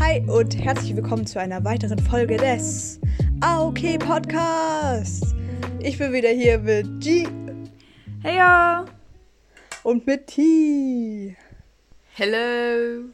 Hi 0.00 0.24
und 0.26 0.58
herzlich 0.58 0.96
willkommen 0.96 1.26
zu 1.26 1.38
einer 1.38 1.62
weiteren 1.62 1.98
Folge 1.98 2.38
des 2.38 2.98
AOK 3.42 3.98
Podcasts. 3.98 5.34
Ich 5.78 5.98
bin 5.98 6.14
wieder 6.14 6.30
hier 6.30 6.58
mit 6.58 7.02
G 7.02 7.28
Hey 8.22 8.38
ja! 8.38 8.86
und 9.82 10.06
mit 10.06 10.28
T. 10.28 11.36
Hello. 12.14 13.04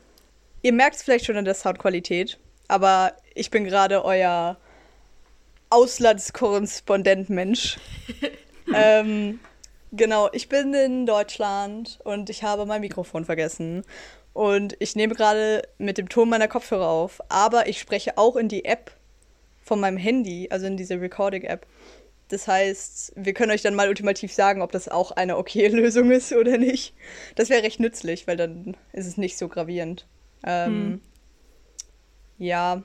Ihr 0.62 0.72
merkt 0.72 0.94
es 0.94 1.02
vielleicht 1.02 1.26
schon 1.26 1.36
an 1.36 1.44
der 1.44 1.54
Soundqualität, 1.54 2.38
aber 2.68 3.14
ich 3.34 3.50
bin 3.50 3.64
gerade 3.64 4.04
euer 4.04 4.56
Auslandskorrespondent-Mensch. 5.70 7.78
ähm, 8.74 9.40
genau, 9.90 10.28
ich 10.32 10.48
bin 10.48 10.72
in 10.72 11.04
Deutschland 11.04 11.98
und 12.04 12.30
ich 12.30 12.44
habe 12.44 12.64
mein 12.64 12.80
Mikrofon 12.80 13.24
vergessen. 13.24 13.82
Und 14.36 14.76
ich 14.80 14.94
nehme 14.96 15.14
gerade 15.14 15.62
mit 15.78 15.96
dem 15.96 16.10
Ton 16.10 16.28
meiner 16.28 16.46
Kopfhörer 16.46 16.88
auf, 16.88 17.22
aber 17.30 17.68
ich 17.68 17.80
spreche 17.80 18.18
auch 18.18 18.36
in 18.36 18.48
die 18.48 18.66
App 18.66 18.90
von 19.62 19.80
meinem 19.80 19.96
Handy, 19.96 20.48
also 20.50 20.66
in 20.66 20.76
diese 20.76 21.00
Recording-App. 21.00 21.66
Das 22.28 22.46
heißt, 22.46 23.14
wir 23.16 23.32
können 23.32 23.50
euch 23.50 23.62
dann 23.62 23.74
mal 23.74 23.88
ultimativ 23.88 24.34
sagen, 24.34 24.60
ob 24.60 24.72
das 24.72 24.90
auch 24.90 25.10
eine 25.12 25.38
okay 25.38 25.68
Lösung 25.72 26.10
ist 26.10 26.34
oder 26.34 26.58
nicht. 26.58 26.92
Das 27.34 27.48
wäre 27.48 27.62
recht 27.62 27.80
nützlich, 27.80 28.26
weil 28.26 28.36
dann 28.36 28.76
ist 28.92 29.06
es 29.06 29.16
nicht 29.16 29.38
so 29.38 29.48
gravierend. 29.48 30.06
Ähm, 30.44 31.00
Ja, 32.36 32.82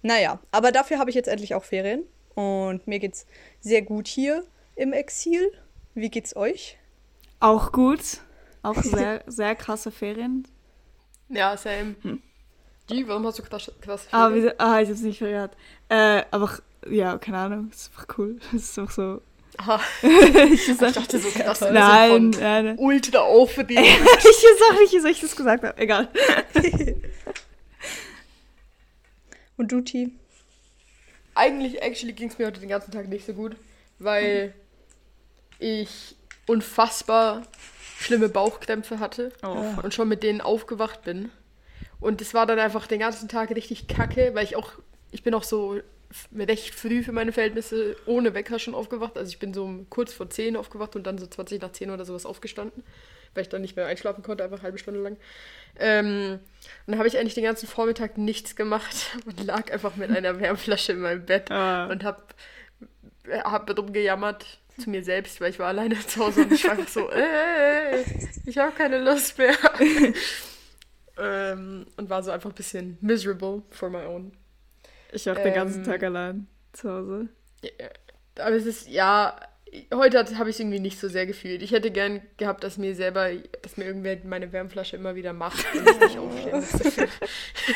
naja, 0.00 0.40
aber 0.50 0.72
dafür 0.72 0.98
habe 0.98 1.10
ich 1.10 1.16
jetzt 1.16 1.28
endlich 1.28 1.54
auch 1.54 1.64
Ferien 1.64 2.04
und 2.34 2.86
mir 2.86 3.00
geht's 3.00 3.26
sehr 3.60 3.82
gut 3.82 4.08
hier 4.08 4.44
im 4.76 4.94
Exil. 4.94 5.52
Wie 5.94 6.08
geht's 6.08 6.34
euch? 6.34 6.78
Auch 7.38 7.70
gut. 7.70 8.22
Auch 8.62 8.76
sehr, 8.82 9.22
sehr 9.26 9.54
krasse 9.54 9.90
Ferien. 9.90 10.46
Ja, 11.30 11.56
same. 11.56 11.94
Die, 12.90 13.06
warum 13.06 13.24
hast 13.26 13.38
du 13.38 13.42
krass, 13.42 13.70
krass 13.80 14.08
Ah, 14.10 14.30
ah 14.58 14.80
ich 14.80 14.88
hab's 14.88 15.00
nicht 15.00 15.18
verraten. 15.18 15.56
Äh, 15.88 16.24
aber 16.30 16.58
ja, 16.88 17.16
keine 17.18 17.38
Ahnung. 17.38 17.70
Ist 17.70 17.90
einfach 17.92 18.18
cool. 18.18 18.40
Das 18.52 18.62
ist 18.62 18.78
einfach 18.78 18.92
so. 18.92 19.22
Aha, 19.58 19.80
ich 20.02 20.68
ich 20.68 20.76
dachte 20.76 21.18
so 21.18 21.28
krass. 21.30 21.60
nein, 21.60 22.10
von 22.10 22.30
nein, 22.30 22.64
nein. 22.64 22.78
Ultra 22.78 23.20
aufverdient. 23.20 23.80
ich 23.86 23.94
weiß 23.94 24.70
auch 24.70 24.80
nicht, 24.80 24.92
wieso 24.92 25.08
ich 25.08 25.20
das 25.20 25.36
gesagt 25.36 25.64
habe. 25.64 25.78
Egal. 25.78 26.08
Und 29.56 29.70
du, 29.72 29.80
T? 29.82 30.10
Eigentlich, 31.34 31.82
actually 31.82 32.12
ging 32.12 32.28
es 32.28 32.38
mir 32.38 32.46
heute 32.46 32.60
den 32.60 32.68
ganzen 32.70 32.90
Tag 32.92 33.08
nicht 33.08 33.26
so 33.26 33.34
gut, 33.34 33.56
weil 33.98 34.54
ich 35.58 36.16
unfassbar 36.46 37.42
schlimme 38.00 38.28
Bauchkrämpfe 38.28 38.98
hatte 38.98 39.32
Oh. 39.42 39.64
und 39.82 39.92
schon 39.94 40.08
mit 40.08 40.22
denen 40.22 40.40
aufgewacht 40.40 41.02
bin. 41.02 41.30
Und 42.00 42.20
es 42.22 42.32
war 42.34 42.46
dann 42.46 42.58
einfach 42.58 42.86
den 42.86 43.00
ganzen 43.00 43.28
Tag 43.28 43.50
richtig 43.50 43.86
kacke, 43.88 44.30
weil 44.34 44.44
ich 44.44 44.56
auch, 44.56 44.72
ich 45.12 45.22
bin 45.22 45.34
auch 45.34 45.44
so 45.44 45.78
recht 46.36 46.74
früh 46.74 47.02
für 47.04 47.12
meine 47.12 47.30
Verhältnisse 47.32 47.94
ohne 48.06 48.34
Wecker 48.34 48.58
schon 48.58 48.74
aufgewacht. 48.74 49.16
Also 49.18 49.28
ich 49.30 49.38
bin 49.38 49.52
so 49.54 49.84
kurz 49.90 50.12
vor 50.12 50.28
10 50.30 50.56
aufgewacht 50.56 50.96
und 50.96 51.06
dann 51.06 51.18
so 51.18 51.26
20 51.26 51.60
nach 51.62 51.72
10 51.72 51.90
oder 51.90 52.04
sowas 52.04 52.26
aufgestanden, 52.26 52.82
weil 53.34 53.42
ich 53.42 53.48
dann 53.48 53.60
nicht 53.62 53.76
mehr 53.76 53.86
einschlafen 53.86 54.24
konnte, 54.24 54.42
einfach 54.42 54.56
eine 54.58 54.64
halbe 54.64 54.78
Stunde 54.78 55.00
lang. 55.00 55.18
Ähm, 55.78 56.40
und 56.86 56.90
dann 56.92 56.98
habe 56.98 57.06
ich 57.06 57.16
eigentlich 57.18 57.34
den 57.34 57.44
ganzen 57.44 57.68
Vormittag 57.68 58.16
nichts 58.18 58.56
gemacht 58.56 59.10
und 59.26 59.44
lag 59.44 59.70
einfach 59.70 59.94
mit 59.96 60.10
einer 60.10 60.40
Wärmflasche 60.40 60.92
in 60.92 61.00
meinem 61.00 61.26
Bett 61.26 61.50
Ah. 61.50 61.86
und 61.86 62.02
habe 62.02 62.22
hab 63.44 63.78
rumgejammert 63.78 64.58
zu 64.78 64.90
mir 64.90 65.02
selbst, 65.04 65.40
weil 65.40 65.50
ich 65.50 65.58
war 65.58 65.68
alleine 65.68 65.98
zu 66.06 66.24
Hause 66.24 66.42
und 66.42 66.52
ich 66.52 66.64
war 66.64 66.72
einfach 66.72 66.88
so, 66.88 67.10
äh, 67.10 68.02
ich 68.46 68.58
habe 68.58 68.72
keine 68.72 68.98
Lust 68.98 69.38
mehr. 69.38 69.54
ähm, 71.18 71.86
und 71.96 72.10
war 72.10 72.22
so 72.22 72.30
einfach 72.30 72.50
ein 72.50 72.56
bisschen 72.56 72.98
miserable 73.00 73.62
for 73.70 73.90
my 73.90 74.04
own. 74.04 74.32
Ich 75.12 75.28
auch 75.28 75.36
den 75.36 75.54
ganzen 75.54 75.80
Ähm, 75.80 75.84
Tag 75.84 76.02
allein 76.02 76.46
zu 76.72 76.90
Hause. 76.90 77.28
Aber 78.36 78.56
es 78.56 78.64
ist, 78.64 78.88
ja, 78.88 79.38
heute 79.92 80.18
habe 80.38 80.50
ich 80.50 80.56
es 80.56 80.60
irgendwie 80.60 80.80
nicht 80.80 80.98
so 80.98 81.08
sehr 81.08 81.26
gefühlt. 81.26 81.62
Ich 81.62 81.72
hätte 81.72 81.90
gern 81.90 82.22
gehabt, 82.36 82.64
dass 82.64 82.78
mir 82.78 82.94
selber, 82.94 83.30
dass 83.62 83.76
mir 83.76 83.84
irgendwer 83.84 84.16
meine 84.24 84.52
Wärmflasche 84.52 84.96
immer 84.96 85.14
wieder 85.14 85.32
macht 85.32 85.64
und 85.74 85.88
ich 85.88 86.00
nicht 86.00 86.18
aufstehen 86.18 87.08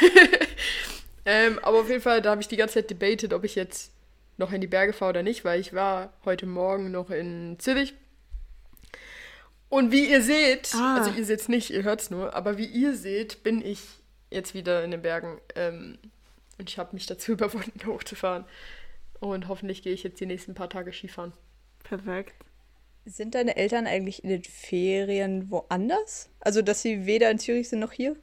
ähm, 1.24 1.58
aber 1.62 1.80
auf 1.80 1.88
jeden 1.88 2.00
Fall, 2.00 2.22
da 2.22 2.30
habe 2.30 2.40
ich 2.40 2.48
die 2.48 2.56
ganze 2.56 2.74
Zeit 2.74 2.90
debated, 2.90 3.32
ob 3.32 3.44
ich 3.44 3.54
jetzt 3.54 3.92
noch 4.36 4.52
in 4.52 4.60
die 4.60 4.66
Berge 4.66 4.92
fahre 4.92 5.10
oder 5.10 5.22
nicht, 5.22 5.44
weil 5.44 5.60
ich 5.60 5.72
war 5.72 6.12
heute 6.24 6.46
Morgen 6.46 6.90
noch 6.90 7.10
in 7.10 7.56
Zürich. 7.58 7.94
Und 9.68 9.90
wie 9.92 10.08
ihr 10.10 10.22
seht, 10.22 10.72
Ah. 10.74 10.96
also 10.98 11.10
ihr 11.10 11.24
seht 11.24 11.40
es 11.40 11.48
nicht, 11.48 11.70
ihr 11.70 11.82
hört 11.82 12.00
es 12.00 12.10
nur, 12.10 12.34
aber 12.34 12.58
wie 12.58 12.66
ihr 12.66 12.94
seht, 12.94 13.42
bin 13.42 13.64
ich 13.64 13.80
jetzt 14.30 14.54
wieder 14.54 14.84
in 14.84 14.90
den 14.90 15.02
Bergen. 15.02 15.40
Ähm, 15.56 15.98
und 16.58 16.68
ich 16.68 16.78
habe 16.78 16.94
mich 16.94 17.06
dazu 17.06 17.32
überwunden, 17.32 17.86
hochzufahren. 17.86 18.44
Und 19.20 19.48
hoffentlich 19.48 19.82
gehe 19.82 19.92
ich 19.92 20.02
jetzt 20.02 20.20
die 20.20 20.26
nächsten 20.26 20.54
paar 20.54 20.68
Tage 20.68 20.92
Skifahren. 20.92 21.32
Perfekt. 21.82 22.34
Sind 23.06 23.34
deine 23.34 23.56
Eltern 23.56 23.86
eigentlich 23.86 24.22
in 24.24 24.30
den 24.30 24.44
Ferien 24.44 25.50
woanders? 25.50 26.30
Also, 26.40 26.62
dass 26.62 26.82
sie 26.82 27.04
weder 27.06 27.30
in 27.30 27.38
Zürich 27.38 27.68
sind 27.68 27.80
noch 27.80 27.92
hier? 27.92 28.16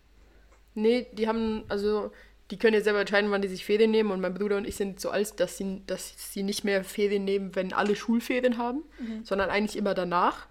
Nee, 0.74 1.08
die 1.14 1.28
haben, 1.28 1.64
also, 1.70 2.12
die 2.52 2.58
können 2.58 2.74
ja 2.76 2.82
selber 2.82 3.00
entscheiden, 3.00 3.32
wann 3.32 3.42
die 3.42 3.48
sich 3.48 3.66
Ferien 3.66 3.92
nehmen. 3.92 4.12
Und 4.12 4.22
mein 4.22 4.34
Bruder 4.34 4.58
und 4.58 4.68
ich 4.68 4.76
sind 4.76 5.00
so 5.00 5.10
alt, 5.10 5.40
dass 5.40 5.58
sie, 5.58 5.82
dass 5.88 6.14
sie 6.34 6.44
nicht 6.44 6.64
mehr 6.64 6.84
Ferien 6.84 7.24
nehmen, 7.26 7.56
wenn 7.56 7.74
alle 7.74 7.96
Schulferien 7.96 8.58
haben, 8.58 8.84
sondern 9.24 9.50
eigentlich 9.50 9.78
immer 9.78 9.94
danach. 9.94 10.48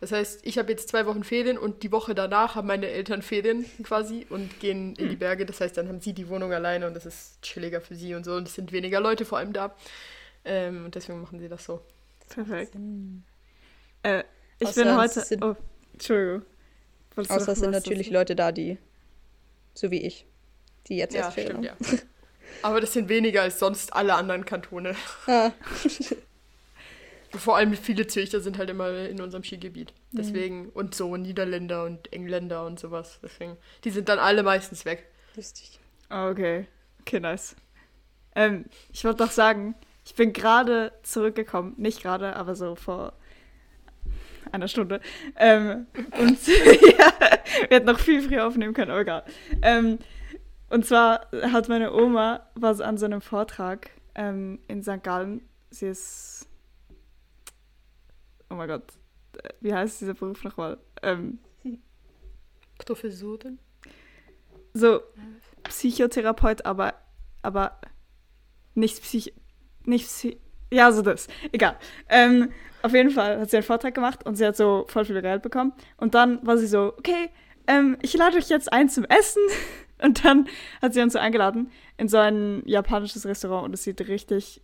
Das 0.00 0.10
heißt, 0.12 0.40
ich 0.44 0.58
habe 0.58 0.70
jetzt 0.72 0.88
zwei 0.88 1.06
Wochen 1.06 1.22
Ferien 1.24 1.56
und 1.56 1.82
die 1.82 1.92
Woche 1.92 2.14
danach 2.14 2.56
haben 2.56 2.66
meine 2.66 2.88
Eltern 2.88 3.22
Ferien 3.22 3.64
quasi 3.84 4.26
und 4.28 4.58
gehen 4.60 4.96
in 4.96 5.08
die 5.10 5.16
Berge. 5.16 5.46
Das 5.46 5.60
heißt, 5.60 5.76
dann 5.76 5.88
haben 5.88 6.00
sie 6.00 6.12
die 6.12 6.28
Wohnung 6.28 6.52
alleine 6.52 6.86
und 6.86 6.94
das 6.94 7.06
ist 7.06 7.40
chilliger 7.42 7.80
für 7.80 7.94
sie 7.94 8.14
und 8.14 8.24
so. 8.24 8.34
Und 8.34 8.48
es 8.48 8.54
sind 8.54 8.72
weniger 8.72 9.00
Leute 9.00 9.24
vor 9.24 9.38
allem 9.38 9.52
da. 9.52 9.74
Ähm, 10.44 10.86
und 10.86 10.94
deswegen 10.94 11.20
machen 11.20 11.38
sie 11.38 11.48
das 11.48 11.64
so. 11.64 11.80
Perfekt. 12.28 12.74
Äh, 14.02 14.24
ich 14.58 14.68
Außer 14.68 14.82
bin 14.82 14.92
es 14.92 14.96
heute. 14.98 15.20
sind- 15.20 15.44
oh, 15.44 15.56
Entschuldigung. 15.92 16.42
Wolltest 17.14 17.36
Außer 17.36 17.52
es 17.52 17.58
sind 17.60 17.70
natürlich? 17.70 18.10
Leute 18.10 18.34
da, 18.34 18.50
die, 18.52 18.76
so 19.74 19.90
wie 19.90 20.02
ich, 20.02 20.26
die 20.88 20.96
jetzt 20.96 21.14
Ja, 21.14 21.22
erst 21.22 21.34
Ferien 21.34 21.64
stimmt, 21.64 21.70
haben. 21.70 21.96
ja. 21.96 21.98
Aber 22.62 22.80
das 22.80 22.92
sind 22.92 23.08
weniger 23.08 23.42
als 23.42 23.58
sonst 23.58 23.92
alle 23.94 24.14
anderen 24.14 24.44
Kantone. 24.44 24.94
Ah. 25.26 25.52
Vor 27.36 27.56
allem 27.56 27.74
viele 27.74 28.06
Zürcher 28.06 28.38
sind 28.40 28.58
halt 28.58 28.70
immer 28.70 28.90
in 29.08 29.20
unserem 29.20 29.42
Skigebiet. 29.42 29.92
Deswegen, 30.12 30.68
und 30.68 30.94
so 30.94 31.16
Niederländer 31.16 31.82
und 31.84 32.12
Engländer 32.12 32.64
und 32.64 32.78
sowas. 32.78 33.18
Deswegen, 33.24 33.56
die 33.82 33.90
sind 33.90 34.08
dann 34.08 34.20
alle 34.20 34.44
meistens 34.44 34.84
weg. 34.84 35.04
Lustig. 35.34 35.80
Ah, 36.08 36.28
Okay. 36.30 36.66
Okay, 37.00 37.18
nice. 37.20 37.56
Ähm, 38.36 38.66
ich 38.92 39.04
wollte 39.04 39.24
doch 39.24 39.32
sagen, 39.32 39.74
ich 40.06 40.14
bin 40.14 40.32
gerade 40.32 40.92
zurückgekommen. 41.02 41.74
Nicht 41.76 42.02
gerade, 42.02 42.36
aber 42.36 42.54
so 42.54 42.76
vor 42.76 43.14
einer 44.52 44.68
Stunde. 44.68 45.00
Ähm, 45.36 45.86
und 46.18 46.38
ja, 46.46 47.12
wir 47.68 47.76
hätten 47.76 47.86
noch 47.86 47.98
viel 47.98 48.22
früher 48.22 48.46
aufnehmen 48.46 48.74
können, 48.74 48.92
aber 48.92 49.00
egal. 49.00 49.24
Ähm, 49.60 49.98
und 50.70 50.86
zwar 50.86 51.28
hat 51.52 51.68
meine 51.68 51.92
Oma, 51.92 52.46
war 52.54 52.74
so 52.74 52.84
an 52.84 52.98
so 52.98 53.06
einem 53.06 53.20
Vortrag 53.20 53.90
ähm, 54.14 54.58
in 54.68 54.82
St. 54.82 55.02
Gallen. 55.02 55.42
Sie 55.70 55.86
ist. 55.86 56.48
Oh 58.50 58.54
mein 58.54 58.68
Gott. 58.68 58.84
äh, 59.42 59.48
Wie 59.60 59.74
heißt 59.74 60.00
dieser 60.00 60.14
Beruf 60.14 60.44
nochmal? 60.44 60.78
Ähm, 61.02 61.38
Professoren? 62.78 63.58
so 64.74 65.00
Psychotherapeut, 65.62 66.66
aber, 66.66 66.94
aber 67.42 67.78
nicht 68.74 69.00
Psych... 69.02 69.32
Nicht 69.84 70.06
Psy... 70.06 70.38
Ja, 70.70 70.90
so 70.92 71.02
das. 71.02 71.28
Egal. 71.52 71.76
Ähm, 72.08 72.50
auf 72.82 72.92
jeden 72.92 73.10
Fall 73.10 73.38
hat 73.38 73.50
sie 73.50 73.56
einen 73.56 73.64
Vortrag 73.64 73.94
gemacht 73.94 74.26
und 74.26 74.34
sie 74.34 74.44
hat 74.44 74.56
so 74.56 74.84
voll 74.88 75.04
viel 75.04 75.22
Geld 75.22 75.42
bekommen. 75.42 75.72
Und 75.96 76.14
dann 76.14 76.44
war 76.44 76.58
sie 76.58 76.66
so, 76.66 76.92
okay, 76.98 77.30
ähm, 77.66 77.96
ich 78.02 78.14
lade 78.14 78.36
euch 78.36 78.48
jetzt 78.48 78.72
ein 78.72 78.88
zum 78.88 79.04
Essen. 79.04 79.42
Und 80.02 80.24
dann 80.24 80.48
hat 80.82 80.94
sie 80.94 81.00
uns 81.00 81.12
so 81.12 81.18
eingeladen 81.18 81.70
in 81.96 82.08
so 82.08 82.18
ein 82.18 82.62
japanisches 82.66 83.26
Restaurant 83.26 83.64
und 83.64 83.74
es 83.74 83.84
sieht 83.84 84.00
richtig, 84.08 84.60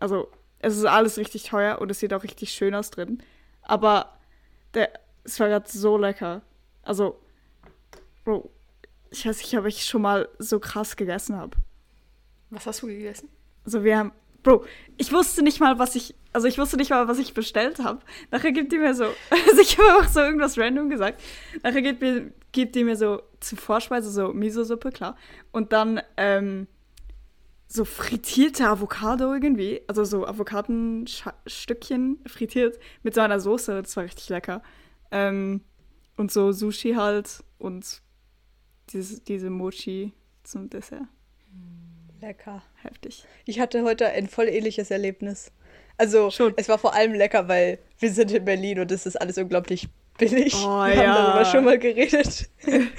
also 0.00 0.28
es 0.58 0.76
ist 0.76 0.84
alles 0.84 1.18
richtig 1.18 1.44
teuer 1.44 1.80
und 1.80 1.90
es 1.90 2.00
sieht 2.00 2.12
auch 2.14 2.24
richtig 2.24 2.52
schön 2.52 2.74
aus 2.74 2.90
drin. 2.90 3.22
Aber 3.62 4.18
der, 4.74 4.90
es 5.24 5.38
war 5.40 5.48
gerade 5.48 5.68
so 5.68 5.96
lecker. 5.96 6.42
Also, 6.82 7.18
Bro, 8.24 8.50
ich 9.10 9.26
weiß 9.26 9.38
nicht, 9.38 9.56
ob 9.58 9.66
ich 9.66 9.84
schon 9.84 10.02
mal 10.02 10.28
so 10.38 10.58
krass 10.58 10.96
gegessen 10.96 11.36
habe. 11.36 11.56
Was 12.50 12.66
hast 12.66 12.82
du 12.82 12.86
gegessen? 12.86 13.28
Also 13.64 13.84
wir 13.84 13.98
haben, 13.98 14.12
Bro, 14.42 14.64
ich 14.96 15.12
wusste 15.12 15.42
nicht 15.42 15.60
mal, 15.60 15.78
was 15.78 15.94
ich, 15.94 16.14
also 16.32 16.48
ich 16.48 16.58
wusste 16.58 16.76
nicht 16.76 16.90
mal, 16.90 17.08
was 17.08 17.18
ich 17.18 17.34
bestellt 17.34 17.78
habe. 17.80 18.00
Nachher 18.30 18.52
gibt 18.52 18.72
die 18.72 18.78
mir 18.78 18.94
so, 18.94 19.04
also 19.30 19.60
ich 19.60 19.78
habe 19.78 19.98
auch 19.98 20.08
so 20.08 20.20
irgendwas 20.20 20.58
random 20.58 20.90
gesagt. 20.90 21.20
Nachher 21.62 21.82
gibt, 21.82 22.00
mir, 22.00 22.32
gibt 22.52 22.74
die 22.74 22.84
mir 22.84 22.96
so 22.96 23.22
zur 23.40 23.58
Vorspeise 23.58 24.10
so 24.10 24.32
Miso-Suppe, 24.32 24.90
klar. 24.90 25.16
Und 25.50 25.72
dann 25.72 26.00
ähm, 26.16 26.68
so 27.66 27.84
frittierte 27.84 28.68
Avocado 28.68 29.32
irgendwie, 29.32 29.80
also 29.88 30.04
so 30.04 30.26
Avocadenstückchen 30.26 32.18
frittiert 32.26 32.78
mit 33.02 33.14
so 33.14 33.22
einer 33.22 33.40
Soße, 33.40 33.82
das 33.82 33.96
war 33.96 34.04
richtig 34.04 34.28
lecker. 34.28 34.62
Ähm, 35.10 35.62
und 36.16 36.30
so 36.30 36.52
Sushi 36.52 36.92
halt 36.94 37.42
und 37.58 38.02
diese, 38.90 39.20
diese 39.20 39.50
Mochi, 39.50 40.12
zum 40.44 40.68
Dessert. 40.68 41.02
Lecker. 42.20 42.62
Heftig. 42.76 43.24
Ich 43.46 43.58
hatte 43.58 43.82
heute 43.82 44.06
ein 44.08 44.28
voll 44.28 44.48
ähnliches 44.48 44.90
Erlebnis. 44.90 45.50
Also, 45.96 46.30
Schon. 46.30 46.54
es 46.56 46.68
war 46.68 46.78
vor 46.78 46.94
allem 46.94 47.14
lecker, 47.14 47.48
weil 47.48 47.78
wir 47.98 48.12
sind 48.12 48.30
in 48.32 48.44
Berlin 48.44 48.80
und 48.80 48.90
es 48.92 49.06
ist 49.06 49.20
alles 49.20 49.38
unglaublich 49.38 49.88
billig. 50.18 50.54
Oh, 50.56 50.84
wir 50.84 50.94
ja. 50.94 51.06
haben 51.06 51.24
darüber 51.24 51.44
schon 51.44 51.64
mal 51.64 51.78
geredet. 51.78 52.48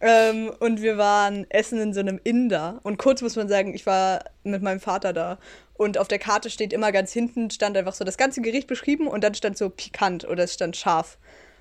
ähm, 0.00 0.52
und 0.60 0.82
wir 0.82 0.98
waren 0.98 1.46
essen 1.50 1.80
in 1.80 1.92
so 1.92 2.00
einem 2.00 2.20
Inder. 2.22 2.80
Und 2.82 2.98
kurz 2.98 3.22
muss 3.22 3.36
man 3.36 3.48
sagen, 3.48 3.74
ich 3.74 3.86
war 3.86 4.24
mit 4.42 4.62
meinem 4.62 4.80
Vater 4.80 5.12
da. 5.12 5.38
Und 5.74 5.96
auf 5.96 6.08
der 6.08 6.18
Karte 6.18 6.50
steht 6.50 6.72
immer 6.72 6.92
ganz 6.92 7.12
hinten, 7.12 7.50
stand 7.50 7.76
einfach 7.76 7.94
so 7.94 8.04
das 8.04 8.18
ganze 8.18 8.42
Gericht 8.42 8.66
beschrieben 8.66 9.06
und 9.06 9.24
dann 9.24 9.34
stand 9.34 9.56
so 9.56 9.70
pikant 9.70 10.28
oder 10.28 10.44
es 10.44 10.54
stand 10.54 10.76
scharf. 10.76 11.16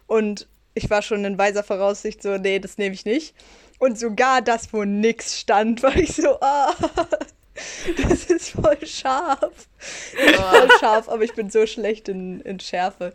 Und 0.07 0.47
ich 0.74 0.89
war 0.89 1.01
schon 1.01 1.24
in 1.24 1.38
weiser 1.38 1.63
Voraussicht 1.63 2.21
so, 2.21 2.38
nee, 2.38 2.59
das 2.59 2.77
nehme 2.77 2.94
ich 2.94 3.06
nicht. 3.06 3.33
Und 3.80 3.97
sogar 3.97 4.42
das, 4.42 4.74
wo 4.74 4.83
nix 4.83 5.39
stand, 5.39 5.81
war 5.83 5.95
ich 5.95 6.13
so, 6.15 6.39
ah, 6.42 6.75
das 8.07 8.25
ist 8.25 8.50
voll 8.50 8.85
scharf. 8.85 9.39
Das 9.39 10.31
ist 10.31 10.35
voll 10.35 10.69
scharf, 10.80 11.09
aber 11.09 11.24
ich 11.24 11.33
bin 11.33 11.50
so 11.50 11.65
schlecht 11.65 12.09
in, 12.09 12.42
in 12.42 12.59
Schärfe. 12.59 13.13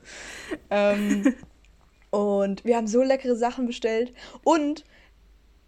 Ähm, 0.71 1.35
und 2.15 2.65
wir 2.65 2.77
haben 2.77 2.87
so 2.87 3.03
leckere 3.03 3.35
Sachen 3.37 3.67
bestellt. 3.67 4.13
Und 4.45 4.85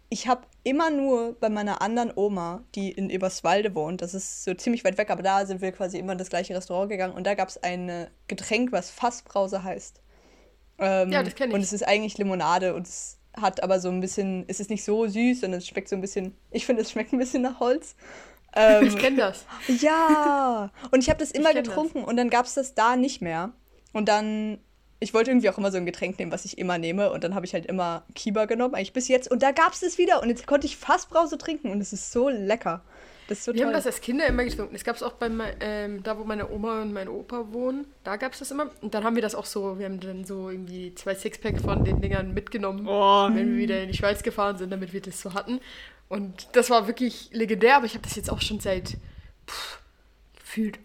ich 0.09 0.27
habe 0.27 0.43
immer 0.63 0.89
nur 0.89 1.33
bei 1.39 1.49
meiner 1.49 1.81
anderen 1.81 2.11
Oma, 2.15 2.63
die 2.75 2.91
in 2.91 3.09
Eberswalde 3.09 3.75
wohnt, 3.75 4.01
das 4.01 4.13
ist 4.13 4.45
so 4.45 4.53
ziemlich 4.53 4.85
weit 4.85 4.97
weg, 4.97 5.09
aber 5.09 5.21
da 5.23 5.45
sind 5.45 5.61
wir 5.61 5.71
quasi 5.73 5.97
immer 5.99 6.13
in 6.13 6.17
das 6.17 6.29
gleiche 6.29 6.55
Restaurant 6.55 6.89
gegangen 6.89 7.13
und 7.13 7.25
da 7.27 7.33
gab 7.35 7.49
es 7.49 7.61
ein 7.61 8.07
Getränk, 8.27 8.71
was 8.71 8.89
Fassbrause 8.89 9.63
heißt. 9.63 10.01
Ähm, 10.79 11.11
Ja, 11.11 11.23
das 11.23 11.35
kenn 11.35 11.49
ich. 11.49 11.55
Und 11.55 11.61
es 11.61 11.73
ist 11.73 11.85
eigentlich 11.85 12.17
Limonade 12.17 12.73
und 12.75 12.87
es 12.87 13.17
hat 13.35 13.61
aber 13.61 13.79
so 13.81 13.89
ein 13.89 13.99
bisschen, 13.99 14.45
es 14.47 14.59
ist 14.61 14.69
nicht 14.69 14.83
so 14.85 15.05
süß, 15.07 15.41
sondern 15.41 15.57
es 15.59 15.67
schmeckt 15.67 15.89
so 15.89 15.95
ein 15.95 16.01
bisschen, 16.01 16.35
ich 16.51 16.65
finde, 16.65 16.81
es 16.83 16.91
schmeckt 16.91 17.11
ein 17.13 17.19
bisschen 17.19 17.41
nach 17.41 17.59
Holz. 17.59 17.95
Ähm, 18.55 18.87
Ich 18.87 18.97
kenne 18.97 19.17
das. 19.17 19.45
ja, 19.81 20.71
und 20.89 21.03
ich 21.03 21.09
habe 21.09 21.19
das 21.19 21.31
immer 21.31 21.49
kenn 21.51 21.63
das. 21.63 21.67
getrunken 21.67 22.03
und 22.05 22.15
dann 22.17 22.29
gab 22.29 22.45
es 22.45 22.55
das 22.55 22.73
da 22.73 22.95
nicht 22.95 23.21
mehr. 23.21 23.51
Und 23.93 24.07
dann, 24.07 24.59
ich 24.99 25.13
wollte 25.13 25.31
irgendwie 25.31 25.49
auch 25.49 25.57
immer 25.57 25.71
so 25.71 25.77
ein 25.77 25.85
Getränk 25.85 26.17
nehmen, 26.19 26.31
was 26.31 26.45
ich 26.45 26.57
immer 26.57 26.77
nehme. 26.77 27.11
Und 27.11 27.23
dann 27.23 27.35
habe 27.35 27.45
ich 27.45 27.53
halt 27.53 27.65
immer 27.65 28.03
Kiba 28.15 28.45
genommen, 28.45 28.73
eigentlich 28.75 28.93
bis 28.93 29.07
jetzt. 29.07 29.29
Und 29.29 29.43
da 29.43 29.51
gab 29.51 29.73
es 29.73 29.81
das 29.81 29.97
wieder 29.97 30.21
und 30.21 30.29
jetzt 30.29 30.47
konnte 30.47 30.65
ich 30.67 30.77
Fassbrause 30.77 31.37
trinken 31.37 31.69
und 31.71 31.81
es 31.81 31.93
ist 31.93 32.11
so 32.11 32.29
lecker. 32.29 32.81
Das 33.27 33.39
ist 33.39 33.43
so 33.45 33.53
Wir 33.53 33.61
haben 33.63 33.71
toll. 33.71 33.77
das 33.79 33.85
als 33.85 33.99
Kinder 34.01 34.25
immer 34.25 34.45
getrunken. 34.45 34.73
Das 34.73 34.85
gab 34.85 34.95
es 34.95 35.03
auch 35.03 35.11
bei 35.13 35.29
ähm, 35.59 36.01
da, 36.01 36.17
wo 36.17 36.23
meine 36.23 36.49
Oma 36.49 36.81
und 36.81 36.93
mein 36.93 37.09
Opa 37.09 37.51
wohnen. 37.51 37.85
Da 38.05 38.15
gab 38.15 38.31
es 38.31 38.39
das 38.39 38.51
immer. 38.51 38.71
Und 38.81 38.93
dann 38.93 39.03
haben 39.03 39.15
wir 39.15 39.21
das 39.21 39.35
auch 39.35 39.45
so, 39.45 39.77
wir 39.79 39.85
haben 39.85 39.99
dann 39.99 40.23
so 40.23 40.49
irgendwie 40.49 40.95
zwei 40.95 41.13
Sixpack 41.13 41.59
von 41.59 41.83
den 41.83 41.99
Dingern 41.99 42.33
mitgenommen, 42.33 42.87
Oh. 42.87 43.27
wenn 43.33 43.51
wir 43.51 43.57
wieder 43.57 43.81
in 43.83 43.89
die 43.91 43.97
Schweiz 43.97 44.23
gefahren 44.23 44.57
sind, 44.57 44.69
damit 44.71 44.93
wir 44.93 45.01
das 45.01 45.21
so 45.21 45.33
hatten. 45.33 45.59
Und 46.07 46.47
das 46.53 46.69
war 46.69 46.87
wirklich 46.87 47.29
legendär, 47.33 47.75
aber 47.75 47.85
ich 47.85 47.95
habe 47.95 48.03
das 48.03 48.15
jetzt 48.15 48.31
auch 48.31 48.39
schon 48.39 48.61
seit 48.61 48.95
pff, 49.45 49.81
gefühlt, 50.39 50.79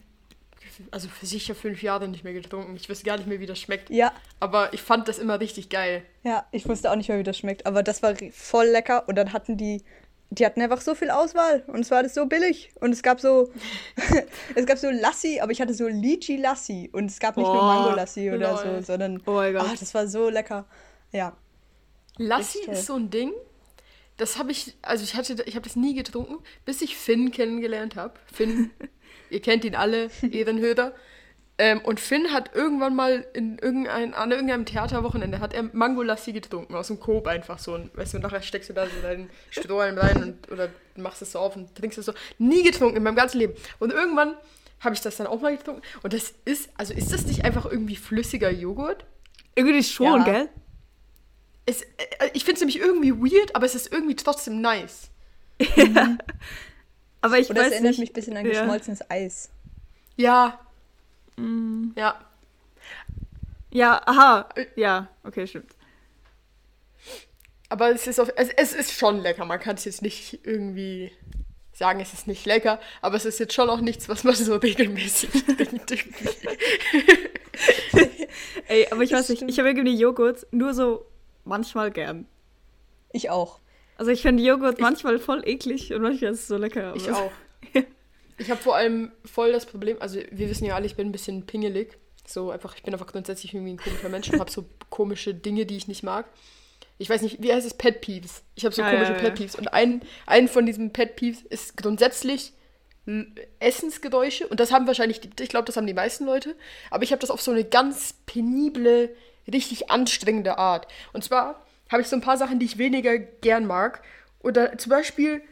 also 0.91 1.09
für 1.09 1.27
sicher 1.27 1.55
fünf 1.55 1.83
Jahre 1.83 2.09
nicht 2.09 2.25
mehr 2.25 2.33
getrunken. 2.33 2.77
Ich 2.77 2.89
weiß 2.89 3.03
gar 3.05 3.17
nicht 3.17 3.27
mehr, 3.27 3.41
wie 3.41 3.47
das 3.47 3.59
schmeckt. 3.59 3.91
ja, 3.91 4.13
Aber 4.41 4.73
ich 4.73 4.83
fand 4.83 5.09
das 5.09 5.19
immer 5.19 5.41
richtig 5.41 5.69
geil. 5.69 6.03
ja, 6.23 6.47
ich 6.53 6.69
wusste 6.69 6.91
auch 6.91 6.97
nicht 6.97 7.09
mehr, 7.09 7.19
wie 7.19 7.23
das 7.25 7.39
schmeckt. 7.39 7.67
Aber 7.67 7.83
das 7.83 8.03
war 8.03 8.15
voll 8.33 8.67
lecker. 8.67 9.09
Und 9.09 9.17
dann 9.17 9.33
hatten 9.33 9.57
die, 9.57 9.83
die 10.31 10.47
hatten 10.47 10.61
einfach 10.63 10.81
so 10.81 10.95
viel 10.95 11.11
Auswahl. 11.11 11.63
Und 11.67 11.81
es 11.81 11.91
war 11.91 11.99
alles 11.99 12.15
so 12.15 12.27
billig. 12.27 12.71
Und 12.81 12.93
es 12.93 13.03
gab 13.03 13.21
so, 13.21 13.51
es 14.55 14.67
gab 14.67 14.79
so 14.79 14.91
Lassi, 14.91 15.41
aber 15.41 15.53
ich 15.53 15.61
hatte 15.61 15.75
so 15.75 15.87
Lychee 15.89 16.37
Lassi. 16.37 16.89
Und 16.93 17.07
es 17.11 17.19
gab 17.21 17.37
nicht 17.37 17.47
nur 17.47 17.61
Oh, 17.63 17.65
Mango 17.67 17.91
Lassi 17.97 18.31
oder 18.31 18.53
lol. 18.63 18.77
so, 18.81 18.87
sondern, 18.93 19.23
Oh 19.27 19.33
mein 19.33 19.53
Gott. 19.55 19.67
ah, 19.69 19.75
das 19.79 19.93
war 19.95 20.07
so 20.07 20.29
lecker. 20.29 20.65
Ja. 21.13 21.37
Lassi 22.19 22.59
toll. 22.65 22.75
ist 22.75 22.87
so 22.87 22.95
ein 22.97 23.11
Ding, 23.11 23.33
das 24.19 24.37
habe 24.39 24.53
ich, 24.53 24.77
also 24.83 25.03
ich 25.03 25.15
hatte, 25.15 25.43
ich 25.47 25.55
habe 25.57 25.65
das 25.67 25.77
nie 25.77 25.95
getrunken, 25.95 26.37
bis 26.67 26.83
ich 26.83 26.97
Finn 26.97 27.31
kennengelernt 27.33 27.97
habe. 27.97 28.15
Finn, 28.33 28.71
ihr 29.33 29.41
kennt 29.41 29.65
ihn 29.65 29.75
alle, 29.75 30.11
Ehrenhörer. 30.31 30.93
Ähm, 31.59 31.81
und 31.83 32.01
Finn 32.01 32.33
hat 32.33 32.55
irgendwann 32.55 32.97
mal 32.97 33.27
in 33.35 33.59
irgendein, 33.59 34.15
an 34.15 34.31
irgendeinem 34.31 34.65
Theaterwochenende 34.65 35.39
hat 35.41 35.53
er 35.53 35.65
Mango 35.73 36.03
Lassi 36.03 36.33
getrunken, 36.33 36.75
aus 36.75 36.87
dem 36.89 36.99
Coop 36.99 37.27
einfach 37.27 37.59
so. 37.59 37.75
Und 37.75 37.95
weißt 37.97 38.15
du, 38.15 38.19
nachher 38.21 38.43
steckst 38.43 38.71
du 38.71 38.75
da 38.75 38.87
so 38.87 39.01
deinen 39.03 39.29
Strohhalm 39.51 39.99
rein 39.99 40.23
und, 40.23 40.51
oder 40.51 40.71
machst 40.97 41.21
es 41.23 41.33
so 41.33 41.39
auf 41.41 41.55
und 41.57 41.75
trinkst 41.75 41.99
es 41.99 42.07
so. 42.07 42.15
Nie 42.39 42.63
getrunken 42.63 42.97
in 42.97 43.03
meinem 43.03 43.17
ganzen 43.17 43.39
Leben. 43.39 43.55
Und 43.79 43.93
irgendwann 43.93 44.35
habe 44.81 44.95
ich 44.95 45.01
das 45.03 45.17
dann 45.17 45.27
auch 45.27 45.41
mal 45.41 45.57
getrunken. 45.57 45.83
Und 46.03 46.13
das 46.13 46.33
ist, 46.45 46.71
also 46.77 46.95
ist 46.95 47.13
das 47.13 47.27
nicht 47.27 47.45
einfach 47.45 47.67
irgendwie 47.67 47.97
flüssiger 47.97 48.51
Joghurt? 48.51 49.05
Irgendwie 49.55 49.85
schon, 49.85 50.21
Ja. 50.21 50.25
gell? 50.25 50.49
Es, 51.67 51.83
äh, 51.83 51.87
ich 52.33 52.45
finde 52.45 52.55
es 52.55 52.61
nämlich 52.61 52.81
irgendwie 52.81 53.13
weird, 53.13 53.55
aber 53.55 53.67
es 53.67 53.75
ist 53.75 53.93
irgendwie 53.93 54.17
trotzdem 54.17 54.61
nice. 54.61 55.11
Aber 57.23 57.39
ich 57.39 57.49
das 57.49 57.57
weiß 57.57 57.73
erinnert 57.73 57.91
nicht. 57.91 58.01
mich 58.01 58.11
ein 58.11 58.15
bisschen 58.15 58.37
an 58.37 58.45
ja. 58.45 58.51
geschmolzenes 58.53 59.11
Eis. 59.11 59.49
Ja. 60.17 60.61
Mm. 61.37 61.91
Ja. 61.97 62.21
Ja, 63.71 64.03
aha. 64.05 64.49
Ja, 64.77 65.09
okay, 65.25 65.47
stimmt. 65.47 65.75
Aber 67.71 67.91
es 67.91 68.07
ist, 68.07 68.21
auf, 68.21 68.31
es, 68.37 68.51
es 68.51 68.75
ist 68.75 68.93
schon 68.93 69.21
lecker. 69.21 69.47
Man 69.47 69.59
kann 69.59 69.77
es 69.77 69.87
jetzt 69.87 70.03
nicht 70.03 70.41
irgendwie 70.45 71.11
sagen, 71.73 72.01
es 72.01 72.13
ist 72.13 72.27
nicht 72.27 72.45
lecker, 72.45 72.79
aber 73.01 73.17
es 73.17 73.25
ist 73.25 73.39
jetzt 73.41 73.55
schon 73.55 73.71
auch 73.71 73.81
nichts, 73.81 74.09
was 74.11 74.25
man 74.25 74.35
so 74.35 74.57
regelmäßig 74.63 75.31
trinkt. 75.87 75.91
Ey, 78.69 78.87
aber 78.91 79.03
ich 79.03 79.11
Das 79.11 79.21
weiß 79.21 79.29
nicht, 79.31 79.39
stimmt. 79.39 79.51
ich 79.51 79.59
habe 79.59 79.71
irgendwie 79.71 79.97
Joghurt 79.97 80.47
nur 80.51 80.75
so 80.75 81.07
manchmal 81.45 81.91
gern. 81.91 82.27
Ich 83.13 83.31
auch. 83.31 83.59
Also 83.97 84.11
ich 84.11 84.23
finde 84.23 84.43
Joghurt 84.43 84.81
manchmal 84.81 85.19
voll 85.19 85.43
eklig 85.47 85.93
und 85.93 86.03
manchmal 86.03 86.33
ist 86.33 86.41
es 86.41 86.49
so 86.49 86.57
lecker. 86.57 86.95
Ich 86.97 87.11
auch. 87.11 87.33
Ich 88.39 88.51
habe 88.51 88.61
vor 88.61 88.75
allem 88.75 89.13
voll 89.25 89.53
das 89.53 89.67
Problem, 89.67 89.99
also 90.01 90.19
wir 90.31 90.51
wissen 90.51 90.65
ja 90.65 90.75
alle, 90.75 90.87
ich 90.87 90.97
bin 90.97 91.07
ein 91.07 91.13
bisschen 91.13 91.47
pingelig. 91.47 91.97
So 92.27 92.51
einfach, 92.51 92.75
ich 92.75 92.83
bin 92.83 92.93
einfach 92.93 93.07
grundsätzlich 93.07 93.55
irgendwie 93.55 93.75
ein 93.75 93.77
komischer 93.77 94.09
Mensch 94.09 94.31
und 94.31 94.41
habe 94.41 94.51
so 94.51 94.65
komische 94.91 95.33
Dinge, 95.35 95.65
die 95.67 95.77
ich 95.77 95.87
nicht 95.87 96.03
mag. 96.03 96.27
Ich 96.99 97.09
weiß 97.09 97.23
nicht, 97.23 97.43
wie 97.43 97.53
heißt 97.53 97.67
es? 97.67 97.75
Pet 97.75 98.01
Peeves. 98.01 98.43
Ich 98.55 98.65
habe 98.65 98.75
so 98.75 98.83
Ja, 98.83 98.91
komische 98.91 99.13
ja, 99.13 99.19
ja. 99.19 99.25
Pet 99.25 99.35
Peeves. 99.37 99.55
Und 99.55 99.73
ein, 99.73 100.03
ein 100.27 100.49
von 100.49 100.67
diesen 100.67 100.93
Pet 100.93 101.15
Peeves 101.15 101.43
ist 101.43 101.77
grundsätzlich 101.77 102.53
Essensgeräusche. 103.59 104.47
Und 104.47 104.61
das 104.61 104.73
haben 104.73 104.87
wahrscheinlich, 104.87 105.21
die, 105.21 105.31
ich 105.41 105.49
glaube, 105.49 105.67
das 105.67 105.77
haben 105.77 105.87
die 105.87 105.95
meisten 105.95 106.25
Leute. 106.25 106.55
Aber 106.91 107.03
ich 107.03 107.11
habe 107.11 107.21
das 107.21 107.31
auf 107.31 107.43
so 107.43 107.51
eine 107.51 107.65
ganz 107.65 108.15
penible, 108.27 109.15
richtig 109.53 109.91
anstrengende 109.91 110.59
Art. 110.59 110.87
Und 111.13 111.25
zwar 111.25 111.65
habe 111.93 112.03
ich 112.03 112.09
so 112.09 112.17
ein 112.17 112.23
paar 112.23 112.37
Sachen, 112.39 112.59
die 112.59 112.67
ich 112.67 112.79
weniger 112.79 113.19
gern 113.19 113.67
mag. 113.67 114.03
Oder 114.41 114.77
zum 114.79 114.91
Beispiel 114.91 115.43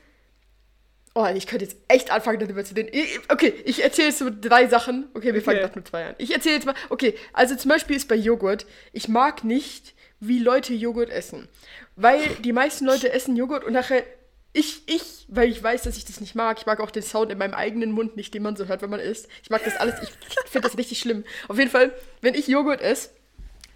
Oh, 1.12 1.26
ich 1.35 1.49
könnte 1.49 1.64
jetzt 1.64 1.76
echt 1.88 2.12
anfangen, 2.12 2.38
darüber 2.38 2.64
zu 2.64 2.73
reden. 2.75 2.90
Okay, 3.28 3.52
ich 3.64 3.82
erzähle 3.82 4.09
jetzt 4.09 4.18
so 4.20 4.30
drei 4.30 4.68
Sachen. 4.68 5.09
Okay, 5.12 5.35
wir 5.35 5.42
fangen 5.42 5.59
Okay. 5.59 5.66
doch 5.68 5.75
mit 5.75 5.88
zwei 5.88 6.06
an. 6.06 6.14
Ich 6.18 6.32
erzähle 6.32 6.54
jetzt 6.54 6.66
mal. 6.66 6.75
Okay, 6.88 7.14
also 7.32 7.56
zum 7.56 7.68
Beispiel 7.68 7.97
ist 7.97 8.06
bei 8.06 8.14
Joghurt, 8.14 8.64
ich 8.92 9.09
mag 9.09 9.42
nicht, 9.42 9.94
wie 10.20 10.38
Leute 10.38 10.73
Joghurt 10.73 11.11
essen. 11.11 11.49
Weil 11.97 12.23
die 12.44 12.52
meisten 12.52 12.85
Leute 12.85 13.12
essen 13.12 13.35
Joghurt 13.37 13.64
und 13.64 13.73
nachher. 13.73 14.04
Ich, 14.52 14.82
ich, 14.88 15.26
weil 15.28 15.49
ich 15.49 15.61
weiß, 15.62 15.82
dass 15.82 15.97
ich 15.97 16.04
das 16.04 16.20
nicht 16.20 16.35
mag. 16.37 16.59
Ich 16.61 16.66
mag 16.66 16.80
auch 16.80 16.90
den 16.92 17.02
Sound 17.02 17.30
in 17.32 17.38
meinem 17.38 17.54
eigenen 17.54 17.90
Mund 17.92 18.16
nicht, 18.16 18.32
den 18.35 18.42
man 18.42 18.54
so 18.56 18.66
hört, 18.66 18.82
wenn 18.82 18.90
man 18.90 19.00
isst. 19.00 19.28
Ich 19.42 19.50
mag 19.50 19.62
das 19.64 19.76
alles. 19.76 19.94
Ich 20.02 20.50
finde 20.50 20.68
das 20.68 20.78
richtig 20.78 20.99
schlimm. 21.00 21.25
Auf 21.49 21.59
jeden 21.59 21.70
Fall, 21.70 21.92
wenn 22.20 22.35
ich 22.35 22.47
Joghurt 22.47 22.80
esse, 22.82 23.11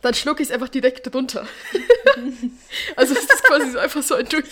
dann 0.04 0.14
schlucke 0.14 0.42
ich 0.42 0.50
es 0.50 0.54
einfach 0.54 0.68
direkt 0.68 1.12
runter. 1.14 1.46
also 2.96 3.14
es 3.14 3.20
ist 3.25 3.42
quasi 3.44 3.70
so 3.70 3.78
einfach 3.78 4.02
so 4.02 4.14
ein, 4.14 4.26
Durch, 4.28 4.44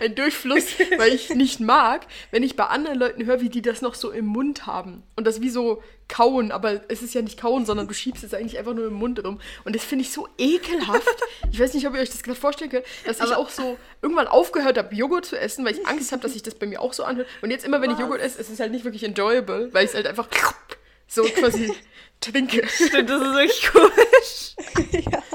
ein 0.00 0.14
Durchfluss, 0.14 0.64
weil 0.98 1.12
ich 1.12 1.30
nicht 1.30 1.58
mag, 1.60 2.06
wenn 2.30 2.42
ich 2.44 2.54
bei 2.54 2.66
anderen 2.66 2.98
Leuten 2.98 3.26
höre, 3.26 3.40
wie 3.40 3.48
die 3.48 3.60
das 3.60 3.82
noch 3.82 3.94
so 3.94 4.10
im 4.12 4.26
Mund 4.26 4.66
haben. 4.66 5.02
Und 5.16 5.26
das 5.26 5.40
wie 5.40 5.50
so 5.50 5.82
kauen, 6.08 6.52
aber 6.52 6.80
es 6.88 7.02
ist 7.02 7.14
ja 7.14 7.22
nicht 7.22 7.40
kauen, 7.40 7.66
sondern 7.66 7.88
du 7.88 7.94
schiebst 7.94 8.22
es 8.22 8.34
eigentlich 8.34 8.56
einfach 8.58 8.74
nur 8.74 8.86
im 8.86 8.94
Mund 8.94 9.22
rum. 9.24 9.40
Und 9.64 9.74
das 9.74 9.84
finde 9.84 10.04
ich 10.04 10.12
so 10.12 10.28
ekelhaft. 10.38 11.06
Ich 11.52 11.58
weiß 11.58 11.74
nicht, 11.74 11.86
ob 11.88 11.94
ihr 11.94 12.00
euch 12.00 12.10
das 12.10 12.22
gerade 12.22 12.38
vorstellen 12.38 12.70
könnt, 12.70 12.86
dass 13.04 13.16
ich 13.18 13.22
Aber- 13.24 13.38
auch 13.38 13.50
so 13.50 13.76
irgendwann 14.02 14.28
aufgehört 14.28 14.78
habe, 14.78 14.94
Joghurt 14.94 15.26
zu 15.26 15.36
essen, 15.38 15.64
weil 15.64 15.72
ich 15.74 15.86
Angst 15.88 16.12
habe, 16.12 16.22
dass 16.22 16.34
sich 16.34 16.42
das 16.42 16.54
bei 16.54 16.66
mir 16.66 16.80
auch 16.80 16.92
so 16.92 17.02
anhört. 17.02 17.26
Und 17.42 17.50
jetzt 17.50 17.64
immer, 17.64 17.80
wenn 17.80 17.90
ich 17.90 17.96
Was? 17.96 18.02
Joghurt 18.02 18.20
esse, 18.20 18.40
ist 18.40 18.50
es 18.50 18.60
halt 18.60 18.70
nicht 18.70 18.84
wirklich 18.84 19.02
enjoyable, 19.02 19.72
weil 19.72 19.84
ich 19.84 19.90
es 19.90 19.94
halt 19.96 20.06
einfach 20.06 20.28
so 21.08 21.24
quasi 21.24 21.72
trinke. 22.20 22.66
Stimmt, 22.68 23.10
das 23.10 23.20
ist 23.20 23.34
wirklich 23.34 23.70
komisch. 24.20 25.04
ja. 25.12 25.22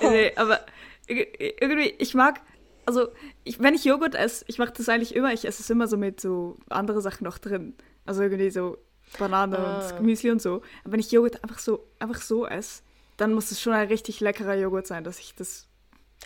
Nee, 0.00 0.32
aber 0.36 0.64
irg- 1.08 1.54
irgendwie, 1.60 1.94
ich 1.98 2.14
mag, 2.14 2.40
also 2.86 3.08
ich, 3.44 3.60
wenn 3.60 3.74
ich 3.74 3.84
Joghurt 3.84 4.14
esse, 4.14 4.44
ich 4.48 4.58
mache 4.58 4.72
das 4.72 4.88
eigentlich 4.88 5.14
immer, 5.14 5.32
ich 5.32 5.44
esse 5.44 5.62
es 5.62 5.70
immer 5.70 5.86
so 5.86 5.96
mit 5.96 6.20
so 6.20 6.56
andere 6.68 7.00
Sachen 7.02 7.24
noch 7.24 7.38
drin. 7.38 7.74
Also 8.04 8.22
irgendwie 8.22 8.50
so 8.50 8.78
Banane 9.18 9.58
Ah. 9.58 9.86
und 9.88 9.96
Gemüse 9.98 10.32
und 10.32 10.40
so. 10.42 10.62
Aber 10.82 10.92
wenn 10.92 11.00
ich 11.00 11.12
Joghurt 11.12 11.42
einfach 11.44 11.58
so, 11.58 11.86
einfach 11.98 12.20
so 12.20 12.46
esse, 12.46 12.82
dann 13.16 13.32
muss 13.34 13.50
es 13.50 13.60
schon 13.60 13.72
ein 13.72 13.88
richtig 13.88 14.20
leckerer 14.20 14.56
Joghurt 14.56 14.86
sein, 14.86 15.04
dass 15.04 15.18
ich 15.18 15.34
das, 15.34 15.66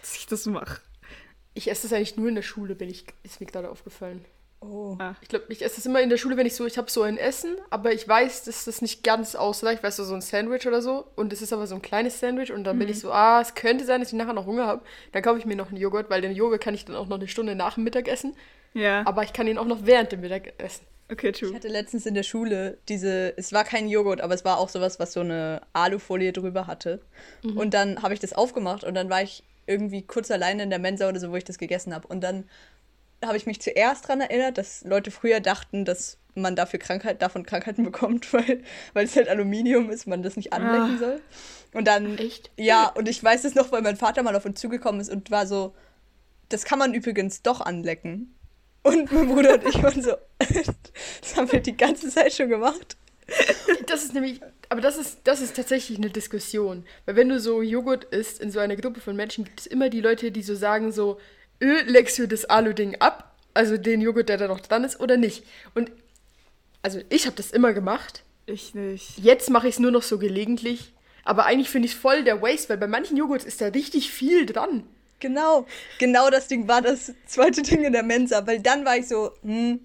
dass 0.01 0.17
ich 0.17 0.27
das 0.27 0.47
mache. 0.47 0.81
Ich 1.55 1.71
esse 1.71 1.83
das 1.89 1.93
eigentlich 1.93 2.17
nur 2.17 2.29
in 2.29 2.37
der 2.37 2.43
Schule, 2.43 2.75
bin 2.75 2.89
ich, 2.89 3.05
ist 3.25 3.41
mir 3.41 3.47
gerade 3.47 3.71
aufgefallen. 3.71 4.25
Oh. 4.63 4.97
Ah. 4.99 5.15
Ich 5.23 5.29
glaube, 5.29 5.47
ich 5.49 5.63
esse 5.65 5.77
das 5.77 5.87
immer 5.87 6.03
in 6.03 6.11
der 6.11 6.19
Schule, 6.19 6.37
wenn 6.37 6.47
ich 6.47 6.55
so, 6.55 6.67
ich 6.67 6.77
habe 6.77 6.91
so 6.91 7.03
ein 7.03 7.17
Essen, 7.17 7.57
aber 7.71 7.93
ich 7.93 8.07
weiß, 8.07 8.45
dass 8.45 8.67
das 8.67 8.83
nicht 8.83 9.03
ganz 9.03 9.35
ausreicht, 9.35 9.83
weißt 9.83 9.99
du, 9.99 10.05
so 10.05 10.15
ein 10.15 10.21
Sandwich 10.21 10.67
oder 10.67 10.83
so. 10.83 11.07
Und 11.17 11.33
es 11.33 11.41
ist 11.41 11.53
aber 11.55 11.67
so 11.67 11.75
ein 11.77 11.83
kleines 11.83 12.21
Sandwich 12.21 12.53
und 12.53 12.65
dann 12.65 12.79
bin 12.79 12.89
ich 12.89 13.01
so, 13.01 13.11
ah, 13.11 13.41
es 13.41 13.55
könnte 13.55 13.87
sein, 13.87 14.01
dass 14.01 14.13
ich 14.13 14.19
nachher 14.19 14.35
noch 14.35 14.45
Hunger 14.45 14.67
habe. 14.67 14.83
Dann 15.13 15.23
kaufe 15.23 15.39
ich 15.39 15.47
mir 15.47 15.57
noch 15.57 15.69
einen 15.69 15.79
Joghurt, 15.79 16.11
weil 16.11 16.21
den 16.21 16.35
Joghurt 16.35 16.61
kann 16.63 16.75
ich 16.75 16.85
dann 16.85 16.95
auch 16.97 17.07
noch 17.09 17.17
eine 17.17 17.27
Stunde 17.29 17.55
nach 17.55 17.75
dem 17.77 17.85
Mittag 17.85 18.07
essen. 18.07 18.37
Ja. 18.75 19.03
Aber 19.07 19.23
ich 19.23 19.33
kann 19.33 19.47
ihn 19.49 19.57
auch 19.57 19.65
noch 19.65 19.87
während 19.87 20.13
dem 20.13 20.21
Mittag 20.21 20.53
essen. 20.59 20.85
okay, 21.11 21.31
Ich 21.31 21.39
true. 21.41 21.55
hatte 21.55 21.69
letztens 21.69 22.05
in 22.05 22.13
der 22.15 22.23
Schule 22.23 22.77
diese, 22.89 23.33
es 23.39 23.55
war 23.55 23.65
kein 23.65 23.89
Joghurt, 23.89 24.21
aber 24.21 24.35
es 24.35 24.45
war 24.45 24.59
auch 24.59 24.69
sowas, 24.69 25.01
was 25.01 25.15
so 25.15 25.21
eine 25.21 25.63
Alufolie 25.73 26.33
drüber 26.35 26.67
hatte. 26.67 27.01
Und 27.43 27.73
dann 27.73 28.03
habe 28.03 28.13
ich 28.13 28.21
das 28.21 28.35
aufgemacht 28.35 28.85
und 28.85 28.93
dann 28.95 29.09
war 29.09 29.23
ich 29.23 29.43
irgendwie 29.67 30.03
kurz 30.03 30.31
alleine 30.31 30.65
in 30.65 30.71
der 30.71 30.79
Mensa 30.79 31.09
oder 31.09 31.19
so, 31.19 31.31
wo 31.31 31.37
ich 31.37 31.45
das 31.45 31.57
gegessen 31.59 31.95
habe. 31.95 32.07
Und 32.07 32.21
dann 32.21 32.45
habe 33.25 33.37
ich 33.37 33.47
mich 33.47 33.61
zuerst 33.61 34.05
daran 34.05 34.21
erinnert, 34.21 34.59
dass 34.59 34.83
Leute 34.85 35.11
früher 35.11 35.41
dachten, 35.41 35.85
dass 35.85 36.19
man 36.35 36.57
dafür 36.57 36.79
Krankheit, 36.79 37.21
davon 37.23 37.45
Krankheiten 37.45 37.85
bekommt, 37.91 38.33
weil, 38.33 38.63
weil 38.93 39.05
es 39.05 39.17
halt 39.17 39.29
Aluminium 39.29 39.91
ist, 39.91 40.07
man 40.07 40.23
das 40.23 40.37
nicht 40.37 40.53
anlecken 40.53 40.97
Ah. 40.97 40.99
soll. 40.99 41.21
Und 41.73 41.87
dann, 41.87 42.19
Echt? 42.19 42.51
ja, 42.57 42.89
und 42.89 43.09
ich 43.09 43.23
weiß 43.23 43.45
es 43.45 43.55
noch, 43.55 43.71
weil 43.73 43.83
mein 43.83 43.97
Vater 43.97 44.23
mal 44.23 44.35
auf 44.35 44.45
uns 44.45 44.61
zugekommen 44.61 45.01
ist 45.01 45.11
und 45.11 45.31
war 45.31 45.47
so, 45.47 45.75
das 46.49 46.65
kann 46.65 46.79
man 46.79 46.95
übrigens 46.95 47.43
doch 47.43 47.61
anlecken. 47.61 48.35
Und 48.83 49.13
mein 49.13 49.29
Bruder 49.29 49.55
und 49.55 49.65
ich 49.67 49.83
waren 49.83 50.03
so, 50.03 50.13
das 50.39 51.37
haben 51.37 51.53
wir 51.53 51.61
die 51.61 51.77
ganze 51.77 52.09
Zeit 52.09 52.33
schon 52.33 52.49
gemacht. 52.49 52.97
Das 53.87 54.03
ist 54.03 54.15
nämlich, 54.15 54.41
aber 54.69 54.81
das 54.81 54.97
ist, 54.97 55.19
das 55.25 55.41
ist 55.41 55.55
tatsächlich 55.55 55.99
eine 55.99 56.11
Diskussion. 56.11 56.85
Weil 57.05 57.15
wenn 57.17 57.29
du 57.29 57.39
so 57.39 57.63
Joghurt 57.63 58.05
isst 58.05 58.41
in 58.41 58.51
so 58.51 58.59
einer 58.59 58.75
Gruppe 58.77 59.01
von 59.01 59.15
Menschen, 59.15 59.45
gibt 59.45 59.61
es 59.61 59.67
immer 59.67 59.91
die 59.91 60.01
Leute, 60.01 60.33
die 60.33 60.43
so 60.43 60.55
sagen 60.57 60.91
so, 60.91 61.19
Leckst 61.61 62.19
du 62.19 62.27
das 62.27 62.47
Alu-Ding 62.47 62.97
ab? 63.01 63.37
Also 63.55 63.77
den 63.77 64.01
Joghurt, 64.01 64.29
der 64.29 64.39
da 64.39 64.49
noch 64.49 64.61
dran 64.61 64.85
ist, 64.85 65.01
oder 65.01 65.17
nicht? 65.17 65.45
Und 65.75 65.91
also 66.83 67.01
ich 67.11 67.27
habe 67.27 67.37
das 67.37 67.51
immer 67.51 67.73
gemacht. 67.73 68.23
Ich 68.47 68.75
nicht. 68.75 69.19
Jetzt 69.19 69.51
mache 69.51 69.69
ich 69.69 69.75
es 69.75 69.79
nur 69.79 69.91
noch 69.91 70.03
so 70.03 70.19
gelegentlich. 70.19 70.93
Aber 71.25 71.45
eigentlich 71.47 71.69
finde 71.69 71.87
ich 71.87 71.93
es 71.93 72.01
voll 72.01 72.25
der 72.25 72.41
Waste, 72.41 72.71
weil 72.71 72.79
bei 72.79 72.87
manchen 72.87 73.17
Joghurts 73.17 73.45
ist 73.45 73.61
da 73.61 73.67
richtig 73.67 74.11
viel 74.11 74.47
dran. 74.47 74.85
Genau, 75.19 75.67
genau 75.99 76.31
das 76.31 76.49
Ding 76.49 76.67
war 76.67 76.81
das 76.81 77.13
zweite 77.27 77.63
Ding 77.63 77.85
in 77.85 77.93
der 77.93 78.03
Mensa, 78.03 78.47
weil 78.47 78.61
dann 78.61 78.87
war 78.87 78.97
ich 78.97 79.07
so, 79.07 79.33
hm, 79.43 79.81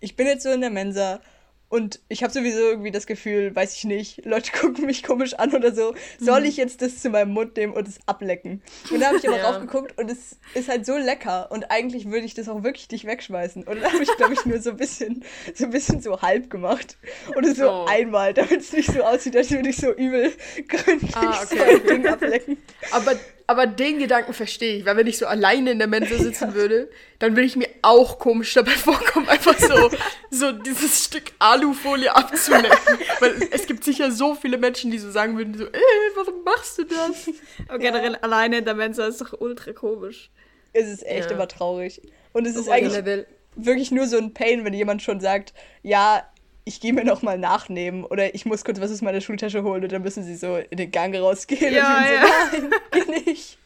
ich 0.00 0.16
bin 0.16 0.26
jetzt 0.26 0.42
so 0.42 0.50
in 0.50 0.60
der 0.60 0.70
Mensa 0.70 1.20
und 1.68 2.00
ich 2.08 2.22
habe 2.22 2.32
sowieso 2.32 2.60
irgendwie 2.60 2.90
das 2.90 3.06
Gefühl, 3.06 3.54
weiß 3.54 3.76
ich 3.76 3.84
nicht, 3.84 4.24
Leute 4.24 4.52
gucken 4.60 4.86
mich 4.86 5.02
komisch 5.02 5.34
an 5.34 5.52
oder 5.54 5.74
so, 5.74 5.94
soll 6.20 6.44
ich 6.44 6.56
jetzt 6.56 6.80
das 6.82 7.00
zu 7.00 7.10
meinem 7.10 7.32
Mund 7.32 7.56
nehmen 7.56 7.72
und 7.72 7.88
es 7.88 7.98
ablecken? 8.06 8.62
Und 8.90 9.00
da 9.00 9.06
habe 9.08 9.16
ich 9.18 9.26
aber 9.28 9.36
Ja. 9.38 9.50
raufgeguckt 9.50 9.98
und 9.98 10.10
es 10.10 10.36
ist 10.54 10.68
halt 10.68 10.86
so 10.86 10.96
lecker 10.96 11.50
und 11.50 11.70
eigentlich 11.70 12.06
würde 12.06 12.24
ich 12.26 12.34
das 12.34 12.48
auch 12.48 12.62
wirklich 12.62 12.88
nicht 12.90 13.04
wegschmeißen. 13.06 13.64
Und 13.64 13.82
dann 13.82 13.92
habe 13.92 14.02
ich, 14.02 14.16
glaube 14.16 14.34
ich, 14.34 14.44
nur 14.46 14.60
so 14.60 14.70
ein 14.70 14.76
bisschen, 14.76 15.24
so 15.54 15.64
ein 15.64 15.70
bisschen 15.70 16.00
so 16.00 16.22
halb 16.22 16.50
gemacht 16.50 16.96
und 17.34 17.44
es 17.44 17.56
so 17.58 17.68
Oh. 17.70 17.86
einmal, 17.88 18.32
damit 18.34 18.60
es 18.60 18.72
nicht 18.72 18.92
so 18.92 19.02
aussieht, 19.02 19.36
als 19.36 19.50
würde 19.50 19.68
ich 19.68 19.76
so 19.76 19.92
übel 19.92 20.32
gründlich 20.68 21.16
Ah, 21.16 21.44
so 21.46 21.54
okay. 21.56 21.76
ein 21.80 21.86
Ding 21.86 22.06
ablecken. 22.06 22.56
Aber, 22.92 23.14
aber 23.46 23.66
den 23.66 23.98
Gedanken 23.98 24.32
verstehe 24.32 24.78
ich, 24.78 24.84
weil 24.86 24.96
wenn 24.96 25.06
ich 25.06 25.18
so 25.18 25.26
alleine 25.26 25.70
in 25.70 25.78
der 25.78 25.86
Mensa 25.88 26.16
sitzen 26.18 26.54
würde, 26.54 26.90
dann 27.18 27.32
würde 27.32 27.46
ich 27.46 27.56
mir 27.56 27.68
auch 27.82 28.18
komisch 28.18 28.54
dabei 28.54 28.70
vorkommen, 28.72 29.28
einfach 29.28 29.58
so, 29.58 29.90
so 30.30 30.52
dieses 30.52 31.04
Stück 31.04 31.32
Alufolie 31.38 32.14
abzulecken. 32.14 32.76
weil 33.20 33.48
es 33.52 33.66
gibt 33.66 33.84
sicher 33.84 34.10
so 34.10 34.34
viele 34.34 34.58
Menschen, 34.58 34.90
die 34.90 34.98
so 34.98 35.10
sagen 35.10 35.36
würden, 35.36 35.56
so, 35.56 35.64
ey, 35.66 35.80
warum 36.16 36.42
machst 36.44 36.78
du 36.78 36.84
das? 36.84 37.30
Aber 37.68 37.78
generell 37.78 38.16
alleine 38.16 38.58
in 38.58 38.64
der 38.64 38.74
Mensa 38.74 39.06
ist 39.06 39.20
doch 39.20 39.32
ultra 39.40 39.72
komisch. 39.72 40.30
Es 40.72 40.88
ist 40.88 41.06
echt 41.06 41.30
Ja. 41.30 41.36
immer 41.36 41.48
traurig. 41.48 42.02
Und 42.32 42.46
es 42.46 42.56
ist 42.56 42.68
Oh, 42.68 42.72
eigentlich 42.72 43.24
wirklich 43.54 43.90
nur 43.90 44.06
so 44.06 44.18
ein 44.18 44.34
Pain, 44.34 44.64
wenn 44.64 44.74
jemand 44.74 45.00
schon 45.02 45.20
sagt, 45.20 45.54
ja, 45.82 46.28
ich 46.66 46.80
gehe 46.80 46.92
mir 46.92 47.04
noch 47.04 47.22
mal 47.22 47.38
nachnehmen 47.38 48.04
oder 48.04 48.34
ich 48.34 48.44
muss 48.44 48.64
kurz 48.64 48.80
was 48.80 48.90
aus 48.90 49.00
meiner 49.00 49.20
Schultasche 49.20 49.62
holen 49.62 49.84
und 49.84 49.92
dann 49.92 50.02
müssen 50.02 50.24
sie 50.24 50.34
so 50.34 50.56
in 50.56 50.76
den 50.76 50.90
Gang 50.90 51.14
rausgehen 51.14 51.72
Ja, 51.72 51.96
und 51.96 52.04
ich 52.04 52.10
bin 52.10 52.20
ja. 52.20 52.28
so, 52.50 52.68
nein, 52.68 52.80
geh 52.90 53.30
nicht. 53.30 53.58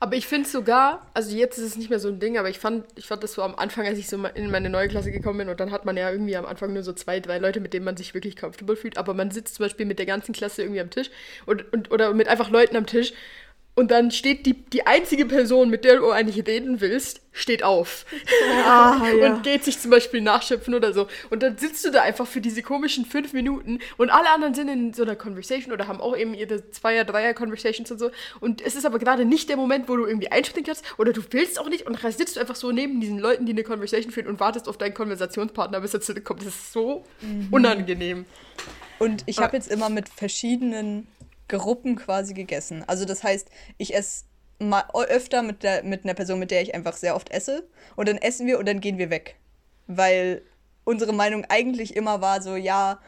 Aber 0.00 0.14
ich 0.16 0.26
finde 0.26 0.48
sogar, 0.48 1.06
also 1.14 1.36
jetzt 1.36 1.58
ist 1.58 1.64
es 1.64 1.76
nicht 1.76 1.90
mehr 1.90 1.98
so 1.98 2.08
ein 2.08 2.20
Ding, 2.20 2.38
aber 2.38 2.48
ich 2.48 2.58
fand, 2.58 2.84
ich 2.94 3.06
fand 3.06 3.22
das 3.22 3.34
so 3.34 3.42
am 3.42 3.56
Anfang, 3.56 3.86
als 3.86 3.98
ich 3.98 4.08
so 4.08 4.24
in 4.24 4.50
meine 4.50 4.70
neue 4.70 4.88
Klasse 4.88 5.10
gekommen 5.10 5.38
bin 5.38 5.48
und 5.48 5.60
dann 5.60 5.70
hat 5.70 5.84
man 5.84 5.96
ja 5.96 6.10
irgendwie 6.10 6.36
am 6.36 6.46
Anfang 6.46 6.72
nur 6.72 6.82
so 6.82 6.92
zwei, 6.92 7.20
drei 7.20 7.38
Leute, 7.38 7.60
mit 7.60 7.74
denen 7.74 7.84
man 7.84 7.96
sich 7.96 8.14
wirklich 8.14 8.36
comfortable 8.36 8.76
fühlt, 8.76 8.96
aber 8.96 9.14
man 9.14 9.30
sitzt 9.30 9.56
zum 9.56 9.64
Beispiel 9.64 9.86
mit 9.86 9.98
der 9.98 10.06
ganzen 10.06 10.32
Klasse 10.32 10.62
irgendwie 10.62 10.80
am 10.80 10.90
Tisch 10.90 11.10
und, 11.46 11.72
und, 11.72 11.90
oder 11.90 12.14
mit 12.14 12.28
einfach 12.28 12.50
Leuten 12.50 12.76
am 12.76 12.86
Tisch 12.86 13.12
und 13.76 13.90
dann 13.90 14.12
steht 14.12 14.46
die, 14.46 14.52
die 14.52 14.86
einzige 14.86 15.26
Person, 15.26 15.68
mit 15.68 15.84
der 15.84 15.96
du 15.96 16.10
eigentlich 16.10 16.46
reden 16.46 16.80
willst, 16.80 17.20
steht 17.32 17.64
auf 17.64 18.06
Ah, 18.64 19.02
und 19.24 19.42
geht 19.42 19.64
sich 19.64 19.80
zum 19.80 19.90
Beispiel 19.90 20.20
nachschöpfen 20.20 20.74
oder 20.74 20.92
so. 20.92 21.08
Und 21.30 21.42
dann 21.42 21.58
sitzt 21.58 21.84
du 21.84 21.90
da 21.90 22.02
einfach 22.02 22.26
für 22.26 22.40
diese 22.40 22.62
komischen 22.62 23.04
fünf 23.04 23.32
Minuten 23.32 23.80
und 23.96 24.10
alle 24.10 24.30
anderen 24.30 24.54
sind 24.54 24.68
in 24.68 24.94
so 24.94 25.02
einer 25.02 25.16
Conversation 25.16 25.72
oder 25.72 25.88
haben 25.88 26.00
auch 26.00 26.16
eben 26.16 26.34
ihre 26.34 26.70
Zweier-, 26.70 27.04
Dreier-Conversations 27.04 27.90
und 27.90 27.98
so. 27.98 28.10
Und 28.38 28.60
es 28.60 28.76
ist 28.76 28.86
aber 28.86 29.00
gerade 29.00 29.24
nicht 29.24 29.48
der 29.48 29.56
Moment, 29.56 29.88
wo 29.88 29.96
du 29.96 30.06
irgendwie 30.06 30.30
einspringen 30.30 30.66
kannst 30.66 30.84
oder 30.96 31.12
du 31.12 31.20
willst 31.30 31.58
auch 31.58 31.68
nicht 31.68 31.84
und 31.86 32.00
dann 32.00 32.12
sitzt 32.12 32.36
du 32.36 32.40
einfach 32.40 32.56
so 32.56 32.70
neben 32.70 33.00
diesen 33.00 33.18
Leuten, 33.18 33.44
die 33.44 33.52
eine 33.52 33.64
Conversation 33.64 34.12
führen 34.12 34.28
und 34.28 34.38
wartest 34.38 34.68
auf 34.68 34.78
deinen 34.78 34.94
Konversationspartner, 34.94 35.80
bis 35.80 35.94
er 35.94 36.00
zurückkommt. 36.00 36.40
Das 36.40 36.48
ist 36.48 36.72
so 36.72 37.04
unangenehm. 37.50 38.24
Und 39.00 39.24
ich 39.26 39.38
habe 39.38 39.56
jetzt 39.56 39.70
immer 39.70 39.88
mit 39.88 40.08
verschiedenen 40.08 41.08
Gruppen 41.48 41.96
quasi 41.96 42.34
gegessen. 42.34 42.84
Also 42.86 43.04
das 43.04 43.22
heißt, 43.22 43.48
ich 43.78 43.94
esse 43.94 44.24
mal 44.58 44.84
öfter 44.92 45.42
mit, 45.42 45.62
der, 45.62 45.82
mit 45.82 46.04
einer 46.04 46.14
Person, 46.14 46.38
mit 46.38 46.50
der 46.50 46.62
ich 46.62 46.74
einfach 46.74 46.96
sehr 46.96 47.16
oft 47.16 47.30
esse. 47.30 47.66
Und 47.96 48.08
dann 48.08 48.18
essen 48.18 48.46
wir 48.46 48.58
und 48.58 48.66
dann 48.66 48.80
gehen 48.80 48.98
wir 48.98 49.10
weg. 49.10 49.36
Weil 49.86 50.42
unsere 50.84 51.12
Meinung 51.12 51.44
eigentlich 51.48 51.96
immer 51.96 52.20
war 52.20 52.42
so, 52.42 52.56
ja, 52.56 53.00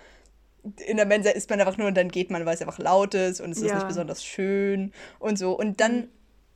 in 0.87 0.97
der 0.97 1.07
Mensa 1.07 1.31
isst 1.31 1.49
man 1.49 1.61
einfach 1.61 1.79
nur 1.79 1.89
und 1.89 1.97
dann 1.97 2.09
geht 2.09 2.31
man, 2.31 2.45
weil 2.45 2.55
es 2.55 2.61
einfach 2.61 2.79
laut 2.79 3.15
ist 3.15 3.41
und 3.41 3.53
es 3.53 3.59
ist 3.59 3.69
Ja. 3.69 3.75
nicht 3.77 3.87
besonders 3.87 4.25
schön 4.25 4.93
und 5.19 5.39
so. 5.39 5.53
Und 5.53 5.81
dann 5.81 6.09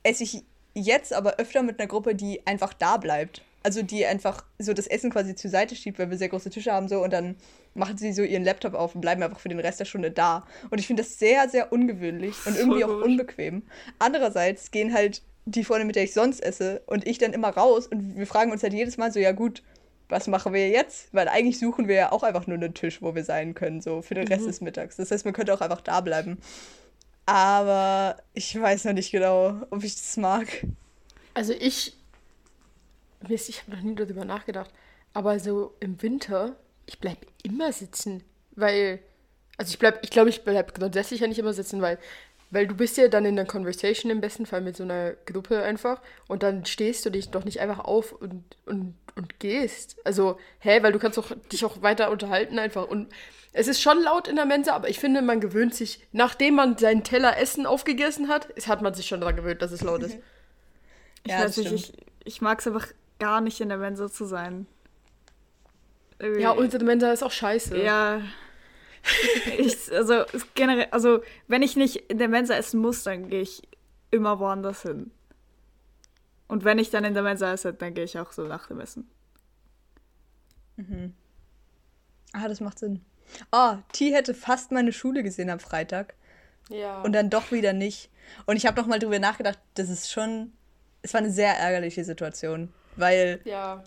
esse 0.03 0.23
ich 0.23 0.43
jetzt 0.73 1.13
aber 1.13 1.37
öfter 1.37 1.63
mit 1.63 1.79
einer 1.79 1.87
Gruppe, 1.87 2.13
die 2.15 2.45
einfach 2.45 2.73
da 2.73 2.97
bleibt. 2.97 3.41
Also 3.63 3.83
die 3.83 4.05
einfach 4.05 4.43
so 4.57 4.73
das 4.73 4.87
Essen 4.87 5.11
quasi 5.11 5.35
zur 5.35 5.51
Seite 5.51 5.75
schiebt, 5.75 5.99
weil 5.99 6.09
wir 6.09 6.17
sehr 6.17 6.29
große 6.29 6.49
Tische 6.49 6.71
haben 6.71 6.87
so 6.87 7.03
und 7.03 7.13
dann 7.13 7.35
machen 7.75 7.97
sie 7.97 8.11
so 8.11 8.23
ihren 8.23 8.43
Laptop 8.43 8.73
auf 8.73 8.95
und 8.95 9.01
bleiben 9.01 9.21
einfach 9.21 9.39
für 9.39 9.49
den 9.49 9.59
Rest 9.59 9.79
der 9.79 9.85
Stunde 9.85 10.11
da. 10.11 10.45
Und 10.69 10.79
ich 10.79 10.87
finde 10.87 11.03
das 11.03 11.19
sehr, 11.19 11.47
sehr 11.47 11.71
ungewöhnlich 11.71 12.35
und 12.45 12.57
irgendwie 12.57 12.83
auch 12.83 13.03
unbequem. 13.03 13.63
Andererseits 13.99 14.71
gehen 14.71 14.93
halt 14.93 15.21
die 15.45 15.63
Freunde, 15.63 15.85
mit 15.85 15.95
der 15.95 16.03
ich 16.03 16.13
sonst 16.13 16.41
esse 16.41 16.81
und 16.85 17.07
ich 17.07 17.17
dann 17.17 17.33
immer 17.33 17.49
raus 17.49 17.87
und 17.87 18.15
wir 18.15 18.27
fragen 18.27 18.51
uns 18.51 18.63
halt 18.63 18.73
jedes 18.73 18.97
Mal 18.97 19.11
so, 19.11 19.19
ja 19.19 19.31
gut, 19.31 19.63
was 20.09 20.27
machen 20.27 20.53
wir 20.53 20.69
jetzt? 20.69 21.07
Weil 21.13 21.27
eigentlich 21.27 21.57
suchen 21.57 21.87
wir 21.87 21.95
ja 21.95 22.11
auch 22.11 22.23
einfach 22.23 22.45
nur 22.45 22.57
einen 22.57 22.73
Tisch, 22.73 23.01
wo 23.01 23.15
wir 23.15 23.23
sein 23.23 23.53
können, 23.53 23.81
so 23.81 24.01
für 24.01 24.13
den 24.13 24.27
Rest 24.27 24.45
des 24.45 24.61
Mittags. 24.61 24.97
Das 24.97 25.09
heißt, 25.09 25.25
man 25.25 25.33
könnte 25.33 25.53
auch 25.53 25.61
einfach 25.61 25.81
da 25.81 26.01
bleiben. 26.01 26.37
Aber 27.25 28.17
ich 28.33 28.59
weiß 28.59 28.85
noch 28.85 28.93
nicht 28.93 29.11
genau, 29.11 29.61
ob 29.69 29.83
ich 29.83 29.95
das 29.95 30.17
mag. 30.17 30.65
Also 31.33 31.53
ich, 31.53 31.95
Mist, 33.27 33.49
ich 33.49 33.61
habe 33.61 33.71
noch 33.75 33.81
nie 33.83 33.95
darüber 33.95 34.25
nachgedacht, 34.25 34.71
aber 35.13 35.39
so 35.39 35.75
im 35.79 36.01
Winter, 36.01 36.55
ich 36.85 36.99
bleib 36.99 37.17
immer 37.43 37.71
sitzen, 37.71 38.23
weil, 38.51 38.99
also 39.57 39.71
ich 39.71 39.79
bleib, 39.79 39.99
ich 40.03 40.09
glaube, 40.11 40.29
ich 40.29 40.43
bleib 40.43 40.73
grundsätzlich 40.75 41.21
ja 41.21 41.27
nicht 41.27 41.39
immer 41.39 41.53
sitzen, 41.53 41.81
weil, 41.81 41.99
weil 42.49 42.67
du 42.67 42.75
bist 42.75 42.97
ja 42.97 43.07
dann 43.07 43.25
in 43.25 43.35
der 43.35 43.45
Conversation 43.45 44.11
im 44.11 44.21
besten 44.21 44.45
Fall 44.45 44.61
mit 44.61 44.75
so 44.77 44.83
einer 44.83 45.13
Gruppe 45.25 45.63
einfach 45.63 46.01
und 46.27 46.43
dann 46.43 46.65
stehst 46.65 47.05
du 47.05 47.09
dich 47.09 47.29
doch 47.31 47.45
nicht 47.45 47.59
einfach 47.61 47.79
auf 47.79 48.11
und, 48.13 48.43
und, 48.65 48.95
und 49.15 49.39
gehst. 49.39 49.97
Also, 50.05 50.37
hä, 50.59 50.83
weil 50.83 50.91
du 50.91 50.99
kannst 50.99 51.17
doch 51.17 51.31
dich 51.51 51.63
auch 51.65 51.81
weiter 51.81 52.11
unterhalten 52.11 52.59
einfach 52.59 52.87
und 52.87 53.11
es 53.53 53.67
ist 53.67 53.81
schon 53.81 54.01
laut 54.01 54.27
in 54.27 54.37
der 54.37 54.45
Mensa, 54.45 54.73
aber 54.73 54.89
ich 54.89 54.99
finde, 54.99 55.21
man 55.21 55.41
gewöhnt 55.41 55.75
sich, 55.75 56.01
nachdem 56.13 56.55
man 56.55 56.77
seinen 56.77 57.03
Teller 57.03 57.37
Essen 57.37 57.65
aufgegessen 57.65 58.29
hat, 58.29 58.47
es 58.55 58.67
hat 58.67 58.81
man 58.81 58.93
sich 58.93 59.07
schon 59.07 59.19
daran 59.21 59.35
gewöhnt, 59.35 59.61
dass 59.61 59.71
es 59.71 59.81
laut 59.83 60.03
ist. 60.03 60.17
Ich 61.23 61.33
Ja, 61.33 61.37
weiß 61.37 61.55
das 61.55 61.57
nicht, 61.57 61.71
ich, 61.71 61.93
ich 62.23 62.41
mag 62.41 62.59
es 62.59 62.67
einfach 62.67 62.87
gar 63.21 63.39
nicht 63.39 63.61
in 63.61 63.69
der 63.69 63.77
Mensa 63.77 64.09
zu 64.09 64.25
sein. 64.25 64.65
Irgendwie- 66.19 66.41
Ja, 66.41 66.51
unsere 66.51 66.83
Mensa 66.83 67.11
ist 67.13 67.23
auch 67.23 67.31
scheiße. 67.31 67.81
Ja. 67.81 68.21
Ich, 69.57 69.91
also 69.91 70.25
generell, 70.53 70.87
also 70.91 71.21
wenn 71.47 71.61
ich 71.63 71.75
nicht 71.75 71.95
in 72.11 72.17
der 72.17 72.27
Mensa 72.27 72.53
essen 72.55 72.79
muss, 72.81 73.03
dann 73.03 73.29
gehe 73.29 73.41
ich 73.41 73.61
immer 74.11 74.39
woanders 74.39 74.81
hin. 74.83 75.11
Und 76.47 76.63
wenn 76.65 76.77
ich 76.79 76.89
dann 76.89 77.03
in 77.05 77.13
der 77.13 77.23
Mensa 77.23 77.51
esse, 77.53 77.73
dann 77.73 77.93
gehe 77.93 78.03
ich 78.03 78.19
auch 78.19 78.31
so 78.31 78.43
nach 78.47 78.67
dem 78.67 78.79
Essen. 78.79 79.09
Ah, 82.33 82.47
das 82.47 82.59
macht 82.59 82.79
Sinn. 82.79 83.01
Oh, 83.51 83.75
T 83.91 84.13
hätte 84.13 84.33
fast 84.33 84.71
meine 84.71 84.91
Schule 84.93 85.23
gesehen 85.23 85.49
am 85.49 85.59
Freitag 85.59 86.15
Ja. 86.69 87.01
und 87.01 87.13
dann 87.13 87.29
doch 87.29 87.51
wieder 87.51 87.73
nicht. 87.73 88.09
Und 88.45 88.55
ich 88.57 88.65
habe 88.65 88.79
noch 88.79 88.87
mal 88.87 88.99
drüber 88.99 89.19
nachgedacht, 89.19 89.59
das 89.75 89.89
ist 89.89 90.11
schon, 90.11 90.51
es 91.01 91.13
war 91.13 91.19
eine 91.21 91.31
sehr 91.31 91.57
ärgerliche 91.57 92.03
Situation, 92.03 92.73
weil 92.95 93.41
ja. 93.45 93.83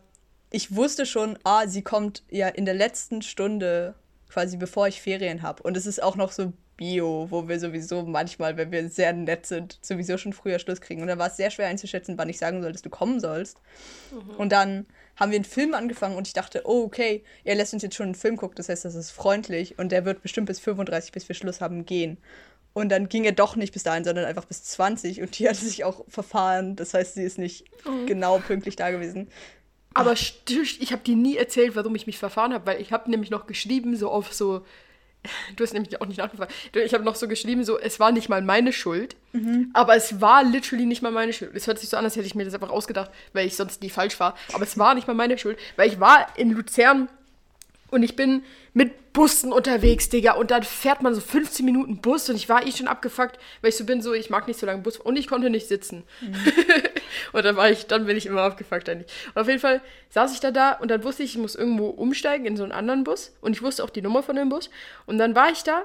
ich 0.51 0.75
wusste 0.75 1.07
schon, 1.07 1.39
ah, 1.45 1.67
sie 1.67 1.83
kommt 1.83 2.23
ja 2.31 2.49
in 2.49 2.65
der 2.65 2.75
letzten 2.75 3.23
Stunde, 3.23 3.95
quasi 4.29 4.57
bevor 4.57 4.89
ich 4.89 5.01
Ferien 5.01 5.43
habe. 5.43 5.63
Und 5.63 5.77
es 5.77 5.87
ist 5.87 6.03
auch 6.03 6.17
noch 6.17 6.33
so 6.33 6.53
Bio, 6.77 7.29
wo 7.31 7.47
wir 7.49 7.61
sowieso 7.61 8.03
manchmal, 8.03 8.57
wenn 8.57 8.73
wir 8.73 8.89
sehr 8.89 9.13
nett 9.13 9.47
sind, 9.47 9.79
sowieso 9.81 10.19
schon 10.19 10.33
früher 10.33 10.59
Schluss 10.59 10.81
kriegen. 10.81 11.03
Und 11.03 11.09
da 11.09 11.19
war 11.19 11.29
es 11.29 11.37
sehr 11.37 11.51
schwer 11.51 11.69
einzuschätzen, 11.69 12.19
wann 12.19 12.29
ich 12.29 12.39
sagen 12.39 12.63
soll, 12.63 12.73
dass 12.73 12.83
du 12.83 12.91
kommen 12.91 13.21
sollst. 13.21 13.61
Und 14.39 14.51
dann 14.51 14.87
haben 15.17 15.31
wir 15.31 15.37
einen 15.37 15.45
Film 15.45 15.75
angefangen 15.75 16.17
und 16.17 16.27
ich 16.27 16.33
dachte, 16.33 16.63
oh, 16.65 16.83
okay, 16.85 17.23
er 17.45 17.55
lässt 17.55 17.73
uns 17.73 17.85
jetzt 17.85 17.95
schon 17.95 18.07
einen 18.07 18.15
Film 18.17 18.37
gucken, 18.37 18.57
das 18.57 18.69
heißt, 18.69 18.85
das 18.85 18.97
ist 18.97 19.13
freundlich 19.13 19.79
und 19.79 19.93
der 19.93 20.05
wird 20.05 20.23
bestimmt 20.23 20.47
bis 20.47 20.59
35, 20.59 21.13
bis 21.13 21.29
wir 21.29 21.37
Schluss 21.37 21.61
haben, 21.61 21.87
gehen. 21.87 22.19
Und 22.75 22.91
dann 22.91 23.09
ging 23.09 23.25
er 23.25 23.33
doch 23.33 23.57
nicht 23.57 23.73
bis 23.73 23.85
dahin, 23.85 24.05
sondern 24.05 24.25
einfach 24.25 24.45
bis 24.45 24.65
20 24.65 25.23
und 25.23 25.39
die 25.39 25.49
hat 25.49 25.57
sich 25.57 25.85
auch 25.85 26.05
verfahren. 26.09 26.77
Das 26.77 26.93
heißt, 26.93 27.15
sie 27.15 27.23
ist 27.23 27.39
nicht 27.39 27.65
oh. 27.87 28.05
genau 28.07 28.39
pünktlich 28.39 28.77
da 28.77 28.91
gewesen. 28.91 29.29
Aber 29.95 30.13
ich 30.13 30.93
habe 30.93 31.03
dir 31.03 31.15
nie 31.15 31.37
erzählt, 31.37 31.77
warum 31.77 31.95
ich 31.95 32.07
mich 32.07 32.19
verfahren 32.19 32.53
habe, 32.53 32.67
weil 32.67 32.81
ich 32.81 32.93
habe 32.93 33.09
nämlich 33.09 33.31
noch 33.31 33.47
geschrieben, 33.47 33.97
so 33.97 34.11
auf 34.11 34.35
so 34.35 34.65
Du 35.57 35.65
hast 35.65 35.73
nämlich 35.73 36.01
auch 36.01 36.07
nicht 36.07 36.19
nachgefragt. 36.19 36.53
Ich 36.73 36.95
habe 36.95 37.05
noch 37.05 37.15
so 37.15 37.29
geschrieben, 37.29 37.65
so, 37.65 37.79
es 37.79 38.01
war 38.01 38.13
nicht 38.13 38.29
mal 38.29 38.43
meine 38.43 38.73
Schuld, 38.73 39.17
mhm. 39.33 39.71
aber 39.73 39.97
es 39.97 40.21
war 40.21 40.45
literally 40.45 40.87
nicht 40.87 41.03
mal 41.03 41.13
meine 41.13 41.33
Schuld. 41.33 41.53
Es 41.55 41.67
hört 41.67 41.79
sich 41.79 41.89
so 41.89 41.97
an, 41.97 42.05
als 42.05 42.17
hätte 42.17 42.27
ich 42.27 42.35
mir 42.35 42.45
das 42.45 42.55
einfach 42.55 42.71
ausgedacht, 42.71 43.11
weil 43.33 43.47
ich 43.47 43.57
sonst 43.57 43.83
nie 43.83 43.91
falsch 43.91 44.19
war. 44.21 44.37
Aber 44.53 44.65
es 44.65 44.79
war 44.79 44.95
nicht 44.95 45.07
mal 45.07 45.15
meine 45.15 45.39
Schuld, 45.39 45.59
weil 45.77 45.89
ich 45.89 46.01
war 46.01 46.27
in 46.37 46.51
Luzern 46.51 47.09
und 47.91 48.03
ich 48.03 48.17
bin 48.17 48.43
mit 48.73 49.13
Bussen 49.13 49.53
unterwegs, 49.53 50.09
Digga. 50.09 50.33
Und 50.33 50.51
dann 50.51 50.65
fährt 50.65 51.01
man 51.01 51.15
so 51.15 51.21
15 51.21 51.65
Minuten 51.65 51.99
Bus 51.99 52.29
und 52.29 52.37
ich 52.37 52.49
war 52.49 52.67
eh 52.67 52.73
schon 52.73 52.89
abgefuckt, 52.89 53.39
weil 53.61 53.71
ich 53.71 53.77
so 53.77 53.85
bin, 53.85 54.03
so, 54.03 54.13
ich 54.13 54.31
mag 54.31 54.49
nicht 54.49 54.59
so 54.59 54.67
lange 54.67 54.83
Bus 54.83 54.97
und 54.99 55.17
ich 55.17 55.29
konnte 55.29 55.51
nicht 55.51 55.69
sitzen. 55.69 56.03
Mhm. 56.21 56.35
und 57.33 57.45
dann 57.45 57.57
war 57.57 57.71
ich, 57.71 57.87
dann 57.87 58.07
bin 58.07 58.17
ich 58.17 58.27
immer 58.27 58.43
abgefuckt 58.43 58.89
eigentlich. 58.89 59.13
Und 59.35 59.43
auf 59.43 59.47
jeden 59.47 59.61
Fall 59.61 59.81
saß 60.11 60.33
ich 60.35 60.41
da 60.41 60.51
da 60.51 60.73
und 60.73 60.91
dann 60.91 61.05
wusste 61.05 61.23
ich, 61.23 61.37
ich 61.37 61.39
muss 61.41 61.55
irgendwo 61.55 61.87
umsteigen 61.87 62.45
in 62.47 62.57
so 62.57 62.65
einen 62.65 62.73
anderen 62.73 63.05
Bus 63.05 63.33
und 63.41 63.53
ich 63.53 63.63
wusste 63.63 63.85
auch 63.85 63.91
die 63.91 64.03
Nummer 64.03 64.23
von 64.23 64.35
dem 64.35 64.49
Bus. 64.49 64.69
Und 65.07 65.19
dann 65.19 65.37
war 65.37 65.51
ich 65.53 65.63
da 65.63 65.85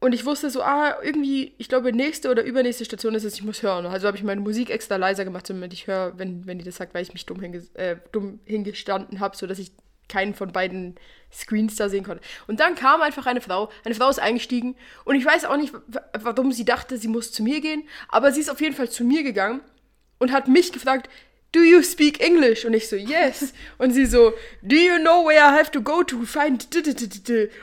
und 0.00 0.14
ich 0.14 0.24
wusste 0.24 0.48
so, 0.48 0.62
ah, 0.62 0.96
irgendwie, 1.02 1.52
ich 1.58 1.68
glaube, 1.68 1.92
nächste 1.92 2.30
oder 2.30 2.42
übernächste 2.42 2.86
Station 2.86 3.14
ist 3.14 3.24
es, 3.24 3.34
ich 3.34 3.44
muss 3.44 3.62
hören. 3.62 3.84
Also 3.86 4.06
habe 4.06 4.16
ich 4.16 4.24
meine 4.24 4.40
Musik 4.40 4.70
extra 4.70 4.96
leiser 4.96 5.24
gemacht, 5.24 5.48
damit 5.48 5.74
ich 5.74 5.86
höre, 5.86 6.18
wenn, 6.18 6.46
wenn 6.46 6.58
die 6.58 6.64
das 6.64 6.76
sagt, 6.76 6.94
weil 6.94 7.02
ich 7.02 7.12
mich 7.12 7.26
dumm, 7.26 7.38
hinge 7.38 7.62
äh, 7.74 7.96
dumm 8.10 8.40
hingestanden 8.46 9.20
habe, 9.20 9.36
sodass 9.36 9.58
ich 9.58 9.72
keinen 10.10 10.34
von 10.34 10.52
beiden 10.52 10.96
Screens 11.32 11.76
da 11.76 11.88
sehen 11.88 12.04
konnte. 12.04 12.22
Und 12.46 12.60
dann 12.60 12.74
kam 12.74 13.00
einfach 13.00 13.26
eine 13.26 13.40
Frau, 13.40 13.70
eine 13.84 13.94
Frau 13.94 14.10
ist 14.10 14.18
eingestiegen 14.18 14.76
und 15.04 15.14
ich 15.14 15.24
weiß 15.24 15.44
auch 15.44 15.56
nicht, 15.56 15.72
warum 16.18 16.52
sie 16.52 16.64
dachte, 16.64 16.98
sie 16.98 17.08
muss 17.08 17.32
zu 17.32 17.42
mir 17.42 17.60
gehen, 17.60 17.84
aber 18.08 18.32
sie 18.32 18.40
ist 18.40 18.50
auf 18.50 18.60
jeden 18.60 18.74
Fall 18.74 18.90
zu 18.90 19.04
mir 19.04 19.22
gegangen 19.22 19.60
und 20.18 20.32
hat 20.32 20.48
mich 20.48 20.72
gefragt, 20.72 21.08
Do 21.52 21.60
you 21.62 21.82
speak 21.82 22.20
English? 22.20 22.64
Und 22.64 22.74
ich 22.74 22.88
so, 22.88 22.94
yes. 22.94 23.52
Und 23.78 23.90
sie 23.90 24.06
so, 24.06 24.32
Do 24.62 24.76
you 24.76 24.98
know 24.98 25.26
where 25.26 25.40
I 25.40 25.58
have 25.58 25.72
to 25.72 25.82
go 25.82 26.04
to 26.04 26.22
find? 26.22 26.68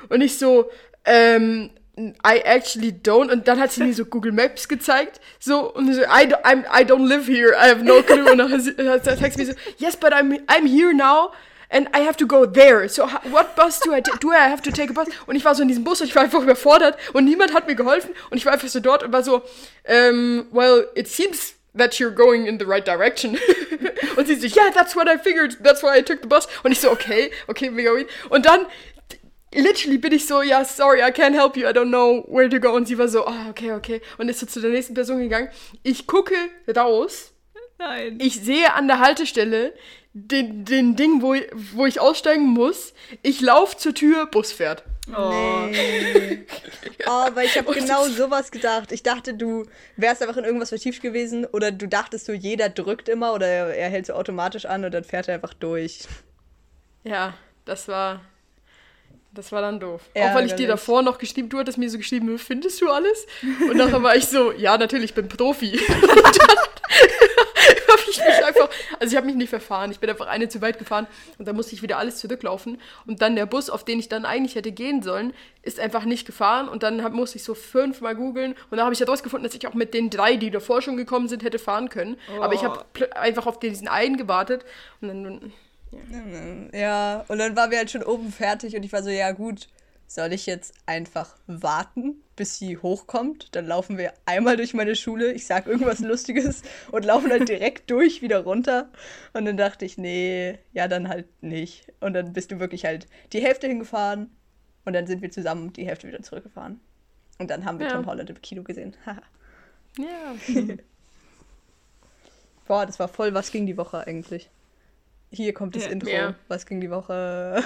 Und 0.10 0.22
ich 0.22 0.38
so, 0.38 0.70
ähm, 1.06 1.70
I 1.98 2.42
actually 2.44 2.92
don't. 2.92 3.32
Und 3.32 3.48
dann 3.48 3.60
hat 3.60 3.72
sie 3.72 3.84
mir 3.84 3.94
so 3.94 4.04
Google 4.04 4.34
Maps 4.34 4.68
gezeigt. 4.68 5.22
So, 5.40 5.74
und 5.74 5.94
so, 5.94 6.02
I, 6.02 6.28
I'm, 6.44 6.66
I 6.70 6.84
don't 6.84 7.08
live 7.08 7.28
here. 7.28 7.54
I 7.54 7.70
have 7.70 7.82
no 7.84 8.04
clue. 8.04 8.30
Und 8.30 8.40
dann 8.40 8.60
sagt 8.60 9.34
sie 9.34 9.40
mir 9.40 9.46
so, 9.46 9.54
yes, 9.78 9.96
but 9.96 10.12
I'm, 10.12 10.46
I'm 10.48 10.68
here 10.68 10.94
now 10.94 11.32
and 11.70 11.88
I 11.94 12.00
have 12.00 12.18
to 12.18 12.28
go 12.28 12.46
there. 12.46 12.88
So 12.88 13.08
what 13.30 13.56
bus 13.56 13.80
do 13.80 13.94
I 13.94 14.02
do 14.02 14.32
I 14.32 14.50
have 14.50 14.62
to 14.64 14.72
take 14.72 14.90
a 14.90 14.94
bus? 14.94 15.08
Und 15.26 15.36
ich 15.36 15.46
war 15.46 15.56
so 15.56 15.62
in 15.62 15.68
diesem 15.68 15.84
Bus 15.84 16.02
und 16.02 16.08
ich 16.08 16.16
war 16.16 16.24
einfach 16.24 16.42
überfordert 16.42 16.98
und 17.14 17.26
niemand 17.26 17.54
hat 17.54 17.68
mir 17.68 17.76
geholfen 17.76 18.12
und 18.30 18.38
ich 18.38 18.46
war 18.46 18.54
einfach 18.54 18.68
so 18.68 18.80
dort 18.80 19.04
und 19.04 19.12
war 19.12 19.24
so, 19.24 19.44
um, 19.88 20.48
well, 20.52 20.88
it 20.96 21.08
seems 21.08 21.56
that 21.78 22.00
you're 22.00 22.12
going 22.12 22.46
in 22.46 22.60
the 22.60 22.66
right 22.66 22.86
direction. 22.86 23.38
und 24.18 24.28
sie 24.28 24.36
so, 24.36 24.48
yeah, 24.48 24.72
that's 24.72 24.96
what 24.96 25.08
I 25.08 25.18
figured. 25.18 25.58
That's 25.62 25.84
why 25.84 25.98
I 25.98 26.02
took 26.02 26.22
the 26.22 26.28
bus. 26.28 26.48
Und 26.64 26.72
ich 26.72 26.80
so, 26.80 26.92
okay, 26.92 27.32
okay, 27.48 27.70
we 27.70 27.84
go 27.84 27.96
in. 27.96 28.08
Und 28.30 28.46
dann 28.46 28.66
literally 29.54 29.98
bin 29.98 30.14
ich 30.14 30.26
so, 30.26 30.42
ja, 30.42 30.66
sorry, 30.66 31.02
I 31.02 31.12
can't 31.12 31.34
help 31.34 31.56
you, 31.56 31.68
I 31.68 31.72
don't 31.72 31.90
know 31.90 32.26
where 32.28 32.50
to 32.50 32.60
go. 32.60 32.74
Und 32.74 32.88
sie 32.88 32.98
war 32.98 33.08
so, 33.08 33.26
oh, 33.26 33.50
okay, 33.50 33.72
okay. 33.74 34.02
Und 34.18 34.30
ist 34.30 34.40
so 34.40 34.46
zu 34.46 34.60
der 34.60 34.72
nächsten 34.72 34.94
Person 34.94 35.20
gegangen. 35.20 35.50
Ich 35.84 36.08
gucke 36.08 36.36
raus. 36.76 37.34
Nein. 37.80 38.18
Ich 38.20 38.42
sehe 38.42 38.74
an 38.74 38.88
der 38.88 39.00
Haltestelle 39.00 39.74
den, 40.26 40.66
den 40.66 40.96
Ding, 40.96 41.22
wo, 41.22 41.36
wo 41.74 41.86
ich 41.86 42.00
aussteigen 42.00 42.46
muss. 42.46 42.94
Ich 43.22 43.42
laufe 43.42 43.78
zur 43.78 43.94
Tür, 43.94 44.26
Bus 44.26 44.52
fährt. 44.52 44.84
Oh. 45.16 45.68
Nee. 45.70 46.46
oh, 47.08 47.10
aber 47.10 47.44
ich 47.44 47.58
habe 47.58 47.72
genau 47.74 48.06
sowas 48.08 48.52
gedacht. 48.52 48.92
Ich 48.92 49.04
dachte, 49.04 49.34
du 49.34 49.66
wärst 49.96 50.22
einfach 50.22 50.38
in 50.38 50.44
irgendwas 50.44 50.70
vertieft 50.70 51.02
gewesen 51.02 51.46
oder 51.46 51.72
du 51.72 51.88
dachtest 51.88 52.26
so, 52.26 52.34
jeder 52.34 52.70
drückt 52.70 53.08
immer 53.08 53.34
oder 53.34 53.48
er, 53.48 53.68
er 53.76 53.90
hält 53.90 54.08
so 54.08 54.14
automatisch 54.14 54.66
an 54.66 54.84
und 54.84 54.94
dann 54.94 55.04
fährt 55.04 55.28
er 55.28 55.36
einfach 55.36 55.54
durch. 55.54 56.00
Ja, 57.04 57.34
das 57.66 57.88
war. 57.88 58.22
Das 59.34 59.52
war 59.52 59.62
dann 59.62 59.80
doof. 59.80 60.02
Ja, 60.16 60.32
Auch 60.32 60.36
weil 60.36 60.48
ich 60.48 60.54
dir 60.54 60.68
davor 60.68 61.04
noch 61.04 61.20
geschrieben, 61.20 61.50
du 61.50 61.60
hattest 61.60 61.78
mir 61.78 61.90
so 61.92 61.98
geschrieben, 61.98 62.40
findest 62.40 62.82
du 62.82 62.90
alles? 62.90 63.28
Und 63.70 63.78
nachher 63.78 64.02
war 64.02 64.16
ich 64.16 64.26
so, 64.26 64.52
ja, 64.52 64.78
natürlich, 64.78 65.12
ich 65.12 65.14
bin 65.14 65.28
Profi. 65.28 65.74
Und 66.02 66.40
dann 66.40 66.58
habe 66.88 68.02
ich 68.10 68.18
mich 68.18 68.46
einfach, 68.46 68.70
also 69.00 69.12
ich 69.12 69.16
habe 69.18 69.26
mich 69.26 69.36
nicht 69.36 69.50
verfahren, 69.50 69.92
ich 69.92 70.00
bin 70.00 70.10
einfach 70.10 70.28
eine 70.28 70.50
zu 70.50 70.62
weit 70.62 70.80
gefahren 70.80 71.08
und 71.38 71.48
dann 71.48 71.56
musste 71.56 71.76
ich 71.76 71.82
wieder 71.82 71.98
alles 71.98 72.18
zurücklaufen. 72.18 72.80
Und 73.06 73.22
dann 73.22 73.36
der 73.36 73.46
Bus, 73.46 73.70
auf 73.70 73.84
den 73.84 74.00
ich 74.00 74.10
dann 74.10 74.26
eigentlich 74.26 74.56
hätte 74.56 74.72
gehen 74.72 75.02
sollen, 75.02 75.34
ist 75.62 75.80
einfach 75.80 76.06
nicht 76.06 76.26
gefahren 76.26 76.70
und 76.70 76.84
dann 76.84 77.04
hab, 77.04 77.14
musste 77.14 77.38
ich 77.38 77.44
so 77.44 77.54
fünfmal 77.56 78.16
googeln 78.16 78.54
und 78.70 78.78
dann 78.78 78.86
habe 78.86 78.94
ich 78.94 79.00
herausgefunden, 79.00 79.48
dass 79.48 79.56
ich 79.56 79.68
auch 79.68 79.74
mit 79.74 79.94
den 79.94 80.10
drei, 80.10 80.36
die 80.36 80.52
davor 80.52 80.82
schon 80.82 80.98
gekommen 80.98 81.28
sind, 81.28 81.44
hätte 81.44 81.60
fahren 81.60 81.90
können. 81.90 82.18
Oh. 82.38 82.42
Aber 82.42 82.54
ich 82.54 82.64
habe 82.64 82.86
einfach 83.16 83.48
auf 83.48 83.60
diesen 83.60 83.88
einen 83.88 84.18
gewartet 84.18 84.66
und 85.02 85.08
dann... 85.08 85.54
Ja. 86.72 86.80
ja, 86.80 87.26
und 87.30 87.40
dann 87.40 87.56
waren 87.56 87.72
wir 87.72 87.78
halt 87.78 87.90
schon 87.90 88.04
oben 88.04 88.32
fertig 88.34 88.76
und 88.76 88.84
ich 88.84 88.92
war 88.92 89.02
so, 89.02 89.10
ja 89.10 89.32
gut, 89.32 89.70
soll 90.08 90.32
ich 90.32 90.46
jetzt 90.46 90.74
einfach 90.86 91.36
warten, 91.48 92.24
bis 92.38 92.58
sie 92.58 92.78
hochkommt? 92.78 93.56
Dann 93.56 93.68
laufen 93.68 93.98
wir 93.98 94.14
einmal 94.26 94.56
durch 94.56 94.74
meine 94.74 94.96
Schule, 94.96 95.34
ich 95.34 95.46
sag 95.46 95.68
irgendwas 95.68 96.00
Lustiges 96.00 96.64
und 96.92 97.06
laufen 97.06 97.30
dann 97.30 97.46
direkt 97.46 97.92
durch 97.92 98.22
wieder 98.22 98.40
runter. 98.44 98.90
Und 99.34 99.46
dann 99.46 99.58
dachte 99.58 99.86
ich, 99.86 99.98
nee, 99.98 100.58
ja, 100.72 100.88
dann 100.88 101.10
halt 101.10 101.28
nicht. 101.44 101.92
Und 102.00 102.14
dann 102.14 102.34
bist 102.34 102.52
du 102.52 102.60
wirklich 102.60 102.86
halt 102.86 103.08
die 103.34 103.42
Hälfte 103.42 103.68
hingefahren 103.68 104.32
und 104.86 104.94
dann 104.94 105.08
sind 105.08 105.22
wir 105.22 105.30
zusammen 105.30 105.74
die 105.74 105.86
Hälfte 105.86 106.08
wieder 106.08 106.22
zurückgefahren. 106.22 106.80
Und 107.40 107.50
dann 107.50 107.66
haben 107.66 107.78
wir 107.80 107.88
ja. 107.88 107.94
Tom 107.94 108.06
Holland 108.06 108.30
im 108.30 108.42
Kino 108.42 108.64
gesehen. 108.64 108.96
ja. 109.98 110.36
Boah, 112.66 112.86
das 112.86 112.98
war 113.00 113.08
voll 113.10 113.34
was 113.34 113.52
ging 113.52 113.66
die 113.66 113.78
Woche 113.78 114.08
eigentlich. 114.08 114.50
Hier 115.32 115.54
kommt 115.54 115.76
das 115.76 115.86
ja, 115.86 115.92
Intro. 115.92 116.10
Ja. 116.10 116.36
Was 116.48 116.66
ging 116.66 116.80
die 116.80 116.90
Woche? 116.90 117.62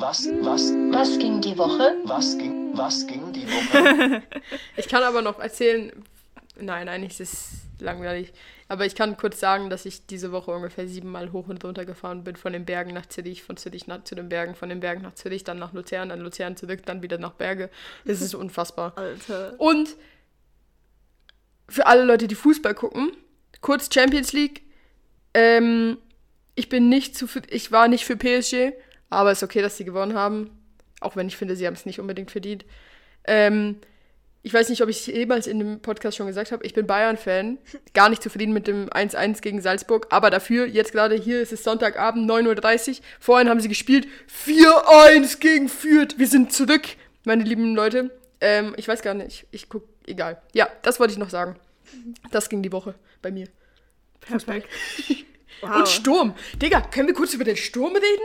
Was, 0.00 0.28
was, 0.42 0.72
was 0.92 1.18
ging 1.18 1.40
die 1.40 1.58
Woche? 1.58 1.96
Was 2.04 2.38
ging, 2.38 2.70
was 2.72 3.04
ging 3.04 3.32
die 3.32 3.48
Woche? 3.48 4.22
ich 4.76 4.86
kann 4.86 5.02
aber 5.02 5.22
noch 5.22 5.40
erzählen, 5.40 5.90
nein, 6.56 6.88
eigentlich 6.88 7.18
ist 7.18 7.32
es 7.32 7.50
langweilig. 7.80 8.32
Aber 8.68 8.86
ich 8.86 8.94
kann 8.94 9.16
kurz 9.16 9.40
sagen, 9.40 9.70
dass 9.70 9.86
ich 9.86 10.06
diese 10.06 10.30
Woche 10.30 10.52
ungefähr 10.52 10.86
siebenmal 10.86 11.32
hoch 11.32 11.48
und 11.48 11.64
runter 11.64 11.84
gefahren 11.84 12.22
bin, 12.22 12.36
von 12.36 12.52
den 12.52 12.64
Bergen 12.64 12.94
nach 12.94 13.06
Zürich, 13.06 13.42
von 13.42 13.56
Zürich 13.56 13.88
nach, 13.88 14.04
zu 14.04 14.14
den 14.14 14.28
Bergen, 14.28 14.54
von 14.54 14.68
den 14.68 14.78
Bergen 14.78 15.02
nach 15.02 15.14
Zürich, 15.14 15.42
dann 15.42 15.58
nach 15.58 15.72
Luzern, 15.72 16.10
dann 16.10 16.20
Luzern 16.20 16.56
zurück, 16.56 16.86
dann 16.86 17.02
wieder 17.02 17.18
nach 17.18 17.32
Berge. 17.32 17.68
Das 18.04 18.20
ist 18.20 18.36
unfassbar. 18.36 18.92
Alter. 18.94 19.54
Und 19.58 19.96
für 21.68 21.86
alle 21.86 22.04
Leute, 22.04 22.28
die 22.28 22.36
Fußball 22.36 22.74
gucken, 22.74 23.16
kurz 23.60 23.92
Champions 23.92 24.32
League. 24.32 24.62
Ähm, 25.34 25.98
ich 26.54 26.68
bin 26.68 26.88
nicht 26.88 27.16
zu, 27.16 27.26
ich 27.50 27.72
war 27.72 27.88
nicht 27.88 28.04
für 28.04 28.16
PSG 28.16 28.74
aber 29.10 29.30
es 29.30 29.38
ist 29.38 29.44
okay, 29.44 29.62
dass 29.62 29.76
sie 29.76 29.84
gewonnen 29.84 30.14
haben. 30.14 30.50
Auch 31.00 31.16
wenn 31.16 31.28
ich 31.28 31.36
finde, 31.36 31.56
sie 31.56 31.66
haben 31.66 31.74
es 31.74 31.86
nicht 31.86 32.00
unbedingt 32.00 32.30
verdient. 32.30 32.64
Ähm, 33.24 33.76
ich 34.42 34.54
weiß 34.54 34.68
nicht, 34.68 34.82
ob 34.82 34.88
ich 34.88 35.00
es 35.00 35.06
jemals 35.06 35.46
in 35.46 35.58
dem 35.58 35.80
Podcast 35.80 36.16
schon 36.16 36.26
gesagt 36.26 36.52
habe. 36.52 36.64
Ich 36.64 36.74
bin 36.74 36.86
Bayern-Fan. 36.86 37.58
Gar 37.94 38.08
nicht 38.08 38.22
zufrieden 38.22 38.52
mit 38.52 38.66
dem 38.66 38.88
1-1 38.88 39.40
gegen 39.40 39.60
Salzburg. 39.60 40.06
Aber 40.10 40.30
dafür, 40.30 40.66
jetzt 40.66 40.92
gerade 40.92 41.14
hier 41.16 41.40
ist 41.40 41.52
es 41.52 41.64
Sonntagabend, 41.64 42.30
9.30 42.30 42.88
Uhr. 42.88 42.96
Vorhin 43.20 43.48
haben 43.48 43.60
sie 43.60 43.68
gespielt. 43.68 44.08
4-1 44.46 45.38
gegen 45.40 45.68
Fürth. 45.68 46.18
Wir 46.18 46.26
sind 46.26 46.52
zurück, 46.52 46.82
meine 47.24 47.44
lieben 47.44 47.74
Leute. 47.74 48.10
Ähm, 48.40 48.74
ich 48.76 48.86
weiß 48.86 49.02
gar 49.02 49.14
nicht. 49.14 49.46
Ich 49.50 49.68
guck, 49.68 49.84
egal. 50.06 50.40
Ja, 50.54 50.68
das 50.82 51.00
wollte 51.00 51.12
ich 51.12 51.18
noch 51.18 51.30
sagen. 51.30 51.56
Das 52.30 52.48
ging 52.48 52.62
die 52.62 52.72
Woche 52.72 52.94
bei 53.22 53.30
mir. 53.30 53.48
Perfekt. 54.20 54.68
Wow. 55.60 55.78
Und 55.78 55.88
Sturm. 55.88 56.34
Digga, 56.62 56.80
können 56.80 57.08
wir 57.08 57.14
kurz 57.14 57.34
über 57.34 57.42
den 57.42 57.56
Sturm 57.56 57.92
reden? 57.92 58.22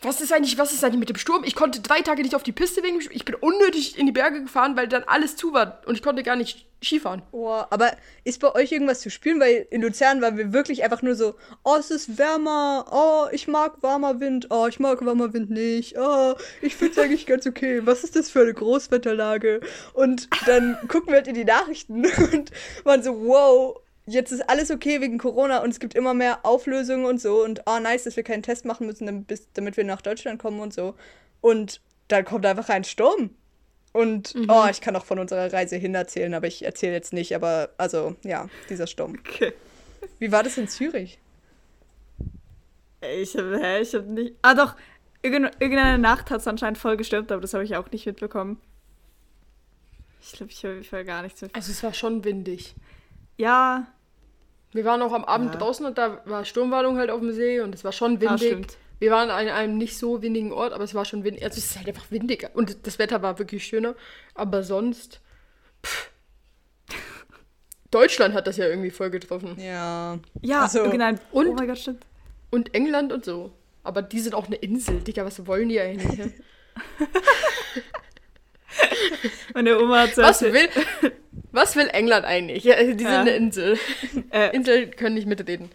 Was 0.00 0.20
ist 0.20 0.32
eigentlich, 0.32 0.56
was 0.58 0.72
ist 0.72 0.84
eigentlich 0.84 1.00
mit 1.00 1.08
dem 1.08 1.16
Sturm? 1.16 1.42
Ich 1.42 1.56
konnte 1.56 1.80
drei 1.80 2.02
Tage 2.02 2.22
nicht 2.22 2.36
auf 2.36 2.44
die 2.44 2.52
Piste 2.52 2.84
wegen 2.84 3.00
Ich 3.10 3.24
bin 3.24 3.34
unnötig 3.34 3.98
in 3.98 4.06
die 4.06 4.12
Berge 4.12 4.42
gefahren, 4.42 4.76
weil 4.76 4.86
dann 4.86 5.02
alles 5.04 5.34
zu 5.34 5.52
war 5.52 5.80
und 5.86 5.96
ich 5.96 6.02
konnte 6.02 6.22
gar 6.22 6.36
nicht 6.36 6.66
Skifahren. 6.80 7.22
Oh, 7.32 7.48
aber 7.48 7.96
ist 8.22 8.40
bei 8.40 8.54
euch 8.54 8.70
irgendwas 8.70 9.00
zu 9.00 9.10
spielen? 9.10 9.40
Weil 9.40 9.66
in 9.70 9.82
Luzern 9.82 10.22
waren 10.22 10.36
wir 10.36 10.52
wirklich 10.52 10.84
einfach 10.84 11.02
nur 11.02 11.16
so, 11.16 11.34
oh, 11.64 11.74
es 11.76 11.90
ist 11.90 12.16
wärmer, 12.16 12.86
oh, 12.92 13.28
ich 13.32 13.48
mag 13.48 13.82
warmer 13.82 14.20
Wind, 14.20 14.46
oh, 14.50 14.68
ich 14.68 14.78
mag 14.78 15.04
warmer 15.04 15.34
Wind 15.34 15.50
nicht, 15.50 15.98
oh, 15.98 16.34
ich 16.62 16.76
finde 16.76 16.92
es 16.92 16.98
eigentlich 17.04 17.26
ganz 17.26 17.48
okay. 17.48 17.80
Was 17.84 18.04
ist 18.04 18.14
das 18.14 18.30
für 18.30 18.42
eine 18.42 18.54
Großwetterlage? 18.54 19.60
Und 19.94 20.28
dann 20.46 20.78
gucken 20.86 21.08
wir 21.08 21.16
halt 21.16 21.26
in 21.26 21.34
die 21.34 21.44
Nachrichten 21.44 22.06
und 22.32 22.52
waren 22.84 23.02
so, 23.02 23.20
wow, 23.24 23.80
jetzt 24.08 24.32
ist 24.32 24.48
alles 24.48 24.70
okay 24.70 25.00
wegen 25.00 25.18
Corona 25.18 25.58
und 25.62 25.70
es 25.70 25.80
gibt 25.80 25.94
immer 25.94 26.14
mehr 26.14 26.44
Auflösungen 26.44 27.04
und 27.04 27.20
so 27.20 27.44
und 27.44 27.62
oh 27.66 27.78
nice, 27.78 28.04
dass 28.04 28.16
wir 28.16 28.22
keinen 28.22 28.42
Test 28.42 28.64
machen 28.64 28.86
müssen, 28.86 29.26
damit 29.54 29.76
wir 29.76 29.84
nach 29.84 30.02
Deutschland 30.02 30.40
kommen 30.40 30.60
und 30.60 30.72
so. 30.72 30.94
Und 31.40 31.80
dann 32.08 32.24
kommt 32.24 32.46
einfach 32.46 32.68
ein 32.68 32.84
Sturm. 32.84 33.30
Und 33.92 34.34
mhm. 34.34 34.46
oh, 34.48 34.66
ich 34.70 34.80
kann 34.80 34.96
auch 34.96 35.04
von 35.04 35.18
unserer 35.18 35.52
Reise 35.52 35.76
hin 35.76 35.94
erzählen, 35.94 36.34
aber 36.34 36.46
ich 36.46 36.64
erzähle 36.64 36.92
jetzt 36.92 37.12
nicht, 37.12 37.34
aber 37.34 37.70
also 37.78 38.16
ja, 38.22 38.48
dieser 38.68 38.86
Sturm. 38.86 39.18
Okay. 39.18 39.52
Wie 40.18 40.30
war 40.30 40.42
das 40.42 40.58
in 40.58 40.68
Zürich? 40.68 41.18
Ich 43.00 43.36
hab, 43.36 43.44
hä, 43.44 43.80
ich 43.80 43.92
nicht. 43.92 44.34
Ah, 44.42 44.54
doch. 44.54 44.74
Irgend, 45.22 45.50
irgendeine 45.58 45.98
Nacht 45.98 46.30
hat 46.30 46.40
es 46.40 46.46
anscheinend 46.46 46.78
voll 46.78 46.96
gestürmt, 46.96 47.32
aber 47.32 47.40
das 47.40 47.54
habe 47.54 47.64
ich 47.64 47.76
auch 47.76 47.90
nicht 47.90 48.06
mitbekommen. 48.06 48.60
Ich 50.20 50.32
glaube, 50.32 50.52
ich 50.52 50.92
habe 50.92 51.04
gar 51.04 51.22
nichts 51.22 51.40
mitbekommen. 51.40 51.62
Also 51.62 51.72
es 51.72 51.82
war 51.82 51.94
schon 51.94 52.24
windig. 52.24 52.74
Ja, 53.36 53.86
Wir 54.72 54.84
waren 54.84 55.00
auch 55.02 55.12
am 55.12 55.24
Abend 55.24 55.54
Ja. 55.54 55.60
draußen 55.60 55.84
und 55.86 55.96
da 55.98 56.20
war 56.26 56.44
Sturmwarnung 56.44 56.98
halt 56.98 57.10
auf 57.10 57.20
dem 57.20 57.32
See 57.32 57.60
und 57.60 57.74
es 57.74 57.84
war 57.84 57.92
schon 57.92 58.16
Ah, 58.18 58.20
windig. 58.20 58.48
stimmt. 58.48 58.76
wir 58.98 59.10
waren 59.10 59.30
an 59.30 59.48
einem 59.48 59.78
nicht 59.78 59.96
so 59.98 60.20
windigen 60.22 60.52
Ort, 60.52 60.72
aber 60.72 60.84
es 60.84 60.94
war 60.94 61.04
schon 61.04 61.24
windig. 61.24 61.42
Also 61.44 61.58
es 61.58 61.66
ist 61.70 61.76
halt 61.78 61.88
einfach 61.88 62.10
windig 62.10 62.48
und 62.54 62.86
das 62.86 62.98
Wetter 62.98 63.22
war 63.22 63.38
wirklich 63.38 63.64
schöner. 63.64 63.94
Aber 64.34 64.62
sonst. 64.62 65.20
Pff. 65.84 66.10
Deutschland 67.90 68.34
hat 68.34 68.46
das 68.46 68.58
ja 68.58 68.66
irgendwie 68.66 68.90
voll 68.90 69.08
getroffen. 69.10 69.56
Ja. 69.58 70.18
ja, 70.42 70.60
Also, 70.62 70.80
irgendein. 70.80 71.18
und- 71.32 71.46
oh 71.48 71.54
mein 71.54 71.66
Gott, 71.66 71.78
stimmt. 71.78 72.04
Und 72.50 72.74
England 72.74 73.12
und 73.12 73.24
so. 73.24 73.52
Aber 73.82 74.02
die 74.02 74.20
sind 74.20 74.34
auch 74.34 74.46
eine 74.46 74.56
Insel, 74.56 75.00
Digga, 75.00 75.24
was 75.24 75.46
wollen 75.46 75.70
die 75.70 75.80
eigentlich? 75.80 76.20
Meine 79.54 79.78
Oma 79.80 80.02
hat 80.02 80.14
so 80.14 80.22
Was 80.22 80.42
will, 80.42 80.68
was 81.58 81.76
will 81.76 81.88
England 81.92 82.24
eigentlich? 82.24 82.64
Ja, 82.64 82.76
die 82.82 82.86
sind 82.90 83.00
Ja. 83.00 83.20
eine 83.20 83.30
Insel. 83.36 83.78
äh, 84.30 84.54
Inseln 84.56 84.90
können 84.92 85.14
nicht 85.14 85.26
mitreden. 85.26 85.70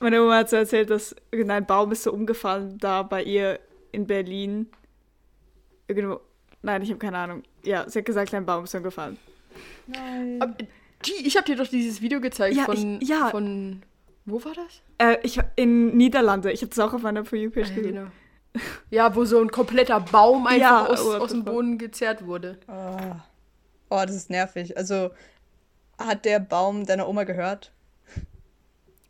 Meine 0.00 0.22
Oma 0.22 0.36
hat 0.38 0.50
so 0.50 0.56
erzählt, 0.56 0.90
dass 0.90 1.14
irgendein 1.30 1.64
Baum 1.66 1.92
ist 1.92 2.02
so 2.02 2.12
umgefallen 2.12 2.78
da 2.78 3.02
bei 3.02 3.22
ihr 3.22 3.58
in 3.92 4.06
Berlin. 4.06 4.66
Irgendwo. 5.88 6.20
Nein, 6.62 6.82
ich 6.82 6.90
habe 6.90 6.98
keine 6.98 7.18
Ahnung. 7.18 7.42
Ja, 7.64 7.88
sie 7.88 7.98
hat 8.00 8.06
gesagt, 8.06 8.32
ein 8.34 8.46
Baum 8.46 8.64
ist 8.64 8.74
umgefallen. 8.74 9.18
Nein. 9.86 10.38
Aber, 10.40 10.54
die, 11.04 11.26
ich 11.26 11.36
habe 11.36 11.46
dir 11.46 11.56
doch 11.56 11.66
dieses 11.68 12.00
Video 12.00 12.20
gezeigt 12.20 12.56
Ja, 12.56 12.64
von, 12.64 12.98
ich- 13.00 13.08
ja. 13.08 13.28
von. 13.30 13.82
Wo 14.24 14.42
war 14.44 14.52
das? 14.54 14.82
Äh, 14.98 15.18
ich 15.24 15.38
in 15.56 15.96
Niederlande. 15.96 16.52
Ich 16.52 16.62
habe 16.62 16.68
das 16.70 16.78
auch 16.78 16.92
auf 16.94 17.02
meiner 17.02 17.24
For 17.24 17.36
You-Page 17.38 17.68
Ja, 17.70 17.74
gesehen. 17.74 17.94
genau. 17.94 18.06
Ja, 18.90 19.16
wo 19.16 19.24
so 19.24 19.40
ein 19.40 19.50
kompletter 19.50 19.98
Baum 19.98 20.46
einfach 20.46 20.60
Ja, 20.60 20.86
aus, 20.86 21.04
what 21.04 21.20
aus 21.22 21.30
dem. 21.32 21.42
Boden 21.44 21.78
gezerrt 21.78 22.24
wurde. 22.26 22.58
Oh. 22.68 23.16
Oh, 23.92 24.04
das 24.06 24.16
ist 24.16 24.30
nervig. 24.30 24.76
Also, 24.76 25.10
hat 25.98 26.24
der 26.24 26.40
Baum 26.40 26.86
deiner 26.86 27.08
Oma 27.08 27.24
gehört? 27.24 27.72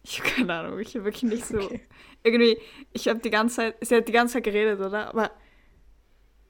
Ich 0.03 0.19
habe 0.19 0.31
keine 0.31 0.55
Ahnung. 0.55 0.79
Ich 0.81 0.95
habe 0.95 1.05
wirklich 1.05 1.23
nicht 1.23 1.47
so. 1.47 1.61
Okay. 1.61 1.81
Irgendwie, 2.25 2.59
ich 2.93 3.09
habe 3.09 3.21
die 3.21 3.31
ganze 3.31 3.57
Zeit. 3.57 3.77
Sie 3.81 3.95
hat 3.95 4.09
die 4.09 4.13
ganze 4.13 4.35
Zeit 4.35 4.45
geredet, 4.45 4.81
oder? 4.81 5.09
Aber 5.09 5.31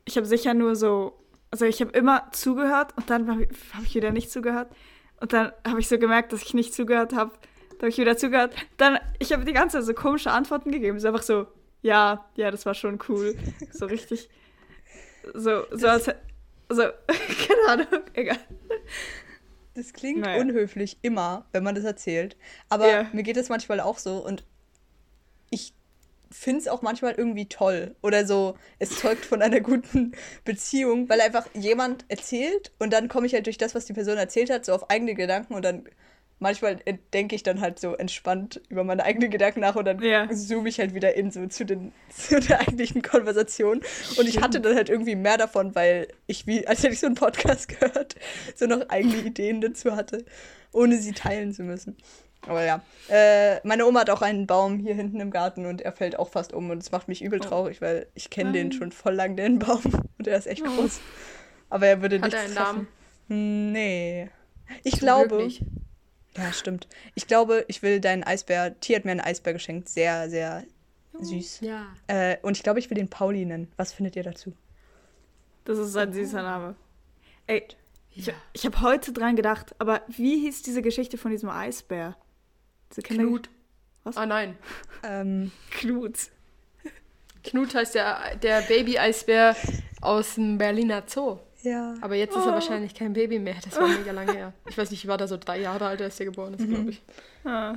ich 0.04 0.16
habe 0.16 0.26
sicher 0.26 0.54
nur 0.54 0.74
so. 0.74 1.18
Also, 1.50 1.66
ich 1.66 1.80
habe 1.80 1.90
immer 1.92 2.28
zugehört 2.32 2.96
und 2.96 3.10
dann 3.10 3.30
habe 3.30 3.46
hab 3.74 3.82
ich 3.84 3.94
wieder 3.94 4.10
nicht 4.10 4.30
zugehört. 4.30 4.74
Und 5.20 5.32
dann 5.32 5.52
habe 5.66 5.80
ich 5.80 5.88
so 5.88 5.98
gemerkt, 5.98 6.32
dass 6.32 6.42
ich 6.42 6.54
nicht 6.54 6.74
zugehört 6.74 7.12
habe. 7.12 7.32
Dann 7.70 7.80
habe 7.80 7.88
ich 7.90 7.98
wieder 7.98 8.16
zugehört. 8.16 8.54
Dann, 8.78 8.98
ich 9.18 9.32
habe 9.32 9.44
die 9.44 9.52
ganze 9.52 9.78
Zeit 9.78 9.86
so 9.86 9.94
komische 9.94 10.30
Antworten 10.30 10.72
gegeben. 10.72 10.96
Es 10.96 11.02
ist 11.02 11.06
einfach 11.06 11.22
so, 11.22 11.46
ja, 11.82 12.24
ja, 12.36 12.50
das 12.50 12.64
war 12.64 12.74
schon 12.74 12.98
cool. 13.08 13.36
So 13.70 13.86
richtig. 13.86 14.30
So, 15.34 15.64
so 15.70 15.88
als. 15.88 16.10
So, 16.74 16.82
keine 17.48 17.68
Ahnung, 17.68 18.02
egal. 18.14 18.38
Das 19.74 19.92
klingt 19.92 20.20
Naja. 20.20 20.40
unhöflich 20.40 20.98
immer, 21.02 21.46
wenn 21.52 21.62
man 21.64 21.74
das 21.74 21.84
erzählt. 21.84 22.36
Aber 22.68 22.88
Ja. 22.88 23.06
mir 23.12 23.22
geht 23.22 23.36
das 23.36 23.48
manchmal 23.48 23.80
auch 23.80 23.98
so 23.98 24.24
und 24.24 24.44
ich 25.50 25.74
finde 26.30 26.60
es 26.60 26.68
auch 26.68 26.82
manchmal 26.82 27.12
irgendwie 27.12 27.46
toll. 27.48 27.94
Oder 28.02 28.26
so, 28.26 28.56
es 28.78 28.96
zeugt 28.98 29.24
von 29.24 29.42
einer 29.42 29.60
guten 29.60 30.12
Beziehung, 30.44 31.08
weil 31.08 31.20
einfach 31.20 31.46
jemand 31.54 32.04
erzählt 32.08 32.72
und 32.78 32.92
dann 32.92 33.08
komme 33.08 33.26
ich 33.26 33.34
halt 33.34 33.46
durch 33.46 33.58
das, 33.58 33.74
was 33.74 33.84
die 33.84 33.92
Person 33.92 34.16
erzählt 34.16 34.50
hat, 34.50 34.64
so 34.64 34.72
auf 34.74 34.90
eigene 34.90 35.14
Gedanken 35.14 35.54
und 35.54 35.62
dann 35.64 35.88
manchmal 36.42 36.78
denke 37.14 37.34
ich 37.34 37.42
dann 37.42 37.60
halt 37.60 37.78
so 37.78 37.94
entspannt 37.94 38.60
über 38.68 38.84
meine 38.84 39.04
eigenen 39.04 39.30
Gedanken 39.30 39.60
nach 39.60 39.76
und 39.76 39.86
dann 39.86 40.02
Ja. 40.02 40.28
zoome 40.30 40.68
ich 40.68 40.78
halt 40.78 40.92
wieder 40.94 41.14
in 41.14 41.30
so 41.30 41.46
zu, 41.46 41.64
den, 41.64 41.92
zu 42.10 42.38
der 42.40 42.60
eigentlichen 42.60 43.00
Konversation. 43.02 43.80
Und 44.18 44.28
ich 44.28 44.42
hatte 44.42 44.60
dann 44.60 44.74
halt 44.76 44.90
irgendwie 44.90 45.14
mehr 45.14 45.38
davon, 45.38 45.74
weil 45.74 46.08
ich 46.26 46.46
wie, 46.46 46.66
als 46.66 46.82
hätte 46.82 46.92
ich 46.92 47.00
so 47.00 47.06
einen 47.06 47.14
Podcast 47.14 47.68
gehört, 47.80 48.16
so 48.54 48.66
noch 48.66 48.88
eigene 48.90 49.16
Ideen 49.18 49.60
dazu 49.62 49.96
hatte, 49.96 50.24
ohne 50.72 50.98
sie 50.98 51.12
teilen 51.12 51.54
zu 51.54 51.62
müssen. 51.62 51.96
Aber 52.48 52.64
ja, 52.64 52.82
äh, 53.08 53.60
meine 53.66 53.86
Oma 53.86 54.00
hat 54.00 54.10
auch 54.10 54.20
einen 54.20 54.48
Baum 54.48 54.80
hier 54.80 54.94
hinten 54.94 55.20
im 55.20 55.30
Garten 55.30 55.64
und 55.64 55.80
er 55.80 55.92
fällt 55.92 56.18
auch 56.18 56.28
fast 56.28 56.52
um 56.52 56.70
und 56.70 56.78
es 56.82 56.90
macht 56.90 57.06
mich 57.06 57.22
übel 57.22 57.38
Oh. 57.40 57.44
traurig, 57.44 57.80
weil 57.80 58.08
ich 58.16 58.30
kenne 58.30 58.50
den 58.50 58.72
schon 58.72 58.90
voll 58.90 59.14
lang, 59.14 59.36
den 59.36 59.60
Baum. 59.60 59.80
Und 60.18 60.26
er 60.26 60.38
ist 60.38 60.46
echt 60.48 60.62
Oh. 60.66 60.70
groß. 60.76 61.00
Aber 61.70 61.86
er 61.86 62.02
würde 62.02 62.16
Hat 62.16 62.24
nicht 62.24 62.34
er 62.34 62.40
einen 62.42 62.54
Namen? 62.54 62.88
Nee. 63.28 64.28
Ich 64.84 64.92
Zum 64.94 65.00
glaube. 65.00 65.48
Ja, 66.36 66.52
stimmt. 66.52 66.88
Ich 67.14 67.26
glaube, 67.26 67.64
ich 67.68 67.82
will 67.82 68.00
deinen 68.00 68.24
Eisbär. 68.24 68.78
Tia 68.80 68.96
hat 68.96 69.04
mir 69.04 69.10
einen 69.12 69.20
Eisbär 69.20 69.52
geschenkt. 69.52 69.88
Sehr, 69.88 70.30
sehr 70.30 70.64
süß. 71.20 71.60
Ja. 71.60 71.86
Äh, 72.06 72.38
und 72.42 72.56
ich 72.56 72.62
glaube, 72.62 72.78
ich 72.78 72.88
will 72.88 72.96
den 72.96 73.08
Pauli 73.10 73.44
nennen. 73.44 73.70
Was 73.76 73.92
findet 73.92 74.16
ihr 74.16 74.22
dazu? 74.22 74.54
Das 75.64 75.78
ist 75.78 75.96
ein 75.96 76.12
süßer 76.12 76.42
Name. 76.42 76.74
Ey, 77.46 77.66
ich, 78.14 78.26
Ja. 78.26 78.34
ich 78.52 78.64
habe 78.64 78.80
heute 78.80 79.12
dran 79.12 79.36
gedacht, 79.36 79.74
aber 79.78 80.02
wie 80.08 80.40
hieß 80.40 80.62
diese 80.62 80.80
Geschichte 80.82 81.18
von 81.18 81.30
diesem 81.30 81.50
Eisbär? 81.50 82.16
Diese 82.90 83.02
Knut. 83.02 83.50
Was? 84.04 84.16
Ah 84.16 84.26
nein. 84.26 84.56
Ähm, 85.04 85.52
Knut. 85.70 86.18
Knut 87.44 87.74
heißt 87.74 87.94
der, 87.94 88.36
der 88.36 88.62
Baby-Eisbär 88.62 89.56
aus 90.00 90.34
dem 90.36 90.58
Berliner 90.58 91.02
Zoo. 91.06 91.38
Ja. 91.62 91.94
Aber 92.00 92.14
jetzt 92.14 92.36
ist 92.36 92.44
Oh. 92.44 92.48
er 92.48 92.54
wahrscheinlich 92.54 92.94
kein 92.94 93.12
Baby 93.12 93.38
mehr. 93.38 93.56
Das 93.64 93.76
war 93.80 93.88
mega 93.88 94.12
lange 94.12 94.32
her. 94.32 94.52
Ich 94.68 94.76
weiß 94.78 94.90
nicht, 94.90 95.02
ich 95.04 95.08
war 95.08 95.18
da 95.18 95.26
so 95.26 95.36
drei 95.36 95.60
Jahre 95.60 95.86
alt, 95.86 96.00
als 96.02 96.16
der 96.16 96.26
geboren 96.26 96.54
ist, 96.54 96.66
glaube 96.68 96.90
ich. 96.90 97.02
Ah, 97.44 97.76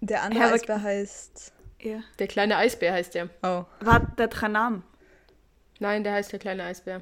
Der 0.00 0.22
andere 0.22 0.44
aber- 0.44 0.54
Eisbär 0.54 0.82
heißt. 0.82 1.52
ja. 1.80 2.00
Der 2.18 2.26
kleine 2.26 2.56
Eisbär 2.56 2.92
heißt 2.92 3.14
der. 3.14 3.28
Oh. 3.42 3.64
War 3.80 4.00
der 4.18 4.48
Namen? 4.48 4.82
Nein, 5.78 6.04
der 6.04 6.12
heißt 6.14 6.32
der 6.32 6.38
kleine 6.38 6.64
Eisbär. 6.64 7.00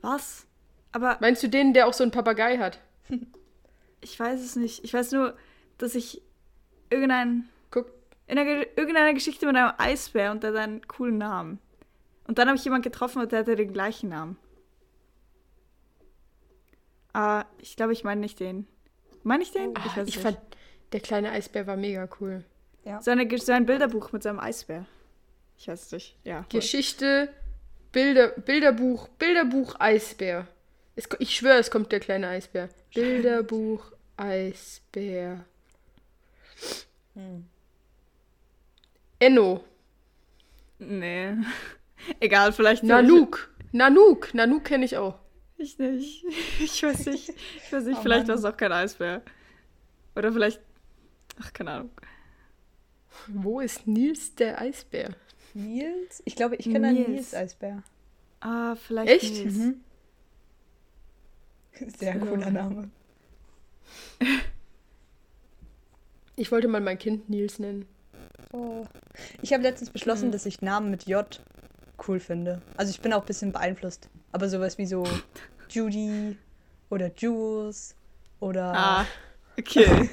Was? 0.00 0.46
Aber 0.92 1.18
Meinst 1.20 1.42
du 1.42 1.48
den, 1.48 1.74
der 1.74 1.86
auch 1.86 1.92
so 1.92 2.02
einen 2.02 2.10
Papagei 2.12 2.58
hat? 2.58 2.78
ich 4.00 4.18
weiß 4.18 4.40
es 4.40 4.56
nicht. 4.56 4.84
Ich 4.84 4.94
weiß 4.94 5.12
nur, 5.12 5.36
dass 5.76 5.94
ich 5.94 6.22
irgendein, 6.90 7.48
Guck. 7.70 7.90
in 8.26 8.38
einer, 8.38 8.44
Ge- 8.48 8.68
irgendeiner 8.76 9.12
Geschichte 9.14 9.46
mit 9.46 9.56
einem 9.56 9.72
Eisbär 9.78 10.30
und 10.30 10.42
der 10.42 10.50
hat 10.50 10.58
einen 10.58 10.86
coolen 10.88 11.18
Namen. 11.18 11.58
Und 12.28 12.38
dann 12.38 12.46
habe 12.46 12.56
ich 12.56 12.64
jemanden 12.64 12.84
getroffen 12.84 13.20
und 13.20 13.32
der 13.32 13.40
hatte 13.40 13.56
den 13.56 13.72
gleichen 13.72 14.10
Namen. 14.10 14.36
Ah, 17.14 17.46
ich 17.58 17.74
glaube, 17.74 17.94
ich 17.94 18.04
meine 18.04 18.20
nicht 18.20 18.38
den. 18.38 18.66
Meine 19.24 19.42
ich 19.42 19.50
den? 19.50 19.76
Ah, 19.76 19.82
ich 19.86 19.96
weiß 19.96 20.08
ich 20.08 20.16
nicht. 20.16 20.22
fand, 20.22 20.38
der 20.92 21.00
kleine 21.00 21.32
Eisbär 21.32 21.66
war 21.66 21.76
mega 21.76 22.08
cool. 22.20 22.44
So, 23.00 23.10
eine, 23.10 23.38
so 23.38 23.52
ein 23.52 23.66
Bilderbuch 23.66 24.12
mit 24.12 24.22
seinem 24.22 24.40
Eisbär. 24.40 24.86
Ich 25.58 25.68
weiß 25.68 25.86
es 25.86 25.92
nicht. 25.92 26.16
Ja. 26.24 26.44
Geschichte, 26.48 27.28
Bilder, 27.92 28.28
Bilderbuch, 28.28 29.08
Bilderbuch 29.08 29.74
Eisbär. 29.78 30.46
Es, 30.96 31.08
ich 31.18 31.34
schwöre, 31.34 31.58
es 31.58 31.70
kommt 31.70 31.92
der 31.92 32.00
kleine 32.00 32.28
Eisbär. 32.28 32.68
Bilderbuch 32.94 33.92
Eisbär. 34.16 35.44
Hm. 37.14 37.46
Enno. 39.18 39.64
Nee. 40.78 41.34
Egal, 42.20 42.52
vielleicht. 42.52 42.84
Nanook. 42.84 43.54
Nanook. 43.72 44.34
Nanook 44.34 44.64
kenne 44.64 44.84
ich 44.84 44.96
auch. 44.96 45.18
Ich 45.56 45.78
nicht. 45.78 46.24
Ich 46.60 46.82
weiß 46.82 47.06
nicht. 47.06 47.28
Ich 47.28 47.72
weiß 47.72 47.84
nicht, 47.84 47.98
Oh 47.98 48.02
vielleicht 48.02 48.28
war 48.28 48.34
es 48.36 48.44
auch 48.44 48.56
kein 48.56 48.72
Eisbär. 48.72 49.22
Oder 50.16 50.32
vielleicht. 50.32 50.60
Ach, 51.40 51.52
keine 51.52 51.70
Ahnung. 51.72 51.90
Wo 53.28 53.60
ist 53.60 53.86
Nils 53.86 54.34
der 54.34 54.60
Eisbär? 54.60 55.10
Nils? 55.54 56.22
Ich 56.24 56.36
glaube, 56.36 56.56
ich 56.56 56.64
kenne 56.64 56.88
einen 56.88 56.96
Nils. 56.98 57.08
Nils-Eisbär. 57.08 57.82
Ah, 58.40 58.74
vielleicht. 58.76 59.10
Echt? 59.10 59.34
Nils. 59.34 59.54
Mhm. 59.54 59.80
Sehr 61.98 62.18
cooler 62.18 62.50
Name. 62.50 62.90
Ich 66.36 66.52
wollte 66.52 66.68
mal 66.68 66.80
mein 66.80 66.98
Kind 66.98 67.28
Nils 67.28 67.58
nennen. 67.58 67.84
Oh. 68.52 68.84
Ich 69.42 69.52
habe 69.52 69.64
letztens 69.64 69.90
beschlossen, 69.90 70.30
dass 70.30 70.46
ich 70.46 70.62
Namen 70.62 70.88
mit 70.88 71.08
J 71.08 71.40
cool 72.06 72.20
finde. 72.20 72.62
Also 72.76 72.90
ich 72.90 73.00
bin 73.00 73.12
auch 73.12 73.22
ein 73.22 73.26
bisschen 73.26 73.52
beeinflusst. 73.52 74.08
Aber 74.32 74.48
sowas 74.48 74.78
wie 74.78 74.86
so 74.86 75.04
Judy 75.70 76.36
oder 76.90 77.10
Jules 77.16 77.94
oder. 78.40 78.72
Ah, 78.74 79.06
okay. 79.58 79.86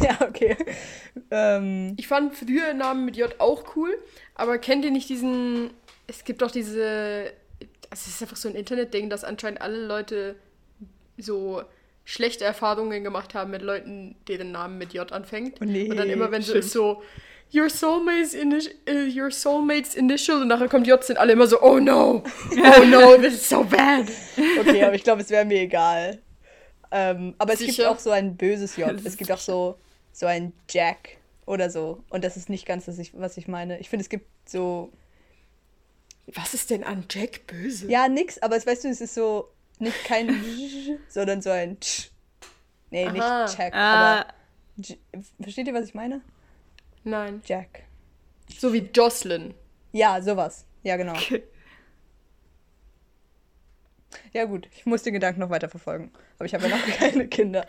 ja, 0.00 0.18
okay. 0.26 0.56
Ähm, 1.30 1.94
Ich 1.96 2.08
fand 2.08 2.34
früher 2.34 2.74
Namen 2.74 3.04
mit 3.04 3.16
J 3.16 3.34
auch 3.38 3.76
cool, 3.76 3.96
aber 4.34 4.58
kennt 4.58 4.84
ihr 4.84 4.90
nicht 4.90 5.08
diesen. 5.08 5.70
Es 6.06 6.24
gibt 6.24 6.42
doch 6.42 6.50
diese. 6.50 7.32
Es 7.90 8.06
ist 8.06 8.20
einfach 8.22 8.36
so 8.36 8.48
ein 8.48 8.54
Internetding, 8.54 9.08
dass 9.08 9.24
anscheinend 9.24 9.60
alle 9.60 9.86
Leute 9.86 10.36
so 11.16 11.62
schlechte 12.04 12.44
Erfahrungen 12.44 13.04
gemacht 13.04 13.34
haben 13.34 13.50
mit 13.52 13.62
Leuten, 13.62 14.16
deren 14.28 14.52
Namen 14.52 14.78
mit 14.78 14.92
J 14.92 15.10
anfängt. 15.12 15.58
Oh 15.60 15.64
nee, 15.64 15.88
und 15.88 15.96
dann 15.96 16.10
immer, 16.10 16.30
wenn 16.30 16.42
so 16.42 16.50
stimmt. 16.50 16.64
ist 16.64 16.72
so. 16.72 17.02
Your 17.52 17.70
soulmate's, 17.70 18.34
initi 18.34 18.70
uh, 18.88 19.06
your 19.20 19.30
soulmate's 19.30 19.94
initial 19.94 20.42
und 20.42 20.48
nachher 20.48 20.68
kommt 20.68 20.86
J, 20.86 21.02
sind 21.04 21.18
alle 21.18 21.32
immer 21.34 21.46
so, 21.46 21.60
oh 21.62 21.78
no, 21.78 22.22
oh 22.50 22.84
no, 22.84 23.16
this 23.20 23.34
is 23.34 23.48
so 23.48 23.62
bad. 23.62 24.06
okay, 24.60 24.82
aber 24.82 24.94
ich 24.94 25.04
glaube, 25.04 25.22
es 25.22 25.30
wäre 25.30 25.44
mir 25.44 25.60
egal. 25.60 26.20
Ähm, 26.90 27.34
aber 27.38 27.52
es 27.52 27.60
gibt 27.60 27.72
Sicher? 27.72 27.90
auch 27.90 27.98
so 27.98 28.10
ein 28.10 28.36
böses 28.36 28.76
J. 28.76 28.90
Es 29.04 29.16
gibt 29.16 29.30
auch 29.30 29.38
so, 29.38 29.78
so 30.12 30.26
ein 30.26 30.52
Jack 30.68 31.16
oder 31.46 31.70
so. 31.70 32.02
Und 32.10 32.24
das 32.24 32.36
ist 32.36 32.48
nicht 32.48 32.66
ganz, 32.66 32.86
das 32.86 32.98
ich, 32.98 33.12
was 33.18 33.36
ich 33.36 33.46
meine. 33.48 33.78
Ich 33.78 33.88
finde, 33.88 34.02
es 34.02 34.08
gibt 34.08 34.26
so. 34.48 34.92
Was 36.34 36.54
ist 36.54 36.70
denn 36.70 36.82
an 36.84 37.04
Jack 37.10 37.46
böse? 37.46 37.88
Ja, 37.90 38.08
nix, 38.08 38.38
aber 38.38 38.56
es, 38.56 38.66
weißt 38.66 38.84
du, 38.84 38.88
es 38.88 39.00
ist 39.00 39.14
so 39.14 39.50
nicht 39.78 40.04
kein 40.04 40.42
sondern 41.08 41.42
so 41.42 41.50
ein 41.50 41.78
Tsch. 41.80 42.10
Nee, 42.90 43.06
Aha. 43.06 43.44
nicht 43.44 43.58
Jack, 43.58 43.74
Ah, 43.74 44.20
aber. 44.20 44.26
Versteht 45.42 45.66
ihr, 45.66 45.74
was 45.74 45.86
ich 45.86 45.94
meine? 45.94 46.20
Nein. 47.04 47.42
Jack. 47.44 47.84
So 48.58 48.72
wie 48.72 48.88
Jocelyn. 48.92 49.54
Ja, 49.92 50.20
sowas. 50.20 50.66
Ja, 50.82 50.96
genau. 50.96 51.12
okay. 51.12 51.42
Ja, 54.32 54.44
gut, 54.44 54.68
ich 54.76 54.86
muss 54.86 55.02
den 55.02 55.14
Gedanken 55.14 55.40
noch 55.40 55.50
weiter 55.50 55.68
verfolgen. 55.68 56.12
Aber 56.36 56.46
ich 56.46 56.54
habe 56.54 56.68
ja 56.68 56.76
noch 56.76 56.86
keine 56.98 57.28
Kinder. 57.28 57.66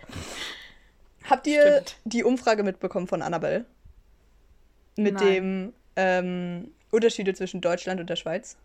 Habt 1.30 1.48
ihr 1.48 1.62
Stimmt. 1.62 1.98
die 2.06 2.24
Umfrage 2.24 2.64
mitbekommen 2.64 3.08
von 3.08 3.22
Annabelle? 3.22 3.66
Mit 4.98 5.16
Nein. 5.16 5.26
dem 5.26 5.74
ähm, 5.96 6.72
Unterschiede 6.92 7.34
zwischen 7.34 7.62
Deutschland 7.62 8.00
und 8.00 8.10
der 8.10 8.16
Schweiz? 8.16 8.58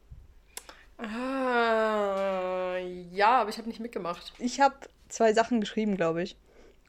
Ah, 0.99 2.77
ja, 3.13 3.41
aber 3.41 3.51
ich 3.51 3.59
habe 3.59 3.69
nicht 3.69 3.81
mitgemacht. 3.81 4.33
Ich 4.39 4.61
habe 4.61 4.77
zwei 5.09 5.33
Sachen 5.33 5.61
geschrieben, 5.61 5.97
glaube 5.97 6.23
ich. 6.23 6.37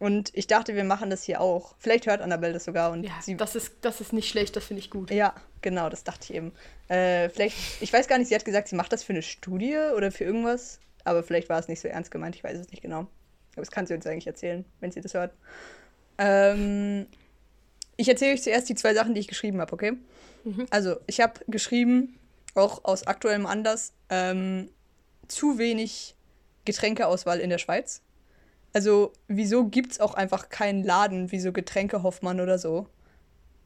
Und 0.02 0.32
ich 0.34 0.48
dachte, 0.48 0.74
wir 0.76 0.84
machen 0.84 1.12
das 1.12 1.22
hier 1.24 1.42
auch. 1.42 1.76
Vielleicht 1.78 2.08
hört 2.08 2.22
Annabelle 2.22 2.54
das 2.54 2.64
sogar 2.66 2.92
und 2.92 3.04
Ja, 3.04 3.12
sie. 3.22 3.38
das 3.38 3.56
ist, 3.56 3.74
das 3.82 4.02
ist 4.02 4.14
nicht 4.14 4.28
schlecht, 4.28 4.56
das 4.56 4.66
finde 4.66 4.80
ich 4.80 4.90
gut. 4.90 5.12
ja, 5.12 5.36
genau, 5.62 5.90
das 5.90 6.04
dachte 6.04 6.24
ich 6.24 6.34
eben. 6.34 6.54
Äh, 6.88 7.30
vielleicht, 7.30 7.56
ich 7.82 7.94
weiß 7.94 8.08
gar 8.08 8.18
nicht, 8.18 8.28
sie 8.30 8.34
hat 8.34 8.44
gesagt, 8.44 8.68
sie 8.68 8.76
macht 8.76 8.92
das 8.92 9.04
für 9.04 9.14
eine 9.14 9.22
Studie 9.22 9.78
oder 9.96 10.12
für 10.12 10.24
irgendwas. 10.24 10.80
Aber 11.04 11.22
vielleicht 11.22 11.50
war 11.50 11.60
es 11.60 11.68
nicht 11.68 11.80
so 11.82 11.88
ernst 11.88 12.10
gemeint, 12.10 12.36
ich 12.36 12.44
weiß 12.44 12.58
es 12.58 12.72
nicht 12.72 12.82
genau. 12.82 13.02
Aber 13.02 13.62
das 13.62 13.70
kann 13.70 13.86
sie 13.86 13.94
uns 13.94 14.08
eigentlich 14.08 14.26
erzählen, 14.26 14.66
wenn 14.80 14.92
sie 14.92 15.02
das 15.02 15.14
hört. 15.14 15.36
Ähm, 16.18 17.06
ich 17.96 18.10
erzähle 18.10 18.34
euch 18.34 18.42
zuerst 18.42 18.70
die 18.70 18.76
zwei 18.76 18.96
Sachen, 18.96 19.14
die 19.14 19.20
ich 19.20 19.28
geschrieben 19.28 19.62
habe, 19.62 19.72
okay? 19.72 19.94
Also, 20.72 20.96
ich 21.06 21.22
habe 21.22 21.34
geschrieben, 21.48 22.18
auch 22.56 22.84
aus 22.86 23.06
aktuellem 23.06 23.46
Anlass, 23.46 23.94
ähm, 24.10 24.70
zu 25.28 25.60
wenig 25.60 26.16
Getränkeauswahl 26.66 27.40
in 27.40 27.52
der 27.52 27.60
Schweiz. 27.60 28.02
Also, 28.74 29.12
wieso 29.28 29.66
gibt 29.66 29.92
es 29.94 30.00
auch 30.00 30.14
einfach 30.14 30.50
keinen 30.50 30.84
Laden 30.84 31.32
wie 31.32 31.40
so 31.40 31.52
Getränke 31.52 32.04
Hoffmann 32.04 32.40
oder 32.40 32.58
so, 32.58 32.88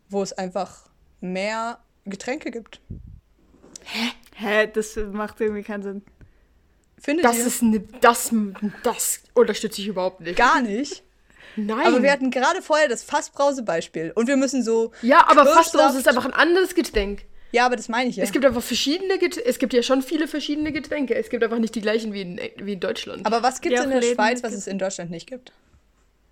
wo 0.09 0.21
es 0.23 0.33
einfach 0.33 0.89
mehr 1.21 1.79
Getränke 2.05 2.49
gibt? 2.51 2.81
Hä, 4.35 4.67
das 4.73 4.95
macht 5.11 5.39
irgendwie 5.41 5.63
keinen 5.63 5.83
Sinn. 5.83 6.01
Findet 6.99 7.25
Das 7.25 7.37
ihr? 7.37 7.45
ist 7.47 7.61
ne, 7.61 7.83
das, 8.01 8.31
das 8.83 9.21
unterstütze 9.33 9.81
ich 9.81 9.87
überhaupt 9.87 10.21
nicht. 10.21 10.37
gar 10.37 10.61
nicht. 10.61 11.03
Nein. 11.55 11.85
Aber 11.87 12.01
wir 12.03 12.11
hatten 12.11 12.31
gerade 12.31 12.61
vorher 12.61 12.87
das 12.89 13.03
Fassbrause-Beispiel. 13.03 14.11
Und 14.15 14.27
wir 14.27 14.35
müssen 14.37 14.63
so. 14.63 14.91
ja, 15.01 15.19
aber 15.27 15.43
Kirschsaft- 15.43 15.53
Fassbrause 15.71 15.99
ist 15.99 16.07
einfach 16.07 16.25
ein 16.25 16.33
anderes 16.33 16.73
Getränk. 16.75 17.25
Ja, 17.55 17.65
aber 17.67 17.77
das 17.77 17.87
meine 17.87 18.09
ich 18.09 18.17
ja. 18.17 18.23
Es 18.23 18.31
gibt 18.33 18.43
einfach 18.45 18.61
verschiedene 18.61 19.17
Getränke. 19.17 19.49
Es 19.49 19.59
gibt 19.59 19.73
ja 19.73 19.81
schon 19.81 20.01
viele 20.01 20.27
verschiedene 20.27 20.71
Getränke. 20.73 21.15
Es 21.15 21.29
gibt 21.29 21.41
einfach 21.43 21.57
nicht 21.59 21.73
die 21.73 21.81
gleichen 21.81 22.11
wie 22.13 22.21
in, 22.21 22.39
wie 22.57 22.73
in 22.73 22.79
Deutschland. 22.81 23.25
aber 23.25 23.41
was 23.43 23.61
gibt 23.61 23.75
es 23.77 23.83
in 23.83 23.89
der 23.91 24.01
Läden 24.01 24.15
Schweiz, 24.15 24.43
was 24.43 24.51
gibt- 24.51 24.59
es 24.61 24.67
in 24.67 24.77
Deutschland 24.77 25.09
nicht 25.09 25.27
gibt? 25.27 25.53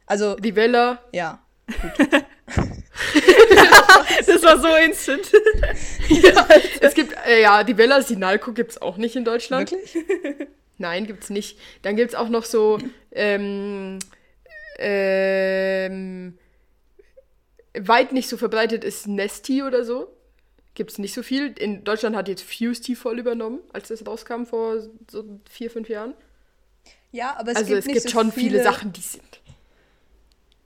Also, 0.06 0.36
die 0.36 0.56
Weller. 0.56 1.02
ja. 1.14 1.40
Das 4.28 4.44
war 4.44 4.60
so 4.60 4.68
instant. 4.76 5.32
Ja, 6.10 6.48
es 6.82 6.94
gibt, 6.94 7.14
äh, 7.28 7.42
ja, 7.42 7.64
die 7.64 7.78
Weller 7.78 8.02
Sinalco 8.02 8.52
gibt 8.54 8.72
es 8.72 8.82
auch 8.82 8.98
nicht 8.98 9.16
in 9.16 9.24
Deutschland. 9.26 9.72
Wirklich? 9.72 9.98
Nein, 10.78 11.08
gibt's 11.08 11.30
nicht. 11.30 11.58
Dann 11.82 11.96
gibt's 11.96 12.16
auch 12.16 12.30
noch 12.30 12.44
so, 12.46 12.80
ähm, 13.12 14.00
ähm, 14.78 16.38
weit 17.78 18.12
nicht 18.12 18.28
so 18.30 18.38
verbreitet 18.38 18.84
ist 18.84 19.08
Nesti 19.08 19.64
oder 19.64 19.84
so. 19.86 20.13
Gibt's 20.76 20.98
nicht 20.98 21.14
so 21.14 21.22
viel. 21.22 21.54
In 21.60 21.84
Deutschland 21.84 22.16
hat 22.16 22.28
jetzt 22.28 22.44
Fusty 22.44 22.96
voll 22.96 23.20
übernommen, 23.20 23.60
als 23.74 23.90
das 23.90 24.06
rauskam 24.06 24.46
vor 24.46 24.80
so 25.10 25.40
vier, 25.50 25.70
fünf 25.70 25.88
Jahren. 25.88 26.14
Ja, 27.12 27.36
aber 27.38 27.52
es 27.52 27.58
also 27.58 27.68
gibt 27.68 27.80
es 27.80 27.86
nicht 27.86 27.94
gibt 27.94 28.10
so 28.10 28.10
schon 28.10 28.32
viele, 28.32 28.64
Sachen, 28.64 28.92
die 28.92 29.02
sind. 29.02 29.40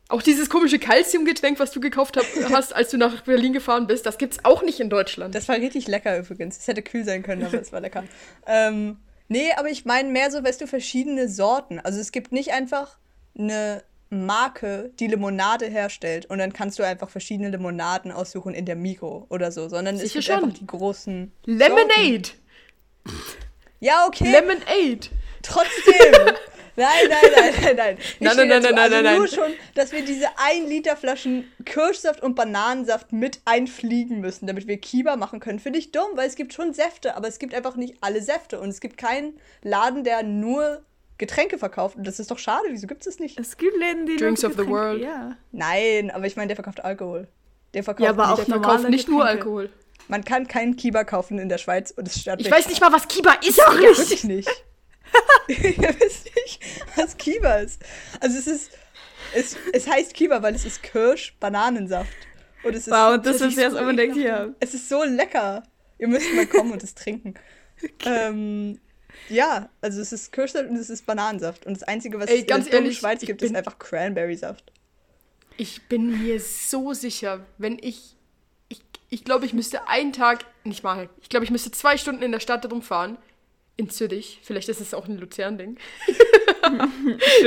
Auch 0.10 0.22
dieses 0.22 0.50
komische 0.50 0.80
Calciumgetränk, 0.80 1.60
was 1.60 1.72
du 1.72 1.82
gekauft 1.82 2.15
hab, 2.15 2.26
hast, 2.52 2.74
als 2.74 2.91
du 2.91 2.98
nach 2.98 3.22
Berlin 3.22 3.52
gefahren 3.52 3.88
bist, 3.88 4.06
das 4.06 4.17
gibt's 4.17 4.39
auch 4.43 4.63
nicht 4.63 4.80
in 4.80 4.89
Deutschland. 4.89 5.36
Das 5.36 5.50
war 5.50 5.58
richtig 5.58 5.88
lecker 5.88 6.17
übrigens. 6.17 6.58
Es 6.58 6.67
hätte 6.67 6.82
kühl 6.82 7.04
sein 7.04 7.24
können, 7.24 7.43
aber 7.43 7.60
es 7.60 7.74
war 7.74 7.82
lecker. 7.82 8.06
Ähm, 8.46 8.98
nee, 9.28 9.52
aber 9.58 9.70
ich 9.70 9.84
meine 9.84 10.10
mehr 10.10 10.32
so, 10.32 10.41
weißt 10.41 10.62
du, 10.62 10.67
verschiedene 10.67 11.28
Sorten. 11.28 11.82
Also 11.82 12.00
es 12.00 12.13
gibt 12.13 12.32
nicht 12.32 12.54
einfach 12.54 12.98
eine 13.38 13.84
Marke, 14.10 14.91
die 15.00 15.08
Limonade 15.08 15.65
herstellt 15.67 16.26
und 16.28 16.38
dann 16.39 16.54
kannst 16.54 16.80
du 16.80 16.84
einfach 16.84 17.10
verschiedene 17.10 17.50
Limonaden 17.50 18.12
aussuchen 18.12 18.54
in 18.54 18.65
der 18.65 18.76
Mikro 18.76 19.26
oder 19.30 19.52
so, 19.52 19.67
sondern 19.67 19.96
es 19.96 20.02
Sicher 20.02 20.13
gibt 20.13 20.26
schon. 20.26 20.36
einfach 20.36 20.58
die 20.60 20.67
großen. 20.67 21.32
Sorten. 21.46 21.58
Lemonade! 21.58 22.30
Ja, 23.80 24.06
okay. 24.08 24.32
Lemonade! 24.32 25.10
Trotzdem. 25.41 26.36
Nein, 26.80 27.08
nein, 27.10 27.32
nein, 27.36 27.54
nein, 27.60 27.76
nein. 27.76 27.98
Ich 27.98 28.20
Nein, 28.20 28.38
nein, 28.38 28.48
nein, 28.50 28.62
nein, 28.62 28.78
also 28.78 29.02
nein, 29.02 29.15
nur 29.17 29.26
nein. 29.26 29.34
schon, 29.34 29.52
dass 29.74 29.91
wir 29.93 30.06
diese 30.06 30.28
1 30.38 30.70
Liter 30.70 30.96
Flaschen 30.96 31.52
Kirschsaft 31.65 32.22
und 32.22 32.36
Bananensaft 32.36 33.12
mit 33.12 33.41
einfliegen 33.46 34.22
müssen, 34.22 34.46
damit 34.46 34.67
wir 34.67 34.78
Kiba 34.78 35.15
machen 35.15 35.39
können, 35.39 35.58
finde 35.58 35.80
ich 35.80 35.91
dumm, 35.91 36.10
weil 36.13 36.28
es 36.28 36.36
gibt 36.36 36.54
schon 36.54 36.76
Säfte, 36.76 37.15
aber 37.15 37.28
es 37.28 37.39
gibt 37.39 37.56
einfach 37.56 37.78
nicht 37.78 37.96
alle 38.02 38.22
Säfte 38.22 38.60
und 38.60 38.70
es 38.70 38.80
gibt 38.80 39.00
keinen 39.00 39.39
Laden, 39.63 40.04
der 40.04 40.22
nur 40.22 40.84
Getränke 41.18 41.58
verkauft 41.58 41.96
und 41.96 42.06
das 42.06 42.20
ist 42.20 42.30
doch 42.30 42.38
schade, 42.40 42.68
wieso 42.70 42.88
gibt 42.88 43.02
es 43.02 43.06
das 43.06 43.20
nicht? 43.20 43.40
Es 43.40 43.58
gibt 43.58 43.76
Läden, 43.78 44.06
die 44.06 44.18
Drinks 44.18 44.44
nur 44.44 44.52
of 44.52 44.58
the 44.58 44.68
world. 44.68 45.02
Ja. 45.02 45.36
Nein, 45.52 46.12
aber 46.12 46.26
ich 46.28 46.36
meine, 46.36 46.48
der 46.48 46.56
verkauft 46.56 46.84
Alkohol. 46.84 47.28
Der 47.74 47.84
verkauft 47.84 48.04
Ja, 48.04 48.10
aber 48.12 48.28
nicht, 48.28 48.32
auch 48.32 48.46
der 48.46 48.46
verkauft 48.46 48.90
nicht 48.90 49.08
nur 49.08 49.20
Getränke. 49.20 49.40
Alkohol. 49.44 49.70
Man 50.08 50.24
kann 50.24 50.48
keinen 50.48 50.76
Kiba 50.76 51.04
kaufen 51.04 51.40
in 51.40 51.50
der 51.50 51.58
Schweiz 51.58 51.92
und 51.92 52.08
es 52.08 52.22
stört 52.22 52.40
Ich 52.40 52.50
weiß 52.50 52.70
nicht 52.70 52.80
mal, 52.82 52.92
was 52.92 53.08
Kiba 53.08 53.34
ist. 53.46 53.58
Ja, 53.58 53.72
Digga. 53.72 53.98
wirklich 53.98 54.24
nicht. 54.24 54.50
Ihr 55.48 55.96
wisst 56.00 56.30
nicht, 56.36 56.62
was 56.96 57.18
Kiba 57.18 57.56
ist. 57.56 57.82
Also 58.20 58.38
es 58.38 58.48
ist, 58.48 58.72
es, 59.34 59.58
es 59.74 59.88
heißt 59.88 60.14
Kiba, 60.14 60.42
weil 60.44 60.56
es 60.56 60.66
ist 60.66 60.84
Kirsch-Bananensaft. 60.84 62.14
Und 62.64 62.74
es 62.76 62.88
ist, 62.88 62.94
Wow, 62.94 63.16
und 63.16 63.26
das 63.26 63.38
es 63.38 63.54
ist 63.54 63.58
jetzt 63.58 63.76
unbedingt 63.76 64.14
hier. 64.16 64.56
Es 64.60 64.74
ist 64.74 64.88
so 64.90 65.04
lecker. 65.04 65.64
Ihr 65.98 66.08
müsst 66.08 66.34
mal 66.34 66.46
kommen 66.46 66.72
und 66.72 66.84
es 66.84 66.94
trinken. 66.96 67.34
Ähm, 68.06 68.80
ja, 69.30 69.70
also 69.82 70.02
es 70.02 70.12
ist 70.12 70.32
Kirschsaft 70.32 70.70
und 70.70 70.76
es 70.76 70.90
ist 70.90 71.06
Bananensaft. 71.06 71.66
Und 71.66 71.76
das 71.76 71.84
Einzige, 71.84 72.20
was 72.20 72.30
Ey, 72.30 72.36
es 72.38 72.42
in 72.42 72.48
ganz 72.48 72.70
der 72.70 72.92
Schweiz 72.92 73.22
gibt, 73.22 73.42
bin- 73.42 73.52
ist 73.52 73.56
einfach 73.56 73.78
Cranberry-Saft. 73.80 74.72
Ich 75.58 75.82
bin 75.88 76.24
mir 76.24 76.40
so 76.40 76.94
sicher, 76.94 77.46
wenn 77.58 77.78
ich. 77.82 78.16
Ich, 78.70 78.82
ich 79.10 79.24
glaube, 79.24 79.46
ich 79.46 79.54
müsste 79.54 79.88
einen 79.88 80.14
Tag, 80.14 80.46
nicht 80.64 80.84
mal, 80.84 81.10
ich 81.22 81.30
glaube, 81.30 81.46
ich 81.46 81.52
müsste 81.52 81.72
zwei 81.72 81.98
Stunden 81.98 82.22
in 82.24 82.32
der 82.32 82.40
Stadt 82.40 82.70
rumfahren. 82.72 83.18
In 83.76 83.90
Zürich. 83.92 84.40
Vielleicht 84.44 84.70
ist 84.70 84.82
es 84.82 84.94
auch 84.96 85.08
ein 85.08 85.18
Luzern-Ding. 85.20 85.78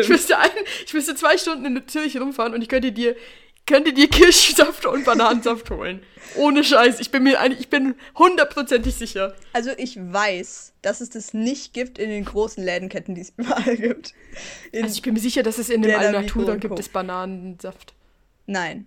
ich, 0.01 0.09
müsste 0.09 0.39
ein, 0.39 0.51
ich 0.87 0.95
müsste 0.95 1.15
zwei 1.17 1.37
Stunden 1.37 1.65
in 1.67 1.89
Zürich 1.89 2.21
rumfahren 2.21 2.55
und 2.55 2.63
ich 2.63 2.69
könnte 2.69 2.93
dir, 2.93 3.17
könnte 3.67 3.93
dir 3.93 4.09
Kirschsaft 4.09 4.85
und 4.87 5.05
Bananensaft 5.05 5.71
holen. 5.71 6.03
Ohne 6.37 6.63
Scheiß. 6.65 7.01
Ich 7.01 7.11
bin 7.11 7.23
mir 7.25 7.41
eigentlich, 7.41 7.61
ich 7.61 7.69
bin 7.71 7.95
hundertprozentig 8.17 8.95
sicher. 8.95 9.35
Also 9.53 9.71
ich 9.77 9.97
weiß, 9.97 10.73
dass 10.83 11.01
es 11.01 11.11
das 11.11 11.35
nicht 11.35 11.73
gibt 11.73 11.99
in 11.99 12.09
den 12.11 12.25
großen 12.25 12.63
Lädenketten, 12.65 13.15
die 13.15 13.21
es 13.23 13.33
überall 13.37 13.77
gibt. 13.77 14.15
In, 14.73 14.85
Also 14.85 14.95
ich 14.95 15.03
bin 15.03 15.15
mir 15.15 15.21
sicher, 15.21 15.43
dass 15.43 15.59
es 15.59 15.71
in 15.71 15.83
dem 15.83 15.99
Alnatura 15.99 16.57
gibt 16.57 16.79
es 16.79 16.89
Bananensaft. 16.89 17.95
nein. 18.47 18.87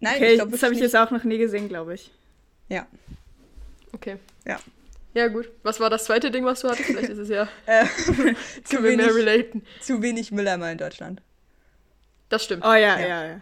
Nein, 0.00 0.14
Okay, 0.16 0.34
glaub 0.36 0.52
das 0.52 0.62
habe 0.62 0.74
ich 0.74 0.80
jetzt 0.80 0.94
auch 0.94 1.10
noch 1.10 1.24
nie 1.24 1.38
gesehen, 1.38 1.68
glaube 1.68 1.94
ich. 1.94 2.12
Ja. 2.68 2.86
Okay. 3.92 4.16
Ja. 4.46 4.60
Ja, 5.14 5.26
gut. 5.26 5.50
Was 5.64 5.80
war 5.80 5.90
das 5.90 6.04
zweite 6.04 6.30
Ding, 6.30 6.44
was 6.44 6.60
du 6.60 6.68
hattest? 6.68 6.84
Vielleicht 6.84 7.08
ist 7.08 7.18
es 7.18 7.28
ja. 7.28 7.48
Äh, 7.66 7.84
zu, 8.64 8.82
wir 8.84 8.96
mehr 8.96 9.06
wenig, 9.08 9.14
relaten. 9.14 9.62
zu 9.80 10.00
wenig 10.00 10.30
Mülleimer 10.30 10.70
in 10.70 10.78
Deutschland. 10.78 11.20
Das 12.28 12.44
stimmt. 12.44 12.64
Oh 12.64 12.72
ja, 12.74 12.98
Ja. 13.00 13.00
ja, 13.00 13.26
ja. 13.26 13.40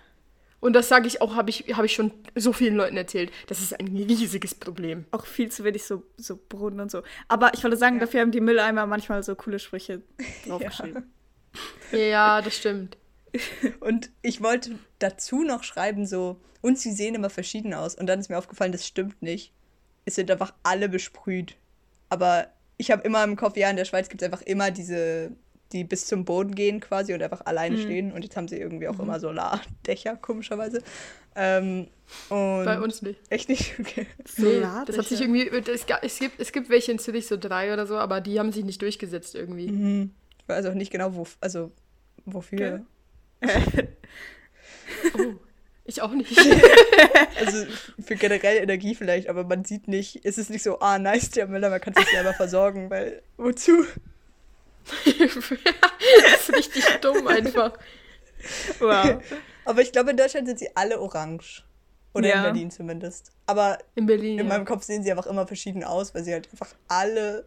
Und 0.61 0.73
das 0.73 0.89
sage 0.89 1.07
ich 1.07 1.21
auch, 1.21 1.35
habe 1.35 1.51
ich, 1.51 1.77
hab 1.77 1.85
ich 1.85 1.93
schon 1.93 2.13
so 2.35 2.53
vielen 2.53 2.77
Leuten 2.77 2.97
erzählt. 2.97 3.31
Das 3.47 3.61
ist 3.61 3.79
ein 3.79 3.89
riesiges 3.89 4.55
Problem. 4.55 5.05
Auch 5.11 5.27
viel 5.27 5.51
zu 5.51 5.65
wenig 5.65 5.85
so, 5.85 6.03
so 6.17 6.39
Brunnen 6.49 6.81
und 6.81 6.91
so. 6.91 7.03
Aber 7.29 7.53
ich 7.55 7.63
wollte 7.63 7.77
sagen, 7.77 8.01
dafür 8.01 8.21
haben 8.21 8.33
die 8.33 8.41
Mülleimer 8.41 8.87
manchmal 8.87 9.23
so 9.23 9.35
coole 9.35 9.59
Sprüche 9.59 10.03
draufgeschrieben. 10.47 11.13
Ja, 11.93 12.43
das 12.43 12.57
stimmt. 12.57 12.97
Und 13.81 14.11
ich 14.23 14.43
wollte 14.43 14.79
dazu 14.99 15.43
noch 15.43 15.63
schreiben, 15.63 16.07
so, 16.07 16.41
und 16.63 16.79
sie 16.79 16.93
sehen 16.93 17.15
immer 17.15 17.31
verschieden 17.31 17.75
aus. 17.75 17.95
Und 17.95 18.07
dann 18.07 18.19
ist 18.19 18.29
mir 18.29 18.39
aufgefallen, 18.39 18.73
das 18.73 18.87
stimmt 18.87 19.23
nicht. 19.23 19.53
Es 20.05 20.15
sind 20.15 20.31
einfach 20.31 20.55
alle 20.63 20.89
besprüht. 20.89 21.57
Aber 22.09 22.49
ich 22.77 22.91
habe 22.91 23.03
immer 23.03 23.23
im 23.25 23.37
Kopf, 23.37 23.57
ja, 23.57 23.71
in 23.71 23.77
der 23.77 23.85
Schweiz 23.85 24.09
gibt 24.09 24.23
es 24.23 24.27
einfach 24.27 24.43
immer 24.43 24.71
diese, 24.71 25.33
die 25.77 25.85
bis 25.85 26.07
zum 26.07 26.25
Boden 26.25 26.55
gehen 26.55 26.81
quasi 26.81 27.15
und 27.15 27.23
einfach 27.23 27.45
alleine 27.45 27.79
stehen. 27.79 28.13
Und 28.13 28.23
jetzt 28.23 28.37
haben 28.37 28.49
sie 28.49 28.59
irgendwie 28.59 28.89
auch 28.89 28.99
immer 28.99 29.21
Solardächer, 29.21 30.17
komischerweise. 30.17 30.83
Ähm, 31.35 31.89
und 32.29 32.65
Bei 32.65 32.81
uns 32.81 33.03
nicht. 33.03 33.21
Echt 33.29 33.49
nicht? 33.49 33.75
Okay. 33.81 34.07
Nee, 34.39 34.55
Solardächer. 34.55 34.85
das 34.87 34.99
hat 34.99 35.07
sich 35.07 35.21
irgendwie. 35.21 35.49
Es, 35.49 35.87
es, 36.03 36.19
gibt, 36.19 36.41
es 36.41 36.53
gibt 36.53 36.71
welche 36.71 36.93
in 36.93 36.99
Zürich, 36.99 37.27
so 37.27 37.37
drei 37.37 37.73
oder 37.73 37.87
so, 37.87 37.97
aber 37.97 38.21
die 38.21 38.39
haben 38.39 38.53
sich 38.53 38.65
nicht 38.65 38.81
durchgesetzt 38.81 39.35
irgendwie. 39.35 39.69
Mhm. 39.69 40.11
Ich 40.41 40.49
weiß 40.49 40.67
auch 40.67 40.75
nicht 40.75 40.91
genau, 40.91 41.15
wo, 41.15 41.27
also, 41.41 41.73
wofür. 42.25 42.85
Okay. 43.43 43.89
Oh. 45.15 45.35
Ich 45.87 46.03
auch 46.03 46.13
nicht. 46.13 46.37
Also 47.39 47.67
für 48.03 48.17
generell 48.17 48.57
Energie 48.57 48.95
vielleicht, 48.95 49.29
aber 49.29 49.45
man 49.45 49.65
sieht 49.65 49.89
nicht, 49.89 50.25
es 50.25 50.39
ist 50.39 50.49
nicht 50.49 50.63
so, 50.63 50.81
ah, 50.81 50.99
nice, 50.99 51.31
der 51.31 51.47
Müller, 51.47 51.69
man 51.69 51.81
kann 51.81 51.93
sich 51.93 52.07
selber 52.07 52.33
versorgen, 52.33 52.89
weil 52.89 53.23
wozu? 53.37 53.85
das 55.05 56.49
ist 56.49 56.53
richtig 56.57 56.85
dumm 57.01 57.27
einfach. 57.27 57.73
Wow. 58.79 59.23
Aber 59.65 59.83
ich 59.83 59.93
glaube, 59.93 60.11
in 60.11 60.17
Deutschland 60.17 60.47
sind 60.47 60.59
sie 60.59 60.75
alle 60.77 61.01
orange. 61.01 61.65
Oder 62.15 62.29
Ja. 62.29 62.37
in 62.37 62.43
Berlin 62.45 62.71
zumindest. 62.71 63.33
Aber 63.47 63.79
In 63.95 64.07
Berlin. 64.07 64.39
in 64.39 64.47
ja. 64.47 64.53
meinem 64.55 64.65
Kopf 64.65 64.85
sehen 64.85 65.03
sie 65.03 65.11
einfach 65.11 65.27
immer 65.27 65.47
verschieden 65.47 65.85
aus, 65.85 66.15
weil 66.15 66.25
sie 66.25 66.33
halt 66.33 66.49
einfach 66.53 66.75
alle 66.89 67.45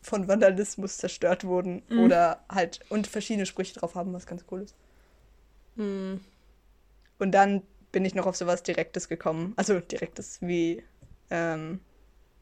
von 0.00 0.26
Vandalismus 0.28 0.96
zerstört 0.96 1.44
wurden. 1.44 1.82
Oder 1.90 2.44
halt, 2.48 2.80
und 2.88 3.06
verschiedene 3.06 3.46
Sprüche 3.46 3.74
drauf 3.74 3.94
haben, 3.94 4.12
was 4.14 4.26
ganz 4.26 4.44
cool 4.50 4.62
ist. 4.62 4.74
Hm. 5.76 6.20
Und 7.18 7.32
dann 7.32 7.62
bin 7.92 8.04
ich 8.04 8.14
noch 8.14 8.26
auf 8.26 8.36
sowas 8.36 8.62
Direktes 8.62 9.08
gekommen. 9.08 9.52
Also 9.56 9.80
Direktes 9.80 10.38
wie 10.40 10.82
ähm, 11.30 11.80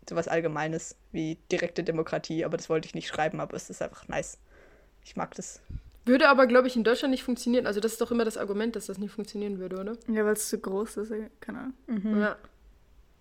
sowas 0.08 0.28
Allgemeines 0.28 0.96
wie 1.12 1.38
direkte 1.50 1.82
Demokratie. 1.84 2.44
Aber 2.44 2.56
das 2.56 2.68
wollte 2.68 2.86
ich 2.86 2.94
nicht 2.94 3.08
schreiben, 3.08 3.40
aber 3.40 3.56
es 3.56 3.70
ist 3.70 3.82
einfach 3.82 4.08
nice. 4.08 4.38
Ich 5.04 5.16
mag 5.16 5.34
das. 5.34 5.60
Würde 6.04 6.28
aber, 6.28 6.46
glaube 6.46 6.68
ich, 6.68 6.76
in 6.76 6.84
Deutschland 6.84 7.10
nicht 7.10 7.24
funktionieren. 7.24 7.66
Also 7.66 7.80
das 7.80 7.92
ist 7.92 8.00
doch 8.00 8.10
immer 8.12 8.24
das 8.24 8.36
Argument, 8.36 8.76
dass 8.76 8.86
das 8.86 8.98
nicht 8.98 9.12
funktionieren 9.12 9.58
würde, 9.58 9.80
oder? 9.80 9.96
Ja, 10.06 10.24
weil 10.24 10.34
es 10.34 10.48
zu 10.48 10.58
groß 10.58 10.98
ist, 10.98 11.12
keine 11.40 11.72
Ahnung. 11.88 12.20
Ja. 12.20 12.36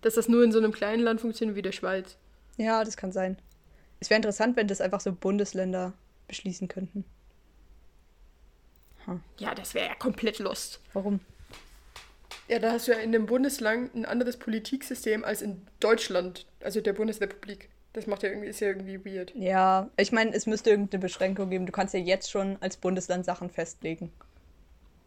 Dass 0.02 0.14
das 0.14 0.28
nur 0.28 0.44
in 0.44 0.52
so 0.52 0.58
einem 0.58 0.72
kleinen 0.72 1.02
Land 1.02 1.20
funktioniert 1.20 1.56
wie 1.56 1.62
der 1.62 1.72
Schweiz. 1.72 2.16
Ja, 2.58 2.84
das 2.84 2.96
kann 2.96 3.10
sein. 3.12 3.38
Es 3.98 4.08
wäre 4.10 4.16
interessant, 4.16 4.56
wenn 4.56 4.68
das 4.68 4.80
einfach 4.80 5.00
so 5.00 5.12
Bundesländer 5.12 5.94
beschließen 6.28 6.68
könnten. 6.68 7.04
Ja, 9.38 9.54
das 9.54 9.74
wäre 9.74 9.86
ja 9.86 9.94
komplett 9.94 10.38
lost. 10.38 10.80
Warum? 10.92 11.20
Ja, 12.48 12.58
da 12.60 12.72
hast 12.72 12.86
du 12.86 12.92
ja 12.92 12.98
in 12.98 13.12
dem 13.12 13.26
Bundesland 13.26 13.94
ein 13.94 14.04
anderes 14.04 14.36
Politiksystem 14.36 15.24
als 15.24 15.42
in 15.42 15.66
Deutschland, 15.80 16.46
also 16.62 16.80
der 16.80 16.92
Bundesrepublik. 16.92 17.70
Das 17.92 18.06
macht 18.06 18.22
ja 18.22 18.28
irgendwie, 18.28 18.48
ist 18.48 18.60
ja 18.60 18.68
irgendwie 18.68 19.04
weird. 19.04 19.34
Ja, 19.34 19.88
ich 19.96 20.12
meine, 20.12 20.34
es 20.34 20.46
müsste 20.46 20.70
irgendeine 20.70 21.00
Beschränkung 21.00 21.50
geben. 21.50 21.66
Du 21.66 21.72
kannst 21.72 21.94
ja 21.94 22.00
jetzt 22.00 22.30
schon 22.30 22.58
als 22.60 22.76
Bundesland 22.76 23.24
Sachen 23.24 23.48
festlegen. 23.48 24.12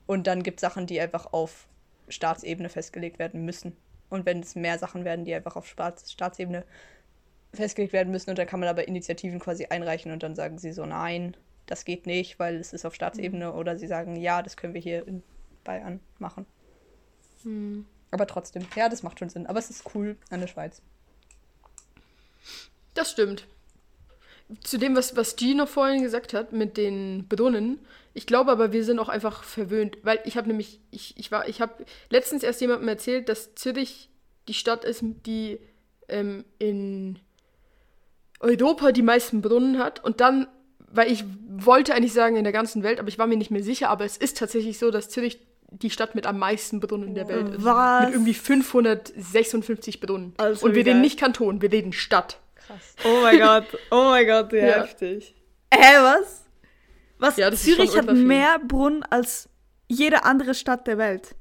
Und 0.08 0.26
dann 0.26 0.42
gibt 0.42 0.58
es 0.58 0.62
Sachen, 0.62 0.88
die 0.88 1.00
einfach 1.00 1.32
auf 1.34 1.68
Staatsebene 2.08 2.68
festgelegt 2.68 3.20
werden 3.20 3.46
müssen. 3.46 3.78
Und 4.10 4.26
wenn 4.26 4.40
es 4.40 4.56
mehr 4.56 4.80
Sachen 4.80 5.06
werden, 5.06 5.24
die 5.24 5.36
einfach 5.36 5.56
auf 5.56 5.68
Staats 5.68 6.12
Staatsebene 6.12 6.64
festgelegt 7.54 7.94
werden 7.94 8.12
müssen, 8.12 8.32
und 8.32 8.40
dann 8.40 8.48
kann 8.48 8.60
man 8.60 8.70
aber 8.70 8.88
Initiativen 8.88 9.40
quasi 9.40 9.66
einreichen 9.66 10.12
und 10.12 10.24
dann 10.24 10.36
sagen 10.36 10.58
sie 10.58 10.72
so, 10.72 10.86
nein, 10.86 11.38
das 11.68 11.86
geht 11.86 12.08
nicht, 12.08 12.40
weil 12.40 12.56
es 12.56 12.74
ist 12.74 12.86
auf 12.86 12.96
Staatsebene. 12.96 13.54
Oder 13.54 13.78
sie 13.78 13.86
sagen, 13.86 14.16
ja, 14.16 14.42
das 14.42 14.58
können 14.58 14.74
wir 14.74 14.82
hier 14.82 15.08
in 15.08 15.22
Bayern 15.64 16.00
machen. 16.18 16.48
Aber 18.12 18.28
trotzdem, 18.28 18.66
ja, 18.76 18.90
das 18.90 19.04
macht 19.04 19.20
schon 19.20 19.30
Sinn. 19.30 19.48
Aber 19.48 19.60
es 19.60 19.70
ist 19.70 19.84
cool 19.94 20.18
an 20.30 20.40
der 20.40 20.48
Schweiz. 20.48 20.82
Das 22.94 23.12
stimmt. 23.12 23.46
Zu 24.64 24.80
dem, 24.80 24.96
was, 24.96 25.16
was 25.16 25.36
G 25.36 25.54
noch 25.54 25.68
vorhin 25.68 26.02
gesagt 26.02 26.34
hat 26.34 26.54
mit 26.54 26.76
den 26.76 27.28
Brunnen, 27.28 27.80
ich 28.14 28.26
glaube 28.26 28.52
aber, 28.52 28.74
wir 28.74 28.84
sind 28.84 29.00
auch 29.00 29.10
einfach 29.10 29.44
verwöhnt, 29.44 29.98
weil 30.02 30.20
ich 30.26 30.36
habe 30.36 30.48
nämlich, 30.48 30.80
ich, 30.90 31.16
ich 31.18 31.32
war, 31.32 31.48
ich 31.48 31.62
habe 31.62 31.86
letztens 32.10 32.42
erst 32.42 32.60
jemandem 32.60 32.88
erzählt, 32.88 33.30
dass 33.30 33.54
Zürich 33.54 34.10
die 34.48 34.56
Stadt 34.56 34.84
ist, 34.84 35.04
die 35.26 35.60
ähm, 36.08 36.44
in 36.58 37.20
Europa 38.40 38.92
die 38.92 39.04
meisten 39.04 39.42
Brunnen 39.42 39.78
hat 39.78 40.04
und 40.04 40.20
dann, 40.20 40.48
weil 40.80 41.12
ich 41.12 41.24
wollte 41.48 41.94
eigentlich 41.94 42.14
sagen 42.14 42.36
in 42.36 42.44
der 42.44 42.54
ganzen 42.54 42.82
Welt, 42.82 43.00
aber 43.00 43.10
ich 43.10 43.20
war 43.20 43.28
mir 43.28 43.38
nicht 43.38 43.52
mehr 43.52 43.64
sicher, 43.64 43.90
aber 43.90 44.06
es 44.06 44.18
ist 44.18 44.38
tatsächlich 44.38 44.80
so, 44.80 44.90
dass 44.90 45.10
Zürich 45.10 45.40
die 45.72 45.90
Stadt 45.90 46.16
mit 46.16 46.26
am 46.26 46.40
meisten 46.40 46.80
Brunnen 46.80 47.14
der 47.16 47.28
Welt 47.28 47.50
ist. 47.56 47.64
Was? 47.64 48.06
Mit 48.06 48.14
irgendwie 48.16 48.34
556 48.34 50.00
Brunnen. 50.00 50.34
Also 50.38 50.66
und 50.66 50.76
wir 50.76 50.86
wie 50.86 50.90
reden 50.90 51.02
nicht 51.02 51.20
Kanton, 51.20 51.62
wir 51.62 51.72
reden 51.72 51.94
Stadt. 51.94 52.40
Krass. 52.56 52.96
Oh 53.06 53.22
mein 53.22 53.40
Gott, 53.40 53.66
oh 53.92 54.06
mein 54.10 54.26
Gott, 54.28 54.52
ja, 54.54 54.60
Ja. 54.68 54.82
heftig. 54.84 55.36
Hä, 55.74 55.98
was? 56.00 56.46
Was? 57.20 57.38
Ja, 57.38 57.52
Zürich 57.52 57.98
hat 57.98 58.12
mehr 58.14 58.60
Brunnen 58.60 59.04
als 59.04 59.50
jede 59.88 60.24
andere 60.24 60.54
Stadt 60.56 60.88
der 60.88 60.98
Welt. 60.98 61.36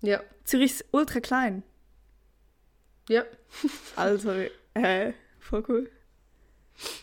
Ja, 0.00 0.20
Zürich 0.44 0.72
ist 0.72 0.84
ultra 0.90 1.20
klein. 1.20 1.62
ja. 3.08 3.24
Also, 3.96 4.32
hä, 4.76 5.14
voll 5.38 5.62
cool. 5.68 5.90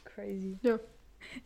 Crazy. 0.03 0.57
Ja, 0.63 0.79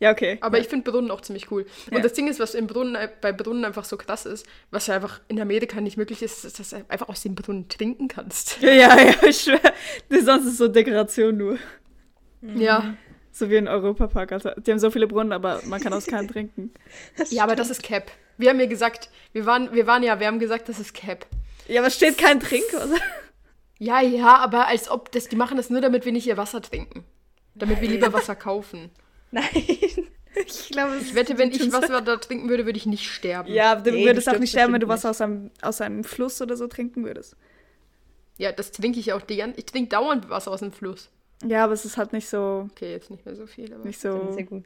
okay. 0.00 0.38
Aber 0.40 0.58
ich 0.58 0.68
finde 0.68 0.90
Brunnen 0.90 1.10
auch 1.10 1.20
ziemlich 1.20 1.50
cool. 1.50 1.66
Ja. 1.90 1.96
Und 1.96 2.04
das 2.04 2.12
Ding 2.12 2.28
ist, 2.28 2.40
was 2.40 2.54
im 2.54 2.66
Brunnen, 2.66 2.96
bei 3.20 3.32
Brunnen 3.32 3.64
einfach 3.64 3.84
so 3.84 3.96
krass 3.96 4.26
ist, 4.26 4.46
was 4.70 4.86
ja 4.86 4.94
einfach 4.94 5.20
in 5.28 5.40
Amerika 5.40 5.80
nicht 5.80 5.96
möglich 5.96 6.22
ist, 6.22 6.44
ist, 6.44 6.58
dass 6.58 6.70
du 6.70 6.84
einfach 6.88 7.08
aus 7.08 7.22
dem 7.22 7.34
Brunnen 7.34 7.68
trinken 7.68 8.08
kannst. 8.08 8.60
Ja, 8.60 8.72
ja, 8.72 8.98
ja, 8.98 9.14
ich 9.28 9.40
schwör. 9.40 9.60
Das 10.08 10.24
sonst 10.24 10.46
ist 10.46 10.58
so 10.58 10.68
Dekoration 10.68 11.36
nur. 11.36 11.58
Ja. 12.42 12.94
So 13.32 13.50
wie 13.50 13.56
in 13.56 13.68
Europapark. 13.68 14.32
Also, 14.32 14.50
die 14.56 14.70
haben 14.70 14.78
so 14.78 14.90
viele 14.90 15.06
Brunnen, 15.06 15.32
aber 15.32 15.60
man 15.66 15.80
kann 15.80 15.92
aus 15.92 16.06
keinem 16.06 16.28
trinken. 16.28 16.72
Ja, 17.30 17.44
aber 17.44 17.56
das 17.56 17.70
ist 17.70 17.82
Cap. 17.82 18.10
Wir 18.36 18.50
haben 18.50 18.60
ja 18.60 18.66
gesagt, 18.66 19.10
wir 19.32 19.46
waren, 19.46 19.72
wir 19.72 19.86
waren 19.86 20.02
ja, 20.02 20.18
wir 20.20 20.26
haben 20.26 20.38
gesagt, 20.38 20.68
das 20.68 20.78
ist 20.78 20.94
Cap. 20.94 21.26
Ja, 21.66 21.80
aber 21.80 21.90
steht 21.90 22.18
kein 22.18 22.40
Trinkwasser. 22.40 22.98
Ja, 23.78 24.00
ja, 24.00 24.36
aber 24.36 24.68
als 24.68 24.88
ob 24.90 25.10
das, 25.12 25.28
die 25.28 25.36
machen 25.36 25.56
das 25.56 25.70
nur, 25.70 25.80
damit 25.80 26.04
wir 26.04 26.12
nicht 26.12 26.26
ihr 26.26 26.36
Wasser 26.36 26.62
trinken. 26.62 27.04
Damit 27.54 27.80
wir 27.80 27.88
lieber 27.88 28.12
Wasser 28.12 28.34
kaufen. 28.34 28.90
Nein. 29.34 29.44
Ich 30.46 30.70
glaube, 30.70 30.96
Ich 31.00 31.14
wette, 31.14 31.38
wenn 31.38 31.52
ich 31.52 31.72
Wasser 31.72 32.00
da 32.02 32.16
trinken 32.16 32.48
würde, 32.48 32.66
würde 32.66 32.76
ich 32.76 32.86
nicht 32.86 33.08
sterben. 33.08 33.52
Ja, 33.52 33.76
du 33.76 33.92
Nee, 33.92 34.04
würdest 34.04 34.28
auch 34.28 34.36
nicht 34.40 34.50
sterben, 34.50 34.72
wenn 34.72 34.80
du 34.80 34.88
Wasser 34.88 35.10
aus 35.10 35.20
einem, 35.20 35.52
aus 35.62 35.80
einem 35.80 36.02
Fluss 36.02 36.42
oder 36.42 36.56
so 36.56 36.66
trinken 36.66 37.04
würdest. 37.04 37.36
Ja, 38.36 38.50
das 38.50 38.72
trinke 38.72 38.98
ich 38.98 39.12
auch 39.12 39.20
die 39.22 39.36
ganze 39.36 39.60
Ich 39.60 39.66
trinke 39.66 39.90
dauernd 39.90 40.28
Wasser 40.28 40.50
aus 40.50 40.58
dem 40.58 40.72
Fluss. 40.72 41.08
Ja, 41.46 41.62
aber 41.62 41.74
es 41.74 41.84
ist 41.84 41.96
halt 41.96 42.12
nicht 42.12 42.28
so, 42.28 42.68
Okay, 42.72 42.90
jetzt 42.90 43.10
nicht 43.12 43.24
mehr 43.24 43.36
so 43.36 43.46
viel, 43.46 43.72
aber. 43.72 43.84
nicht 43.84 44.00
so 44.00 44.32
Sehr 44.32 44.42
gut. 44.42 44.64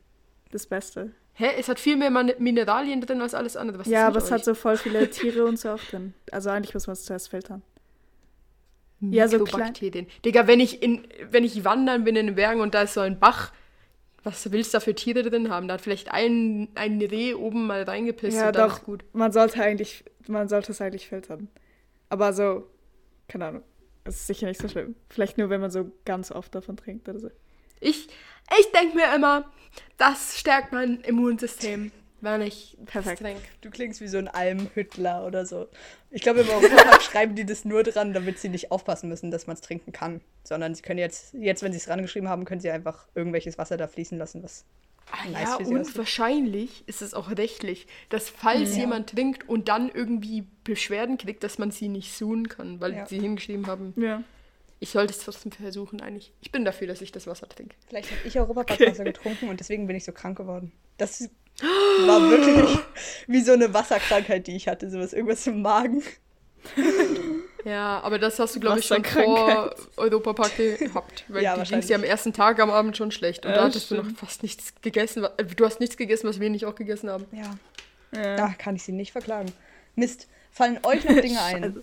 das 0.52 0.66
Beste. 0.66 1.10
Hä? 1.34 1.50
Es 1.58 1.68
hat 1.68 1.78
viel 1.78 1.96
mehr 1.98 2.10
Mineralien 2.10 3.02
drin 3.02 3.20
als 3.20 3.34
alles 3.34 3.54
andere. 3.58 3.78
Was 3.80 3.88
ja, 3.88 4.06
aber 4.06 4.18
es 4.18 4.24
euch? 4.24 4.30
hat 4.32 4.44
so 4.46 4.54
voll 4.54 4.78
viele 4.78 5.10
Tiere 5.10 5.44
und 5.44 5.58
so 5.58 5.68
auch 5.72 5.80
drin. 5.84 6.14
Also 6.32 6.48
eigentlich 6.48 6.72
muss 6.72 6.86
man 6.86 6.94
es 6.94 7.04
zuerst 7.04 7.28
filtern. 7.28 7.60
Ja, 9.00 9.28
so 9.28 9.44
klein. 9.44 9.74
Digga, 10.24 10.46
wenn 10.46 10.60
ich, 10.60 10.82
in, 10.82 11.06
wenn 11.30 11.44
ich 11.44 11.62
wandern 11.64 12.04
bin 12.04 12.16
in 12.16 12.26
den 12.26 12.34
Bergen 12.36 12.60
und 12.62 12.74
da 12.74 12.82
ist 12.82 12.94
so 12.94 13.00
ein 13.00 13.18
Bach, 13.20 13.52
was 14.24 14.50
willst 14.52 14.72
du 14.74 14.76
da 14.76 14.80
für 14.80 14.94
Tiere 14.94 15.22
drin 15.22 15.50
haben? 15.50 15.68
Da 15.68 15.74
hat 15.74 15.80
vielleicht 15.80 16.10
ein, 16.10 16.68
ein 16.74 17.00
Reh 17.00 17.34
oben 17.34 17.66
mal 17.66 17.82
reingepisst 17.82 18.36
Ja, 18.36 18.48
und 18.48 18.56
dann 18.56 18.68
doch. 18.68 18.78
ist 18.78 18.84
gut. 18.84 19.04
Man 19.12 19.32
sollte 19.32 19.62
eigentlich, 19.62 20.04
man 20.26 20.48
sollte 20.48 20.72
es 20.72 20.80
eigentlich 20.80 21.08
filtern. 21.08 21.48
Aber 22.08 22.32
so, 22.32 22.66
keine 23.28 23.46
Ahnung. 23.46 23.62
Es 24.04 24.16
ist 24.16 24.26
sicher 24.26 24.46
nicht 24.46 24.60
so 24.60 24.68
schlimm. 24.68 24.94
Vielleicht 25.10 25.36
nur, 25.38 25.50
wenn 25.50 25.60
man 25.60 25.70
so 25.70 25.90
ganz 26.04 26.30
oft 26.32 26.54
davon 26.54 26.76
trinkt 26.76 27.08
oder 27.08 27.18
so. 27.20 27.30
Ich, 27.80 28.08
ich 28.58 28.72
denke 28.72 28.96
mir 28.96 29.14
immer, 29.14 29.50
das 29.98 30.38
stärkt 30.38 30.72
mein 30.72 31.00
Immunsystem, 31.00 31.92
wenn 32.20 32.42
ich 32.42 32.76
Perfekt. 32.86 33.20
trinke. 33.20 33.40
Du 33.60 33.70
klingst 33.70 34.00
wie 34.00 34.08
so 34.08 34.18
ein 34.18 34.28
Almhüttler 34.28 35.26
oder 35.26 35.46
so. 35.46 35.68
Ich 36.10 36.22
glaube, 36.22 36.40
im 36.40 36.48
Europapark 36.48 37.02
schreiben 37.02 37.34
die 37.34 37.44
das 37.46 37.64
nur 37.64 37.82
dran, 37.82 38.12
damit 38.12 38.38
sie 38.38 38.48
nicht 38.48 38.70
aufpassen 38.70 39.08
müssen, 39.08 39.30
dass 39.30 39.46
man 39.46 39.54
es 39.54 39.60
trinken 39.60 39.92
kann. 39.92 40.20
Sondern 40.44 40.74
sie 40.74 40.82
können 40.82 40.98
jetzt, 40.98 41.34
jetzt, 41.34 41.62
wenn 41.62 41.72
sie 41.72 41.78
es 41.78 41.88
rangeschrieben 41.88 42.28
haben, 42.28 42.44
können 42.44 42.60
sie 42.60 42.70
einfach 42.70 43.06
irgendwelches 43.14 43.58
Wasser 43.58 43.76
da 43.76 43.86
fließen 43.88 44.18
lassen, 44.18 44.42
was 44.42 44.64
Ah, 45.10 45.26
Nice 45.30 45.42
ja, 45.48 45.56
für 45.56 45.64
sie 45.64 45.74
und 45.74 45.96
wahrscheinlich 45.96 46.86
ist 46.86 47.00
es 47.00 47.14
auch 47.14 47.30
rechtlich, 47.30 47.86
dass 48.10 48.28
falls 48.28 48.72
Ja. 48.74 48.80
jemand 48.82 49.08
trinkt 49.08 49.48
und 49.48 49.68
dann 49.68 49.88
irgendwie 49.90 50.46
Beschwerden 50.64 51.16
kriegt, 51.16 51.42
dass 51.42 51.56
man 51.56 51.70
sie 51.70 51.88
nicht 51.88 52.12
suchen 52.12 52.48
kann, 52.50 52.78
weil 52.82 52.92
Ja. 52.92 53.06
sie 53.06 53.18
hingeschrieben 53.18 53.66
haben, 53.68 53.94
Ja. 53.96 54.22
ich 54.80 54.90
sollte 54.90 55.14
es 55.14 55.20
trotzdem 55.20 55.50
versuchen 55.50 56.02
eigentlich. 56.02 56.34
Ich 56.42 56.52
bin 56.52 56.62
dafür, 56.66 56.88
dass 56.88 57.00
ich 57.00 57.10
das 57.10 57.26
Wasser 57.26 57.48
trinke. 57.48 57.74
Vielleicht 57.88 58.10
habe 58.10 58.20
ich 58.26 58.38
Europaparkwasser 58.38 59.04
getrunken 59.04 59.48
und 59.48 59.60
deswegen 59.60 59.86
bin 59.86 59.96
ich 59.96 60.04
so 60.04 60.12
krank 60.12 60.36
geworden. 60.36 60.72
Das 60.98 61.30
war 61.62 62.30
wirklich 62.30 62.78
wie 63.26 63.40
so 63.42 63.52
eine 63.52 63.72
Wasserkrankheit, 63.74 64.46
die 64.46 64.56
ich 64.56 64.68
hatte. 64.68 64.90
Sowas, 64.90 65.12
irgendwas 65.12 65.46
im 65.46 65.62
Magen. 65.62 66.02
Ja, 67.64 68.00
aber 68.00 68.18
das 68.18 68.38
hast 68.38 68.56
du, 68.56 68.60
glaube 68.60 68.78
ich, 68.78 68.86
schon 68.86 69.04
vor. 69.04 69.74
Europapark 69.96 70.56
gehabt. 70.56 71.24
Weil 71.28 71.42
Ja, 71.42 71.50
ja, 71.50 71.50
die 71.50 71.54
ging 71.54 71.58
wahrscheinlich. 71.58 71.86
dir 71.86 71.96
am 71.96 72.04
ersten 72.04 72.32
Tag 72.32 72.60
am 72.60 72.70
Abend 72.70 72.96
schon 72.96 73.10
schlecht. 73.10 73.44
Und 73.44 73.50
Ja, 73.52 73.58
da 73.58 73.64
hattest 73.64 73.90
du 73.90 73.96
noch 73.96 74.10
fast 74.16 74.42
nichts 74.42 74.72
gegessen. 74.82 75.24
äh, 75.36 75.44
Du 75.44 75.64
hast 75.64 75.80
nichts 75.80 75.96
gegessen, 75.96 76.28
was 76.28 76.40
wir 76.40 76.50
nicht 76.50 76.66
auch 76.66 76.74
gegessen 76.74 77.10
haben. 77.10 77.24
Ja, 77.32 77.58
ja. 78.14 78.36
da 78.36 78.48
kann 78.56 78.76
ich 78.76 78.82
sie 78.84 78.92
nicht 78.92 79.12
verklagen. 79.12 79.52
Mist, 79.96 80.28
fallen 80.52 80.78
euch 80.84 81.04
noch 81.04 81.20
Dinge 81.20 81.42
ein 81.42 81.82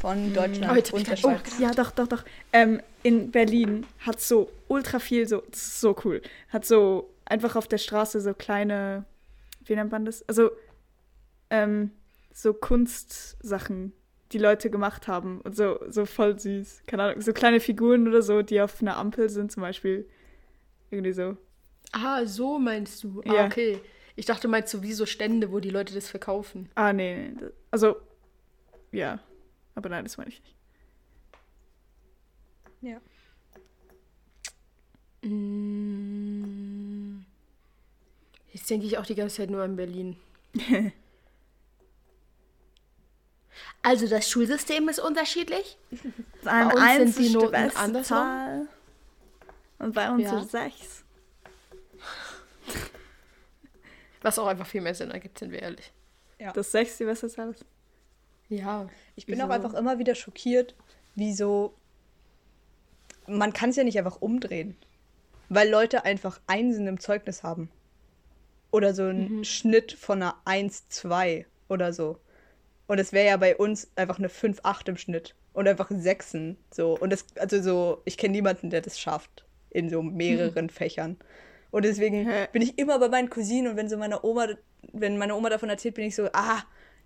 von 0.00 0.34
Deutschland 0.34 0.72
Oh, 0.72 0.76
jetzt 0.76 0.92
und 0.92 1.08
ich 1.10 1.24
oh? 1.24 1.34
Ja, 1.58 1.70
doch, 1.72 1.90
doch, 1.92 2.06
doch. 2.06 2.24
Ähm, 2.52 2.80
in 3.02 3.30
Berlin 3.30 3.86
hat 4.00 4.20
so 4.20 4.50
ultra 4.68 4.98
viel, 4.98 5.26
so, 5.26 5.42
so 5.52 5.96
cool. 6.04 6.20
Hat 6.50 6.66
so 6.66 7.08
einfach 7.28 7.56
auf 7.56 7.68
der 7.68 7.78
Straße 7.78 8.20
so 8.20 8.34
kleine, 8.34 9.04
wie 9.64 9.74
nennt 9.74 9.92
man 9.92 10.04
das? 10.04 10.26
Also, 10.28 10.50
ähm, 11.50 11.90
so 12.32 12.52
Kunstsachen, 12.54 13.92
die 14.32 14.38
Leute 14.38 14.70
gemacht 14.70 15.08
haben. 15.08 15.40
Und 15.40 15.56
so, 15.56 15.78
so 15.88 16.04
voll 16.06 16.38
süß. 16.38 16.82
Keine 16.86 17.02
Ahnung, 17.04 17.20
so 17.20 17.32
kleine 17.32 17.60
Figuren 17.60 18.06
oder 18.08 18.22
so, 18.22 18.42
die 18.42 18.60
auf 18.60 18.80
einer 18.80 18.96
Ampel 18.96 19.28
sind 19.28 19.50
zum 19.52 19.62
Beispiel. 19.62 20.08
Irgendwie 20.90 21.12
so. 21.12 21.36
Ah, 21.92 22.24
so 22.26 22.58
meinst 22.58 23.02
du. 23.04 23.22
Ah, 23.26 23.34
Ja. 23.34 23.46
okay. 23.46 23.80
Ich 24.16 24.26
dachte, 24.26 24.42
du 24.42 24.48
meinst 24.48 24.70
so 24.72 24.82
wie 24.82 24.92
so 24.92 25.06
Stände, 25.06 25.52
wo 25.52 25.60
die 25.60 25.70
Leute 25.70 25.94
das 25.94 26.08
verkaufen. 26.08 26.68
Ah, 26.74 26.92
nee, 26.92 27.30
nee. 27.30 27.46
Also, 27.70 27.96
ja. 28.90 29.20
Aber 29.74 29.88
nein, 29.88 30.04
das 30.04 30.16
meine 30.16 30.30
ich 30.30 30.42
nicht. 30.42 30.56
Ja. 32.80 33.00
Mm. 35.28 36.77
Jetzt 38.58 38.70
denke 38.70 38.86
ich 38.86 38.98
auch 38.98 39.06
die 39.06 39.14
ganze 39.14 39.36
Zeit 39.36 39.50
nur 39.50 39.62
an 39.62 39.76
Berlin. 39.76 40.16
Also 43.82 44.06
das 44.06 44.28
Schulsystem 44.28 44.88
ist 44.88 44.98
unterschiedlich. 45.00 45.78
Ein 46.44 46.66
uns 46.66 46.80
Eins 46.80 47.16
sind 47.16 47.22
die 47.22 47.26
ist 47.26 47.34
Noten. 47.34 48.04
Zahl. 48.04 48.68
Und 49.78 49.94
bei 49.94 50.10
uns 50.10 50.22
Ja. 50.22 50.40
ist 50.40 50.50
sechs. 50.50 51.04
Was 54.22 54.38
auch 54.38 54.46
einfach 54.46 54.66
viel 54.66 54.80
mehr 54.80 54.94
Sinn 54.94 55.10
ergibt, 55.10 55.38
sind 55.38 55.50
wir 55.52 55.62
ehrlich. 55.62 55.92
Das 56.54 56.70
sechs 56.72 56.98
die 56.98 57.04
beste 57.04 57.28
Zahl 57.28 57.50
ist. 57.50 57.64
Ja. 58.48 58.88
Ich 59.16 59.26
bin 59.26 59.36
wieso? 59.36 59.46
auch 59.46 59.50
einfach 59.50 59.74
immer 59.74 59.98
wieder 59.98 60.14
schockiert, 60.14 60.74
wieso. 61.14 61.74
Man 63.26 63.52
kann 63.52 63.70
es 63.70 63.76
ja 63.76 63.84
nicht 63.84 63.98
einfach 63.98 64.20
umdrehen. 64.20 64.76
Weil 65.48 65.68
Leute 65.68 66.04
einfach 66.04 66.40
Einsen 66.46 66.86
im 66.86 67.00
Zeugnis 67.00 67.42
haben. 67.42 67.70
Oder 68.70 68.94
so 68.94 69.04
einen 69.04 69.44
Schnitt 69.44 69.92
von 69.92 70.22
einer 70.22 70.36
1,2 70.44 71.46
oder 71.68 71.92
so. 71.92 72.18
Und 72.86 72.98
es 72.98 73.12
wäre 73.12 73.28
ja 73.28 73.36
bei 73.36 73.56
uns 73.56 73.88
einfach 73.96 74.18
eine 74.18 74.28
5,8 74.28 74.88
im 74.88 74.96
Schnitt. 74.96 75.34
Und 75.52 75.66
einfach 75.66 75.90
Sechsen. 75.90 76.56
So. 76.70 76.96
Und 76.96 77.10
das, 77.10 77.24
also 77.36 77.60
so, 77.62 78.02
ich 78.04 78.16
kenne 78.16 78.32
niemanden, 78.32 78.70
der 78.70 78.80
das 78.80 78.98
schafft. 79.00 79.44
In 79.70 79.88
so 79.88 80.02
mehreren 80.02 80.70
Fächern. 80.70 81.18
Und 81.70 81.84
deswegen 81.84 82.28
Hä? 82.28 82.48
bin 82.52 82.62
ich 82.62 82.78
immer 82.78 82.98
bei 82.98 83.08
meinen 83.08 83.30
Cousinen 83.30 83.68
und 83.68 83.76
wenn 83.76 83.88
so 83.88 83.96
meine 83.96 84.24
Oma, 84.24 84.48
wenn 84.92 85.18
meine 85.18 85.34
Oma 85.34 85.50
davon 85.50 85.68
erzählt, 85.68 85.94
bin 85.94 86.06
ich 86.06 86.14
so, 86.14 86.28
ah, 86.32 86.62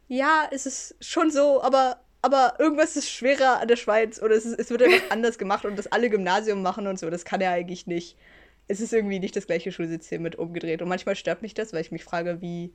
ja, 0.09 0.47
es 0.51 0.67
ist 0.67 0.95
schon 1.01 1.31
so, 1.31 1.63
aber, 1.63 2.01
aber 2.23 2.55
irgendwas 2.59 2.97
ist 2.97 3.11
schwerer 3.11 3.61
an 3.61 3.69
der 3.69 3.77
Schweiz 3.77 4.23
oder 4.23 4.37
es, 4.37 4.45
ist, 4.45 4.59
es 4.59 4.71
wird 4.71 4.83
einfach 4.83 5.03
anders 5.11 5.39
gemacht 5.39 5.65
und 5.65 5.77
das 5.77 5.91
alle 5.91 6.11
Gymnasium 6.11 6.63
machen 6.63 6.87
und 6.87 6.99
so, 6.99 7.11
das 7.11 7.25
kann 7.25 7.41
er 7.41 7.51
eigentlich 7.51 7.87
nicht. 7.87 8.17
Es 8.69 8.81
ist 8.81 8.93
irgendwie 8.93 9.19
nicht 9.19 9.37
das 9.37 9.47
gleiche 9.47 9.73
Schulsystem 9.73 10.23
mit 10.23 10.37
umgedreht. 10.37 10.83
Und 10.83 10.89
manchmal 10.89 11.17
stört 11.17 11.43
mich 11.43 11.55
das, 11.55 11.73
weil 11.73 11.81
ich 11.83 11.93
mich 11.93 12.05
frage, 12.05 12.41
wie 12.41 12.73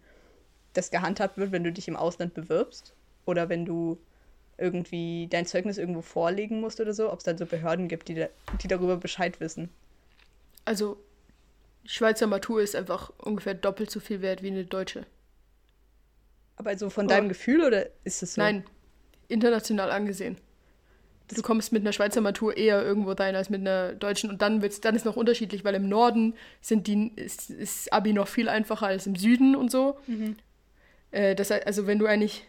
das 0.73 0.91
gehandhabt 0.91 1.37
wird, 1.37 1.51
wenn 1.51 1.63
du 1.63 1.71
dich 1.71 1.87
im 1.87 1.95
Ausland 1.95 2.33
bewirbst 2.33 2.93
oder 3.25 3.49
wenn 3.49 3.65
du 3.65 3.97
irgendwie 4.57 5.27
dein 5.29 5.45
Zeugnis 5.45 5.77
irgendwo 5.77 6.01
vorlegen 6.01 6.59
musst 6.61 6.79
oder 6.79 6.93
so, 6.93 7.11
ob 7.11 7.19
es 7.19 7.23
dann 7.25 7.37
so 7.37 7.45
Behörden 7.45 7.87
gibt, 7.87 8.07
die, 8.07 8.15
da, 8.15 8.27
die 8.61 8.67
darüber 8.67 8.97
Bescheid 8.97 9.39
wissen. 9.39 9.69
Also, 10.65 10.97
Schweizer 11.85 12.27
Matur 12.27 12.61
ist 12.61 12.75
einfach 12.75 13.11
ungefähr 13.17 13.53
doppelt 13.53 13.89
so 13.89 13.99
viel 13.99 14.21
wert 14.21 14.43
wie 14.43 14.47
eine 14.47 14.65
deutsche. 14.65 15.05
Aber 16.57 16.71
also 16.71 16.89
von 16.89 17.05
Oh. 17.05 17.09
deinem 17.09 17.29
Gefühl 17.29 17.63
oder 17.63 17.87
ist 18.03 18.23
es 18.23 18.33
so? 18.33 18.41
Nein, 18.41 18.63
international 19.27 19.91
angesehen. 19.91 20.37
Du 21.33 21.41
kommst 21.41 21.73
mit 21.73 21.81
einer 21.81 21.91
Schweizer 21.91 22.21
Matur 22.21 22.55
eher 22.55 22.83
irgendwo 22.83 23.11
rein 23.11 23.35
als 23.35 23.49
mit 23.49 23.61
einer 23.61 23.93
deutschen 23.93 24.29
und 24.29 24.41
dann 24.41 24.61
wird's, 24.61 24.79
dann 24.79 24.95
ist 24.95 25.03
noch 25.03 25.17
unterschiedlich, 25.17 25.65
weil 25.65 25.75
im 25.75 25.89
Norden 25.89 26.35
sind 26.61 26.87
die, 26.87 27.11
ist, 27.15 27.49
ist 27.49 27.91
Abi 27.91 28.13
noch 28.13 28.29
viel 28.29 28.47
einfacher 28.47 28.87
als 28.87 29.07
im 29.07 29.15
Süden 29.15 29.55
und 29.55 29.69
so. 29.69 29.97
Äh, 31.11 31.35
das, 31.35 31.51
heißt, 31.51 31.67
also 31.67 31.85
wenn 31.85 31.99
du 31.99 32.05
eigentlich, 32.05 32.45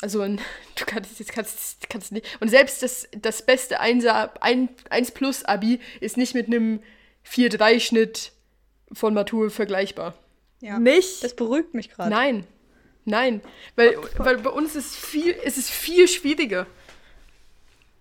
also 0.00 0.20
ein, 0.20 0.40
du 0.76 0.84
kannst 0.84 1.18
jetzt 1.18 1.32
kannst, 1.32 1.88
kannst 1.88 2.12
nicht 2.12 2.26
und 2.40 2.48
selbst 2.48 2.82
das, 2.84 3.08
das 3.20 3.44
beste 3.44 3.80
1er, 3.80 4.30
1 4.40 5.10
plus 5.10 5.44
Abi 5.44 5.80
ist 6.00 6.16
nicht 6.16 6.34
mit 6.34 6.46
einem 6.46 6.80
4-3 7.26 7.80
Schnitt 7.80 8.32
von 8.92 9.12
Matur 9.12 9.50
vergleichbar. 9.50 10.14
Ja. 10.60 10.78
Nicht? 10.78 11.24
Das 11.24 11.34
beruhigt 11.34 11.74
mich 11.74 11.90
gerade. 11.90 12.10
Nein, 12.10 12.44
nein, 13.04 13.40
weil, 13.76 13.96
weil 14.18 14.38
bei 14.38 14.50
uns 14.50 14.76
ist 14.76 14.94
viel, 14.94 15.34
es 15.44 15.56
ist 15.56 15.70
viel 15.70 16.06
schwieriger. 16.06 16.66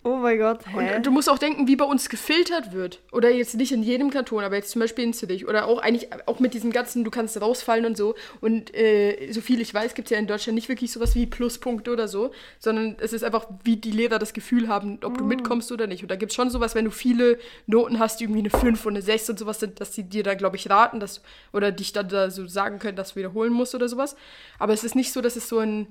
Oh 0.04 0.16
mein 0.16 0.38
Gott, 0.38 0.66
hä? 0.66 0.96
Und 0.96 1.06
du 1.06 1.12
musst 1.12 1.30
auch 1.30 1.38
denken, 1.38 1.68
wie 1.68 1.76
bei 1.76 1.86
uns 1.86 2.10
gefiltert 2.10 2.72
wird. 2.72 3.02
Oder 3.12 3.30
jetzt 3.30 3.56
nicht 3.56 3.72
in 3.72 3.84
jedem 3.84 4.10
Kanton, 4.12 4.44
aber 4.44 4.56
jetzt 4.56 4.72
zum 4.72 4.80
Beispiel 4.80 5.04
in 5.04 5.14
Zürich. 5.14 5.48
Oder 5.48 5.68
auch 5.68 5.80
eigentlich 5.80 6.10
auch 6.26 6.40
mit 6.40 6.54
diesem 6.54 6.72
ganzen, 6.72 7.04
du 7.04 7.12
kannst 7.12 7.40
rausfallen 7.40 7.86
und 7.86 7.98
so. 7.98 8.16
Und 8.40 8.74
äh, 8.76 9.32
so 9.32 9.42
viel 9.42 9.60
ich 9.60 9.74
weiß, 9.74 9.96
gibt 9.96 10.08
es 10.08 10.12
ja 10.12 10.18
in 10.18 10.28
Deutschland 10.28 10.56
nicht 10.56 10.70
wirklich 10.70 10.92
sowas 10.92 11.16
wie 11.16 11.26
Pluspunkte 11.26 11.92
oder 11.92 12.08
so, 12.08 12.32
sondern 12.60 12.96
es 13.00 13.14
ist 13.14 13.24
einfach, 13.24 13.48
wie 13.64 13.76
die 13.76 13.92
Lehrer 13.92 14.20
das 14.20 14.34
Gefühl 14.34 14.68
haben, 14.68 15.00
ob 15.04 15.18
du 15.18 15.26
mitkommst 15.26 15.72
oder 15.72 15.88
nicht. 15.88 16.02
Und 16.02 16.10
da 16.10 16.16
gibt 16.16 16.32
es 16.32 16.36
schon 16.36 16.50
sowas, 16.50 16.76
wenn 16.76 16.86
du 16.86 16.92
viele 16.92 17.38
Noten 17.68 18.00
hast, 18.00 18.20
die 18.20 18.24
irgendwie 18.24 18.40
eine 18.40 18.50
5 18.50 18.86
und 18.86 18.94
eine 18.94 19.02
6 19.02 19.32
und 19.32 19.40
sowas 19.40 19.60
sind, 19.60 19.82
dass 19.82 19.94
sie 19.94 20.04
dir 20.04 20.24
da, 20.24 20.34
glaube 20.34 20.56
ich, 20.56 20.70
raten, 20.70 21.00
dass, 21.00 21.22
oder 21.52 21.72
dich 21.72 21.92
dann 21.92 22.08
da 22.08 22.32
so 22.32 22.48
sagen 22.48 22.80
können, 22.80 22.96
dass 22.96 23.14
du 23.14 23.16
wiederholen 23.18 23.52
musst 23.52 23.76
oder 23.76 23.90
sowas. 23.90 24.16
Aber 24.60 24.74
es 24.74 24.84
ist 24.84 24.96
nicht 24.96 25.12
so, 25.12 25.22
dass 25.22 25.36
es 25.36 25.50
so 25.50 25.60
ein 25.60 25.88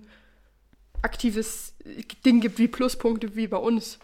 aktives 1.03 1.75
Ding 2.25 2.41
gibt 2.41 2.59
wie 2.59 2.69
Pluspunkte 2.69 3.35
wie 3.37 3.47
bei 3.47 3.57
uns. 3.57 3.99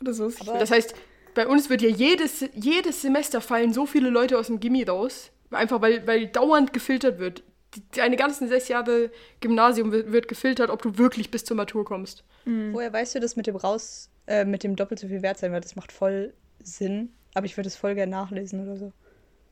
Oder 0.00 0.14
so 0.14 0.30
Das 0.30 0.70
heißt, 0.70 0.94
bei 1.34 1.46
uns 1.46 1.70
wird 1.70 1.82
ja 1.82 1.88
jedes, 1.88 2.44
jedes 2.54 3.02
Semester 3.02 3.40
fallen 3.40 3.72
so 3.72 3.86
viele 3.86 4.10
Leute 4.10 4.38
aus 4.38 4.46
dem 4.46 4.60
Gimmi 4.60 4.82
raus, 4.84 5.30
einfach 5.50 5.80
weil, 5.80 6.06
weil 6.06 6.26
dauernd 6.26 6.72
gefiltert 6.72 7.18
wird. 7.18 7.42
Deine 7.94 8.16
ganzen 8.16 8.48
sechs 8.48 8.66
Jahre 8.68 9.10
Gymnasium 9.40 9.92
wird, 9.92 10.10
wird 10.10 10.28
gefiltert, 10.28 10.70
ob 10.70 10.82
du 10.82 10.98
wirklich 10.98 11.30
bis 11.30 11.44
zur 11.44 11.56
Matur 11.56 11.84
kommst. 11.84 12.24
Woher 12.72 12.92
weißt 12.92 13.14
du 13.14 13.20
das 13.20 13.36
mit 13.36 13.46
dem 13.46 13.54
raus, 13.54 14.10
äh, 14.26 14.44
mit 14.44 14.64
dem 14.64 14.74
doppelt 14.74 14.98
so 14.98 15.06
viel 15.06 15.22
wert 15.22 15.38
sein, 15.38 15.52
weil 15.52 15.60
das 15.60 15.76
macht 15.76 15.92
voll 15.92 16.32
Sinn. 16.62 17.10
Aber 17.34 17.46
ich 17.46 17.56
würde 17.56 17.68
es 17.68 17.76
voll 17.76 17.94
gerne 17.94 18.10
nachlesen 18.10 18.62
oder 18.62 18.76
so. 18.76 18.92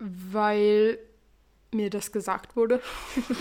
Weil 0.01 0.99
mir 1.73 1.91
das 1.91 2.13
gesagt 2.13 2.57
wurde. 2.57 2.81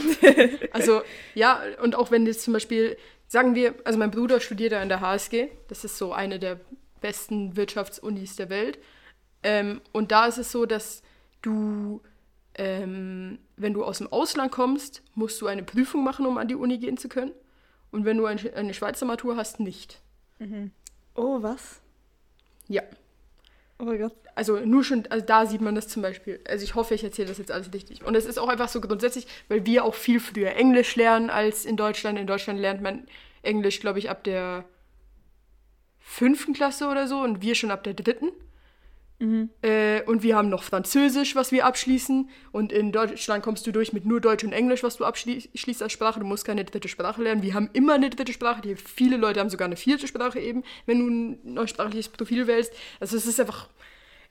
also, 0.73 1.01
ja, 1.33 1.61
und 1.81 1.95
auch 1.95 2.11
wenn 2.11 2.25
jetzt 2.25 2.43
zum 2.43 2.53
Beispiel, 2.53 2.97
sagen 3.27 3.55
wir, 3.55 3.75
also 3.83 3.99
mein 3.99 4.11
Bruder 4.11 4.39
studiert 4.39 4.71
ja 4.71 4.81
an 4.81 4.89
der 4.89 5.01
HSG, 5.01 5.49
das 5.67 5.83
ist 5.83 5.97
so 5.97 6.13
eine 6.13 6.39
der 6.39 6.59
besten 7.01 7.55
Wirtschaftsunis 7.55 8.35
der 8.35 8.49
Welt. 8.49 8.79
Ähm, 9.43 9.81
und 9.91 10.11
da 10.11 10.25
ist 10.25 10.37
es 10.37 10.51
so, 10.51 10.65
dass 10.65 11.01
du, 11.41 12.01
ähm, 12.55 13.39
wenn 13.55 13.73
du 13.73 13.83
aus 13.83 13.99
dem 13.99 14.11
Ausland 14.11 14.51
kommst, 14.51 15.03
musst 15.13 15.39
du 15.41 15.47
eine 15.47 15.63
Prüfung 15.63 16.03
machen, 16.03 16.25
um 16.25 16.37
an 16.37 16.47
die 16.47 16.55
Uni 16.55 16.77
gehen 16.79 16.97
zu 16.97 17.09
können. 17.09 17.33
Und 17.91 18.05
wenn 18.05 18.17
du 18.17 18.25
ein, 18.25 18.39
eine 18.55 18.73
Schweizer 18.73 19.05
Matur 19.05 19.35
hast, 19.37 19.59
nicht. 19.59 20.01
Oh, 21.15 21.41
was? 21.41 21.81
Ja. 22.67 22.83
Oh 23.79 23.83
mein 23.83 23.99
Gott. 23.99 24.15
Also 24.37 24.59
nur 24.59 24.83
schon, 24.83 25.03
also 25.09 25.25
da 25.25 25.47
sieht 25.47 25.61
man 25.61 25.73
das 25.73 25.87
zum 25.87 26.03
Beispiel. 26.03 26.39
Also 26.47 26.63
ich 26.63 26.75
hoffe, 26.75 26.93
ich 26.93 27.03
erzähle 27.03 27.27
das 27.27 27.39
jetzt 27.39 27.51
alles 27.51 27.73
richtig. 27.73 28.05
Und 28.05 28.13
es 28.13 28.27
ist 28.27 28.37
auch 28.37 28.49
einfach 28.49 28.69
so 28.69 28.79
grundsätzlich, 28.79 29.25
weil 29.47 29.65
wir 29.65 29.83
auch 29.83 29.95
viel 29.95 30.19
früher 30.19 30.51
Englisch 30.51 30.95
lernen 30.95 31.31
als 31.31 31.65
in 31.65 31.75
Deutschland. 31.75 32.19
In 32.19 32.27
Deutschland 32.27 32.59
lernt 32.59 32.83
man 32.83 33.07
Englisch, 33.41 33.79
glaube 33.79 33.97
ich, 33.97 34.11
ab 34.11 34.23
der 34.23 34.65
fünften 35.97 36.53
Klasse 36.53 36.87
oder 36.87 37.07
so 37.07 37.17
und 37.19 37.41
wir 37.41 37.55
schon 37.55 37.71
ab 37.71 37.83
der 37.83 37.95
dritten. 37.95 38.27
Äh, 39.63 40.03
und 40.03 40.21
wir 40.21 40.35
haben 40.35 40.49
noch 40.49 40.61
Französisch, 40.61 41.35
was 41.35 41.51
wir 41.51 41.65
abschließen. 41.65 42.29
Und 42.51 42.71
in 42.71 42.91
Deutschland 42.91 43.43
kommst 43.43 43.65
du 43.65 43.71
durch 43.71 43.91
mit 43.91 44.05
nur 44.05 44.21
Deutsch 44.21 44.43
und 44.43 44.53
Englisch, 44.53 44.83
was 44.83 44.97
du 44.97 45.05
abschließt 45.05 45.81
als 45.81 45.91
Sprache. 45.91 46.19
Du 46.19 46.27
musst 46.27 46.45
keine 46.45 46.63
dritte 46.63 46.89
Sprache 46.89 47.23
lernen. 47.23 47.41
Wir 47.41 47.55
haben 47.55 47.71
immer 47.73 47.95
eine 47.95 48.11
dritte 48.11 48.33
Sprache. 48.33 48.61
Die, 48.61 48.75
viele 48.75 49.17
Leute 49.17 49.39
haben 49.39 49.49
sogar 49.49 49.65
eine 49.65 49.77
vierte 49.77 50.05
Sprache 50.05 50.39
eben, 50.39 50.63
wenn 50.85 50.99
du 50.99 51.07
ein 51.07 51.53
neusprachliches 51.55 52.09
Profil 52.09 52.45
wählst. 52.45 52.71
Also 52.99 53.17
es 53.17 53.25
ist 53.25 53.39
einfach 53.39 53.67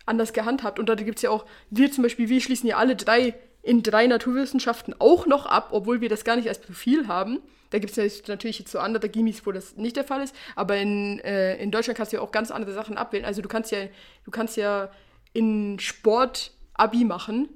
anders 0.06 0.32
gehandhabt. 0.32 0.78
Und 0.78 0.88
da 0.88 0.94
gibt 0.94 1.18
es 1.18 1.22
ja 1.22 1.30
auch, 1.30 1.44
wir 1.70 1.92
zum 1.92 2.02
Beispiel, 2.02 2.28
wir 2.28 2.40
schließen 2.40 2.68
ja 2.68 2.76
alle 2.76 2.96
drei 2.96 3.34
in 3.66 3.82
drei 3.82 4.06
Naturwissenschaften 4.06 4.94
auch 5.00 5.26
noch 5.26 5.44
ab, 5.44 5.70
obwohl 5.72 6.00
wir 6.00 6.08
das 6.08 6.24
gar 6.24 6.36
nicht 6.36 6.48
als 6.48 6.60
Profil 6.60 7.08
haben. 7.08 7.40
Da 7.70 7.80
gibt 7.80 7.98
es 7.98 8.28
natürlich 8.28 8.60
jetzt 8.60 8.70
so 8.70 8.78
andere 8.78 9.08
Gimmis, 9.08 9.44
wo 9.44 9.50
das 9.50 9.76
nicht 9.76 9.96
der 9.96 10.04
Fall 10.04 10.22
ist, 10.22 10.36
aber 10.54 10.76
in, 10.76 11.18
äh, 11.18 11.56
in 11.56 11.72
Deutschland 11.72 11.96
kannst 11.96 12.12
du 12.12 12.18
ja 12.18 12.22
auch 12.22 12.30
ganz 12.30 12.52
andere 12.52 12.72
Sachen 12.72 12.96
abwählen. 12.96 13.24
Also 13.24 13.42
du 13.42 13.48
kannst 13.48 13.72
ja, 13.72 13.88
du 14.24 14.30
kannst 14.30 14.56
ja 14.56 14.88
in 15.32 15.80
Sport 15.80 16.52
Abi 16.74 17.04
machen 17.04 17.48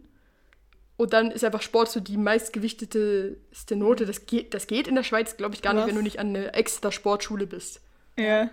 und 0.97 1.13
dann 1.13 1.31
ist 1.31 1.45
einfach 1.45 1.63
Sport 1.63 1.91
so 1.91 2.01
die 2.01 2.17
meistgewichteteste 2.17 3.77
Note. 3.77 4.05
Das 4.05 4.27
geht, 4.27 4.53
das 4.53 4.67
geht 4.67 4.89
in 4.89 4.97
der 4.97 5.05
Schweiz, 5.05 5.37
glaube 5.37 5.55
ich, 5.55 5.63
gar 5.63 5.75
nicht, 5.75 5.83
Was? 5.83 5.89
wenn 5.89 5.97
du 5.97 6.03
nicht 6.03 6.19
an 6.19 6.29
eine 6.29 6.55
extra 6.55 6.91
Sportschule 6.91 7.47
bist. 7.47 7.81
Ja. 8.19 8.51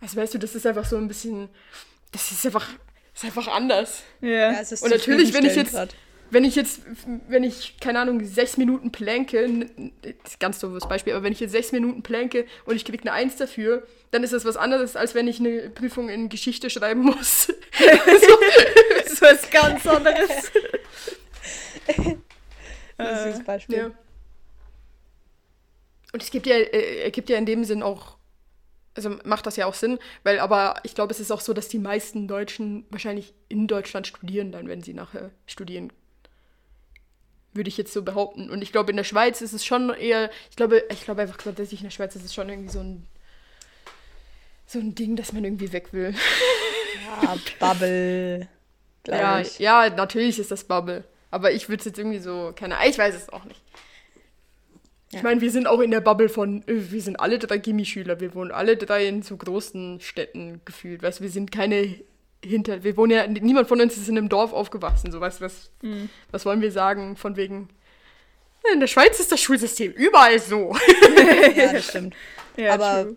Also 0.00 0.16
weißt 0.16 0.34
du, 0.34 0.38
das 0.38 0.56
ist 0.56 0.66
einfach 0.66 0.84
so 0.84 0.96
ein 0.96 1.08
bisschen, 1.08 1.48
das 2.12 2.30
ist 2.30 2.46
einfach, 2.46 2.68
das 3.12 3.22
ist 3.22 3.24
einfach 3.24 3.48
anders. 3.48 4.02
Ja. 4.20 4.52
Ja, 4.52 4.60
es 4.60 4.72
ist 4.72 4.82
Und 4.82 4.90
natürlich, 4.90 5.32
wenn 5.32 5.44
ich 5.44 5.56
jetzt, 5.56 5.70
zufriedenstellend 5.70 5.94
wenn 6.30 6.44
ich 6.44 6.56
jetzt, 6.56 6.82
wenn 7.28 7.42
ich, 7.42 7.78
keine 7.80 8.00
Ahnung, 8.00 8.24
sechs 8.24 8.56
Minuten 8.56 8.90
das 10.02 10.32
ist 10.32 10.40
ganz 10.40 10.58
doofes 10.58 10.88
Beispiel, 10.88 11.14
aber 11.14 11.22
wenn 11.22 11.32
ich 11.32 11.40
jetzt 11.40 11.52
sechs 11.52 11.72
Minuten 11.72 12.02
plänke 12.02 12.46
und 12.66 12.76
ich 12.76 12.84
kriege 12.84 13.02
eine 13.02 13.12
Eins 13.12 13.36
dafür, 13.36 13.86
dann 14.10 14.22
ist 14.22 14.32
das 14.32 14.44
was 14.44 14.56
anderes, 14.56 14.96
als 14.96 15.14
wenn 15.14 15.26
ich 15.26 15.40
eine 15.40 15.70
Prüfung 15.70 16.08
in 16.08 16.28
Geschichte 16.28 16.70
schreiben 16.70 17.02
muss. 17.02 17.52
Das 18.98 19.12
ist 19.14 19.22
was 19.22 19.50
ganz 19.50 19.86
anderes. 19.86 20.52
Das 22.98 23.18
ist 23.18 23.26
dieses 23.26 23.44
Beispiel. 23.44 23.76
ja. 23.76 23.90
Und 26.12 26.22
es 26.22 26.30
gibt 26.30 26.46
ja, 26.46 26.56
äh, 26.56 27.04
ergibt 27.04 27.30
ja 27.30 27.38
in 27.38 27.46
dem 27.46 27.64
Sinn 27.64 27.82
auch, 27.82 28.17
also 28.98 29.18
macht 29.24 29.46
das 29.46 29.56
ja 29.56 29.66
auch 29.66 29.74
Sinn, 29.74 29.98
weil 30.24 30.38
aber 30.40 30.76
ich 30.82 30.94
glaube, 30.94 31.12
es 31.12 31.20
ist 31.20 31.30
auch 31.30 31.40
so, 31.40 31.52
dass 31.52 31.68
die 31.68 31.78
meisten 31.78 32.28
Deutschen 32.28 32.84
wahrscheinlich 32.90 33.32
in 33.48 33.66
Deutschland 33.66 34.06
studieren, 34.06 34.52
dann, 34.52 34.68
wenn 34.68 34.82
sie 34.82 34.94
nachher 34.94 35.30
studieren 35.46 35.92
würde 37.54 37.68
ich 37.68 37.78
jetzt 37.78 37.92
so 37.92 38.02
behaupten. 38.02 38.50
Und 38.50 38.62
ich 38.62 38.72
glaube, 38.72 38.90
in 38.90 38.96
der 38.96 39.04
Schweiz 39.04 39.40
ist 39.40 39.52
es 39.52 39.64
schon 39.64 39.90
eher, 39.90 40.30
ich 40.50 40.56
glaube, 40.56 40.84
ich 40.90 41.02
glaube 41.02 41.22
einfach 41.22 41.38
tatsächlich 41.38 41.80
in 41.80 41.86
der 41.86 41.90
Schweiz 41.90 42.14
ist 42.14 42.24
es 42.24 42.34
schon 42.34 42.48
irgendwie 42.48 42.70
so 42.70 42.80
ein 42.80 43.06
so 44.68 44.78
ein 44.78 44.94
Ding, 44.94 45.16
dass 45.16 45.32
man 45.32 45.44
irgendwie 45.44 45.72
weg 45.72 45.92
will. 45.92 46.14
Ja, 47.22 47.36
Bubble. 47.58 48.48
Ja, 49.06 49.40
ich. 49.40 49.58
ja, 49.58 49.88
natürlich 49.88 50.38
ist 50.38 50.50
das 50.50 50.64
Bubble. 50.64 51.04
Aber 51.30 51.52
ich 51.52 51.68
würde 51.68 51.80
es 51.80 51.86
jetzt 51.86 51.98
irgendwie 51.98 52.18
so, 52.18 52.52
keine 52.54 52.76
Ahnung, 52.76 52.90
ich 52.90 52.98
weiß 52.98 53.14
es 53.14 53.30
auch 53.30 53.44
nicht. 53.44 53.62
Ich 55.10 55.22
meine, 55.22 55.40
wir 55.40 55.50
sind 55.50 55.66
auch 55.66 55.80
in 55.80 55.90
der 55.90 56.00
Bubble 56.00 56.28
von, 56.28 56.62
äh, 56.68 56.90
wir 56.90 57.00
sind 57.00 57.18
alle 57.18 57.38
drei 57.38 57.58
Gimmischüler, 57.58 58.20
wir 58.20 58.34
wohnen 58.34 58.50
alle 58.50 58.76
drei 58.76 59.06
in 59.06 59.22
so 59.22 59.36
großen 59.36 60.00
Städten 60.00 60.60
gefühlt. 60.64 61.02
Weißt 61.02 61.20
du, 61.20 61.24
wir 61.24 61.30
sind 61.30 61.50
keine 61.50 62.00
hinter, 62.44 62.84
wir 62.84 62.96
wohnen 62.96 63.12
ja, 63.12 63.26
niemand 63.26 63.68
von 63.68 63.80
uns 63.80 63.96
ist 63.96 64.08
in 64.08 64.16
einem 64.16 64.28
Dorf 64.28 64.52
aufgewachsen, 64.52 65.10
so 65.10 65.20
weißt 65.20 65.40
du, 65.40 65.44
was, 65.44 65.70
was 66.30 66.46
wollen 66.46 66.60
wir 66.60 66.70
sagen, 66.70 67.16
von 67.16 67.36
wegen, 67.36 67.68
in 68.72 68.80
der 68.80 68.86
Schweiz 68.86 69.18
ist 69.18 69.32
das 69.32 69.40
Schulsystem 69.40 69.92
überall 69.92 70.38
so. 70.38 70.76
ja, 71.56 71.72
das 71.72 71.88
stimmt. 71.88 72.14
Ja, 72.56 72.74
Aber 72.74 73.04
true. 73.04 73.16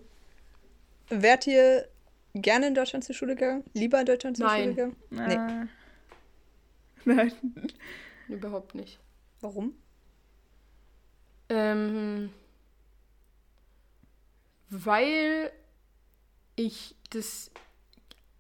wärt 1.09 1.45
ihr 1.45 1.87
gerne 2.33 2.67
in 2.67 2.75
Deutschland 2.75 3.03
zur 3.03 3.15
Schule 3.15 3.35
gegangen? 3.35 3.63
Lieber 3.73 3.99
in 3.99 4.05
Deutschland 4.05 4.37
zur 4.37 4.47
Nein. 4.47 4.63
Schule 4.63 4.75
gegangen? 4.75 4.95
Nee. 5.09 5.33
Äh, 5.33 5.67
Nein. 7.15 7.31
Überhaupt 8.29 8.75
nicht. 8.75 8.99
Warum? 9.41 9.73
Ähm, 11.51 12.29
weil 14.69 15.51
ich 16.55 16.95
das, 17.09 17.51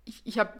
ich, 0.05 0.21
ich 0.23 0.39
habe, 0.39 0.53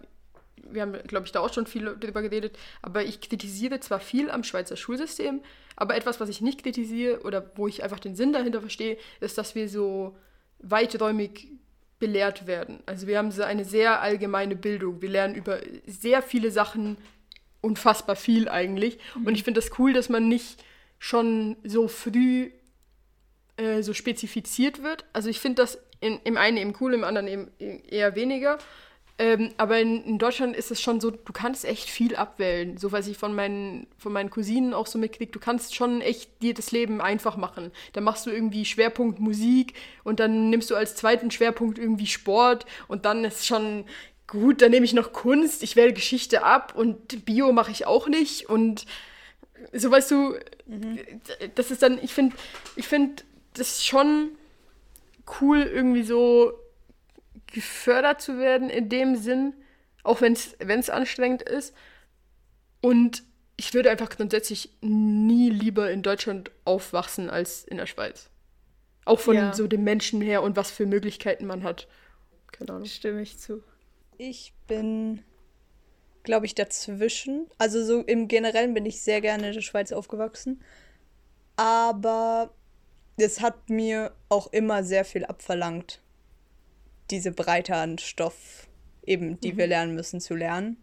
wir 0.58 0.82
haben, 0.82 0.94
glaube 1.08 1.26
ich, 1.26 1.32
da 1.32 1.40
auch 1.40 1.54
schon 1.54 1.66
viel 1.66 1.96
drüber 1.96 2.22
geredet, 2.22 2.60
aber 2.82 3.06
ich 3.06 3.22
kritisiere 3.22 3.80
zwar 3.80 4.02
viel 4.02 4.30
am 4.30 4.44
Schweizer 4.44 4.76
Schulsystem, 4.76 5.42
aber 5.78 5.96
etwas, 5.96 6.20
was 6.20 6.28
ich 6.28 6.42
nicht 6.42 6.62
kritisiere 6.62 7.22
oder 7.22 7.52
wo 7.56 7.70
ich 7.70 7.84
einfach 7.84 8.00
den 8.00 8.18
Sinn 8.18 8.34
dahinter 8.34 8.60
verstehe, 8.60 8.98
ist, 9.22 9.38
dass 9.38 9.56
wir 9.56 9.70
so 9.70 10.18
weiträumig 10.60 11.48
belehrt 12.00 12.48
werden. 12.48 12.84
Also 12.86 13.08
wir 13.08 13.18
haben 13.18 13.32
so 13.32 13.44
eine 13.44 13.64
sehr 13.64 14.02
allgemeine 14.02 14.58
Bildung. 14.58 15.02
Wir 15.02 15.10
lernen 15.10 15.36
über 15.36 15.62
sehr 15.86 16.22
viele 16.22 16.52
Sachen 16.52 16.98
unfassbar 17.62 18.18
viel 18.18 18.50
eigentlich. 18.50 19.00
Und 19.24 19.36
ich 19.36 19.44
finde 19.44 19.62
das 19.62 19.80
cool, 19.80 19.94
dass 19.94 20.10
man 20.10 20.28
nicht 20.28 20.62
schon 21.02 21.58
so 21.64 21.88
früh 21.88 22.52
äh, 23.58 23.82
so 23.82 23.92
spezifiziert 23.92 24.84
wird. 24.84 25.04
Also 25.14 25.30
ich 25.30 25.40
finde 25.40 25.64
das 25.64 25.80
in, 26.00 26.20
im 26.24 26.38
einen 26.38 26.58
eben 26.58 26.76
cool, 26.80 26.94
im 26.94 27.04
anderen 27.04 27.28
eben 27.28 27.52
eher 27.58 28.16
weniger. 28.16 28.60
Ähm, 29.18 29.50
aber 29.58 29.80
in, 29.80 30.04
in 30.04 30.20
Deutschland 30.20 30.56
ist 30.56 30.70
es 30.70 30.80
schon 30.80 31.02
so, 31.02 31.10
du 31.10 31.34
kannst 31.34 31.66
echt 31.66 31.90
viel 31.90 32.16
abwählen. 32.16 32.78
So 32.78 32.92
was 32.92 33.08
ich 33.08 33.18
von 33.18 33.34
meinen, 33.34 33.88
von 33.98 34.14
meinen 34.14 34.30
Cousinen 34.30 34.76
auch 34.76 34.86
so 34.86 35.00
mitkriege. 35.00 35.32
Du 35.32 35.40
kannst 35.40 35.74
schon 35.74 36.02
echt 36.02 36.40
dir 36.44 36.54
das 36.54 36.72
Leben 36.72 37.02
einfach 37.02 37.36
machen. 37.36 37.72
Dann 37.94 38.04
machst 38.04 38.28
du 38.28 38.30
irgendwie 38.30 38.64
Schwerpunkt 38.64 39.20
Musik 39.20 39.74
und 40.04 40.20
dann 40.20 40.52
nimmst 40.52 40.70
du 40.70 40.76
als 40.76 40.96
zweiten 40.96 41.32
Schwerpunkt 41.32 41.80
irgendwie 41.80 42.08
Sport 42.08 42.68
und 42.88 43.06
dann 43.06 43.26
ist 43.26 43.48
schon 43.48 43.86
gut, 44.28 44.62
dann 44.62 44.70
nehme 44.70 44.86
ich 44.86 44.94
noch 44.94 45.14
Kunst, 45.14 45.64
ich 45.64 45.76
wähle 45.76 45.94
Geschichte 45.94 46.44
ab 46.44 46.74
und 46.76 47.26
Bio 47.26 47.52
mache 47.54 47.72
ich 47.72 47.88
auch 47.88 48.08
nicht 48.08 48.50
und 48.50 48.86
so 49.74 49.92
weißt 49.92 50.12
du, 50.12 50.36
das 51.56 51.72
ist 51.72 51.82
dann, 51.82 52.00
ich 52.02 52.14
finde, 52.14 52.36
ich 52.76 52.88
finde 52.88 53.24
das 53.54 53.84
schon 53.86 54.32
cool, 55.42 55.62
irgendwie 55.62 56.04
so 56.04 56.54
gefördert 57.48 58.22
zu 58.22 58.38
werden 58.38 58.70
in 58.70 58.90
dem 58.90 59.16
Sinn, 59.16 59.54
auch 60.04 60.22
wenn 60.22 60.34
es 60.34 60.90
anstrengend 60.90 61.42
ist. 61.44 61.76
Und 62.82 63.24
ich 63.58 63.74
würde 63.74 63.92
einfach 63.92 64.10
grundsätzlich 64.10 64.70
nie 64.82 65.50
lieber 65.50 65.92
in 65.92 66.02
Deutschland 66.02 66.52
aufwachsen 66.66 67.30
als 67.30 67.64
in 67.64 67.78
der 67.78 67.86
Schweiz. 67.86 68.30
Auch 69.06 69.20
von 69.20 69.36
Ja. 69.36 69.54
so 69.54 69.68
dem 69.68 69.84
Menschen 69.84 70.22
her 70.22 70.42
und 70.42 70.56
was 70.56 70.72
für 70.72 70.86
Möglichkeiten 70.86 71.46
man 71.46 71.64
hat. 71.64 71.88
Keine 72.52 72.74
Ahnung. 72.74 72.86
Stimme 72.86 73.22
ich 73.22 73.38
zu. 73.38 73.64
Ich 74.18 74.54
bin, 74.68 75.24
glaube 76.24 76.46
ich, 76.46 76.56
dazwischen. 76.56 77.48
Also 77.58 77.84
so 77.84 78.02
im 78.02 78.28
Generellen 78.28 78.74
bin 78.74 78.86
ich 78.86 79.02
sehr 79.02 79.22
gerne 79.22 79.48
in 79.48 79.54
der 79.54 79.62
Schweiz 79.62 79.92
aufgewachsen. 79.92 80.62
Aber 81.56 82.54
es 83.18 83.42
hat 83.42 83.70
mir 83.70 84.14
auch 84.30 84.52
immer 84.52 84.84
sehr 84.84 85.06
viel 85.06 85.26
abverlangt, 85.26 86.02
diese 87.10 87.32
Breite 87.32 87.76
an 87.76 87.98
Stoff, 87.98 88.68
eben, 89.06 89.40
die 89.40 89.58
wir 89.58 89.68
lernen 89.68 89.96
müssen, 89.96 90.22
zu 90.22 90.36
lernen. 90.36 90.78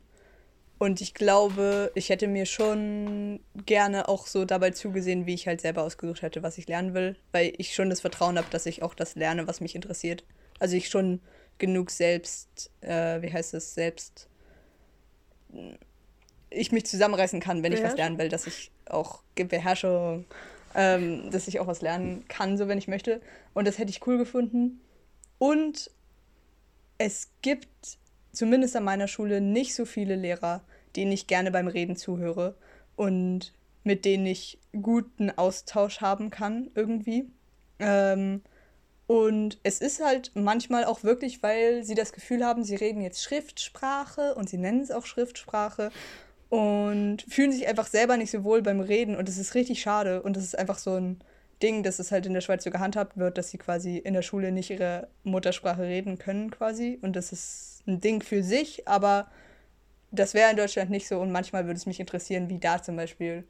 Und 0.79 1.01
ich 1.01 1.13
glaube, 1.13 1.91
ich 1.97 2.09
hätte 2.09 2.29
mir 2.29 2.47
schon 2.47 3.41
gerne 3.67 4.09
auch 4.09 4.29
so 4.29 4.45
dabei 4.45 4.71
zugesehen, 4.71 5.27
wie 5.27 5.35
ich 5.35 5.49
halt 5.49 5.61
selber 5.61 5.83
ausgesucht 5.83 6.23
hätte, 6.23 6.45
was 6.45 6.57
ich 6.57 6.69
lernen 6.69 6.95
will, 6.95 7.17
weil 7.33 7.53
ich 7.59 7.75
schon 7.75 7.91
das 7.91 8.01
Vertrauen 8.01 8.39
habe, 8.39 8.47
dass 8.51 8.67
ich 8.67 8.83
auch 8.83 8.95
das 8.95 9.17
lerne, 9.17 9.49
was 9.49 9.61
mich 9.61 9.75
interessiert. 9.75 10.25
Also 10.61 10.77
ich 10.77 10.89
schon 10.89 11.21
genug 11.59 11.91
selbst, 11.91 12.71
äh, 12.81 13.21
wie 13.23 13.33
heißt 13.33 13.55
es, 13.55 13.75
selbst, 13.75 14.29
ich 16.51 16.73
mich 16.73 16.87
zusammenreißen 16.87 17.41
kann, 17.41 17.63
wenn 17.63 17.73
ich 17.73 17.83
was 17.83 17.97
lernen 17.97 18.19
will, 18.19 18.29
dass 18.29 18.47
ich 18.47 18.71
auch 18.87 19.23
Beherrschung, 19.35 20.25
ähm, 20.75 21.31
dass 21.31 21.49
ich 21.49 21.61
auch 21.61 21.67
was 21.67 21.83
lernen 21.83 22.25
kann, 22.29 22.57
so 22.57 22.69
wenn 22.69 22.79
ich 22.79 22.89
möchte. 22.89 23.21
Und 23.55 23.67
das 23.67 23.79
hätte 23.79 23.91
ich 23.91 24.07
cool 24.07 24.19
gefunden. 24.19 24.81
Und 25.39 25.91
es 26.99 27.29
gibt 27.43 27.99
zumindest 28.33 28.77
an 28.77 28.85
meiner 28.85 29.09
Schule 29.09 29.41
nicht 29.41 29.75
so 29.75 29.85
viele 29.85 30.17
Lehrer, 30.17 30.63
denen 30.97 31.13
ich 31.13 31.27
gerne 31.27 31.51
beim 31.51 31.69
Reden 31.69 31.97
zuhöre 31.97 32.55
und 32.97 33.53
mit 33.85 34.05
denen 34.05 34.27
ich 34.27 34.59
guten 34.83 35.31
Austausch 35.31 36.01
haben 36.01 36.31
kann 36.31 36.71
irgendwie. 36.75 37.27
Ähm, 37.79 38.43
und 39.09 39.59
es 39.63 39.81
ist 39.81 40.05
halt 40.05 40.33
manchmal 40.35 40.85
auch 40.85 41.03
wirklich, 41.03 41.43
weil 41.43 41.83
sie 41.83 41.95
das 41.95 42.13
Gefühl 42.13 42.45
haben, 42.45 42.63
sie 42.63 42.77
reden 42.77 43.01
jetzt 43.01 43.23
Schriftsprache 43.23 44.35
und 44.35 44.51
sie 44.51 44.59
nennen 44.59 44.83
es 44.83 44.91
auch 44.91 45.07
Schriftsprache 45.07 45.91
und 46.51 47.23
fühlen 47.23 47.51
sich 47.51 47.67
einfach 47.67 47.87
selber 47.87 48.19
nicht 48.19 48.31
so 48.31 48.45
wohl 48.45 48.61
beim 48.61 48.81
Reden. 48.81 49.17
Und 49.17 49.27
das 49.27 49.39
ist 49.39 49.55
richtig 49.55 49.81
schade. 49.81 50.23
Und 50.23 50.37
das 50.37 50.45
ist 50.45 50.59
einfach 50.59 50.77
so 50.77 50.97
ein 50.97 51.23
Ding, 51.63 51.83
dass 51.83 52.01
es 52.01 52.13
halt 52.13 52.27
in 52.27 52.35
der 52.35 52.43
Schweiz 52.43 52.65
so 52.65 52.71
gehandhabt 52.71 53.17
wird, 53.17 53.39
dass 53.39 53.49
sie 53.49 53.57
quasi 53.57 53.97
in 53.97 54.13
der 54.13 54.21
Schule 54.21 54.53
nicht 54.53 54.69
ihre 54.69 55.09
Muttersprache 55.25 55.85
reden 55.85 56.19
können 56.19 56.51
quasi. 56.51 56.99
Und 57.01 57.17
das 57.17 57.33
ist 57.33 57.85
ein 57.87 58.03
Ding 58.03 58.23
für 58.23 58.43
sich, 58.43 58.87
aber 58.87 59.31
das 60.11 60.35
wäre 60.35 60.51
in 60.51 60.59
Deutschland 60.59 60.91
nicht 60.91 61.09
so. 61.09 61.19
Und 61.19 61.33
manchmal 61.33 61.65
würde 61.65 61.79
es 61.79 61.87
mich 61.87 61.99
interessieren, 61.99 62.51
wie 62.51 62.59
da 62.59 62.83
zum 62.83 62.97
Beispiel 62.97 63.45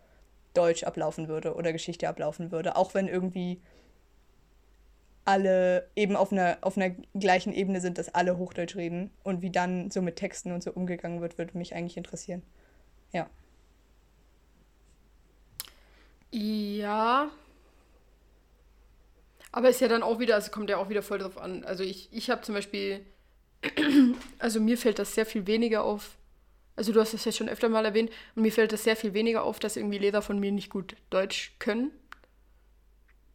Deutsch 0.54 0.84
ablaufen 0.84 1.26
würde 1.26 1.56
oder 1.56 1.72
Geschichte 1.72 2.09
ablaufen 2.09 2.52
würde, 2.52 2.76
auch 2.76 2.94
wenn 2.94 3.09
irgendwie 3.09 3.61
alle 5.29 5.91
eben 5.95 6.16
auf 6.16 6.33
einer, 6.33 6.57
auf 6.62 6.79
einer 6.79 6.89
gleichen 7.14 7.53
Ebene 7.53 7.83
sind, 7.83 7.99
dass 7.99 8.14
alle 8.14 8.39
Hochdeutsch 8.39 8.76
reden 8.76 9.11
und 9.24 9.43
wie 9.43 9.51
dann 9.51 9.91
so 9.91 10.01
mit 10.01 10.16
Texten 10.16 10.53
und 10.53 10.62
so 10.62 10.72
umgegangen 10.72 11.20
wird, 11.20 11.37
würde 11.37 11.59
mich 11.59 11.74
eigentlich 11.74 11.99
interessieren. 11.99 12.43
Ja. 13.12 13.29
Ja. 16.31 17.31
Aber 19.53 19.68
ist 19.68 19.83
ja 19.83 19.89
dann 19.89 20.03
auch 20.03 20.18
wieder, 20.18 20.35
also 20.35 20.51
kommt 20.51 20.70
ja 20.70 20.79
auch 20.79 20.89
wieder 20.89 21.03
voll 21.03 21.18
drauf 21.18 21.37
an. 21.37 21.62
Also 21.62 21.85
ich, 21.85 22.09
ich 22.11 22.31
habe 22.31 22.41
zum 22.41 22.55
Beispiel, 22.55 23.05
also 24.39 24.61
mir 24.61 24.79
fällt 24.79 24.99
das 24.99 25.14
sehr 25.14 25.26
viel 25.26 25.47
weniger 25.47 25.85
auf. 25.85 26.16
Also 26.74 26.93
du 26.93 27.01
hast 27.01 27.12
das 27.12 27.26
ja 27.26 27.33
schon 27.33 27.51
öfter 27.51 27.68
mal 27.68 27.85
erwähnt 27.85 28.11
und 28.35 28.43
mir 28.43 28.53
fällt 28.53 28.72
das 28.72 28.85
sehr 28.85 28.97
viel 28.97 29.12
weniger 29.12 29.43
auf, 29.43 29.59
dass 29.59 29.76
irgendwie 29.76 29.99
Lehrer 29.99 30.22
von 30.22 30.39
mir 30.39 30.53
nicht 30.53 30.70
gut 30.70 30.97
Deutsch 31.11 31.55
können. 31.59 31.91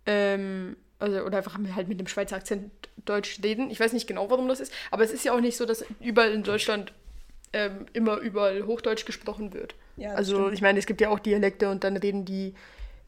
Ähm, 0.08 0.76
also, 1.04 1.22
oder 1.26 1.38
einfach 1.38 1.58
halt 1.76 1.88
mit 1.90 2.00
dem 2.00 2.08
Schweizer 2.08 2.38
Akzent 2.38 2.72
Deutsch 3.06 3.40
reden. 3.44 3.70
Ich 3.70 3.80
weiß 3.80 3.94
nicht 3.94 4.08
genau, 4.08 4.30
warum 4.30 4.48
das 4.48 4.60
ist, 4.60 4.72
aber 4.90 5.04
es 5.04 5.12
ist 5.12 5.26
ja 5.26 5.34
auch 5.36 5.42
nicht 5.42 5.58
so, 5.58 5.66
dass 5.66 5.84
überall 6.00 6.32
in 6.32 6.44
Deutschland 6.44 6.94
ähm, 7.52 7.86
immer 7.94 8.18
überall 8.18 8.66
Hochdeutsch 8.66 9.06
gesprochen 9.06 9.54
wird. 9.54 9.76
Ja, 9.98 10.14
also 10.14 10.36
stimmt. 10.36 10.54
ich 10.54 10.62
meine, 10.62 10.80
es 10.80 10.86
gibt 10.86 11.02
ja 11.02 11.10
auch 11.10 11.20
Dialekte 11.20 11.70
und 11.70 11.84
dann 11.84 11.98
reden 11.98 12.26
die, 12.26 12.56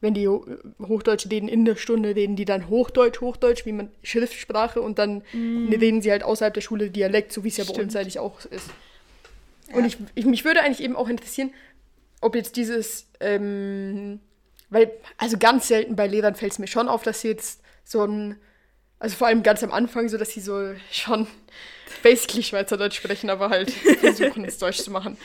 wenn 0.00 0.12
die 0.14 0.28
Ho- 0.28 0.46
Hochdeutsch 0.80 1.26
reden 1.30 1.48
in 1.48 1.64
der 1.64 1.76
Stunde, 1.76 2.14
reden 2.14 2.36
die 2.36 2.44
dann 2.44 2.68
Hochdeutsch, 2.68 3.20
Hochdeutsch, 3.20 3.64
wie 3.64 3.72
man 3.72 3.90
Schriftsprache 4.02 4.80
und 4.80 4.98
dann 4.98 5.22
reden 5.34 6.02
sie 6.02 6.10
halt 6.10 6.22
außerhalb 6.22 6.52
der 6.54 6.60
Schule 6.60 6.90
Dialekt, 6.90 7.32
so 7.32 7.42
wie 7.42 7.48
es 7.48 7.56
ja 7.56 7.64
bei 7.64 7.70
uns 7.70 7.78
Stimmt. 7.78 7.96
eigentlich 7.96 8.18
auch 8.18 8.44
ist. 8.44 8.70
Und 9.72 9.84
ich, 9.84 9.96
ich, 10.14 10.26
mich 10.26 10.44
würde 10.44 10.60
eigentlich 10.60 10.82
eben 10.82 10.94
auch 10.94 11.08
interessieren, 11.08 11.52
ob 12.20 12.36
jetzt 12.36 12.56
dieses, 12.56 13.08
ähm, 13.20 14.20
weil, 14.70 14.92
also 15.16 15.38
ganz 15.38 15.66
selten 15.66 15.96
bei 15.96 16.06
Lehrern 16.06 16.34
fällt 16.34 16.52
es 16.52 16.58
mir 16.58 16.68
schon 16.68 16.88
auf, 16.88 17.02
dass 17.02 17.22
sie 17.22 17.28
jetzt 17.28 17.62
so 17.86 18.04
ein, 18.04 18.38
also 18.98 19.16
vor 19.16 19.28
allem 19.28 19.42
ganz 19.42 19.62
am 19.62 19.72
Anfang, 19.72 20.08
so 20.08 20.18
dass 20.18 20.32
sie 20.32 20.40
so 20.40 20.74
schon 20.90 21.26
basically 22.02 22.42
Schweizerdeutsch 22.42 22.96
sprechen, 22.96 23.30
aber 23.30 23.50
halt 23.50 23.70
versuchen 23.70 24.44
es 24.44 24.58
Deutsch 24.58 24.82
zu 24.82 24.90
machen. 24.90 25.16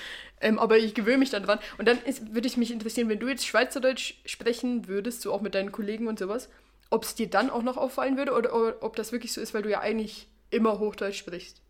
Ähm, 0.42 0.60
aber 0.60 0.78
ich 0.78 0.94
gewöhne 0.94 1.18
mich 1.20 1.32
dann 1.32 1.44
dran. 1.44 1.60
Und 1.78 1.88
dann 1.88 2.02
ist, 2.04 2.34
würde 2.34 2.48
ich 2.48 2.58
mich 2.58 2.72
interessieren, 2.72 3.10
wenn 3.10 3.20
du 3.20 3.28
jetzt 3.30 3.46
Schweizerdeutsch 3.48 4.16
sprechen 4.26 4.88
würdest, 4.88 5.22
so 5.22 5.34
auch 5.34 5.42
mit 5.42 5.56
deinen 5.56 5.72
Kollegen 5.72 6.08
und 6.08 6.20
sowas, 6.20 6.50
ob 6.92 7.04
es 7.04 7.16
dir 7.16 7.30
dann 7.30 7.50
auch 7.50 7.64
noch 7.64 7.78
auffallen 7.78 8.18
würde 8.18 8.34
oder, 8.34 8.56
oder 8.56 8.84
ob 8.84 8.96
das 8.96 9.12
wirklich 9.12 9.34
so 9.34 9.42
ist, 9.42 9.54
weil 9.54 9.64
du 9.64 9.70
ja 9.72 9.82
eigentlich 9.82 10.28
immer 10.52 10.80
Hochdeutsch 10.80 11.18
sprichst. 11.18 11.62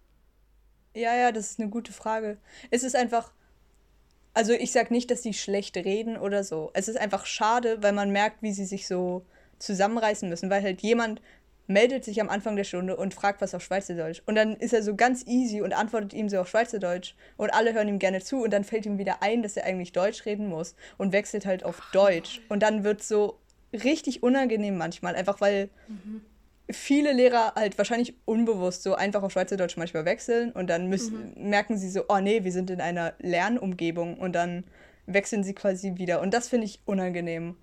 Ja, 0.93 1.15
ja, 1.15 1.31
das 1.31 1.51
ist 1.51 1.59
eine 1.59 1.69
gute 1.69 1.93
Frage. 1.93 2.37
Es 2.69 2.83
ist 2.83 2.95
einfach, 2.95 3.31
Also 4.33 4.53
ich 4.53 4.71
sag 4.71 4.91
nicht, 4.91 5.11
dass 5.11 5.23
sie 5.23 5.33
schlecht 5.33 5.75
reden 5.77 6.17
oder 6.17 6.43
so. 6.43 6.71
Es 6.73 6.87
ist 6.87 6.97
einfach 6.97 7.25
schade, 7.25 7.81
weil 7.83 7.91
man 7.93 8.11
merkt, 8.11 8.41
wie 8.41 8.53
sie 8.53 8.65
sich 8.65 8.87
so 8.87 9.25
zusammenreißen 9.61 10.27
müssen, 10.29 10.49
weil 10.49 10.63
halt 10.63 10.81
jemand 10.81 11.21
meldet 11.67 12.03
sich 12.03 12.19
am 12.19 12.29
Anfang 12.29 12.55
der 12.55 12.63
Stunde 12.63 12.97
und 12.97 13.13
fragt 13.13 13.41
was 13.41 13.55
auf 13.55 13.63
Schweizerdeutsch. 13.63 14.21
Und 14.25 14.35
dann 14.35 14.55
ist 14.55 14.73
er 14.73 14.83
so 14.83 14.95
ganz 14.95 15.25
easy 15.25 15.61
und 15.61 15.73
antwortet 15.73 16.13
ihm 16.13 16.27
so 16.27 16.39
auf 16.39 16.49
Schweizerdeutsch. 16.49 17.15
Und 17.37 17.53
alle 17.53 17.73
hören 17.73 17.87
ihm 17.87 17.99
gerne 17.99 18.21
zu 18.21 18.43
und 18.43 18.51
dann 18.51 18.63
fällt 18.63 18.85
ihm 18.85 18.97
wieder 18.97 19.21
ein, 19.23 19.41
dass 19.41 19.57
er 19.57 19.65
eigentlich 19.65 19.93
Deutsch 19.93 20.25
reden 20.25 20.47
muss 20.47 20.75
und 20.97 21.13
wechselt 21.13 21.45
halt 21.45 21.63
auf 21.63 21.81
Deutsch. 21.93 22.41
Und 22.49 22.61
dann 22.61 22.83
wird 22.83 23.03
so 23.03 23.39
richtig 23.71 24.21
unangenehm 24.21 24.77
manchmal, 24.77 25.15
einfach 25.15 25.39
weil 25.39 25.69
viele 26.69 27.13
Lehrer 27.13 27.53
halt 27.55 27.77
wahrscheinlich 27.77 28.15
unbewusst 28.25 28.83
so 28.83 28.95
einfach 28.95 29.23
auf 29.23 29.31
Schweizerdeutsch 29.31 29.77
manchmal 29.77 30.05
wechseln 30.05 30.51
und 30.51 30.69
dann 30.69 30.87
müssen, 30.87 31.33
merken 31.35 31.77
sie 31.77 31.89
so, 31.89 32.05
oh 32.07 32.19
nee, 32.19 32.43
wir 32.43 32.51
sind 32.51 32.69
in 32.69 32.81
einer 32.81 33.13
Lernumgebung 33.19 34.17
und 34.17 34.33
dann 34.33 34.63
wechseln 35.05 35.43
sie 35.43 35.53
quasi 35.53 35.95
wieder. 35.95 36.21
Und 36.21 36.33
das 36.33 36.47
finde 36.47 36.65
ich 36.65 36.79
unangenehm 36.85 37.55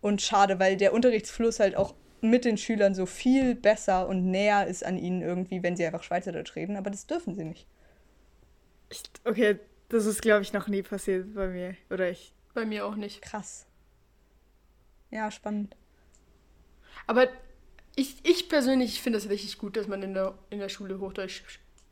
und 0.00 0.22
schade, 0.22 0.58
weil 0.58 0.76
der 0.76 0.92
Unterrichtsfluss 0.92 1.60
halt 1.60 1.76
auch 1.76 1.94
mit 2.20 2.44
den 2.44 2.58
Schülern 2.58 2.94
so 2.94 3.06
viel 3.06 3.54
besser 3.54 4.08
und 4.08 4.30
näher 4.30 4.66
ist 4.66 4.84
an 4.84 4.98
ihnen 4.98 5.22
irgendwie, 5.22 5.62
wenn 5.62 5.76
sie 5.76 5.86
einfach 5.86 6.02
Schweizerdeutsch 6.02 6.54
reden, 6.56 6.76
aber 6.76 6.90
das 6.90 7.06
dürfen 7.06 7.34
sie 7.34 7.44
nicht. 7.44 7.66
Ich, 8.90 9.02
okay, 9.24 9.58
das 9.88 10.06
ist, 10.06 10.22
glaube 10.22 10.42
ich, 10.42 10.52
noch 10.52 10.68
nie 10.68 10.82
passiert 10.82 11.34
bei 11.34 11.48
mir. 11.48 11.76
Oder 11.90 12.10
ich. 12.10 12.32
Bei 12.54 12.64
mir 12.64 12.86
auch 12.86 12.96
nicht. 12.96 13.22
Krass. 13.22 13.66
Ja, 15.10 15.30
spannend. 15.30 15.76
Aber 17.06 17.28
ich, 17.96 18.16
ich 18.24 18.48
persönlich 18.48 19.00
finde 19.00 19.18
es 19.18 19.28
richtig 19.28 19.58
gut, 19.58 19.76
dass 19.76 19.88
man 19.88 20.02
in 20.02 20.14
der, 20.14 20.38
in 20.50 20.58
der 20.58 20.68
Schule 20.68 21.00
Hochdeutsch 21.00 21.42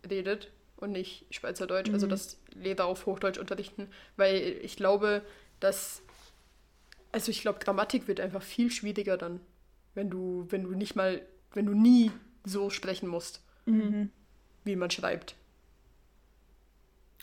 redet 0.08 0.50
und 0.76 0.92
nicht 0.92 1.26
Schweizerdeutsch. 1.30 1.90
Also 1.90 2.06
dass 2.06 2.38
Lehrer 2.54 2.86
auf 2.86 3.06
Hochdeutsch 3.06 3.38
unterrichten, 3.38 3.88
weil 4.16 4.58
ich 4.62 4.76
glaube, 4.76 5.22
dass. 5.60 6.02
Also 7.12 7.30
ich 7.30 7.40
glaube, 7.40 7.58
Grammatik 7.58 8.06
wird 8.08 8.20
einfach 8.20 8.42
viel 8.42 8.70
schwieriger 8.70 9.16
dann, 9.16 9.40
wenn 9.94 10.10
du, 10.10 10.46
wenn 10.50 10.62
du 10.64 10.70
nicht 10.72 10.94
mal, 10.96 11.22
wenn 11.52 11.66
du 11.66 11.72
nie 11.74 12.10
so 12.44 12.70
sprechen 12.70 13.08
musst, 13.08 13.42
wie 14.64 14.76
man 14.76 14.90
schreibt. 14.90 15.34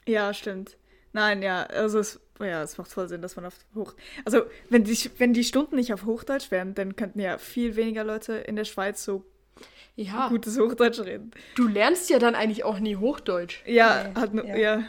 Ja, 0.07 0.33
stimmt. 0.33 0.77
Nein, 1.13 1.41
ja, 1.41 1.63
also 1.63 1.97
es, 1.99 2.19
ja, 2.39 2.61
es 2.61 2.77
macht 2.77 2.91
voll 2.91 3.07
Sinn, 3.07 3.21
dass 3.21 3.36
man 3.36 3.45
auf 3.45 3.55
Hoch. 3.73 3.93
Also, 4.25 4.43
wenn 4.69 4.83
die, 4.83 4.97
wenn 5.17 5.33
die 5.33 5.43
Stunden 5.43 5.75
nicht 5.77 5.93
auf 5.93 6.05
Hochdeutsch 6.05 6.51
wären, 6.51 6.75
dann 6.75 6.95
könnten 6.95 7.19
ja 7.19 7.38
viel 7.38 7.75
weniger 7.75 8.03
Leute 8.03 8.33
in 8.33 8.55
der 8.55 8.65
Schweiz 8.65 9.03
so 9.03 9.23
Ja, 9.95 10.27
gutes 10.27 10.59
Hochdeutsch 10.59 10.99
reden. 10.99 11.31
du 11.55 11.67
lernst 11.67 12.09
ja 12.09 12.19
dann 12.19 12.36
eigentlich 12.36 12.63
auch 12.65 12.79
nie 12.79 12.97
Hochdeutsch. 12.97 13.63
Ja, 13.65 14.03
Nee, 14.13 14.19
hat 14.19 14.33
nur, 14.33 14.45
ja. 14.45 14.55
ja. 14.55 14.83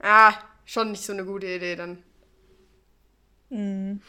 Ah, 0.00 0.34
schon 0.64 0.90
nicht 0.92 1.04
so 1.04 1.12
eine 1.12 1.24
gute 1.24 1.46
Idee 1.46 1.76
dann. 1.76 2.02
Mhm. 3.50 4.00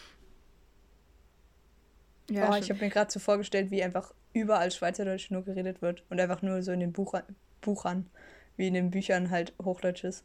ja 2.29 2.51
oh, 2.51 2.55
ich 2.55 2.69
habe 2.69 2.79
mir 2.81 2.89
gerade 2.89 3.11
so 3.11 3.19
vorgestellt, 3.19 3.71
wie 3.71 3.83
einfach 3.83 4.13
überall 4.33 4.69
Schweizerdeutsch 4.71 5.31
nur 5.31 5.43
geredet 5.43 5.81
wird 5.81 6.03
und 6.09 6.19
einfach 6.19 6.41
nur 6.41 6.61
so 6.61 6.71
in 6.71 6.79
den 6.79 6.91
Bucher 6.93 7.23
Buchern, 7.61 8.09
wie 8.57 8.67
in 8.67 8.73
den 8.73 8.91
Büchern 8.91 9.31
halt 9.31 9.53
Hochdeutsch 9.61 10.03
ist. 10.03 10.23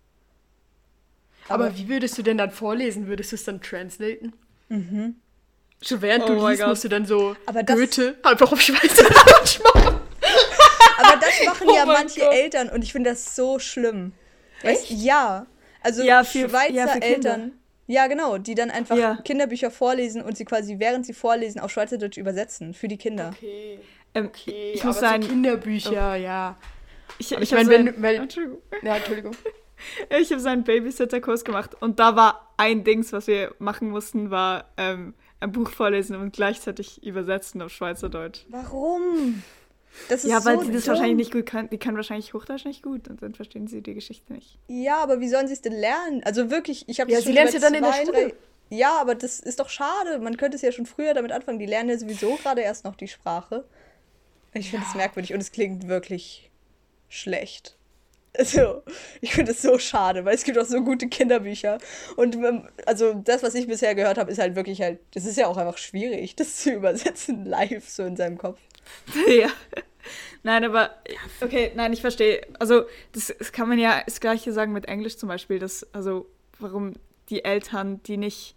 Aber, 1.48 1.76
wie 1.76 1.88
würdest 1.88 2.16
du 2.16 2.22
denn 2.22 2.38
dann 2.38 2.50
vorlesen? 2.50 3.06
Würdest 3.06 3.32
du 3.32 3.36
es 3.36 3.44
dann 3.44 3.60
translaten? 3.60 4.32
Mhm. 4.68 5.16
So 5.82 6.00
während 6.00 6.24
Oh 6.24 6.28
du 6.28 6.48
liest, 6.48 6.64
musst 6.66 6.84
du 6.84 6.88
dann 6.88 7.04
so 7.06 7.36
Aber 7.46 7.62
das- 7.62 7.76
Goethe 7.76 8.16
einfach 8.22 8.50
auf 8.52 8.60
Schweizerdeutsch 8.60 9.60
machen. 9.74 10.00
Aber 10.98 11.20
das 11.20 11.44
machen 11.46 11.66
Oh 11.68 11.74
ja 11.74 11.84
manche 11.84 12.20
Gott. 12.20 12.32
Eltern 12.32 12.68
und 12.70 12.82
ich 12.82 12.92
finde 12.92 13.10
das 13.10 13.34
so 13.36 13.58
schlimm. 13.58 14.12
Weißt, 14.62 14.88
ja. 14.90 15.46
Also 15.82 16.02
Ja, 16.02 16.24
für- 16.24 16.48
Schweizer 16.48 16.72
ja, 16.72 16.86
für 16.88 17.00
Kinder. 17.00 17.30
Eltern. 17.34 17.52
Ja, 17.86 18.06
genau, 18.06 18.38
die 18.38 18.54
dann 18.54 18.70
einfach 18.70 18.96
Ja. 18.96 19.16
Kinderbücher 19.24 19.70
vorlesen 19.70 20.22
und 20.22 20.36
sie 20.36 20.44
quasi, 20.44 20.78
während 20.78 21.04
sie 21.06 21.12
vorlesen, 21.12 21.60
auf 21.60 21.70
Schweizerdeutsch 21.70 22.16
übersetzen 22.16 22.72
für 22.74 22.88
die 22.88 22.96
Kinder. 22.96 23.32
Okay, 23.36 23.78
Ähm, 24.14 24.26
okay. 24.26 24.72
ich 24.74 24.80
aber 24.80 24.88
muss 24.88 25.00
sagen, 25.00 25.22
so 25.22 25.28
Kinderbücher, 25.28 26.16
ja. 26.16 26.56
ich, 27.18 27.32
ich, 27.32 27.38
ich 27.40 27.52
habe 27.52 27.64
meine, 27.64 27.90
so 27.90 27.94
wenn, 27.96 28.02
weil, 28.02 28.14
Entschuldigung. 28.16 28.58
ja, 28.82 28.96
Entschuldigung. 28.96 29.36
Ich 30.18 30.30
habe 30.30 30.40
so 30.40 30.48
einen 30.48 30.64
Babysitterkurs 30.64 31.44
gemacht 31.44 31.72
und 31.80 31.98
da 31.98 32.16
war 32.16 32.54
ein 32.56 32.84
Dings, 32.84 33.12
was 33.12 33.26
wir 33.26 33.54
machen 33.58 33.90
mussten, 33.90 34.30
war 34.30 34.66
ähm, 34.78 35.14
ein 35.40 35.52
Buch 35.52 35.68
vorlesen 35.68 36.16
und 36.16 36.32
gleichzeitig 36.32 37.02
übersetzen 37.04 37.60
auf 37.60 37.70
Schweizerdeutsch. 37.72 38.46
Warum? 38.48 39.42
Ja, 40.22 40.44
weil 40.44 40.58
so 40.58 40.64
sie 40.64 40.72
das 40.72 40.84
dumm. 40.84 40.92
wahrscheinlich 40.94 41.16
nicht 41.16 41.32
gut 41.32 41.46
können. 41.46 41.70
Die 41.70 41.78
können 41.78 41.96
wahrscheinlich 41.96 42.34
Hochdeutsch 42.34 42.64
nicht 42.64 42.82
gut 42.82 43.08
und 43.08 43.22
dann 43.22 43.34
verstehen 43.34 43.66
sie 43.66 43.82
die 43.82 43.94
Geschichte 43.94 44.32
nicht. 44.32 44.58
Ja, 44.68 44.98
aber 45.02 45.20
wie 45.20 45.28
sollen 45.28 45.46
sie 45.46 45.54
es 45.54 45.62
denn 45.62 45.72
lernen? 45.72 46.22
Also 46.24 46.50
wirklich, 46.50 46.88
ich 46.88 47.00
habe 47.00 47.10
Ja, 47.10 47.20
sie 47.20 47.36
es 47.36 47.54
über 47.54 47.54
ja 47.54 47.60
dann 47.60 47.74
in 47.74 47.82
der 47.82 47.92
Schule. 47.92 48.34
Ja, 48.70 49.00
aber 49.00 49.14
das 49.14 49.40
ist 49.40 49.60
doch 49.60 49.68
schade. 49.68 50.18
Man 50.18 50.36
könnte 50.36 50.56
es 50.56 50.62
ja 50.62 50.72
schon 50.72 50.86
früher 50.86 51.14
damit 51.14 51.32
anfangen. 51.32 51.58
Die 51.58 51.66
lernen 51.66 51.90
ja 51.90 51.98
sowieso 51.98 52.36
gerade 52.36 52.62
erst 52.62 52.84
noch 52.84 52.96
die 52.96 53.08
Sprache. 53.08 53.64
Ich 54.52 54.70
finde 54.70 54.86
es 54.88 54.94
merkwürdig 54.94 55.34
und 55.34 55.40
es 55.40 55.52
klingt 55.52 55.88
wirklich 55.88 56.50
schlecht. 57.08 57.76
Also, 58.36 58.82
ich 59.20 59.32
finde 59.34 59.52
es 59.52 59.62
so 59.62 59.78
schade, 59.78 60.24
weil 60.24 60.34
es 60.34 60.42
gibt 60.42 60.58
auch 60.58 60.64
so 60.64 60.82
gute 60.82 61.08
Kinderbücher. 61.08 61.78
Und 62.16 62.34
ähm, 62.34 62.68
also 62.84 63.14
das, 63.14 63.44
was 63.44 63.54
ich 63.54 63.68
bisher 63.68 63.94
gehört 63.94 64.18
habe, 64.18 64.30
ist 64.32 64.38
halt 64.40 64.56
wirklich 64.56 64.80
halt, 64.80 64.98
das 65.14 65.24
ist 65.24 65.36
ja 65.36 65.46
auch 65.46 65.56
einfach 65.56 65.78
schwierig, 65.78 66.34
das 66.36 66.56
zu 66.56 66.72
übersetzen 66.72 67.44
live 67.44 67.88
so 67.88 68.02
in 68.04 68.16
seinem 68.16 68.38
Kopf. 68.38 68.58
ja. 69.28 69.48
Nein, 70.42 70.64
aber 70.64 70.90
okay, 71.40 71.72
nein, 71.74 71.92
ich 71.92 72.02
verstehe. 72.02 72.46
Also, 72.58 72.84
das, 73.12 73.34
das 73.38 73.52
kann 73.52 73.68
man 73.68 73.78
ja 73.78 74.02
das 74.04 74.20
Gleiche 74.20 74.52
sagen 74.52 74.72
mit 74.72 74.86
Englisch 74.86 75.16
zum 75.16 75.28
Beispiel, 75.28 75.58
dass, 75.58 75.92
also, 75.94 76.26
warum 76.58 76.94
die 77.30 77.44
Eltern, 77.44 78.02
die 78.02 78.18
nicht, 78.18 78.54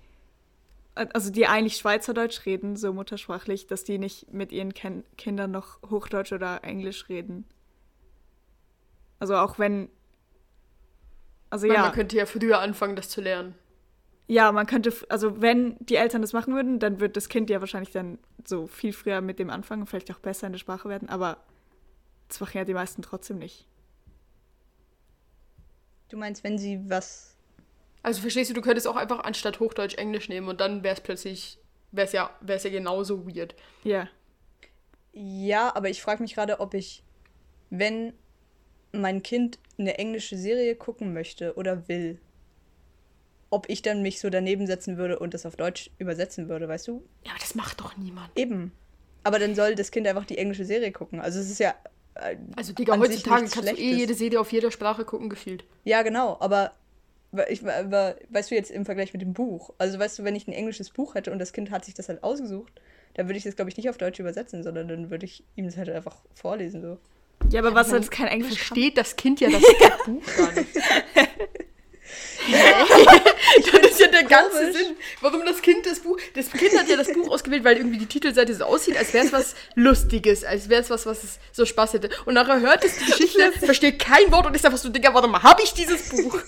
also 0.95 1.31
die 1.31 1.47
eigentlich 1.47 1.77
Schweizerdeutsch 1.77 2.45
reden, 2.45 2.75
so 2.75 2.91
muttersprachlich, 2.91 3.67
dass 3.67 3.83
die 3.83 3.97
nicht 3.97 4.33
mit 4.33 4.51
ihren 4.51 4.73
Ken 4.73 5.03
Kindern 5.17 5.51
noch 5.51 5.81
Hochdeutsch 5.89 6.33
oder 6.33 6.63
Englisch 6.63 7.07
reden. 7.07 7.45
Also 9.19 9.35
auch 9.35 9.57
wenn, 9.57 9.89
also 11.49 11.67
Weil 11.67 11.75
ja, 11.75 11.81
Man 11.83 11.91
könnte 11.93 12.17
ja 12.17 12.25
früher 12.25 12.59
anfangen, 12.59 12.95
das 12.95 13.09
zu 13.09 13.21
lernen. 13.21 13.55
Ja, 14.27 14.51
man 14.51 14.65
könnte, 14.67 14.93
also 15.07 15.41
wenn 15.41 15.77
die 15.79 15.95
Eltern 15.95 16.21
das 16.21 16.33
machen 16.33 16.53
würden, 16.53 16.79
dann 16.79 16.99
wird 16.99 17.15
das 17.15 17.29
Kind 17.29 17.49
ja 17.49 17.61
wahrscheinlich 17.61 17.91
dann 17.91 18.19
so 18.45 18.67
viel 18.67 18.91
früher 18.91 19.21
mit 19.21 19.39
dem 19.39 19.49
anfangen 19.49 19.81
und 19.81 19.87
vielleicht 19.87 20.11
auch 20.11 20.19
besser 20.19 20.47
in 20.47 20.53
der 20.53 20.59
Sprache 20.59 20.89
werden, 20.89 21.07
aber 21.09 21.37
das 22.27 22.41
machen 22.41 22.57
ja 22.57 22.65
die 22.65 22.73
meisten 22.73 23.01
trotzdem 23.01 23.39
nicht. 23.39 23.65
Du 26.09 26.17
meinst, 26.17 26.43
wenn 26.43 26.57
sie 26.57 26.89
was. 26.89 27.35
Also 28.03 28.21
verstehst 28.21 28.49
du, 28.49 28.53
du 28.53 28.61
könntest 28.61 28.87
auch 28.87 28.95
einfach 28.97 29.23
anstatt 29.23 29.59
Hochdeutsch 29.59 29.97
Englisch 29.97 30.27
nehmen 30.27 30.47
und 30.49 30.59
dann 30.59 30.83
wäre 30.83 30.95
es 30.95 31.01
plötzlich, 31.01 31.57
wäre 31.91 32.07
es 32.07 32.13
ja, 32.13 32.29
wär's 32.41 32.63
ja 32.63 32.69
genauso 32.69 33.27
weird. 33.27 33.55
Ja. 33.83 34.09
Ja, 35.13 35.75
aber 35.75 35.89
ich 35.89 36.01
frage 36.01 36.21
mich 36.21 36.35
gerade, 36.35 36.59
ob 36.59 36.73
ich, 36.73 37.01
wenn 37.69 38.13
mein 38.91 39.23
Kind 39.23 39.57
eine 39.77 39.97
englische 39.97 40.37
Serie 40.37 40.75
gucken 40.75 41.13
möchte 41.13 41.55
oder 41.55 41.87
will, 41.87 42.19
ob 43.49 43.69
ich 43.69 43.81
dann 43.81 44.01
mich 44.01 44.19
so 44.19 44.29
daneben 44.29 44.67
setzen 44.67 44.97
würde 44.97 45.19
und 45.19 45.33
das 45.33 45.45
auf 45.45 45.55
Deutsch 45.55 45.89
übersetzen 45.99 46.49
würde, 46.49 46.67
weißt 46.67 46.87
du? 46.87 47.03
Ja, 47.23 47.31
aber 47.31 47.39
das 47.39 47.55
macht 47.55 47.79
doch 47.79 47.95
niemand. 47.97 48.29
Eben. 48.35 48.71
Aber 49.23 49.39
dann 49.39 49.55
soll 49.55 49.75
das 49.75 49.91
Kind 49.91 50.07
einfach 50.07 50.25
die 50.25 50.37
englische 50.37 50.65
Serie 50.65 50.91
gucken. 50.91 51.19
Also 51.19 51.39
es 51.39 51.49
ist 51.49 51.59
ja. 51.59 51.73
äh, 52.15 52.37
Also 52.55 52.73
Digga, 52.73 52.97
heutzutage 52.97 53.41
kannst 53.41 53.55
du 53.55 53.59
eh 53.61 53.63
Schlechtes. 53.63 53.97
jede 53.97 54.13
Serie 54.13 54.39
auf 54.39 54.51
jeder 54.51 54.71
Sprache 54.71 55.05
gucken, 55.05 55.29
gefühlt. 55.29 55.63
Ja, 55.83 56.01
genau, 56.01 56.37
aber 56.39 56.73
ich, 57.49 57.65
aber, 57.67 58.15
weißt 58.29 58.51
du 58.51 58.55
jetzt 58.55 58.71
im 58.71 58.85
Vergleich 58.85 59.11
mit 59.13 59.21
dem 59.21 59.33
Buch? 59.33 59.73
Also 59.77 59.99
weißt 59.99 60.19
du, 60.19 60.23
wenn 60.23 60.35
ich 60.35 60.47
ein 60.47 60.53
englisches 60.53 60.89
Buch 60.89 61.15
hätte 61.15 61.31
und 61.31 61.39
das 61.39 61.51
Kind 61.53 61.71
hat 61.71 61.83
sich 61.85 61.93
das 61.93 62.07
halt 62.09 62.23
ausgesucht, 62.23 62.71
dann 63.15 63.27
würde 63.27 63.37
ich 63.37 63.43
das, 63.43 63.55
glaube 63.55 63.69
ich, 63.69 63.77
nicht 63.77 63.89
auf 63.89 63.97
Deutsch 63.97 64.19
übersetzen, 64.19 64.63
sondern 64.63 64.87
dann 64.87 65.09
würde 65.09 65.25
ich 65.25 65.43
ihm 65.55 65.65
das 65.65 65.75
halt 65.77 65.89
einfach 65.89 66.17
vorlesen. 66.33 66.81
So. 66.81 66.97
Ja, 67.49 67.59
aber 67.61 67.73
was 67.75 67.89
man 67.89 68.01
jetzt 68.01 68.11
kein 68.11 68.27
Englisch? 68.27 68.55
Versteht 68.55 68.97
das 68.97 69.15
Kind 69.15 69.39
ja 69.41 69.49
das 69.49 69.61
Buch 70.05 70.23
gar 70.37 70.51
nicht. 70.53 70.69
das 73.81 73.91
ist 73.91 73.99
ja 73.99 74.07
der 74.07 74.23
ganze 74.23 74.57
Komisch. 74.57 74.75
Sinn, 74.75 74.95
warum 75.21 75.45
das 75.45 75.61
Kind 75.61 75.85
das 75.85 75.99
Buch. 75.99 76.17
Das 76.35 76.51
Kind 76.51 76.77
hat 76.77 76.87
ja 76.87 76.95
das 76.97 77.11
Buch 77.11 77.29
ausgewählt, 77.31 77.63
weil 77.63 77.77
irgendwie 77.77 77.97
die 77.97 78.05
Titelseite 78.05 78.53
so 78.55 78.65
aussieht, 78.65 78.97
als 78.97 79.13
wäre 79.13 79.25
es 79.25 79.33
was 79.33 79.55
Lustiges, 79.75 80.43
als 80.43 80.69
wäre 80.69 80.81
es 80.81 80.89
was, 80.89 81.05
was 81.05 81.23
es 81.23 81.39
so 81.51 81.65
Spaß 81.65 81.93
hätte. 81.93 82.09
Und 82.25 82.33
nachher 82.35 82.59
hört 82.59 82.83
es 82.83 82.97
die 82.97 83.05
Geschichte, 83.11 83.51
versteht 83.53 83.99
kein 83.99 84.31
Wort 84.31 84.45
und 84.45 84.55
ist 84.55 84.65
einfach 84.65 84.77
so, 84.77 84.89
Digga, 84.89 85.13
warte 85.13 85.27
mal, 85.27 85.41
habe 85.43 85.61
ich 85.63 85.73
dieses 85.73 86.09
Buch? 86.09 86.39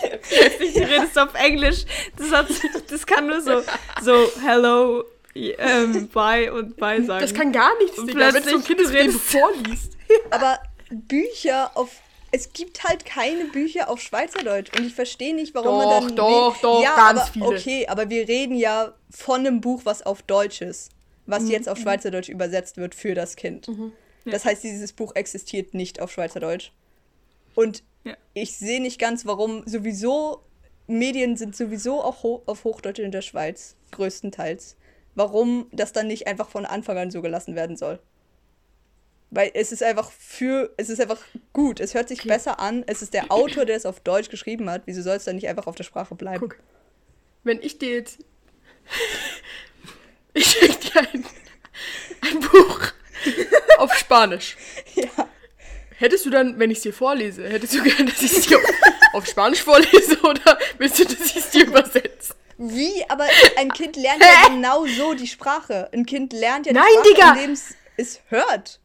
Du 0.00 0.80
redest 0.80 1.18
auf 1.18 1.34
Englisch. 1.34 1.84
Das, 2.16 2.30
hat, 2.30 2.46
das 2.90 3.06
kann 3.06 3.26
nur 3.26 3.40
so, 3.40 3.62
so 4.02 4.30
hello, 4.44 5.04
ähm, 5.34 6.08
bye 6.08 6.52
und 6.52 6.76
bye 6.76 7.02
sagen. 7.04 7.20
Das 7.20 7.34
kann 7.34 7.50
gar 7.52 7.76
nichts, 7.78 7.96
Digga, 8.04 8.32
wenn 8.32 8.42
so 8.44 8.56
ein 8.56 8.64
Kind 8.64 8.80
redest- 8.80 9.18
vorliest. 9.18 9.92
Aber 10.30 10.58
Bücher 10.90 11.70
auf. 11.74 11.90
Es 12.32 12.52
gibt 12.52 12.84
halt 12.84 13.04
keine 13.04 13.44
Bücher 13.46 13.88
auf 13.88 14.00
Schweizerdeutsch 14.00 14.76
und 14.76 14.84
ich 14.84 14.94
verstehe 14.94 15.34
nicht, 15.34 15.54
warum 15.54 15.78
Doch, 15.78 15.86
man 16.02 16.16
dann. 16.16 16.16
doch, 16.16 16.56
doch, 16.60 16.82
ja, 16.82 16.94
ganz 16.96 17.20
aber, 17.20 17.32
viele. 17.32 17.46
Okay, 17.46 17.86
aber 17.88 18.10
wir 18.10 18.28
reden 18.28 18.56
ja 18.56 18.94
von 19.10 19.40
einem 19.40 19.60
Buch, 19.60 19.82
was 19.84 20.04
auf 20.04 20.22
Deutsch 20.22 20.60
ist, 20.60 20.90
was 21.26 21.44
Mhm, 21.44 21.50
jetzt 21.50 21.68
auf 21.68 21.78
Schweizerdeutsch 21.78 22.28
übersetzt 22.28 22.76
wird 22.76 22.94
für 22.94 23.14
das 23.14 23.36
Kind. 23.36 23.70
Das 24.24 24.44
heißt, 24.44 24.64
dieses 24.64 24.92
Buch 24.92 25.14
existiert 25.14 25.72
nicht 25.72 26.00
auf 26.00 26.10
Schweizerdeutsch. 26.10 26.72
Und 27.54 27.82
Ja. 28.04 28.16
ich 28.34 28.56
sehe 28.56 28.80
nicht 28.82 28.98
ganz, 29.00 29.24
warum 29.24 29.62
sowieso 29.66 30.42
Medien 30.88 31.36
sind 31.36 31.56
sowieso 31.56 32.02
auch 32.02 32.22
ho 32.22 32.42
auf 32.46 32.64
Hochdeutsch 32.64 33.00
in 33.00 33.10
der 33.12 33.22
Schweiz, 33.22 33.76
größtenteils. 33.92 34.76
Warum 35.14 35.66
das 35.72 35.92
dann 35.92 36.06
nicht 36.08 36.26
einfach 36.26 36.48
von 36.48 36.66
Anfang 36.66 36.98
an 36.98 37.10
so 37.10 37.22
gelassen 37.22 37.54
werden 37.56 37.76
soll. 37.76 37.98
Weil 39.36 39.50
es 39.52 39.70
ist 39.70 39.82
einfach 39.82 40.10
für, 40.10 40.72
es 40.78 40.88
ist 40.88 40.98
einfach 40.98 41.20
gut, 41.52 41.78
es 41.78 41.92
hört 41.92 42.08
sich 42.08 42.22
besser 42.22 42.58
an, 42.58 42.84
es 42.86 43.02
ist 43.02 43.12
der 43.12 43.30
Autor, 43.30 43.66
der 43.66 43.76
es 43.76 43.84
auf 43.84 44.00
Deutsch 44.00 44.30
geschrieben 44.30 44.70
hat, 44.70 44.84
wieso 44.86 45.02
soll 45.02 45.16
es 45.16 45.24
dann 45.24 45.36
nicht 45.36 45.46
einfach 45.46 45.66
auf 45.66 45.74
der 45.74 45.84
Sprache 45.84 46.14
bleiben? 46.14 46.40
Guck. 46.40 46.56
Wenn 47.44 47.60
ich 47.60 47.78
dir 47.78 47.90
jetzt. 47.90 48.18
Ich 50.32 50.46
schicke 50.46 50.76
dir 50.76 51.00
ein, 51.00 51.24
ein 52.20 52.40
Buch 52.40 52.80
auf 53.78 53.94
Spanisch. 53.94 54.56
Ja. 54.94 55.28
Hättest 55.98 56.26
du 56.26 56.30
dann, 56.30 56.58
wenn 56.58 56.70
ich 56.70 56.78
es 56.78 56.82
dir 56.82 56.92
vorlese, 56.92 57.48
hättest 57.48 57.74
du 57.74 57.82
gern, 57.82 58.06
dass 58.06 58.22
ich 58.22 58.36
es 58.36 58.46
dir 58.46 58.58
auf 59.14 59.26
Spanisch 59.26 59.62
vorlese 59.62 60.18
oder 60.22 60.58
willst 60.78 60.98
du, 60.98 61.04
dass 61.04 61.26
ich 61.26 61.36
es 61.36 61.50
dir 61.50 61.66
übersetze? 61.66 62.34
Wie? 62.58 63.04
Aber 63.08 63.26
ein 63.58 63.70
Kind 63.70 63.96
lernt 63.96 64.22
ja 64.22 64.48
genau 64.48 64.86
so 64.86 65.14
die 65.14 65.26
Sprache. 65.26 65.90
Ein 65.92 66.06
Kind 66.06 66.32
lernt 66.32 66.66
ja 66.66 66.72
die 66.72 66.78
Nein, 66.78 67.14
Sprache, 67.14 67.38
indem 67.38 67.52
es 67.52 67.74
es 67.96 68.20
hört. 68.28 68.80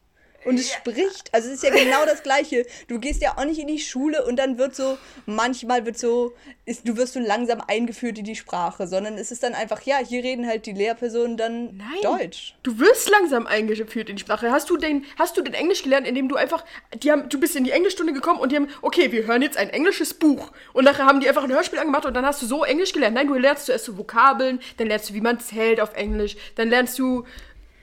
Und 0.45 0.59
es 0.59 0.71
spricht. 0.71 1.33
Also 1.33 1.49
es 1.49 1.55
ist 1.55 1.63
ja 1.63 1.69
genau 1.69 2.05
das 2.05 2.23
Gleiche. 2.23 2.65
Du 2.87 2.99
gehst 2.99 3.21
ja 3.21 3.37
auch 3.37 3.45
nicht 3.45 3.59
in 3.59 3.67
die 3.67 3.79
Schule 3.79 4.25
und 4.25 4.37
dann 4.37 4.57
wird 4.57 4.75
so, 4.75 4.97
manchmal 5.25 5.85
wird 5.85 5.97
so, 5.97 6.33
ist, 6.65 6.87
du 6.87 6.97
wirst 6.97 7.13
so 7.13 7.19
langsam 7.19 7.61
eingeführt 7.67 8.17
in 8.17 8.25
die 8.25 8.35
Sprache, 8.35 8.87
sondern 8.87 9.17
es 9.17 9.31
ist 9.31 9.43
dann 9.43 9.53
einfach, 9.53 9.81
ja, 9.83 9.97
hier 9.97 10.23
reden 10.23 10.47
halt 10.47 10.65
die 10.65 10.71
Lehrpersonen 10.71 11.37
dann 11.37 11.77
Nein. 11.77 12.01
Deutsch. 12.01 12.55
Du 12.63 12.79
wirst 12.79 13.09
langsam 13.09 13.45
eingeführt 13.45 14.09
in 14.09 14.15
die 14.15 14.21
Sprache. 14.21 14.51
Hast 14.51 14.69
du 14.69 14.77
den, 14.77 15.05
hast 15.17 15.37
du 15.37 15.41
den 15.41 15.53
Englisch 15.53 15.83
gelernt, 15.83 16.07
indem 16.07 16.27
du 16.27 16.35
einfach, 16.35 16.65
die 16.95 17.11
haben, 17.11 17.29
du 17.29 17.39
bist 17.39 17.55
in 17.55 17.63
die 17.63 17.71
Englischstunde 17.71 18.13
gekommen 18.13 18.39
und 18.39 18.51
die 18.51 18.55
haben, 18.55 18.69
okay, 18.81 19.11
wir 19.11 19.27
hören 19.27 19.41
jetzt 19.41 19.57
ein 19.57 19.69
englisches 19.69 20.13
Buch. 20.13 20.51
Und 20.73 20.85
nachher 20.85 21.05
haben 21.05 21.19
die 21.19 21.29
einfach 21.29 21.43
ein 21.43 21.51
Hörspiel 21.51 21.79
angemacht 21.79 22.05
und 22.05 22.13
dann 22.13 22.25
hast 22.25 22.41
du 22.41 22.45
so 22.45 22.63
Englisch 22.63 22.93
gelernt. 22.93 23.15
Nein, 23.15 23.27
du 23.27 23.35
lernst 23.35 23.67
zuerst 23.67 23.85
so 23.85 23.97
Vokabeln, 23.97 24.59
dann 24.77 24.87
lernst 24.87 25.09
du, 25.09 25.13
wie 25.13 25.21
man 25.21 25.39
zählt 25.39 25.79
auf 25.79 25.93
Englisch, 25.95 26.35
dann 26.55 26.69
lernst 26.69 26.97
du, 26.97 27.25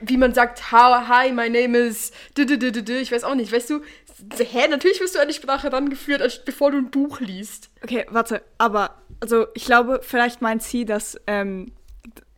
wie 0.01 0.17
man 0.17 0.35
sagt, 0.35 0.73
hi, 0.73 1.07
hi 1.07 1.33
my 1.33 1.49
name 1.49 1.77
is, 1.77 2.13
ich 2.37 3.13
weiß 3.13 3.25
auch 3.25 3.35
nicht, 3.35 3.53
weißt 3.53 3.71
du, 3.71 3.83
hä, 4.39 4.69
natürlich 4.69 5.01
wirst 5.01 5.15
du 5.15 5.21
an 5.21 5.29
die 5.29 5.35
Sprache 5.35 5.73
rangeführt, 5.73 6.43
bevor 6.45 6.71
du 6.71 6.79
ein 6.79 6.91
Buch 6.91 7.21
liest. 7.21 7.71
Okay, 7.83 8.07
warte, 8.11 8.43
aber 8.59 9.03
also 9.21 9.47
ich 9.55 9.65
glaube, 9.65 10.01
vielleicht 10.03 10.43
meint 10.43 10.63
sie 10.63 10.85
das 10.85 11.21
ähm, 11.27 11.73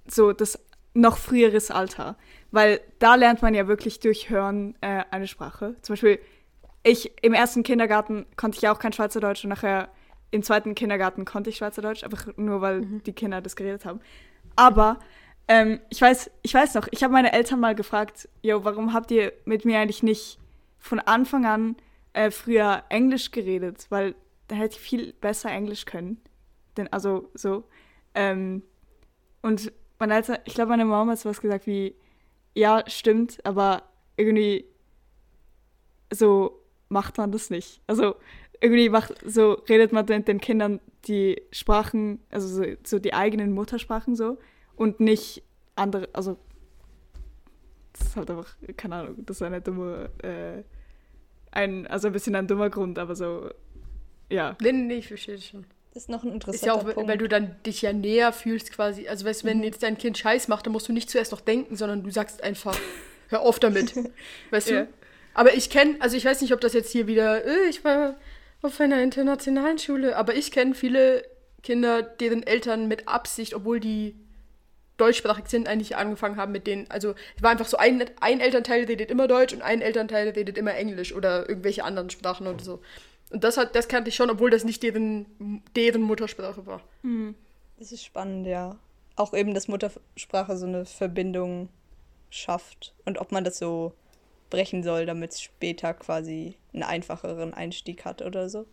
so 0.06 0.32
das 0.32 0.58
noch 0.94 1.18
früheres 1.18 1.70
Alter, 1.70 2.16
weil 2.50 2.80
da 2.98 3.14
lernt 3.14 3.42
man 3.42 3.54
ja 3.54 3.68
wirklich 3.68 4.00
durch 4.00 4.28
Hören 4.28 4.74
äh, 4.80 5.04
eine 5.10 5.28
Sprache. 5.28 5.76
Zum 5.82 5.94
Beispiel 5.94 6.18
ich 6.82 7.12
im 7.22 7.34
ersten 7.34 7.62
Kindergarten 7.62 8.26
konnte 8.36 8.56
ich 8.56 8.62
ja 8.62 8.72
auch 8.72 8.78
kein 8.78 8.92
Schweizerdeutsch 8.92 9.44
und 9.44 9.50
nachher 9.50 9.90
im 10.30 10.42
zweiten 10.42 10.74
Kindergarten 10.74 11.24
konnte 11.24 11.50
ich 11.50 11.56
Schweizerdeutsch, 11.56 12.04
einfach 12.04 12.28
nur 12.36 12.60
weil 12.60 12.82
die 13.04 13.12
Kinder 13.12 13.40
das 13.40 13.56
geredet 13.56 13.84
haben. 13.84 14.00
Aber 14.56 14.98
ähm, 15.50 15.80
ich 15.88 16.00
weiß, 16.00 16.30
ich 16.42 16.54
weiß 16.54 16.74
noch, 16.74 16.86
ich 16.92 17.02
habe 17.02 17.12
meine 17.12 17.32
Eltern 17.32 17.58
mal 17.58 17.74
gefragt, 17.74 18.28
yo, 18.40 18.64
warum 18.64 18.92
habt 18.92 19.10
ihr 19.10 19.32
mit 19.44 19.64
mir 19.64 19.80
eigentlich 19.80 20.04
nicht 20.04 20.38
von 20.78 21.00
Anfang 21.00 21.44
an 21.44 21.76
äh, 22.12 22.30
früher 22.30 22.84
Englisch 22.88 23.32
geredet? 23.32 23.86
Weil 23.88 24.14
da 24.46 24.54
hätte 24.54 24.76
ich 24.76 24.80
viel 24.80 25.12
besser 25.12 25.50
Englisch 25.50 25.86
können. 25.86 26.20
Denn, 26.76 26.86
also 26.92 27.30
so. 27.34 27.64
Ähm, 28.14 28.62
und 29.42 29.72
meine 29.98 30.14
Eltern, 30.14 30.38
ich 30.44 30.54
glaube, 30.54 30.70
meine 30.70 30.84
Mama 30.84 31.12
hat 31.12 31.18
sowas 31.18 31.40
gesagt 31.40 31.66
wie, 31.66 31.96
ja, 32.54 32.84
stimmt, 32.86 33.44
aber 33.44 33.82
irgendwie 34.16 34.66
so 36.12 36.62
macht 36.88 37.18
man 37.18 37.32
das 37.32 37.50
nicht. 37.50 37.80
Also 37.88 38.14
irgendwie 38.60 38.88
macht, 38.88 39.14
so 39.28 39.54
redet 39.68 39.90
man 39.90 40.06
den, 40.06 40.24
den 40.24 40.40
Kindern 40.40 40.78
die 41.08 41.42
Sprachen, 41.50 42.20
also 42.30 42.46
so, 42.46 42.64
so 42.84 43.00
die 43.00 43.14
eigenen 43.14 43.52
Muttersprachen 43.52 44.14
so 44.14 44.38
und 44.80 44.98
nicht 44.98 45.42
andere, 45.76 46.08
also 46.14 46.38
das 47.92 48.06
ist 48.08 48.16
halt 48.16 48.30
einfach, 48.30 48.56
keine 48.78 48.94
Ahnung, 48.94 49.16
das 49.26 49.36
ist 49.36 49.42
eine 49.42 49.60
dumme, 49.60 50.08
äh, 50.22 50.62
ein, 51.50 51.86
also 51.86 52.06
ein 52.06 52.14
bisschen 52.14 52.34
ein 52.34 52.46
dummer 52.46 52.70
Grund, 52.70 52.98
aber 52.98 53.14
so, 53.14 53.50
ja. 54.30 54.56
Nee, 54.62 54.72
nee, 54.72 54.82
nee, 54.84 54.94
ich 54.94 55.08
verstehe 55.08 55.34
das 55.34 55.44
schon. 55.44 55.66
Das 55.92 56.04
ist 56.04 56.08
noch 56.08 56.22
ein 56.22 56.28
Ist 56.28 56.32
ja 56.32 56.34
interessanter 56.72 56.74
auch, 56.76 56.94
Punkt. 56.94 57.10
weil 57.10 57.18
du 57.18 57.28
dann 57.28 57.56
dich 57.66 57.82
ja 57.82 57.92
näher 57.92 58.32
fühlst 58.32 58.72
quasi. 58.72 59.06
Also 59.06 59.26
weißt 59.26 59.42
du, 59.42 59.48
wenn 59.48 59.62
jetzt 59.62 59.82
dein 59.82 59.98
Kind 59.98 60.16
Scheiß 60.16 60.48
macht, 60.48 60.64
dann 60.64 60.72
musst 60.72 60.88
du 60.88 60.94
nicht 60.94 61.10
zuerst 61.10 61.32
noch 61.32 61.40
denken, 61.42 61.76
sondern 61.76 62.02
du 62.02 62.10
sagst 62.10 62.42
einfach, 62.42 62.78
hör 63.28 63.42
auf 63.42 63.58
damit. 63.58 63.94
Weißt 64.50 64.70
Ja. 64.70 64.84
du? 64.84 64.88
Aber 65.34 65.52
ich 65.54 65.68
kenne, 65.68 65.96
also 66.00 66.16
ich 66.16 66.24
weiß 66.24 66.40
nicht, 66.40 66.54
ob 66.54 66.60
das 66.62 66.72
jetzt 66.72 66.90
hier 66.90 67.06
wieder, 67.06 67.44
äh, 67.44 67.68
ich 67.68 67.84
war 67.84 68.16
auf 68.62 68.80
einer 68.80 69.02
internationalen 69.02 69.78
Schule, 69.78 70.16
aber 70.16 70.34
ich 70.36 70.50
kenne 70.52 70.74
viele 70.74 71.22
Kinder, 71.62 72.02
deren 72.02 72.44
Eltern 72.44 72.88
mit 72.88 73.08
Absicht, 73.08 73.52
obwohl 73.54 73.78
die 73.80 74.14
deutschsprachig 75.00 75.46
sind, 75.48 75.68
eigentlich 75.68 75.96
angefangen 75.96 76.36
haben 76.36 76.52
mit 76.52 76.66
denen, 76.66 76.90
also 76.90 77.14
es 77.36 77.42
war 77.42 77.50
einfach 77.50 77.66
so, 77.66 77.76
ein, 77.76 78.04
ein 78.20 78.40
Elternteil 78.40 78.84
redet 78.84 79.10
immer 79.10 79.26
Deutsch 79.28 79.52
und 79.54 79.62
ein 79.62 79.80
Elternteil 79.80 80.28
redet 80.30 80.58
immer 80.58 80.74
Englisch 80.74 81.14
oder 81.14 81.48
irgendwelche 81.48 81.84
anderen 81.84 82.10
Sprachen 82.10 82.46
oder 82.46 82.62
so. 82.62 82.80
Und 83.30 83.44
das 83.44 83.56
hat, 83.56 83.74
das 83.76 83.88
kannte 83.88 84.08
ich 84.08 84.16
schon, 84.16 84.28
obwohl 84.30 84.50
das 84.50 84.64
nicht 84.64 84.82
deren, 84.82 85.62
deren 85.76 86.02
Muttersprache 86.02 86.66
war. 86.66 86.82
Das 87.78 87.92
ist 87.92 88.04
spannend, 88.04 88.46
ja. 88.46 88.76
Auch 89.16 89.34
eben, 89.34 89.54
dass 89.54 89.68
Muttersprache 89.68 90.56
so 90.56 90.66
eine 90.66 90.84
Verbindung 90.84 91.68
schafft 92.30 92.94
und 93.04 93.18
ob 93.18 93.32
man 93.32 93.44
das 93.44 93.58
so 93.58 93.92
brechen 94.50 94.82
soll, 94.82 95.06
damit 95.06 95.32
es 95.32 95.40
später 95.40 95.94
quasi 95.94 96.56
einen 96.72 96.82
einfacheren 96.82 97.54
Einstieg 97.54 98.04
hat 98.04 98.20
oder 98.22 98.48
so. 98.48 98.66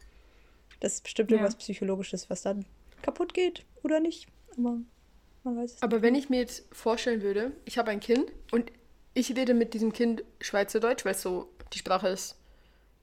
Das 0.80 0.96
ist 0.96 1.04
bestimmt 1.04 1.32
Ja. 1.32 1.38
irgendwas 1.38 1.56
Psychologisches, 1.58 2.30
was 2.30 2.42
dann 2.42 2.66
kaputt 3.02 3.34
geht 3.34 3.64
oder 3.84 4.00
nicht. 4.00 4.28
Aber 4.58 4.78
man 5.48 5.64
weiß 5.64 5.76
es. 5.76 5.82
Aber 5.82 6.02
wenn 6.02 6.16
ich 6.16 6.30
mir 6.30 6.40
jetzt 6.40 6.66
vorstellen 6.72 7.22
würde, 7.22 7.52
ich 7.66 7.78
habe 7.78 7.92
ein 7.92 8.00
Kind 8.00 8.32
und 8.52 8.72
ich 9.14 9.36
rede 9.36 9.54
mit 9.54 9.74
diesem 9.74 9.94
Kind 9.94 10.24
Schweizerdeutsch, 10.42 11.06
weil 11.06 11.14
es 11.14 11.22
so 11.22 11.50
die 11.74 11.80
Sprache 11.80 12.10
ist, 12.10 12.36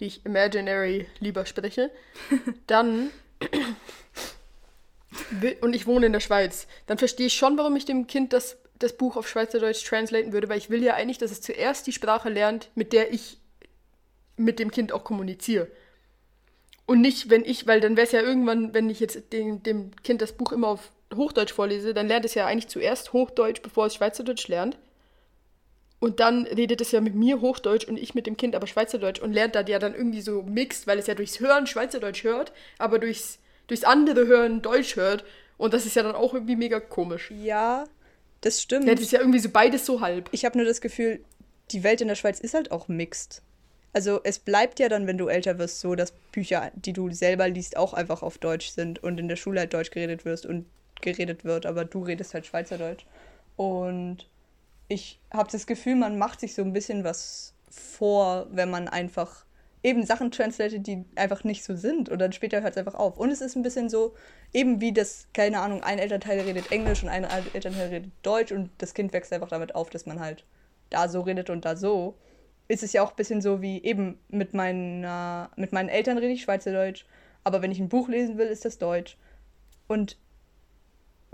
die 0.00 0.06
ich 0.06 0.24
imaginary 0.24 1.06
lieber 1.20 1.46
spreche, 1.46 1.90
dann 2.66 3.10
und 5.60 5.74
ich 5.74 5.86
wohne 5.86 6.06
in 6.06 6.12
der 6.12 6.20
Schweiz, 6.20 6.66
dann 6.86 6.98
verstehe 6.98 7.26
ich 7.26 7.34
schon, 7.34 7.56
warum 7.56 7.76
ich 7.76 7.84
dem 7.84 8.06
Kind 8.06 8.32
das, 8.32 8.56
das 8.78 8.96
Buch 8.96 9.16
auf 9.16 9.28
Schweizerdeutsch 9.28 9.84
translaten 9.84 10.32
würde, 10.32 10.48
weil 10.48 10.58
ich 10.58 10.70
will 10.70 10.82
ja 10.82 10.94
eigentlich, 10.94 11.18
dass 11.18 11.30
es 11.30 11.40
zuerst 11.40 11.86
die 11.86 11.92
Sprache 11.92 12.28
lernt, 12.28 12.70
mit 12.74 12.92
der 12.92 13.12
ich 13.12 13.38
mit 14.36 14.58
dem 14.58 14.70
Kind 14.70 14.92
auch 14.92 15.04
kommuniziere. 15.04 15.68
Und 16.86 17.00
nicht, 17.00 17.30
wenn 17.30 17.44
ich, 17.44 17.66
weil 17.66 17.80
dann 17.80 17.96
wäre 17.96 18.06
es 18.06 18.12
ja 18.12 18.20
irgendwann, 18.20 18.74
wenn 18.74 18.90
ich 18.90 19.00
jetzt 19.00 19.32
dem, 19.32 19.62
dem 19.62 19.94
Kind 20.02 20.20
das 20.20 20.32
Buch 20.32 20.52
immer 20.52 20.68
auf 20.68 20.90
Hochdeutsch 21.14 21.52
vorlese, 21.52 21.94
dann 21.94 22.08
lernt 22.08 22.24
es 22.24 22.34
ja 22.34 22.46
eigentlich 22.46 22.68
zuerst 22.68 23.12
Hochdeutsch, 23.12 23.62
bevor 23.62 23.86
es 23.86 23.94
Schweizerdeutsch 23.94 24.48
lernt. 24.48 24.78
Und 26.00 26.20
dann 26.20 26.46
redet 26.46 26.80
es 26.80 26.92
ja 26.92 27.00
mit 27.00 27.14
mir 27.14 27.40
Hochdeutsch 27.40 27.86
und 27.86 27.96
ich 27.96 28.14
mit 28.14 28.26
dem 28.26 28.36
Kind 28.36 28.54
aber 28.54 28.66
Schweizerdeutsch 28.66 29.20
und 29.20 29.32
lernt 29.32 29.54
da 29.54 29.62
ja 29.62 29.78
dann 29.78 29.94
irgendwie 29.94 30.20
so 30.20 30.42
mixt, 30.42 30.86
weil 30.86 30.98
es 30.98 31.06
ja 31.06 31.14
durchs 31.14 31.40
Hören 31.40 31.66
Schweizerdeutsch 31.66 32.24
hört, 32.24 32.52
aber 32.78 32.98
durchs, 32.98 33.38
durchs 33.68 33.84
andere 33.84 34.26
Hören 34.26 34.60
Deutsch 34.60 34.96
hört. 34.96 35.24
Und 35.56 35.72
das 35.72 35.86
ist 35.86 35.96
ja 35.96 36.02
dann 36.02 36.14
auch 36.14 36.34
irgendwie 36.34 36.56
mega 36.56 36.80
komisch. 36.80 37.30
Ja, 37.30 37.84
das 38.42 38.60
stimmt. 38.60 38.86
Ja, 38.86 38.94
das 38.94 39.04
ist 39.04 39.12
ja 39.12 39.20
irgendwie 39.20 39.38
so 39.38 39.48
beides 39.48 39.86
so 39.86 40.00
halb. 40.00 40.28
Ich 40.32 40.44
habe 40.44 40.58
nur 40.58 40.66
das 40.66 40.80
Gefühl, 40.80 41.24
die 41.70 41.82
Welt 41.82 42.00
in 42.02 42.08
der 42.08 42.16
Schweiz 42.16 42.40
ist 42.40 42.54
halt 42.54 42.70
auch 42.70 42.88
mixed. 42.88 43.40
Also 43.94 44.20
es 44.24 44.40
bleibt 44.40 44.80
ja 44.80 44.88
dann, 44.88 45.06
wenn 45.06 45.16
du 45.16 45.28
älter 45.28 45.58
wirst, 45.58 45.80
so, 45.80 45.94
dass 45.94 46.12
Bücher, 46.32 46.72
die 46.74 46.92
du 46.92 47.10
selber 47.12 47.48
liest, 47.48 47.76
auch 47.76 47.94
einfach 47.94 48.22
auf 48.22 48.38
Deutsch 48.38 48.70
sind 48.70 49.02
und 49.02 49.18
in 49.18 49.28
der 49.28 49.36
Schule 49.36 49.60
halt 49.60 49.72
Deutsch 49.72 49.92
geredet 49.92 50.24
wirst 50.24 50.44
und 50.44 50.66
geredet 51.04 51.44
wird, 51.44 51.66
aber 51.66 51.84
du 51.84 52.02
redest 52.02 52.34
halt 52.34 52.46
Schweizerdeutsch. 52.46 53.06
Und 53.56 54.28
ich 54.88 55.20
habe 55.32 55.50
das 55.50 55.66
Gefühl, 55.66 55.94
man 55.94 56.18
macht 56.18 56.40
sich 56.40 56.54
so 56.54 56.62
ein 56.62 56.72
bisschen 56.72 57.04
was 57.04 57.54
vor, 57.70 58.46
wenn 58.50 58.70
man 58.70 58.88
einfach 58.88 59.44
eben 59.84 60.06
Sachen 60.06 60.30
translated, 60.30 60.86
die 60.86 61.04
einfach 61.14 61.44
nicht 61.44 61.62
so 61.62 61.76
sind. 61.76 62.08
Und 62.08 62.18
dann 62.18 62.32
später 62.32 62.62
hört 62.62 62.72
es 62.72 62.78
einfach 62.78 62.94
auf. 62.94 63.18
Und 63.18 63.30
es 63.30 63.42
ist 63.42 63.54
ein 63.54 63.62
bisschen 63.62 63.90
so, 63.90 64.14
eben 64.52 64.80
wie 64.80 64.92
das, 64.92 65.28
keine 65.34 65.60
Ahnung, 65.60 65.82
ein 65.82 65.98
Elternteil 65.98 66.40
redet 66.40 66.72
Englisch 66.72 67.02
und 67.02 67.10
ein 67.10 67.24
Elternteil 67.24 67.88
redet 67.88 68.10
Deutsch 68.22 68.50
und 68.50 68.70
das 68.78 68.94
Kind 68.94 69.12
wächst 69.12 69.32
einfach 69.32 69.50
damit 69.50 69.74
auf, 69.74 69.90
dass 69.90 70.06
man 70.06 70.20
halt 70.20 70.44
da 70.90 71.08
so 71.08 71.20
redet 71.20 71.50
und 71.50 71.64
da 71.64 71.76
so. 71.76 72.14
Ist 72.66 72.82
es 72.82 72.94
ja 72.94 73.02
auch 73.02 73.10
ein 73.10 73.16
bisschen 73.16 73.42
so 73.42 73.60
wie 73.60 73.82
eben 73.84 74.18
mit, 74.28 74.54
meiner, 74.54 75.50
mit 75.56 75.72
meinen 75.72 75.90
Eltern 75.90 76.16
rede 76.16 76.32
ich 76.32 76.42
Schweizerdeutsch, 76.42 77.04
aber 77.44 77.60
wenn 77.60 77.70
ich 77.70 77.78
ein 77.78 77.90
Buch 77.90 78.08
lesen 78.08 78.38
will, 78.38 78.46
ist 78.46 78.64
das 78.64 78.78
Deutsch. 78.78 79.18
Und 79.86 80.16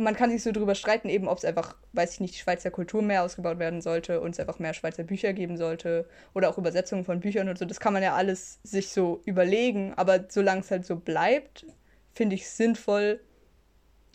man 0.01 0.17
kann 0.17 0.31
sich 0.31 0.43
so 0.43 0.53
drüber 0.53 0.75
streiten, 0.75 1.09
eben 1.09 1.29
ob 1.29 1.39
es 1.39 1.45
einfach, 1.45 1.77
weiß 1.93 2.15
ich 2.15 2.21
nicht, 2.21 2.35
die 2.35 2.39
Schweizer 2.39 2.71
Kultur 2.71 3.03
mehr 3.03 3.23
ausgebaut 3.23 3.59
werden 3.59 3.81
sollte 3.81 4.21
und 4.21 4.31
es 4.31 4.41
einfach 4.41 4.59
mehr 4.59 4.75
Schweizer 4.75 5.05
Bücher 5.05 5.33
geben 5.33 5.57
sollte 5.57 6.09
oder 6.35 6.51
auch 6.51 6.59
Übersetzungen 6.59 7.05
von 7.05 7.21
Büchern 7.21 7.49
und 7.49 7.59
so. 7.59 7.65
Das 7.65 7.81
kann 7.81 7.93
man 7.93 8.03
ja 8.03 8.15
alles 8.15 8.59
sich 8.63 8.91
so 8.91 9.23
überlegen, 9.25 9.93
aber 9.97 10.25
solange 10.29 10.61
es 10.61 10.71
halt 10.71 10.87
so 10.87 10.97
bleibt, 10.97 11.67
finde 12.13 12.35
ich 12.35 12.43
es 12.43 12.57
sinnvoll, 12.57 13.21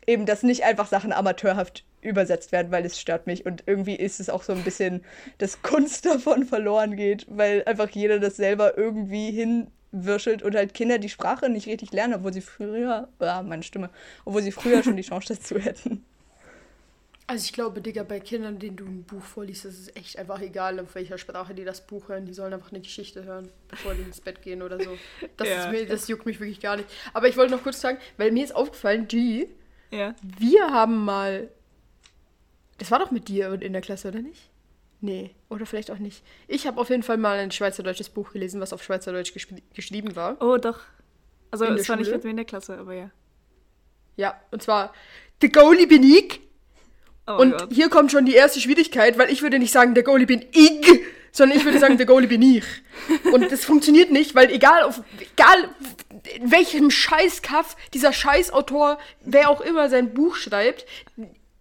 eben, 0.07 0.25
dass 0.25 0.43
nicht 0.43 0.63
einfach 0.63 0.87
Sachen 0.87 1.13
amateurhaft 1.13 1.85
übersetzt 2.01 2.51
werden, 2.51 2.71
weil 2.71 2.85
es 2.85 2.99
stört 2.99 3.27
mich 3.27 3.45
und 3.45 3.63
irgendwie 3.65 3.95
ist 3.95 4.19
es 4.19 4.29
auch 4.29 4.43
so 4.43 4.53
ein 4.53 4.63
bisschen, 4.63 5.03
dass 5.39 5.61
Kunst 5.61 6.05
davon 6.05 6.45
verloren 6.45 6.95
geht, 6.95 7.25
weil 7.29 7.63
einfach 7.65 7.89
jeder 7.89 8.19
das 8.19 8.35
selber 8.35 8.77
irgendwie 8.77 9.29
wirschelt 10.03 10.43
und 10.43 10.55
halt 10.55 10.73
Kinder 10.73 10.97
die 10.99 11.09
Sprache 11.09 11.49
nicht 11.49 11.67
richtig 11.67 11.91
lernen, 11.93 12.15
obwohl 12.15 12.33
sie 12.33 12.41
früher, 12.41 13.07
ah, 13.19 13.43
meine 13.43 13.63
Stimme, 13.63 13.89
obwohl 14.25 14.41
sie 14.41 14.51
früher 14.51 14.83
schon 14.83 14.97
die 14.97 15.03
Chance 15.03 15.35
dazu 15.35 15.57
hätten. 15.57 16.03
Also 17.27 17.45
ich 17.45 17.53
glaube, 17.53 17.81
Digga, 17.81 18.03
bei 18.03 18.19
Kindern, 18.19 18.59
denen 18.59 18.75
du 18.75 18.85
ein 18.85 19.03
Buch 19.03 19.23
vorliest, 19.23 19.65
ist 19.65 19.79
es 19.79 19.95
echt 19.95 20.19
einfach 20.19 20.39
egal, 20.41 20.79
auf 20.79 20.93
welcher 20.93 21.17
Sprache 21.17 21.55
die 21.55 21.63
das 21.63 21.81
Buch 21.87 22.07
hören. 22.09 22.25
Die 22.27 22.33
sollen 22.33 22.53
einfach 22.53 22.71
eine 22.71 22.81
Geschichte 22.81 23.23
hören, 23.23 23.49
bevor 23.67 23.95
die 23.95 24.03
ins 24.03 24.21
Bett 24.21 24.43
gehen 24.43 24.61
oder 24.61 24.79
so. 24.79 24.95
Das, 25.37 25.47
Ja. 25.49 25.65
ist 25.65 25.71
mir, 25.71 25.87
das 25.87 26.07
juckt 26.07 26.27
mich 26.27 26.39
wirklich 26.39 26.59
gar 26.59 26.77
nicht. 26.77 26.87
Aber 27.13 27.27
ich 27.27 27.35
wollte 27.35 27.51
noch 27.55 27.63
kurz 27.63 27.81
sagen, 27.81 27.97
weil 28.17 28.31
mir 28.31 28.43
ist 28.43 28.55
aufgefallen, 28.55 29.07
G, 29.07 29.47
Ja. 29.89 30.13
wir 30.21 30.69
haben 30.71 31.03
mal... 31.03 31.49
Das 32.77 32.91
war 32.91 32.99
doch 32.99 33.09
mit 33.09 33.27
dir 33.27 33.59
in 33.59 33.73
der 33.73 33.81
Klasse, 33.81 34.09
oder 34.09 34.19
nicht? 34.19 34.49
Nee, 35.05 35.29
oder 35.49 35.67
vielleicht 35.67 35.91
auch 35.91 35.99
nicht. 35.99 36.23
Ich 36.47 36.65
habe 36.65 36.81
auf 36.81 36.89
jeden 36.89 37.03
Fall 37.03 37.17
mal 37.17 37.37
ein 37.37 37.51
schweizerdeutsches 37.51 38.09
Buch 38.09 38.31
gelesen, 38.31 38.59
was 38.59 38.73
auf 38.73 38.81
Schweizerdeutsch 38.83 39.33
geschri- 39.33 39.61
geschrieben 39.75 40.15
war. 40.15 40.41
Oh, 40.41 40.57
doch. 40.57 40.79
Also, 41.51 41.65
es 41.65 41.87
war 41.87 41.95
nicht 41.95 42.07
Schule? 42.07 42.17
mit 42.17 42.23
mir 42.23 42.29
in 42.31 42.37
der 42.37 42.45
Klasse, 42.45 42.75
aber 42.77 42.93
ja. 42.95 43.11
Ja, 44.17 44.39
und 44.49 44.63
zwar 44.63 44.93
The 45.41 45.49
Goalie 45.51 45.85
bin 45.85 46.01
ich. 46.03 46.41
Oh 47.27 47.33
Und 47.33 47.51
Gott. 47.57 47.71
hier 47.71 47.89
kommt 47.89 48.11
schon 48.11 48.25
die 48.25 48.33
erste 48.33 48.59
Schwierigkeit, 48.59 49.17
weil 49.19 49.29
ich 49.31 49.41
würde 49.43 49.59
nicht 49.59 49.71
sagen, 49.71 49.93
der 49.93 50.03
Goalie 50.03 50.25
bin 50.25 50.43
ich, 50.53 51.01
sondern 51.31 51.57
ich 51.57 51.65
würde 51.65 51.77
sagen, 51.79 51.97
der 51.97 52.05
Goalie 52.07 52.27
bin 52.27 52.41
ich. 52.41 52.63
Und 53.31 53.51
das 53.51 53.63
funktioniert 53.63 54.11
nicht, 54.11 54.33
weil 54.33 54.49
egal 54.51 54.83
auf 54.83 55.03
egal 55.19 55.69
in 56.35 56.51
welchem 56.51 56.89
Scheiß-Kaff 56.89 57.75
dieser 57.93 58.11
Scheißautor, 58.11 58.97
wer 59.21 59.49
auch 59.51 59.61
immer 59.61 59.87
sein 59.89 60.15
Buch 60.15 60.35
schreibt, 60.35 60.87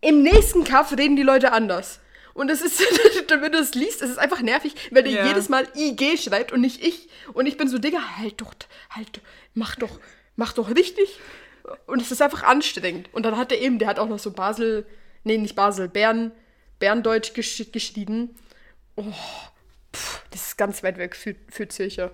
im 0.00 0.22
nächsten 0.22 0.64
Kaff 0.64 0.96
reden 0.96 1.16
die 1.16 1.22
Leute 1.22 1.52
anders. 1.52 2.00
Und 2.34 2.50
es 2.50 2.60
ist, 2.62 2.80
wenn 3.30 3.40
du 3.42 3.58
das 3.58 3.74
liest, 3.74 4.02
es 4.02 4.10
ist 4.10 4.18
einfach 4.18 4.42
nervig, 4.42 4.74
weil 4.90 5.04
der 5.04 5.12
Ja. 5.12 5.26
jedes 5.28 5.48
Mal 5.48 5.66
IG 5.74 6.16
schreibt 6.18 6.52
und 6.52 6.60
nicht 6.60 6.82
ich. 6.84 7.08
Und 7.32 7.46
ich 7.46 7.56
bin 7.56 7.68
so, 7.68 7.78
Digga, 7.78 8.18
halt 8.18 8.40
doch, 8.40 8.52
halt, 8.90 9.20
mach 9.54 9.76
doch, 9.76 10.00
mach 10.36 10.52
doch 10.52 10.74
richtig. 10.74 11.18
Und 11.86 12.02
es 12.02 12.10
ist 12.10 12.20
einfach 12.20 12.42
anstrengend. 12.42 13.08
Und 13.14 13.22
dann 13.24 13.36
hat 13.38 13.52
er 13.52 13.60
eben, 13.60 13.78
der 13.78 13.88
hat 13.88 13.98
auch 13.98 14.08
noch 14.08 14.18
so 14.18 14.32
Basel, 14.32 14.84
nee, 15.22 15.38
nicht 15.38 15.54
Basel, 15.56 15.88
Bern, 15.88 16.32
Berndeutsch 16.78 17.32
gesch 17.34 17.70
geschrieben. 17.72 18.34
Oh, 18.96 19.04
pff, 19.94 20.22
das 20.30 20.48
ist 20.48 20.58
ganz 20.58 20.82
weit 20.82 20.98
weg 20.98 21.16
für, 21.16 21.34
für 21.48 21.68
Zürcher. 21.68 22.10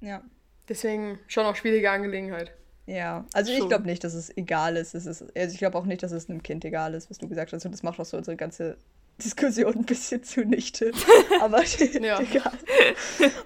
Ja. 0.00 0.22
Deswegen 0.68 1.18
schon 1.28 1.44
auch 1.46 1.56
schwierige 1.56 1.90
Angelegenheit. 1.90 2.52
Ja, 2.86 3.24
also 3.34 3.52
ich 3.52 3.58
Schon. 3.58 3.68
glaube 3.68 3.84
nicht, 3.86 4.02
dass 4.02 4.14
es 4.14 4.36
egal 4.36 4.76
ist. 4.76 4.94
Es 4.94 5.06
ist 5.06 5.22
also 5.36 5.52
ich 5.52 5.58
glaube 5.58 5.78
auch 5.78 5.84
nicht, 5.84 6.02
dass 6.02 6.10
es 6.12 6.28
einem 6.28 6.42
Kind 6.42 6.64
egal 6.64 6.94
ist, 6.94 7.08
was 7.10 7.18
du 7.18 7.28
gesagt 7.28 7.52
hast. 7.52 7.64
Und 7.64 7.72
das 7.72 7.82
macht 7.82 8.00
auch 8.00 8.04
so 8.04 8.16
unsere 8.16 8.36
ganze 8.36 8.76
Diskussion 9.22 9.74
ein 9.76 9.84
bisschen 9.84 10.24
zunichte. 10.24 10.90
Aber 11.40 11.62
Ja. 12.00 12.20
egal. 12.20 12.52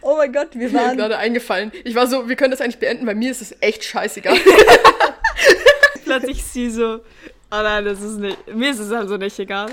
Oh 0.01 0.17
mein 0.17 0.33
Gott, 0.33 0.53
wir 0.53 0.61
Mir 0.61 0.67
ist 0.69 0.75
waren. 0.75 0.97
gerade 0.97 1.19
eingefallen. 1.19 1.73
Ich 1.85 1.95
war 1.95 2.07
so, 2.07 2.29
wir 2.29 2.37
können 2.37 2.53
das 2.53 2.61
eigentlich 2.61 2.79
beenden, 2.79 3.07
weil 3.07 3.17
mir 3.17 3.31
ist 3.31 3.43
es 3.43 3.55
echt 3.61 3.85
scheißegal. 3.85 4.37
Plötzlich 6.05 6.45
sie 6.45 6.71
so, 6.71 6.97
oh 6.97 7.01
nein, 7.51 7.85
das 7.85 8.01
ist 8.01 8.19
nicht, 8.19 8.55
mir 8.55 8.71
ist 8.71 8.79
es 8.79 8.93
also 8.93 9.17
nicht 9.17 9.39
egal. 9.39 9.71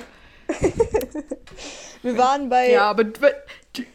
Wir 2.02 2.18
waren 2.18 2.50
bei. 2.50 2.72
ja, 2.72 2.84
aber 2.90 3.04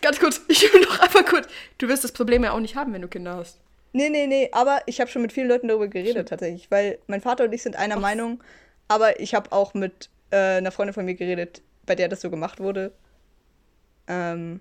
ganz 0.00 0.20
kurz, 0.20 0.40
ich 0.48 0.62
will 0.72 0.80
noch 0.82 1.00
einmal 1.00 1.24
kurz. 1.24 1.48
Du 1.78 1.88
wirst 1.88 2.04
das 2.04 2.12
Problem 2.12 2.44
ja 2.44 2.52
auch 2.52 2.60
nicht 2.60 2.76
haben, 2.76 2.92
wenn 2.92 3.02
du 3.02 3.08
Kinder 3.08 3.36
hast. 3.36 3.58
Nee, 3.96 4.10
nee, 4.10 4.26
nee, 4.26 4.50
aber 4.52 4.82
ich 4.84 5.00
habe 5.00 5.10
schon 5.10 5.22
mit 5.22 5.32
vielen 5.32 5.48
Leuten 5.48 5.68
darüber 5.68 5.88
geredet 5.88 6.28
tatsächlich, 6.28 6.70
weil 6.70 6.98
mein 7.06 7.22
Vater 7.22 7.44
und 7.44 7.54
ich 7.54 7.62
sind 7.62 7.76
einer 7.76 7.98
Meinung, 7.98 8.44
aber 8.88 9.20
ich 9.20 9.34
habe 9.34 9.52
auch 9.52 9.72
mit 9.72 10.10
äh, 10.30 10.58
einer 10.58 10.70
Freundin 10.70 10.92
von 10.92 11.06
mir 11.06 11.14
geredet, 11.14 11.62
bei 11.86 11.94
der 11.94 12.08
das 12.08 12.20
so 12.20 12.28
gemacht 12.28 12.60
wurde. 12.60 12.92
Ähm, 14.06 14.60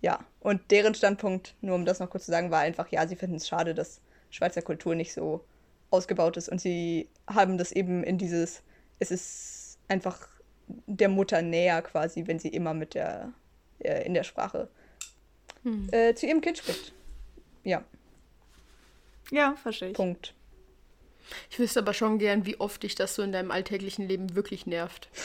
ja, 0.00 0.20
und 0.38 0.70
deren 0.70 0.94
Standpunkt, 0.94 1.56
nur 1.60 1.74
um 1.74 1.84
das 1.84 1.98
noch 1.98 2.08
kurz 2.08 2.26
zu 2.26 2.30
sagen, 2.30 2.52
war 2.52 2.60
einfach, 2.60 2.86
ja, 2.92 3.08
sie 3.08 3.16
finden 3.16 3.34
es 3.34 3.48
schade, 3.48 3.74
dass 3.74 4.00
Schweizer 4.30 4.62
Kultur 4.62 4.94
nicht 4.94 5.12
so 5.12 5.44
ausgebaut 5.90 6.36
ist 6.36 6.48
und 6.48 6.60
sie 6.60 7.08
haben 7.26 7.58
das 7.58 7.72
eben 7.72 8.04
in 8.04 8.16
dieses, 8.16 8.62
es 9.00 9.10
ist 9.10 9.78
einfach 9.88 10.28
der 10.86 11.08
Mutter 11.08 11.42
näher 11.42 11.82
quasi, 11.82 12.28
wenn 12.28 12.38
sie 12.38 12.50
immer 12.50 12.74
mit 12.74 12.94
der, 12.94 13.32
äh, 13.80 14.06
in 14.06 14.14
der 14.14 14.22
Sprache 14.22 14.68
äh, 15.90 16.14
zu 16.14 16.26
ihrem 16.26 16.40
Kind 16.40 16.58
spricht. 16.58 16.92
Ja, 17.64 17.82
Ja, 19.30 19.56
verstehe 19.62 19.88
ich. 19.90 19.94
Punkt. 19.94 20.34
Ich 21.50 21.58
wüsste 21.58 21.80
aber 21.80 21.92
schon 21.92 22.18
gern, 22.18 22.46
wie 22.46 22.60
oft 22.60 22.82
dich 22.82 22.94
das 22.94 23.14
so 23.14 23.22
in 23.22 23.32
deinem 23.32 23.50
alltäglichen 23.50 24.06
Leben 24.06 24.36
wirklich 24.36 24.66
nervt. 24.66 25.08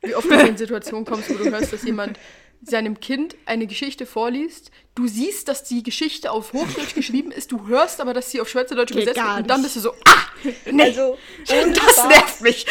Wie 0.00 0.14
oft 0.14 0.30
du 0.30 0.34
in 0.34 0.56
Situationen 0.56 1.04
kommst, 1.04 1.28
wo 1.28 1.34
du 1.34 1.50
hörst, 1.50 1.72
dass 1.72 1.82
jemand 1.82 2.20
seinem 2.62 3.00
Kind 3.00 3.36
eine 3.46 3.66
Geschichte 3.66 4.06
vorliest. 4.06 4.70
Du 4.94 5.06
siehst, 5.06 5.48
dass 5.48 5.64
die 5.64 5.82
Geschichte 5.82 6.30
auf 6.30 6.52
Hochdeutsch 6.52 6.94
geschrieben 6.94 7.30
ist, 7.30 7.52
du 7.52 7.66
hörst 7.66 8.00
aber, 8.00 8.14
dass 8.14 8.30
sie 8.30 8.40
auf 8.40 8.48
Schweizerdeutsch 8.48 8.92
Geht 8.92 9.02
übersetzt 9.02 9.26
wird 9.26 9.38
und 9.38 9.50
dann 9.50 9.62
bist 9.62 9.76
du 9.76 9.80
so, 9.80 9.92
ah, 9.92 10.50
nee, 10.70 10.82
Also, 10.84 11.18
ohne 11.50 11.72
das 11.72 11.82
Spaß, 11.92 12.08
nervt 12.08 12.40
mich. 12.40 12.66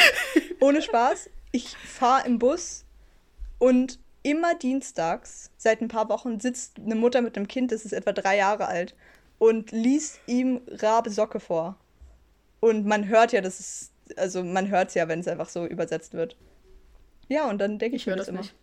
ohne 0.59 0.81
Spaß, 0.81 1.29
ich 1.51 1.75
fahre 1.77 2.25
im 2.27 2.39
Bus 2.39 2.85
und 3.59 3.99
immer 4.23 4.55
dienstags, 4.55 5.51
seit 5.57 5.81
ein 5.81 5.87
paar 5.87 6.09
Wochen, 6.09 6.39
sitzt 6.39 6.77
eine 6.79 6.95
Mutter 6.95 7.21
mit 7.21 7.37
einem 7.37 7.47
Kind, 7.47 7.71
das 7.71 7.85
ist 7.85 7.93
etwa 7.93 8.11
drei 8.11 8.37
Jahre 8.37 8.67
alt, 8.67 8.93
und 9.39 9.71
liest 9.71 10.19
ihm 10.27 10.61
Rabe 10.67 11.09
Socke 11.09 11.39
vor. 11.39 11.75
Und 12.59 12.85
man 12.85 13.07
hört 13.07 13.31
ja, 13.33 13.41
das 13.41 13.59
ist, 13.59 13.91
also 14.15 14.43
man 14.43 14.69
hört 14.69 14.89
es 14.89 14.95
ja, 14.95 15.07
wenn 15.07 15.19
es 15.19 15.27
einfach 15.27 15.49
so 15.49 15.65
übersetzt 15.65 16.13
wird. 16.13 16.35
Ja, 17.27 17.49
und 17.49 17.59
dann 17.59 17.77
denke 17.77 17.95
ich, 17.97 18.03
Ich 18.03 18.07
höre 18.07 18.13
mir 18.13 18.17
das 18.17 18.27
das 18.27 18.33
immer. 18.33 18.41
nicht. 18.41 18.53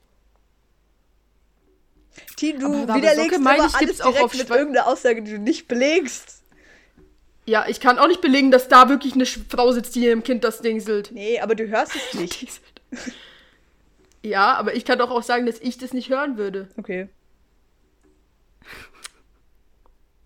T, 2.37 2.53
du 2.53 2.67
Aber 2.85 2.95
widerlegst 2.95 3.31
Socke, 3.33 3.39
meine 3.41 3.59
immer 3.59 3.67
ich, 3.69 3.75
alles 3.75 4.01
auch 4.01 4.19
auf 4.21 4.35
mit 4.35 4.49
Schwe- 4.49 4.57
irgendeiner 4.57 4.87
Aussage, 4.87 5.23
die 5.23 5.33
du 5.33 5.39
nicht 5.39 5.67
belegst. 5.69 6.43
Ja, 7.47 7.67
ich 7.69 7.81
kann 7.81 7.99
auch 7.99 8.07
nicht 8.09 8.21
belegen, 8.21 8.51
dass 8.51 8.69
da 8.69 8.89
wirklich 8.89 9.15
eine 9.15 9.27
Frau 9.27 9.71
sitzt, 9.73 9.95
die 9.97 10.05
ihrem 10.05 10.23
Kind 10.23 10.45
das 10.45 10.61
dingselt. 10.61 11.11
Nee, 11.13 11.41
aber 11.41 11.55
du 11.55 11.69
hörst 11.69 11.93
es 11.95 12.15
nicht. 12.19 12.61
Ja, 14.23 14.55
aber 14.55 14.75
ich 14.75 14.85
kann 14.85 14.99
doch 14.99 15.11
auch 15.11 15.23
sagen, 15.23 15.45
dass 15.45 15.59
ich 15.61 15.77
das 15.77 15.93
nicht 15.93 16.09
hören 16.09 16.39
würde. 16.39 16.69
Okay, 16.79 17.09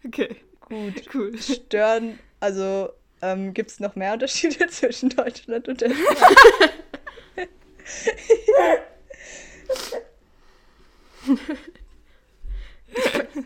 Okay, 0.05 0.36
gut. 0.61 1.03
cool. 1.14 1.38
stören, 1.38 2.18
also 2.40 2.90
ähm, 3.20 3.53
gibt 3.55 3.70
es 3.70 3.80
noch 3.80 3.96
mehr 3.96 4.12
Unterschiede 4.12 4.66
zwischen 4.70 5.11
Deutschland 5.11 5.68
und 5.68 5.80
der 5.80 5.90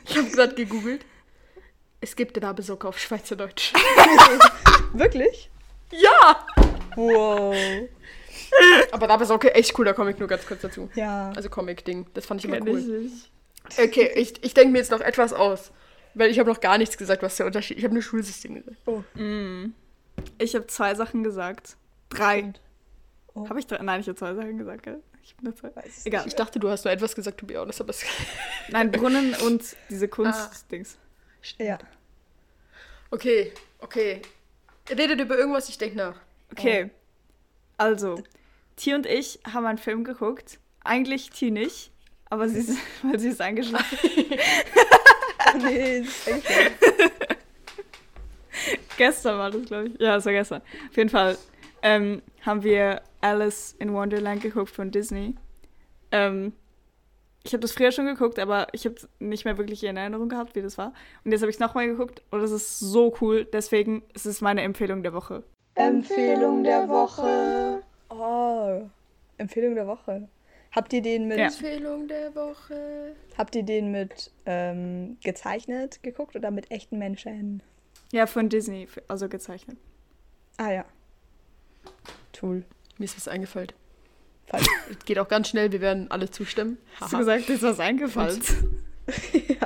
Ich 0.04 0.16
habe 0.16 0.30
gerade 0.30 0.54
gegoogelt. 0.54 1.04
Es 2.00 2.14
gibt 2.16 2.40
Rabesocke 2.42 2.88
auf 2.88 2.98
Schweizerdeutsch. 2.98 3.72
Wirklich? 4.92 5.50
ja! 5.90 6.46
Wow. 6.96 7.54
Aber 8.90 9.08
Rabesocke, 9.08 9.54
echt 9.54 9.72
cooler 9.72 9.94
Comic, 9.94 10.18
nur 10.18 10.28
ganz 10.28 10.46
kurz 10.46 10.60
dazu. 10.62 10.90
Ja. 10.94 11.32
Also 11.34 11.48
Comic-Ding, 11.48 12.06
das 12.14 12.26
fand 12.26 12.40
ich 12.40 12.44
immer 12.44 12.58
Kenn 12.58 12.68
cool. 12.68 13.06
ich. 13.06 13.30
Okay, 13.78 14.10
ich, 14.14 14.44
ich 14.44 14.54
denke 14.54 14.72
mir 14.72 14.78
jetzt 14.78 14.90
noch 14.90 15.00
etwas 15.00 15.32
aus. 15.32 15.72
Weil 16.14 16.30
ich 16.30 16.38
habe 16.38 16.50
noch 16.50 16.60
gar 16.60 16.78
nichts 16.78 16.98
gesagt, 16.98 17.22
was 17.22 17.36
der 17.36 17.46
Unterschied 17.46 17.78
Ich 17.78 17.84
habe 17.84 17.94
nur 17.94 18.02
Schulsystem 18.02 18.54
gesagt. 18.54 18.76
Ich 20.38 20.54
habe 20.54 20.66
zwei 20.66 20.94
Sachen 20.94 21.22
gesagt. 21.22 21.76
Drei. 22.10 22.52
Oh. 23.34 23.48
Habe 23.48 23.58
ich 23.58 23.66
drei? 23.66 23.82
Nein, 23.82 24.00
ich 24.00 24.08
habe 24.08 24.18
zwei 24.18 24.34
Sachen 24.34 24.58
gesagt, 24.58 24.82
gell? 24.82 25.02
Ich 25.24 25.36
bin 25.36 25.44
nur 25.44 25.56
zwei. 25.56 25.70
Egal. 26.04 26.26
Ich 26.26 26.34
dachte, 26.34 26.58
du 26.58 26.68
hast 26.68 26.84
nur 26.84 26.92
etwas 26.92 27.14
gesagt, 27.14 27.38
to 27.38 27.46
be 27.46 27.58
honest, 27.58 27.80
aber 27.80 27.90
es 27.90 28.04
Nein, 28.68 28.90
Brunnen 28.90 29.34
und 29.46 29.76
diese 29.88 30.08
Kunstdings. 30.08 30.98
Ja. 31.58 31.78
Okay, 33.10 33.52
okay. 33.78 34.22
Redet 34.90 35.20
über 35.20 35.38
irgendwas, 35.38 35.68
ich 35.68 35.78
denke 35.78 35.96
nach. 35.96 36.16
Okay. 36.50 36.90
Also, 37.76 38.22
T 38.76 38.94
und 38.94 39.06
ich 39.06 39.40
haben 39.50 39.66
einen 39.66 39.78
Film 39.78 40.04
geguckt. 40.04 40.58
Eigentlich 40.84 41.30
T 41.30 41.50
nicht, 41.50 41.92
aber 42.26 42.48
sie 42.48 42.58
ist, 42.58 42.78
weil 43.02 43.18
sie 43.18 43.28
ist 43.28 43.40
eingeschlafen. 43.40 43.98
Nee, 45.62 46.00
das 46.00 46.08
ist 46.08 46.28
echt 46.28 46.46
schlimm. 46.46 47.10
gestern 48.96 49.38
war 49.38 49.50
das, 49.50 49.64
glaube 49.64 49.88
ich. 49.88 50.00
Ja, 50.00 50.16
es 50.16 50.24
war 50.24 50.32
gestern. 50.32 50.62
Auf 50.90 50.96
jeden 50.96 51.10
Fall 51.10 51.36
ähm, 51.82 52.22
haben 52.42 52.62
wir 52.62 53.02
Alice 53.20 53.74
in 53.78 53.92
Wonderland 53.92 54.42
geguckt 54.42 54.70
von 54.70 54.90
Disney. 54.90 55.34
Ähm, 56.10 56.52
ich 57.44 57.52
habe 57.52 57.60
das 57.60 57.72
früher 57.72 57.90
schon 57.90 58.06
geguckt, 58.06 58.38
aber 58.38 58.68
ich 58.72 58.84
habe 58.84 58.94
nicht 59.18 59.44
mehr 59.44 59.58
wirklich 59.58 59.82
in 59.82 59.96
Erinnerung 59.96 60.28
gehabt, 60.28 60.54
wie 60.54 60.62
das 60.62 60.78
war. 60.78 60.92
Und 61.24 61.32
jetzt 61.32 61.40
habe 61.40 61.50
ich 61.50 61.56
es 61.56 61.60
nochmal 61.60 61.88
geguckt 61.88 62.22
und 62.30 62.40
es 62.40 62.52
ist 62.52 62.78
so 62.78 63.14
cool. 63.20 63.44
Deswegen 63.44 64.02
ist 64.14 64.26
es 64.26 64.40
meine 64.40 64.62
Empfehlung 64.62 65.02
der 65.02 65.12
Woche. 65.12 65.42
Empfehlung 65.74 66.62
der 66.62 66.88
Woche. 66.88 67.82
Oh, 68.10 68.82
Empfehlung 69.38 69.74
der 69.74 69.86
Woche. 69.86 70.28
Habt 70.72 70.92
ihr 70.92 71.02
den 71.02 71.28
mit, 71.28 71.38
Ja. 71.38 71.46
Empfehlung 71.46 72.08
der 72.08 72.34
Woche. 72.34 73.14
habt 73.36 73.54
ihr 73.54 73.62
den 73.62 73.92
mit 73.92 74.30
ähm, 74.46 75.18
gezeichnet 75.22 76.02
geguckt 76.02 76.34
oder 76.34 76.50
mit 76.50 76.70
echten 76.70 76.98
Menschen? 76.98 77.62
Ja, 78.10 78.26
von 78.26 78.48
Disney, 78.48 78.88
also 79.08 79.28
gezeichnet. 79.28 79.76
Ah 80.56 80.70
ja. 80.72 80.84
Tool. 82.32 82.64
Mir 82.98 83.04
ist 83.04 83.16
was 83.16 83.28
eingefallen. 83.28 83.72
Falsch. 84.46 84.66
Geht 85.04 85.18
auch 85.18 85.28
ganz 85.28 85.48
schnell, 85.48 85.72
wir 85.72 85.80
werden 85.80 86.10
alle 86.10 86.30
zustimmen. 86.30 86.78
Hast 87.00 87.12
du 87.12 87.18
gesagt, 87.18 87.48
dir 87.48 87.54
ist 87.54 87.62
was 87.62 87.80
eingefallen? 87.80 88.40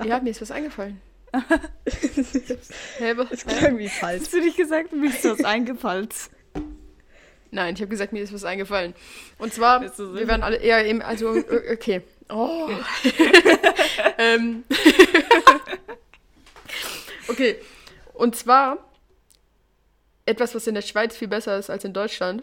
Ja, 0.05 0.19
mir 0.21 0.31
ist 0.31 0.41
was 0.41 0.51
eingefallen. 0.51 1.01
Hä, 1.35 3.13
was? 3.17 3.29
Das 3.29 3.45
klang 3.45 3.63
irgendwie 3.65 3.89
falsch. 3.89 4.23
Hast 4.23 4.33
du 4.33 4.41
nicht 4.41 4.57
gesagt, 4.57 4.93
mir 4.93 5.11
ist 5.11 5.25
was 5.25 5.45
eingefallen? 5.45 6.09
Nein, 7.51 7.75
ich 7.75 7.81
habe 7.81 7.89
gesagt, 7.89 8.13
mir 8.13 8.23
ist 8.23 8.33
was 8.33 8.45
eingefallen. 8.45 8.95
Und 9.39 9.53
zwar, 9.53 9.81
wir 9.81 10.29
werden 10.29 10.43
alle 10.43 10.57
eher 10.57 10.85
eben, 10.85 11.03
also, 11.03 11.31
okay. 11.73 12.03
Oh. 12.29 12.71
ähm. 14.19 14.65
okay. 17.29 17.57
Und 18.15 18.37
zwar 18.37 18.79
etwas, 20.25 20.55
was 20.55 20.67
in 20.67 20.75
der 20.75 20.83
Schweiz 20.83 21.17
viel 21.17 21.29
besser 21.29 21.59
ist 21.59 21.71
als 21.71 21.85
in 21.85 21.93
Deutschland. 21.93 22.43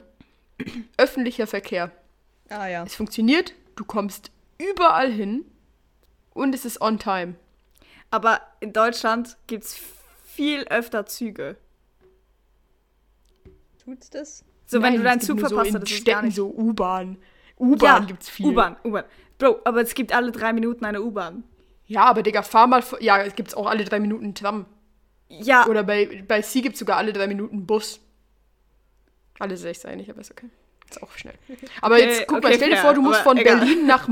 Öffentlicher 0.98 1.48
Verkehr. 1.48 1.92
Ah 2.50 2.68
ja. 2.68 2.84
Es 2.84 2.96
funktioniert, 2.96 3.54
du 3.76 3.84
kommst 3.84 4.32
überall 4.58 5.12
hin 5.12 5.46
und 6.34 6.56
es 6.56 6.66
ist 6.66 6.80
on 6.80 7.00
time. 7.00 7.36
Aber 8.12 8.42
in 8.60 8.74
Deutschland 8.74 9.38
gibt 9.48 9.66
es 9.66 9.78
viel 10.24 10.64
öfter 10.66 11.06
Züge. 11.06 11.58
Tut's 13.84 14.10
das? 14.10 14.46
So, 14.74 14.82
wenn 14.82 14.94
Nein, 14.94 14.98
du 14.98 15.04
deinen 15.04 15.22
Zug 15.22 15.38
gibt 15.38 15.48
verpasst, 15.50 15.72
so 15.72 15.78
in 15.78 15.82
das 15.82 15.92
ist 15.92 16.06
gar 16.06 16.14
Städten 16.16 16.26
nicht. 16.28 16.36
so 16.36 16.50
U-Bahn. 16.50 17.18
U-Bahn 17.60 18.08
gibt's 18.08 18.30
viel. 18.30 18.48
U-Bahn, 18.48 18.76
U-Bahn. 18.84 19.04
Bro, 19.38 19.60
aber 19.64 19.82
es 19.82 19.94
gibt 19.94 20.14
alle 20.14 20.32
drei 20.32 20.52
Minuten 20.54 20.84
eine 20.86 21.02
U-Bahn. 21.02 21.44
Ja, 21.86 22.06
aber 22.06 22.24
Digga, 22.24 22.42
fahr 22.42 22.68
mal. 22.68 22.84
Ja, 23.00 23.22
es 23.22 23.36
gibt's 23.36 23.54
auch 23.54 23.68
alle 23.68 23.84
drei 23.86 24.00
Minuten 24.00 24.34
Tram. 24.34 24.66
Ja, 25.30 25.66
Oder 25.68 25.84
bei, 25.84 26.24
bei 26.28 26.42
C 26.42 26.62
gibt 26.62 26.74
es 26.74 26.80
sogar 26.80 26.98
alle 26.98 27.14
drei 27.14 27.28
Minuten 27.28 27.66
Bus. 27.66 28.00
Alle 29.40 29.58
sechs 29.58 29.86
eigentlich, 29.86 30.10
aber 30.10 30.22
ist 30.22 30.32
okay. 30.32 30.48
Ist 30.90 31.02
auch 31.02 31.12
schnell. 31.18 31.34
Aber 31.82 31.96
Okay, 31.96 32.06
jetzt 32.06 32.28
guck 32.28 32.44
mal, 32.44 32.50
okay, 32.50 32.58
stell 32.58 32.70
dir 32.70 32.78
vor, 32.78 32.94
du 32.94 33.02
musst 33.02 33.22
von 33.22 33.38
egal. 33.38 33.58
Berlin 33.58 33.86
nach. 33.88 34.08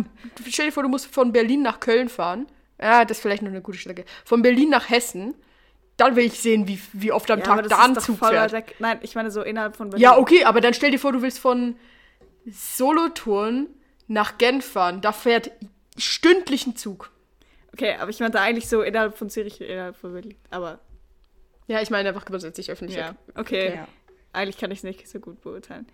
Stell 0.47 0.67
dir 0.67 0.71
vor, 0.71 0.83
du 0.83 0.89
musst 0.89 1.05
von 1.07 1.31
Berlin 1.31 1.61
nach 1.61 1.79
Köln 1.79 2.09
fahren. 2.09 2.47
Ja, 2.81 3.05
das 3.05 3.17
ist 3.17 3.21
vielleicht 3.21 3.43
noch 3.43 3.51
eine 3.51 3.61
gute 3.61 3.77
Strecke. 3.77 4.05
Von 4.25 4.41
Berlin 4.41 4.69
nach 4.69 4.89
Hessen. 4.89 5.35
Dann 5.97 6.15
will 6.15 6.25
ich 6.25 6.39
sehen, 6.39 6.67
wie, 6.67 6.79
wie 6.93 7.11
oft 7.11 7.29
am 7.29 7.39
ja 7.39 7.45
aber 7.45 7.61
Tag 7.61 7.69
das 7.69 7.77
da 7.77 7.83
ein 7.85 7.91
ist 7.91 7.97
doch 7.97 8.05
Zug 8.05 8.17
voll 8.17 8.29
fährt. 8.29 8.51
weg. 8.53 8.75
Nein, 8.79 8.99
ich 9.01 9.13
meine 9.15 9.29
so 9.29 9.41
innerhalb 9.43 9.75
von 9.75 9.89
Berlin. 9.89 10.03
Ja, 10.03 10.17
okay, 10.17 10.45
aber 10.45 10.61
dann 10.61 10.73
stell 10.73 10.89
dir 10.91 10.99
vor, 10.99 11.11
du 11.11 11.21
willst 11.21 11.39
von 11.39 11.75
Solothurn 12.49 13.67
nach 14.07 14.37
Genf 14.37 14.65
fahren. 14.65 15.01
Da 15.01 15.11
fährt 15.11 15.51
stündlich 15.97 16.65
ein 16.67 16.75
Zug. 16.75 17.11
Okay, 17.73 17.95
aber 17.99 18.09
ich 18.09 18.19
meinte 18.19 18.39
eigentlich 18.39 18.67
so 18.67 18.81
innerhalb 18.81 19.17
von 19.17 19.29
Zürich, 19.29 19.61
innerhalb 19.61 19.95
von 19.95 20.13
Berlin. 20.13 20.35
Aber 20.49 20.79
Ja, 21.67 21.81
ich 21.81 21.89
meine 21.89 22.09
einfach 22.09 22.25
grundsätzlich 22.25 22.69
öffentlich. 22.71 22.97
ja, 22.97 23.15
okay. 23.35 23.75
Ja. 23.75 23.87
Eigentlich 24.33 24.57
kann 24.57 24.71
ich 24.71 24.79
es 24.79 24.83
nicht 24.83 25.07
so 25.07 25.19
gut 25.19 25.41
beurteilen. 25.41 25.87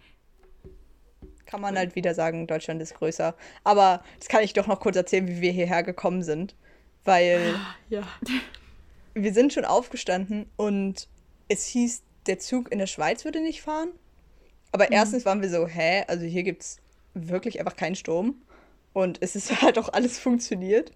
Kann 1.46 1.62
man 1.62 1.78
halt 1.78 1.96
wieder 1.96 2.14
sagen, 2.14 2.46
Deutschland 2.48 2.82
ist 2.82 2.96
größer. 2.96 3.36
Aber 3.64 4.04
das 4.20 4.28
kann 4.28 4.44
ich 4.44 4.54
doch 4.54 4.68
noch 4.68 4.80
kurz 4.80 4.96
erzählen, 4.96 5.28
wie 5.28 5.42
wir 5.42 5.52
hierher 5.52 5.84
gekommen 5.84 6.22
sind. 6.24 6.56
Weil 7.04 7.56
Ja. 7.90 8.04
wir 9.24 9.34
sind 9.34 9.54
schon 9.54 9.66
aufgestanden 9.66 10.50
und 10.56 11.08
es 11.48 11.66
hieß, 11.66 12.04
der 12.28 12.40
Zug 12.40 12.72
in 12.72 12.80
der 12.80 12.88
Schweiz 12.88 13.26
würde 13.26 13.42
nicht 13.42 13.62
fahren. 13.62 13.90
Aber 14.72 14.92
erstens 14.92 15.26
waren 15.26 15.42
wir 15.42 15.50
so, 15.50 15.68
hä, 15.68 16.04
also 16.08 16.26
hier 16.26 16.44
gibt 16.44 16.62
es 16.62 16.78
wirklich 17.14 17.60
einfach 17.60 17.76
keinen 17.76 17.96
Sturm. 17.96 18.36
Und 18.94 19.18
es 19.22 19.36
ist 19.36 19.62
halt 19.62 19.78
auch 19.78 19.90
alles 19.90 20.20
funktioniert. 20.20 20.92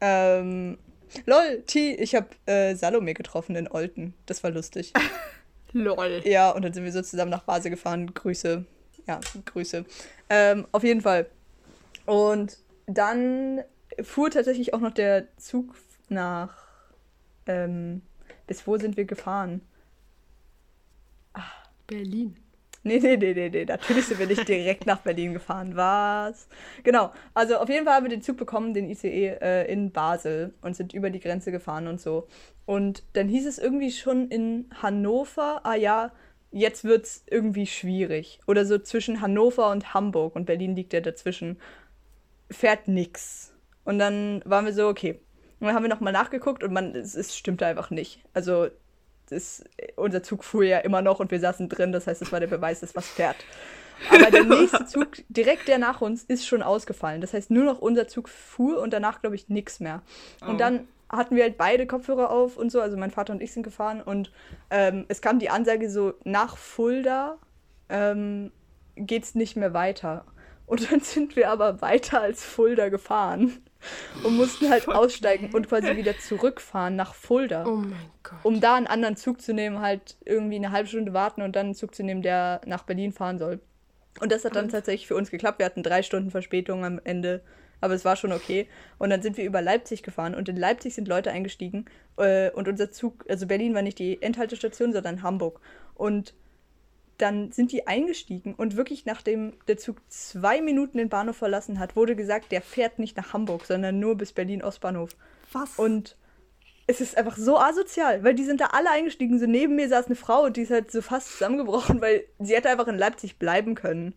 Ähm, 0.00 0.78
lol, 1.26 1.62
T, 1.66 1.94
ich 1.94 2.14
habe 2.14 2.28
äh, 2.46 2.74
Salome 2.74 3.14
getroffen 3.14 3.56
in 3.56 3.70
Olten. 3.70 4.14
Das 4.26 4.42
war 4.42 4.50
lustig. 4.50 4.92
Lol. 5.72 6.22
Ja, 6.24 6.50
und 6.50 6.62
dann 6.64 6.72
sind 6.72 6.84
wir 6.84 6.90
so 6.90 7.00
zusammen 7.02 7.30
nach 7.30 7.44
Basel 7.44 7.70
gefahren. 7.70 8.12
Grüße. 8.12 8.64
Ja, 9.06 9.20
Grüße. 9.44 9.84
Ähm, 10.28 10.66
auf 10.72 10.82
jeden 10.82 11.00
Fall. 11.00 11.26
Und 12.06 12.58
dann 12.86 13.62
fuhr 14.02 14.30
tatsächlich 14.30 14.74
auch 14.74 14.80
noch 14.80 14.92
der 14.92 15.28
Zug 15.36 15.76
nach. 16.08 16.69
Ähm, 17.50 18.02
bis 18.46 18.66
wo 18.66 18.76
sind 18.76 18.96
wir 18.96 19.04
gefahren? 19.04 19.60
Berlin. 21.86 22.36
Nee, 22.82 22.98
nee, 22.98 23.16
nee, 23.16 23.34
nee, 23.34 23.50
nee. 23.50 23.64
Natürlich 23.64 24.06
sind 24.06 24.18
wir 24.20 24.26
nicht 24.26 24.48
direkt 24.48 24.86
nach 24.86 25.00
Berlin 25.00 25.34
gefahren. 25.34 25.76
Was? 25.76 26.48
Genau. 26.82 27.12
Also 27.34 27.56
auf 27.56 27.68
jeden 27.68 27.84
Fall 27.84 27.94
haben 27.94 28.04
wir 28.04 28.10
den 28.10 28.22
Zug 28.22 28.38
bekommen, 28.38 28.72
den 28.72 28.88
ICE, 28.88 29.36
äh, 29.40 29.70
in 29.70 29.90
Basel 29.90 30.54
und 30.62 30.76
sind 30.76 30.94
über 30.94 31.10
die 31.10 31.20
Grenze 31.20 31.52
gefahren 31.52 31.88
und 31.88 32.00
so. 32.00 32.26
Und 32.64 33.02
dann 33.12 33.28
hieß 33.28 33.46
es 33.46 33.58
irgendwie 33.58 33.90
schon 33.90 34.28
in 34.28 34.70
Hannover, 34.80 35.60
ah 35.64 35.74
ja, 35.74 36.12
jetzt 36.52 36.84
wird's 36.84 37.24
irgendwie 37.28 37.66
schwierig. 37.66 38.38
Oder 38.46 38.64
so 38.64 38.78
zwischen 38.78 39.20
Hannover 39.20 39.70
und 39.70 39.92
Hamburg 39.92 40.34
und 40.34 40.46
Berlin 40.46 40.74
liegt 40.74 40.92
ja 40.94 41.00
dazwischen. 41.00 41.58
Fährt 42.50 42.88
nix. 42.88 43.52
Und 43.84 43.98
dann 43.98 44.42
waren 44.46 44.64
wir 44.64 44.72
so, 44.72 44.88
okay. 44.88 45.20
Und 45.60 45.66
dann 45.66 45.74
haben 45.76 45.82
wir 45.84 45.90
nochmal 45.90 46.12
nachgeguckt 46.12 46.64
und 46.64 46.72
man, 46.72 46.94
es, 46.94 47.14
es 47.14 47.36
stimmte 47.36 47.66
einfach 47.66 47.90
nicht. 47.90 48.22
Also 48.32 48.68
das, 49.28 49.62
unser 49.96 50.22
Zug 50.22 50.42
fuhr 50.42 50.64
ja 50.64 50.78
immer 50.78 51.02
noch 51.02 51.20
und 51.20 51.30
wir 51.30 51.38
saßen 51.40 51.68
drin, 51.68 51.92
das 51.92 52.06
heißt, 52.06 52.20
das 52.20 52.32
war 52.32 52.40
der 52.40 52.46
Beweis, 52.48 52.80
dass 52.80 52.96
was 52.96 53.06
fährt. 53.08 53.36
Aber 54.10 54.30
der 54.30 54.44
nächste 54.44 54.86
Zug, 54.86 55.18
direkt 55.28 55.68
der 55.68 55.78
nach 55.78 56.00
uns, 56.00 56.24
ist 56.24 56.46
schon 56.46 56.62
ausgefallen. 56.62 57.20
Das 57.20 57.34
heißt, 57.34 57.50
nur 57.50 57.64
noch 57.64 57.78
unser 57.78 58.08
Zug 58.08 58.28
fuhr 58.28 58.80
und 58.80 58.92
danach, 58.92 59.20
glaube 59.20 59.36
ich, 59.36 59.48
nichts 59.48 59.78
mehr. 59.80 60.02
Und 60.40 60.54
Oh. 60.54 60.56
dann 60.56 60.88
hatten 61.10 61.36
wir 61.36 61.42
halt 61.42 61.58
beide 61.58 61.86
Kopfhörer 61.86 62.30
auf 62.30 62.56
und 62.56 62.70
so, 62.70 62.80
also 62.80 62.96
mein 62.96 63.10
Vater 63.10 63.32
und 63.32 63.42
ich 63.42 63.52
sind 63.52 63.62
gefahren 63.64 64.00
und 64.00 64.30
ähm, 64.70 65.04
es 65.08 65.20
kam 65.20 65.40
die 65.40 65.50
Ansage 65.50 65.90
so, 65.90 66.14
nach 66.24 66.56
Fulda 66.56 67.36
ähm, 67.88 68.52
geht's 68.96 69.34
nicht 69.34 69.56
mehr 69.56 69.74
weiter. 69.74 70.24
Und 70.66 70.90
dann 70.90 71.00
sind 71.00 71.34
wir 71.36 71.50
aber 71.50 71.80
weiter 71.82 72.20
als 72.20 72.44
Fulda 72.44 72.88
gefahren 72.88 73.58
und 74.24 74.36
mussten 74.36 74.68
halt 74.70 74.88
aussteigen 74.88 75.50
und 75.52 75.68
quasi 75.68 75.96
wieder 75.96 76.18
zurückfahren 76.18 76.96
nach 76.96 77.14
Fulda 77.14 77.64
Oh 77.66 77.76
mein 77.76 77.94
Gott. 78.22 78.38
um 78.42 78.60
da 78.60 78.74
einen 78.74 78.86
anderen 78.86 79.16
Zug 79.16 79.40
zu 79.40 79.52
nehmen, 79.54 79.80
halt 79.80 80.16
irgendwie 80.24 80.56
eine 80.56 80.70
halbe 80.72 80.88
Stunde 80.88 81.12
warten 81.12 81.42
und 81.42 81.56
dann 81.56 81.66
einen 81.66 81.74
Zug 81.74 81.94
zu 81.94 82.02
nehmen, 82.02 82.22
der 82.22 82.60
nach 82.66 82.84
Berlin 82.84 83.12
fahren 83.12 83.38
soll. 83.38 83.60
Und 84.20 84.32
das 84.32 84.44
hat 84.44 84.56
dann 84.56 84.68
tatsächlich 84.68 85.06
für 85.06 85.14
uns 85.16 85.30
geklappt. 85.30 85.60
Wir 85.60 85.66
hatten 85.66 85.82
drei 85.82 86.02
Stunden 86.02 86.30
Verspätung 86.30 86.84
am 86.84 87.00
Ende, 87.04 87.42
aber 87.80 87.94
es 87.94 88.04
war 88.04 88.16
schon 88.16 88.32
okay. 88.32 88.68
Und 88.98 89.10
dann 89.10 89.22
sind 89.22 89.36
wir 89.36 89.44
über 89.44 89.62
Leipzig 89.62 90.02
gefahren 90.02 90.34
und 90.34 90.48
in 90.48 90.56
Leipzig 90.56 90.94
sind 90.94 91.08
Leute 91.08 91.30
eingestiegen 91.30 91.86
äh, 92.18 92.50
und 92.50 92.68
unser 92.68 92.90
Zug, 92.90 93.24
also 93.28 93.46
Berlin 93.46 93.74
war 93.74 93.82
nicht 93.82 93.98
die 93.98 94.20
Endhaltestation, 94.20 94.92
sondern 94.92 95.22
Hamburg. 95.22 95.60
Und 95.94 96.34
dann 97.22 97.52
sind 97.52 97.72
die 97.72 97.86
eingestiegen 97.86 98.54
und 98.54 98.76
wirklich 98.76 99.06
nachdem 99.06 99.52
der 99.68 99.76
Zug 99.76 99.96
zwei 100.08 100.60
Minuten 100.60 100.98
den 100.98 101.08
Bahnhof 101.08 101.36
verlassen 101.36 101.78
hat, 101.78 101.96
wurde 101.96 102.16
gesagt, 102.16 102.52
der 102.52 102.62
fährt 102.62 102.98
nicht 102.98 103.16
nach 103.16 103.32
Hamburg, 103.32 103.66
sondern 103.66 103.98
nur 103.98 104.16
bis 104.16 104.32
Berlin-Ostbahnhof. 104.32 105.10
Was? 105.52 105.78
Und 105.78 106.16
es 106.86 107.00
ist 107.00 107.16
einfach 107.16 107.36
so 107.36 107.58
asozial, 107.58 108.24
weil 108.24 108.34
die 108.34 108.44
sind 108.44 108.60
da 108.60 108.66
alle 108.72 108.90
eingestiegen. 108.90 109.38
So 109.38 109.46
neben 109.46 109.76
mir 109.76 109.88
saß 109.88 110.06
eine 110.06 110.16
Frau, 110.16 110.48
die 110.48 110.62
ist 110.62 110.72
halt 110.72 110.90
so 110.90 111.02
fast 111.02 111.32
zusammengebrochen, 111.32 112.00
weil 112.00 112.24
sie 112.40 112.54
hätte 112.54 112.68
einfach 112.68 112.88
in 112.88 112.98
Leipzig 112.98 113.38
bleiben 113.38 113.74
können 113.74 114.14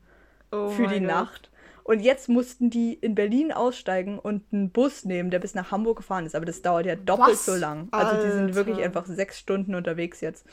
oh 0.51 0.69
für 0.69 0.87
die 0.87 0.99
Gott. 0.99 1.07
Nacht. 1.07 1.49
Und 1.83 1.99
jetzt 1.99 2.29
mussten 2.29 2.69
die 2.69 2.93
in 2.93 3.13
Berlin 3.13 3.51
aussteigen 3.51 4.17
und 4.17 4.43
einen 4.53 4.71
Bus 4.71 5.03
nehmen, 5.03 5.31
der 5.31 5.39
bis 5.39 5.53
nach 5.53 5.71
Hamburg 5.71 5.97
gefahren 5.97 6.25
ist. 6.25 6.35
Aber 6.35 6.45
das 6.45 6.61
dauert 6.61 6.85
ja 6.85 6.95
doppelt 6.95 7.33
Was? 7.33 7.45
so 7.45 7.55
lang. 7.55 7.89
Also 7.91 8.15
die 8.23 8.31
sind 8.31 8.41
Alter. 8.45 8.55
wirklich 8.55 8.81
einfach 8.81 9.05
sechs 9.05 9.37
Stunden 9.37 9.75
unterwegs 9.75 10.21
jetzt. 10.21 10.45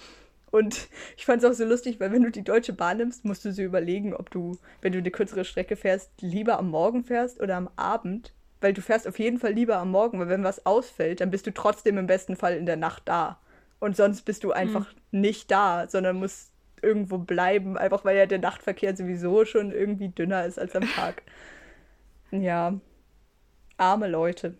Und 0.50 0.88
ich 1.16 1.24
fand 1.26 1.42
es 1.42 1.50
auch 1.50 1.54
so 1.54 1.64
lustig, 1.64 2.00
weil 2.00 2.12
wenn 2.12 2.22
du 2.22 2.30
die 2.30 2.44
Deutsche 2.44 2.72
Bahn 2.72 2.98
nimmst, 2.98 3.24
musst 3.24 3.44
du 3.44 3.52
so 3.52 3.62
überlegen, 3.62 4.14
ob 4.14 4.30
du, 4.30 4.58
wenn 4.82 4.92
du 4.92 4.98
eine 4.98 5.10
kürzere 5.10 5.44
Strecke 5.44 5.76
fährst, 5.76 6.10
lieber 6.20 6.58
am 6.58 6.70
Morgen 6.70 7.04
fährst 7.04 7.40
oder 7.40 7.56
am 7.56 7.70
Abend. 7.76 8.32
Weil 8.60 8.74
du 8.74 8.82
fährst 8.82 9.08
auf 9.08 9.18
jeden 9.18 9.38
Fall 9.38 9.52
lieber 9.52 9.78
am 9.78 9.90
Morgen, 9.90 10.18
weil 10.20 10.28
wenn 10.28 10.44
was 10.44 10.66
ausfällt, 10.66 11.20
dann 11.20 11.30
bist 11.30 11.46
du 11.46 11.52
trotzdem 11.52 11.96
im 11.98 12.06
besten 12.06 12.36
Fall 12.36 12.56
in 12.56 12.66
der 12.66 12.76
Nacht 12.76 13.04
da. 13.06 13.40
Und 13.78 13.96
sonst 13.96 14.22
bist 14.22 14.44
du 14.44 14.52
einfach 14.52 14.94
nicht 15.10 15.50
da, 15.50 15.88
sondern 15.88 16.16
musst 16.16 16.52
irgendwo 16.82 17.18
bleiben, 17.18 17.78
einfach 17.78 18.04
weil 18.04 18.16
ja 18.16 18.26
der 18.26 18.38
Nachtverkehr 18.38 18.96
sowieso 18.96 19.44
schon 19.44 19.72
irgendwie 19.72 20.08
dünner 20.10 20.44
ist 20.46 20.58
als 20.58 20.76
am 20.76 20.88
Tag. 20.88 21.22
Ja, 22.32 22.80
arme 23.78 24.06
Leute. 24.08 24.56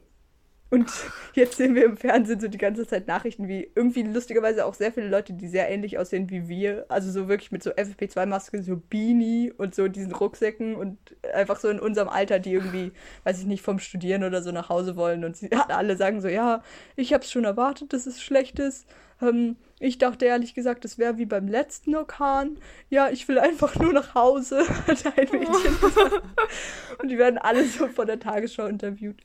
Und 0.70 0.88
jetzt 1.34 1.56
sehen 1.56 1.74
wir 1.74 1.84
im 1.84 1.96
Fernsehen 1.96 2.38
so 2.38 2.46
die 2.46 2.58
ganze 2.58 2.86
Zeit 2.86 3.08
Nachrichten, 3.08 3.48
wie 3.48 3.68
irgendwie 3.74 4.02
lustigerweise 4.02 4.64
auch 4.64 4.74
sehr 4.74 4.92
viele 4.92 5.08
Leute, 5.08 5.32
die 5.32 5.48
sehr 5.48 5.68
ähnlich 5.68 5.98
aussehen 5.98 6.30
wie 6.30 6.48
wir. 6.48 6.86
Also 6.88 7.10
so 7.10 7.28
wirklich 7.28 7.50
mit 7.50 7.62
so 7.64 7.70
FFP2-Maske, 7.70 8.62
so 8.62 8.76
Beanie 8.76 9.52
und 9.56 9.74
so 9.74 9.88
diesen 9.88 10.12
Rucksäcken 10.12 10.76
und 10.76 10.96
einfach 11.34 11.58
so 11.58 11.68
in 11.68 11.80
unserem 11.80 12.08
Alter, 12.08 12.38
die 12.38 12.52
irgendwie, 12.52 12.92
weiß 13.24 13.40
ich 13.40 13.46
nicht, 13.46 13.62
vom 13.62 13.80
Studieren 13.80 14.22
oder 14.22 14.42
so 14.42 14.52
nach 14.52 14.68
Hause 14.68 14.94
wollen. 14.94 15.24
Und 15.24 15.36
sie 15.36 15.50
alle 15.68 15.96
sagen 15.96 16.20
so, 16.20 16.28
ja, 16.28 16.62
ich 16.94 17.12
hab's 17.12 17.32
schon 17.32 17.44
erwartet, 17.44 17.92
dass 17.92 18.06
es 18.06 18.22
schlecht 18.22 18.60
ist. 18.60 18.86
Ähm, 19.20 19.56
ich 19.80 19.98
dachte 19.98 20.26
ehrlich 20.26 20.54
gesagt, 20.54 20.84
es 20.84 20.98
wäre 20.98 21.18
wie 21.18 21.26
beim 21.26 21.48
letzten 21.48 21.96
Orkan. 21.96 22.58
Ja, 22.90 23.08
ich 23.08 23.26
will 23.26 23.38
einfach 23.38 23.74
nur 23.76 23.92
nach 23.92 24.14
Hause, 24.14 24.62
hat 24.86 25.18
ein 25.18 25.28
Mädchen 25.32 25.80
gesagt. 25.80 26.22
Und 26.98 27.08
die 27.08 27.18
werden 27.18 27.38
alle 27.38 27.64
so 27.64 27.88
von 27.88 28.06
der 28.06 28.20
Tagesschau 28.20 28.66
interviewt. 28.66 29.20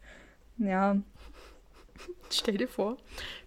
Ja, 0.58 0.98
Stell 2.32 2.58
dir 2.58 2.68
vor, 2.68 2.98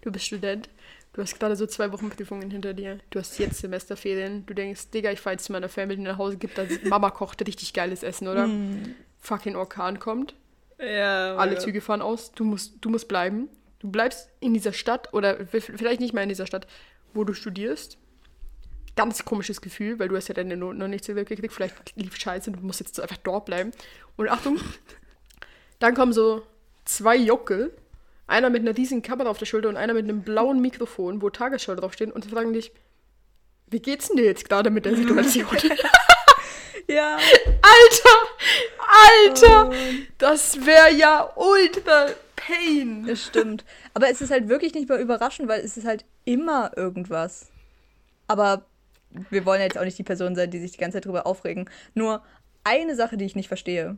du 0.01 0.11
bist 0.11 0.25
Student, 0.25 0.69
du 1.13 1.21
hast 1.21 1.39
gerade 1.39 1.55
so 1.55 1.65
zwei 1.67 1.91
Wochen 1.91 2.09
Prüfungen 2.09 2.49
hinter 2.51 2.73
dir, 2.73 2.99
du 3.09 3.19
hast 3.19 3.37
jetzt 3.39 3.59
Semesterferien, 3.59 4.45
du 4.45 4.53
denkst, 4.53 4.89
Digga, 4.93 5.11
ich 5.11 5.19
fahr 5.19 5.33
jetzt 5.33 5.45
zu 5.45 5.51
meiner 5.51 5.69
Family 5.69 6.01
nach 6.01 6.17
Hause, 6.17 6.37
gibt 6.37 6.57
da 6.57 6.65
Mama 6.83 7.09
kocht 7.09 7.45
richtig 7.47 7.73
geiles 7.73 8.03
Essen, 8.03 8.27
oder? 8.27 8.49
Fucking 9.19 9.55
Orkan 9.55 9.99
kommt, 9.99 10.33
Ja. 10.79 11.35
Alle 11.35 11.57
Züge 11.57 11.81
fahren 11.81 12.01
aus. 12.01 12.31
Du 12.31 12.45
musst, 12.45 12.75
du 12.81 12.89
musst 12.89 13.07
bleiben. 13.09 13.49
Du 13.79 13.89
bleibst 13.91 14.29
in 14.39 14.53
dieser 14.53 14.73
Stadt 14.73 15.13
oder 15.13 15.45
vielleicht 15.45 15.99
nicht 15.99 16.13
mal 16.13 16.21
in 16.23 16.29
dieser 16.29 16.47
Stadt, 16.47 16.67
wo 17.13 17.23
du 17.25 17.33
studierst. 17.33 17.97
Ganz 18.95 19.23
komisches 19.23 19.61
Gefühl, 19.61 19.99
weil 19.99 20.07
du 20.09 20.15
hast 20.15 20.27
ja 20.29 20.33
deine 20.33 20.57
Noten 20.57 20.77
noch 20.77 20.87
nicht 20.87 21.05
so 21.05 21.15
wirklich 21.15 21.37
gekriegt. 21.37 21.53
Vielleicht 21.53 21.95
lief 21.95 22.15
scheiße 22.17 22.49
und 22.49 22.59
du 22.61 22.65
musst 22.65 22.79
jetzt 22.79 22.99
einfach 22.99 23.17
dort 23.17 23.45
bleiben. 23.45 23.71
Und 24.17 24.29
Achtung, 24.29 24.57
dann 25.79 25.95
kommen 25.95 26.13
so 26.13 26.43
zwei 26.85 27.15
Jockel. 27.15 27.73
Einer 28.29 28.51
mit 28.51 28.61
einer 28.61 28.77
riesigen 28.77 29.01
Kamera 29.01 29.29
auf 29.29 29.39
der 29.39 29.47
Schulter 29.47 29.69
und 29.69 29.77
einer 29.77 29.95
mit 29.95 30.03
einem 30.03 30.21
blauen 30.21 30.61
Mikrofon, 30.61 31.21
wo 31.21 31.31
Tagesschau 31.31 31.73
draufstehen 31.73 32.11
und 32.11 32.23
sie 32.23 32.29
fragen 32.29 32.53
dich, 32.53 32.71
wie 33.67 33.79
geht's 33.79 34.07
denn 34.07 34.17
dir 34.17 34.25
jetzt 34.25 34.47
gerade 34.47 34.69
mit 34.69 34.85
der 34.85 34.95
Situation? 34.95 35.47
Ja. 36.87 37.17
Alter! 37.61 39.67
Alter! 39.67 39.71
Das 40.17 40.65
wäre 40.65 40.91
ja 40.91 41.31
ultra 41.35 42.07
pain. 42.35 43.05
Das 43.05 43.23
stimmt. 43.23 43.63
Aber 43.93 44.09
es 44.09 44.21
ist 44.21 44.31
halt 44.31 44.49
wirklich 44.49 44.73
nicht 44.73 44.89
mehr 44.89 44.97
überraschend, 44.97 45.47
weil 45.47 45.61
es 45.61 45.77
ist 45.77 45.85
halt 45.85 46.03
immer 46.25 46.71
irgendwas. 46.75 47.49
Aber 48.25 48.65
wir 49.29 49.45
wollen 49.45 49.59
ja 49.59 49.67
jetzt 49.67 49.77
auch 49.77 49.85
nicht 49.85 49.99
die 49.99 50.03
Person 50.03 50.35
sein, 50.35 50.49
die 50.49 50.59
sich 50.59 50.71
die 50.71 50.79
ganze 50.79 50.95
Zeit 50.95 51.05
drüber 51.05 51.27
aufregen. 51.27 51.69
Nur 51.93 52.23
eine 52.63 52.95
Sache, 52.95 53.17
die 53.17 53.25
ich 53.25 53.35
nicht 53.35 53.49
verstehe. 53.49 53.97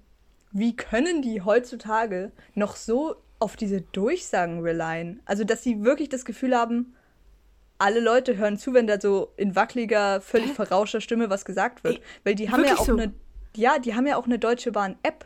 Wie 0.51 0.75
können 0.75 1.21
die 1.21 1.43
heutzutage 1.43 2.33
noch 2.55 2.75
so 2.75 3.15
auf 3.41 3.55
diese 3.55 3.81
Durchsagen 3.81 4.61
relyen? 4.61 5.21
Also, 5.25 5.43
dass 5.43 5.63
sie 5.63 5.83
wirklich 5.83 6.09
das 6.09 6.25
Gefühl 6.25 6.55
haben, 6.55 6.95
alle 7.81 7.99
Leute 7.99 8.37
hören 8.37 8.57
zu, 8.57 8.73
wenn 8.73 8.85
da 8.85 9.01
so 9.01 9.33
in 9.37 9.55
wackeliger, 9.55 10.21
völlig 10.21 10.51
verrauschter 10.53 11.01
Stimme 11.01 11.29
was 11.29 11.45
gesagt 11.45 11.83
wird. 11.83 11.99
Weil 12.23 12.35
die 12.35 12.51
haben 12.51 12.63
ja 12.63 12.75
auch 12.77 12.85
so? 12.85 12.93
eine, 12.95 13.13
ja, 13.55 13.79
die 13.79 13.95
haben 13.95 14.05
ja 14.05 14.17
auch 14.17 14.25
eine 14.25 14.37
Deutsche 14.37 14.71
Bahn-App. 14.71 15.25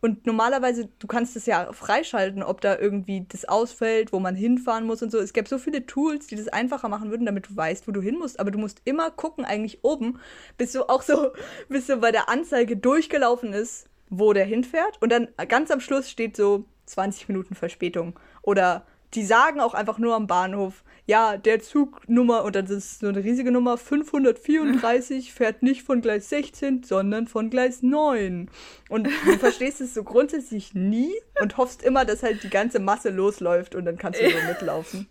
Und 0.00 0.26
normalerweise, 0.26 0.88
du 0.98 1.06
kannst 1.08 1.34
es 1.34 1.46
ja 1.46 1.72
freischalten, 1.72 2.42
ob 2.42 2.60
da 2.60 2.78
irgendwie 2.78 3.26
das 3.28 3.46
ausfällt, 3.46 4.12
wo 4.12 4.20
man 4.20 4.36
hinfahren 4.36 4.86
muss 4.86 5.02
und 5.02 5.10
so. 5.10 5.18
Es 5.18 5.32
gäbe 5.32 5.48
so 5.48 5.58
viele 5.58 5.86
Tools, 5.86 6.28
die 6.28 6.36
das 6.36 6.48
einfacher 6.48 6.88
machen 6.88 7.10
würden, 7.10 7.26
damit 7.26 7.48
du 7.48 7.56
weißt, 7.56 7.88
wo 7.88 7.92
du 7.92 8.00
hin 8.00 8.16
musst. 8.16 8.38
Aber 8.38 8.50
du 8.50 8.58
musst 8.58 8.82
immer 8.84 9.10
gucken, 9.10 9.44
eigentlich 9.44 9.82
oben, 9.82 10.20
bis 10.56 10.72
so 10.72 10.86
auch 10.88 11.02
so, 11.02 11.32
bis 11.68 11.86
so 11.88 11.98
bei 11.98 12.12
der 12.12 12.28
Anzeige 12.28 12.76
durchgelaufen 12.76 13.52
ist, 13.52 13.88
wo 14.08 14.34
der 14.34 14.44
hinfährt. 14.44 15.00
Und 15.00 15.10
dann 15.10 15.28
ganz 15.48 15.70
am 15.70 15.80
Schluss 15.80 16.10
steht 16.10 16.36
so 16.36 16.66
20 16.88 17.28
Minuten 17.28 17.54
Verspätung. 17.54 18.18
Oder 18.42 18.84
die 19.14 19.24
sagen 19.24 19.60
auch 19.60 19.74
einfach 19.74 19.98
nur 19.98 20.14
am 20.14 20.26
Bahnhof, 20.26 20.84
ja, 21.06 21.38
der 21.38 21.60
Zugnummer, 21.60 22.44
und 22.44 22.54
dann 22.54 22.66
ist 22.66 22.72
es 22.72 22.98
so 22.98 23.08
eine 23.08 23.24
riesige 23.24 23.50
Nummer, 23.50 23.78
534 23.78 25.32
fährt 25.32 25.62
nicht 25.62 25.82
von 25.82 26.02
Gleis 26.02 26.28
16, 26.28 26.82
sondern 26.82 27.26
von 27.26 27.48
Gleis 27.48 27.82
9. 27.82 28.50
Und 28.90 29.06
du 29.06 29.38
verstehst 29.38 29.80
es 29.80 29.94
so 29.94 30.04
grundsätzlich 30.04 30.74
nie 30.74 31.12
und 31.40 31.56
hoffst 31.56 31.82
immer, 31.82 32.04
dass 32.04 32.22
halt 32.22 32.42
die 32.42 32.50
ganze 32.50 32.78
Masse 32.78 33.08
losläuft 33.08 33.74
und 33.74 33.86
dann 33.86 33.96
kannst 33.96 34.20
du 34.20 34.28
so 34.28 34.36
mitlaufen. 34.46 35.08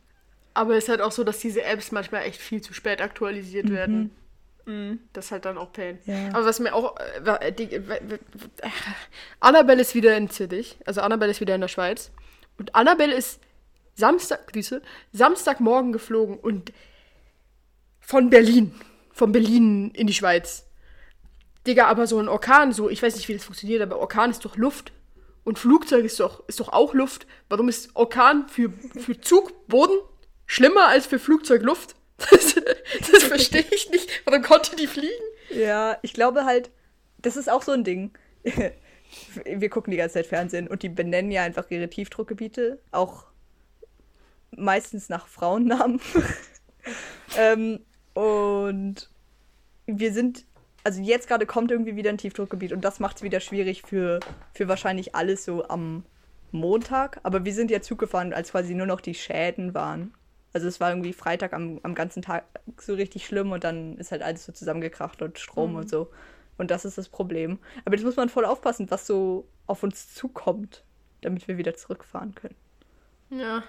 Aber 0.54 0.76
es 0.76 0.84
ist 0.84 0.90
halt 0.90 1.02
auch 1.02 1.12
so, 1.12 1.24
dass 1.24 1.40
diese 1.40 1.64
Apps 1.64 1.92
manchmal 1.92 2.24
echt 2.24 2.42
viel 2.42 2.62
zu 2.62 2.74
spät 2.74 3.02
aktualisiert 3.02 3.72
werden. 3.72 4.12
Mhm. 4.68 5.00
Das 5.14 5.26
ist 5.26 5.32
halt 5.32 5.46
dann 5.46 5.58
auch 5.58 5.72
Pain. 5.72 5.98
Ja. 6.06 6.28
Aber 6.34 6.46
was 6.46 6.60
mir 6.60 6.76
auch. 6.76 6.96
Äh, 7.40 7.52
die, 7.54 7.74
äh, 7.74 8.20
Annabelle 9.40 9.82
ist 9.82 9.96
wieder 9.96 10.16
in 10.16 10.30
Zürich. 10.30 10.78
Also 10.86 11.02
Annabelle 11.02 11.32
ist 11.32 11.40
wieder 11.40 11.56
in 11.56 11.62
der 11.62 11.70
Schweiz. 11.70 12.12
Und 12.58 12.76
Annabelle 12.76 13.16
ist 13.16 13.40
Samstag, 13.96 14.52
Grüße, 14.52 14.82
Samstagmorgen 15.14 15.94
geflogen 15.94 16.38
und 16.38 16.74
von 18.02 18.30
Berlin. 18.30 18.76
Von 19.12 19.32
Berlin 19.32 19.92
in 19.92 20.06
die 20.06 20.14
Schweiz. 20.14 20.66
Digga, 21.66 21.88
aber 21.88 22.06
so 22.06 22.20
ein 22.20 22.28
Orkan, 22.28 22.74
so, 22.74 22.90
ich 22.90 23.02
weiß 23.02 23.16
nicht, 23.16 23.28
wie 23.28 23.34
das 23.34 23.46
funktioniert, 23.46 23.82
aber 23.82 24.00
Orkan 24.00 24.32
ist 24.32 24.44
doch 24.44 24.58
Luft. 24.58 24.92
Und 25.44 25.58
Flugzeug 25.58 26.04
ist 26.04 26.20
doch, 26.20 26.48
ist 26.48 26.60
doch 26.60 26.70
auch 26.74 26.94
Luft. 26.94 27.26
Warum 27.48 27.70
ist 27.70 27.96
Orkan 27.96 28.50
für, 28.50 28.70
für 28.70 29.20
Zug, 29.22 29.68
Boden 29.68 29.98
schlimmer 30.46 30.88
als 30.88 31.06
für 31.06 31.20
Flugzeug 31.20 31.64
Luft? 31.64 31.96
Das, 32.18 32.56
das 33.12 33.24
verstehe 33.24 33.66
ich 33.72 33.90
nicht. 33.92 34.10
Warum 34.26 34.42
konnte 34.42 34.76
die 34.76 34.88
fliegen? 34.88 35.12
Ja, 35.50 35.98
ich 36.02 36.14
glaube 36.14 36.46
halt, 36.46 36.72
das 37.20 37.38
ist 37.38 37.50
auch 37.50 37.62
so 37.62 37.72
ein 37.72 37.84
Ding. 37.84 38.12
Wir 39.46 39.70
gucken 39.70 39.92
die 39.92 39.98
ganze 39.98 40.16
Zeit 40.16 40.28
Fernsehen 40.28 40.68
und 40.68 40.84
die 40.84 40.90
benennen 40.90 41.32
ja 41.32 41.44
einfach 41.44 41.70
ihre 41.70 41.90
Tiefdruckgebiete, 41.90 42.80
auch 42.92 43.28
meistens 44.52 45.08
nach 45.10 45.28
Frauennamen. 45.28 46.02
ähm, 47.38 47.80
und 48.14 49.10
wir 49.86 50.12
sind, 50.12 50.46
also 50.84 51.02
jetzt 51.02 51.28
gerade 51.28 51.46
kommt 51.46 51.72
irgendwie 51.72 51.96
wieder 51.96 52.10
ein 52.10 52.18
Tiefdruckgebiet 52.18 52.74
und 52.74 52.82
das 52.82 53.00
macht 53.00 53.18
es 53.18 53.24
wieder 53.24 53.40
schwierig 53.40 53.84
für, 53.84 54.20
für 54.54 54.68
wahrscheinlich 54.68 55.16
alles 55.16 55.46
so 55.46 55.68
am 55.70 56.04
Montag. 56.52 57.20
Aber 57.24 57.46
wir 57.46 57.54
sind 57.54 57.72
ja 57.72 57.82
Zug 57.82 58.00
gefahren, 58.00 58.34
als 58.34 58.52
quasi 58.52 58.76
nur 58.76 58.88
noch 58.88 59.02
die 59.02 59.14
Schäden 59.14 59.74
waren. 59.74 60.14
Also 60.58 60.70
es 60.70 60.80
war 60.80 60.90
irgendwie 60.90 61.14
Freitag 61.14 61.54
am, 61.54 61.80
am 61.84 61.94
ganzen 61.94 62.24
Tag 62.24 62.44
so 62.82 62.96
richtig 62.96 63.28
schlimm 63.28 63.52
und 63.52 63.64
dann 63.64 63.96
ist 64.00 64.12
halt 64.12 64.24
alles 64.24 64.44
so 64.44 64.52
zusammengekracht 64.52 65.22
und 65.22 65.38
Strom 65.38 65.76
und 65.76 65.88
so. 65.88 66.10
Und 66.58 66.72
das 66.72 66.84
ist 66.84 66.98
das 66.98 67.10
Problem. 67.10 67.60
Aber 67.86 67.96
jetzt 67.96 68.04
muss 68.04 68.16
man 68.16 68.28
voll 68.28 68.44
aufpassen, 68.44 68.90
was 68.90 69.06
so 69.06 69.48
auf 69.68 69.84
uns 69.84 70.16
zukommt, 70.16 70.84
damit 71.22 71.48
wir 71.48 71.60
wieder 71.60 71.76
zurückfahren 71.76 72.34
können. 72.34 72.56
Ja. 73.30 73.62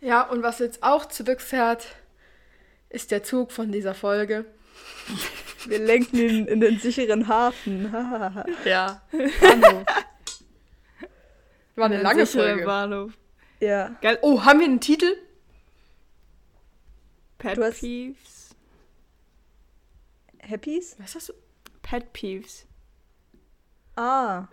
Ja, 0.00 0.22
und 0.22 0.42
was 0.42 0.58
jetzt 0.58 0.82
auch 0.82 1.04
zurückfährt, 1.04 1.88
ist 2.88 3.10
der 3.10 3.22
Zug 3.22 3.52
von 3.52 3.72
dieser 3.72 3.92
Folge. 3.92 4.46
Wir 5.66 5.80
lenken 5.80 6.16
ihn 6.16 6.46
in 6.46 6.60
den 6.60 6.78
sicheren 6.78 7.28
Hafen. 7.28 7.92
Ja. 8.64 9.02
Bahnhof. 9.12 9.84
War 11.76 11.84
eine 11.84 11.96
Ein 11.96 12.02
lange 12.02 12.24
Folge. 12.24 12.64
Bahnhof. 12.64 13.12
Ja. 13.62 13.96
Oh, 14.22 14.44
haben 14.44 14.58
wir 14.60 14.66
einen 14.66 14.80
Titel? 14.80 15.16
Pet 17.38 17.58
hast- 17.58 17.80
Peeves. 17.80 18.54
Happies? 20.48 20.96
Was 20.98 21.14
hast 21.14 21.28
du? 21.30 21.32
Pet 21.82 22.12
Peeves. 22.12 22.66
Ah. 23.96 24.46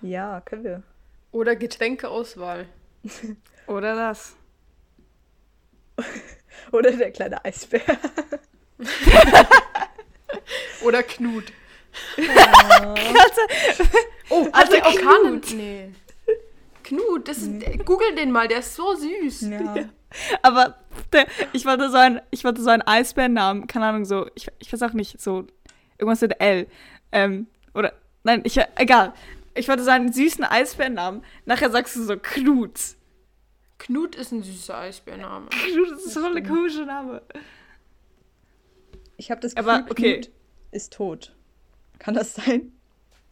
Ja, 0.00 0.40
können 0.40 0.64
wir. 0.64 0.82
Oder 1.32 1.56
Getränkeauswahl. 1.56 2.66
Oder 3.66 3.94
das. 3.96 4.36
Oder 6.72 6.92
der 6.92 7.10
kleine 7.10 7.44
Eisbär. 7.44 7.82
Oder 10.82 11.02
Knut. 11.02 11.52
oh, 14.28 14.44
hat 14.46 14.54
Also 14.54 14.72
der 14.72 14.86
Orkan? 14.86 15.40
Knut. 15.40 15.50
Nee. 15.54 15.92
Knut, 16.84 17.28
das 17.28 17.38
ist, 17.38 17.84
google 17.84 18.14
den 18.14 18.30
mal, 18.30 18.46
der 18.46 18.60
ist 18.60 18.74
so 18.74 18.94
süß. 18.94 19.46
Ja. 19.50 19.88
Aber 20.42 20.76
der, 21.12 21.26
ich 21.52 21.66
wollte 21.66 21.90
so 21.90 21.96
ein, 21.96 22.20
ich 22.30 22.44
wollte 22.44 22.62
so 22.62 22.70
einen 22.70 22.82
Eisbärennamen, 22.82 23.66
keine 23.66 23.86
Ahnung, 23.86 24.04
so, 24.04 24.28
ich, 24.36 24.46
ich 24.60 24.72
weiß 24.72 24.80
auch 24.82 24.92
nicht, 24.92 25.20
so 25.20 25.44
irgendwas 25.98 26.20
mit 26.20 26.40
L. 26.40 26.68
Ähm, 27.10 27.48
oder, 27.74 27.94
nein, 28.22 28.42
ich, 28.44 28.60
egal. 28.76 29.12
Ich 29.54 29.68
wollte 29.68 29.82
so 29.82 29.90
einen 29.90 30.12
süßen 30.12 30.44
Eisbärennamen. 30.44 31.24
Nachher 31.46 31.68
sagst 31.70 31.96
du 31.96 32.04
so 32.04 32.16
Knut. 32.16 32.78
Knut 33.78 34.14
ist 34.14 34.32
ein 34.32 34.42
süßer 34.42 34.78
Eisbärname. 34.78 35.48
Knut 35.50 35.90
das 35.90 36.04
ist 36.04 36.14
so 36.14 36.24
ein 36.24 36.46
komischer 36.46 36.86
Name. 36.86 37.22
Ich 39.16 39.30
habe 39.30 39.40
das 39.40 39.54
Gefühl, 39.54 39.70
Aber, 39.70 39.90
okay. 39.90 40.20
Knut 40.20 40.30
ist 40.70 40.92
tot. 40.92 41.34
Kann 41.98 42.14
das 42.14 42.34
sein? 42.34 42.72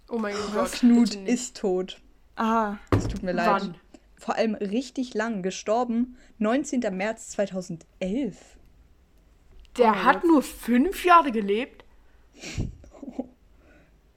Oh 0.09 0.19
mein 0.19 0.35
Gott. 0.53 0.73
Knut 0.73 1.15
ist 1.15 1.57
tot. 1.57 2.01
Ah, 2.37 2.77
Es 2.97 3.09
tut 3.09 3.23
mir 3.23 3.33
leid. 3.33 3.47
Wann? 3.63 3.75
Vor 4.17 4.37
allem 4.37 4.55
richtig 4.55 5.15
lang. 5.15 5.43
Gestorben 5.43 6.17
19. 6.39 6.81
März 6.97 7.31
2011. 7.31 8.57
Der 9.79 10.05
hat 10.05 10.25
nur 10.25 10.43
fünf 10.43 11.05
Jahre 11.05 11.33
gelebt. 11.33 11.85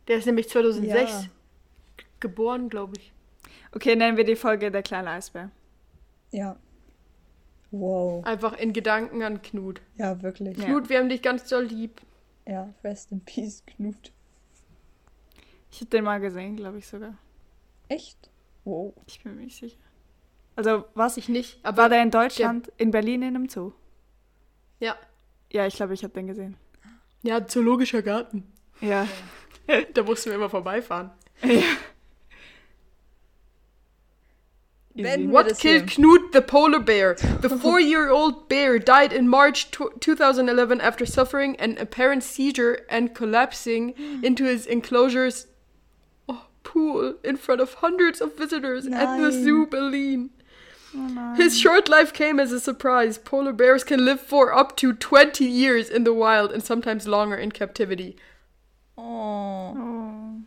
Der 0.07 0.17
ist 0.17 0.25
nämlich 0.25 0.47
2006 0.49 1.11
Ja. 1.11 1.23
geboren, 2.19 2.69
glaube 2.69 2.93
ich. 2.97 3.11
okay, 3.73 3.95
nennen 3.95 4.17
wir 4.17 4.23
die 4.23 4.35
Folge 4.35 4.69
Der 4.71 4.83
kleine 4.83 5.09
Eisbär. 5.09 5.49
Ja. 6.31 6.57
Wow. 7.71 8.23
Einfach 8.25 8.53
in 8.57 8.71
Gedanken 8.73 9.23
an 9.23 9.41
Knut. 9.41 9.81
Ja, 9.97 10.21
wirklich. 10.21 10.57
Ja. 10.57 10.65
Knut, 10.65 10.89
wir 10.89 10.99
haben 10.99 11.09
dich 11.09 11.21
ganz 11.23 11.47
doll 11.49 11.63
lieb. 11.65 12.01
Ja, 12.47 12.71
rest 12.83 13.11
in 13.11 13.21
peace, 13.21 13.63
Knut. 13.65 14.11
Ich 15.71 15.79
habe 15.81 15.89
den 15.89 16.03
mal 16.03 16.19
gesehen, 16.21 16.55
glaube 16.55 16.77
ich 16.77 16.87
sogar. 16.87 17.17
Echt? 17.87 18.29
Wow. 18.63 18.93
Ich 19.07 19.21
bin 19.23 19.35
mir 19.35 19.43
nicht 19.43 19.57
sicher. 19.57 19.77
Also, 20.55 20.85
was? 20.93 21.17
Ich 21.17 21.27
nicht, 21.29 21.59
aber 21.63 21.77
War 21.77 21.89
der 21.89 22.01
in 22.01 22.11
Deutschland, 22.11 22.71
in 22.77 22.91
Berlin 22.91 23.21
in 23.21 23.35
einem 23.35 23.49
Zoo? 23.49 23.73
ja. 24.79 24.95
Ja, 25.51 25.65
ich 25.67 25.75
glaube, 25.75 25.93
ich 25.93 26.03
habe 26.03 26.13
den 26.13 26.27
gesehen. 26.27 26.57
Ja, 27.23 27.45
zoologischer 27.47 28.01
Garten. 28.01 28.43
Ja. 28.81 29.07
da 29.93 30.03
mussten 30.03 30.29
wir 30.29 30.35
immer 30.35 30.49
vorbeifahren. 30.49 31.11
Beenden 34.95 35.29
wir 35.29 35.33
What 35.33 35.57
killed. 35.59 35.87
Knut 35.87 36.33
the 36.33 36.41
polar 36.41 36.79
bear? 36.79 37.15
The 37.41 37.49
four-year-old 37.61 38.47
bear 38.49 38.79
died 38.79 39.13
in 39.13 39.27
March 39.27 39.71
tw 39.71 39.99
2011 39.99 40.79
after 40.81 41.05
suffering 41.05 41.55
an 41.59 41.77
apparent 41.77 42.23
seizure 42.23 42.79
and 42.89 43.13
collapsing 43.13 43.93
into 44.23 44.45
his 44.45 44.65
enclosures. 44.65 45.47
Pool 46.65 47.15
in 47.23 47.37
front 47.37 47.61
of 47.61 47.75
hundreds 47.75 48.19
of 48.19 48.37
visitors 48.37 48.85
at 48.87 49.15
the 49.15 49.29
Nein. 49.29 49.43
Zoo 49.43 49.65
Berlin. 49.65 50.31
Oh 50.93 51.07
nein. 51.07 51.35
His 51.37 51.57
short 51.57 51.87
life 51.87 52.11
came 52.11 52.39
as 52.39 52.51
a 52.51 52.59
surprise. 52.59 53.17
Polar 53.17 53.53
bears 53.53 53.83
can 53.83 54.03
live 54.03 54.19
for 54.19 54.53
up 54.53 54.75
to 54.77 54.93
20 54.93 55.45
years 55.45 55.89
in 55.89 56.03
the 56.03 56.13
wild 56.13 56.51
and 56.51 56.63
sometimes 56.63 57.07
longer 57.07 57.35
in 57.35 57.51
captivity. 57.51 58.17
Oh. 58.97 59.73
Oh. 59.77 60.41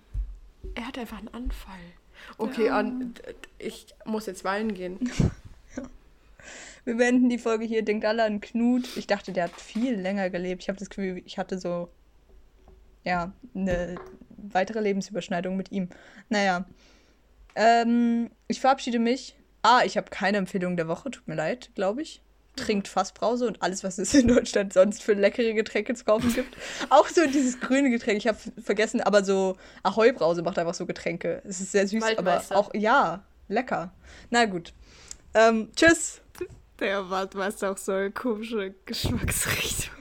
Er 0.75 0.87
hat 0.87 0.99
einfach 0.99 1.19
einen 1.19 1.29
Anfall. 1.33 1.95
Okay, 2.39 2.69
an, 2.69 3.15
ich 3.59 3.87
muss 4.05 4.27
jetzt 4.27 4.45
weinen 4.45 4.75
gehen. 4.75 5.11
Wir 6.85 6.97
beenden 6.97 7.29
die 7.29 7.39
Folge 7.39 7.65
hier. 7.65 7.83
Denkt 7.83 8.05
alle 8.05 8.25
an 8.25 8.41
Knut. 8.41 8.97
Ich 8.97 9.07
dachte, 9.07 9.33
der 9.33 9.45
hat 9.45 9.61
viel 9.61 9.95
länger 9.95 10.31
gelebt. 10.31 10.63
Ich 10.63 10.69
habe 10.69 10.79
das 10.79 10.89
Gefühl, 10.89 11.21
ich 11.27 11.37
hatte 11.37 11.59
so, 11.59 11.91
ja, 13.05 13.33
eine 13.55 13.97
weitere 14.37 14.81
Lebensüberschneidung 14.81 15.57
mit 15.57 15.73
ihm. 15.73 15.89
Naja. 16.29 16.67
Ähm, 17.55 18.31
ich 18.47 18.61
verabschiede 18.61 18.99
mich. 18.99 19.37
Ah, 19.63 19.83
ich 19.85 19.97
habe 19.97 20.11
keine 20.11 20.39
Empfehlung 20.39 20.77
der 20.77 20.89
Woche. 20.89 21.11
Tut 21.11 21.27
mir 21.27 21.35
leid, 21.35 21.71
glaube 21.75 22.03
ich. 22.03 22.23
Trinkt 22.57 22.89
Fassbrause 22.89 23.47
und 23.47 23.63
alles, 23.63 23.85
was 23.85 23.99
es 23.99 24.15
in 24.15 24.29
Deutschland 24.29 24.73
sonst 24.73 25.03
für 25.03 25.15
leckere 25.15 25.55
Getränke 25.55 25.95
zu 25.95 26.05
kaufen 26.05 26.33
gibt. 26.33 26.57
Auch 26.91 27.09
so 27.09 27.25
dieses 27.27 27.61
grüne 27.61 27.91
Getränk. 27.91 28.19
Ich 28.19 28.27
habe 28.27 28.39
vergessen, 28.63 29.01
aber 29.01 29.25
so 29.25 29.57
Ahoi-Brause 29.83 30.43
macht 30.43 30.59
einfach 30.59 30.75
so 30.75 30.87
Getränke. 30.87 31.43
Es 31.45 31.61
ist 31.61 31.73
sehr 31.73 31.87
süß, 31.87 32.03
aber 32.17 32.43
auch, 32.51 32.73
ja, 32.75 33.25
lecker. 33.49 33.93
Na 34.31 34.45
gut. 34.45 34.73
Ähm, 35.35 35.71
tschüss. 35.75 36.21
Der 36.81 37.11
Waldmeister 37.11 37.73
auch 37.73 37.79
so 37.79 37.93
eine 37.93 38.11
komische 38.11 38.75
Geschmacksrichtung. 38.87 39.95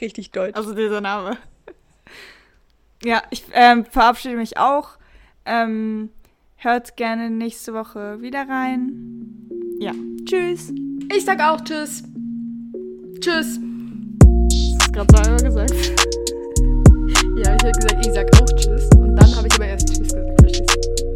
Richtig 0.00 0.32
deutsch. 0.32 0.56
Also 0.56 0.74
dieser 0.74 1.00
Name. 1.00 1.38
Ja, 3.04 3.22
ich 3.30 3.44
ähm, 3.52 3.84
verabschiede 3.84 4.36
mich 4.36 4.58
auch. 4.58 4.90
Ähm, 5.44 6.10
hört 6.56 6.96
gerne 6.96 7.30
nächste 7.30 7.72
Woche 7.72 8.20
wieder 8.20 8.48
rein. 8.48 9.48
Ja, 9.78 9.92
tschüss. 10.24 10.72
Ich 11.14 11.24
sag 11.24 11.40
auch 11.40 11.60
tschüss. 11.62 12.02
Tschüss. 13.20 13.60
Das 14.20 14.86
ist 14.86 14.92
gerade 14.92 15.14
zweimal 15.14 15.42
gesagt. 15.42 15.74
ja, 17.36 17.54
ich 17.54 17.62
habe 17.62 17.72
gesagt, 17.72 18.06
ich 18.06 18.12
sag 18.12 18.42
auch 18.42 18.56
tschüss. 18.56 18.88
Und 18.96 19.16
dann 19.16 19.36
habe 19.36 19.46
ich 19.46 19.54
aber 19.54 19.66
erst 19.66 19.88
tschüss 19.88 20.00
gesagt. 20.00 20.46
Tschüss. 20.46 21.07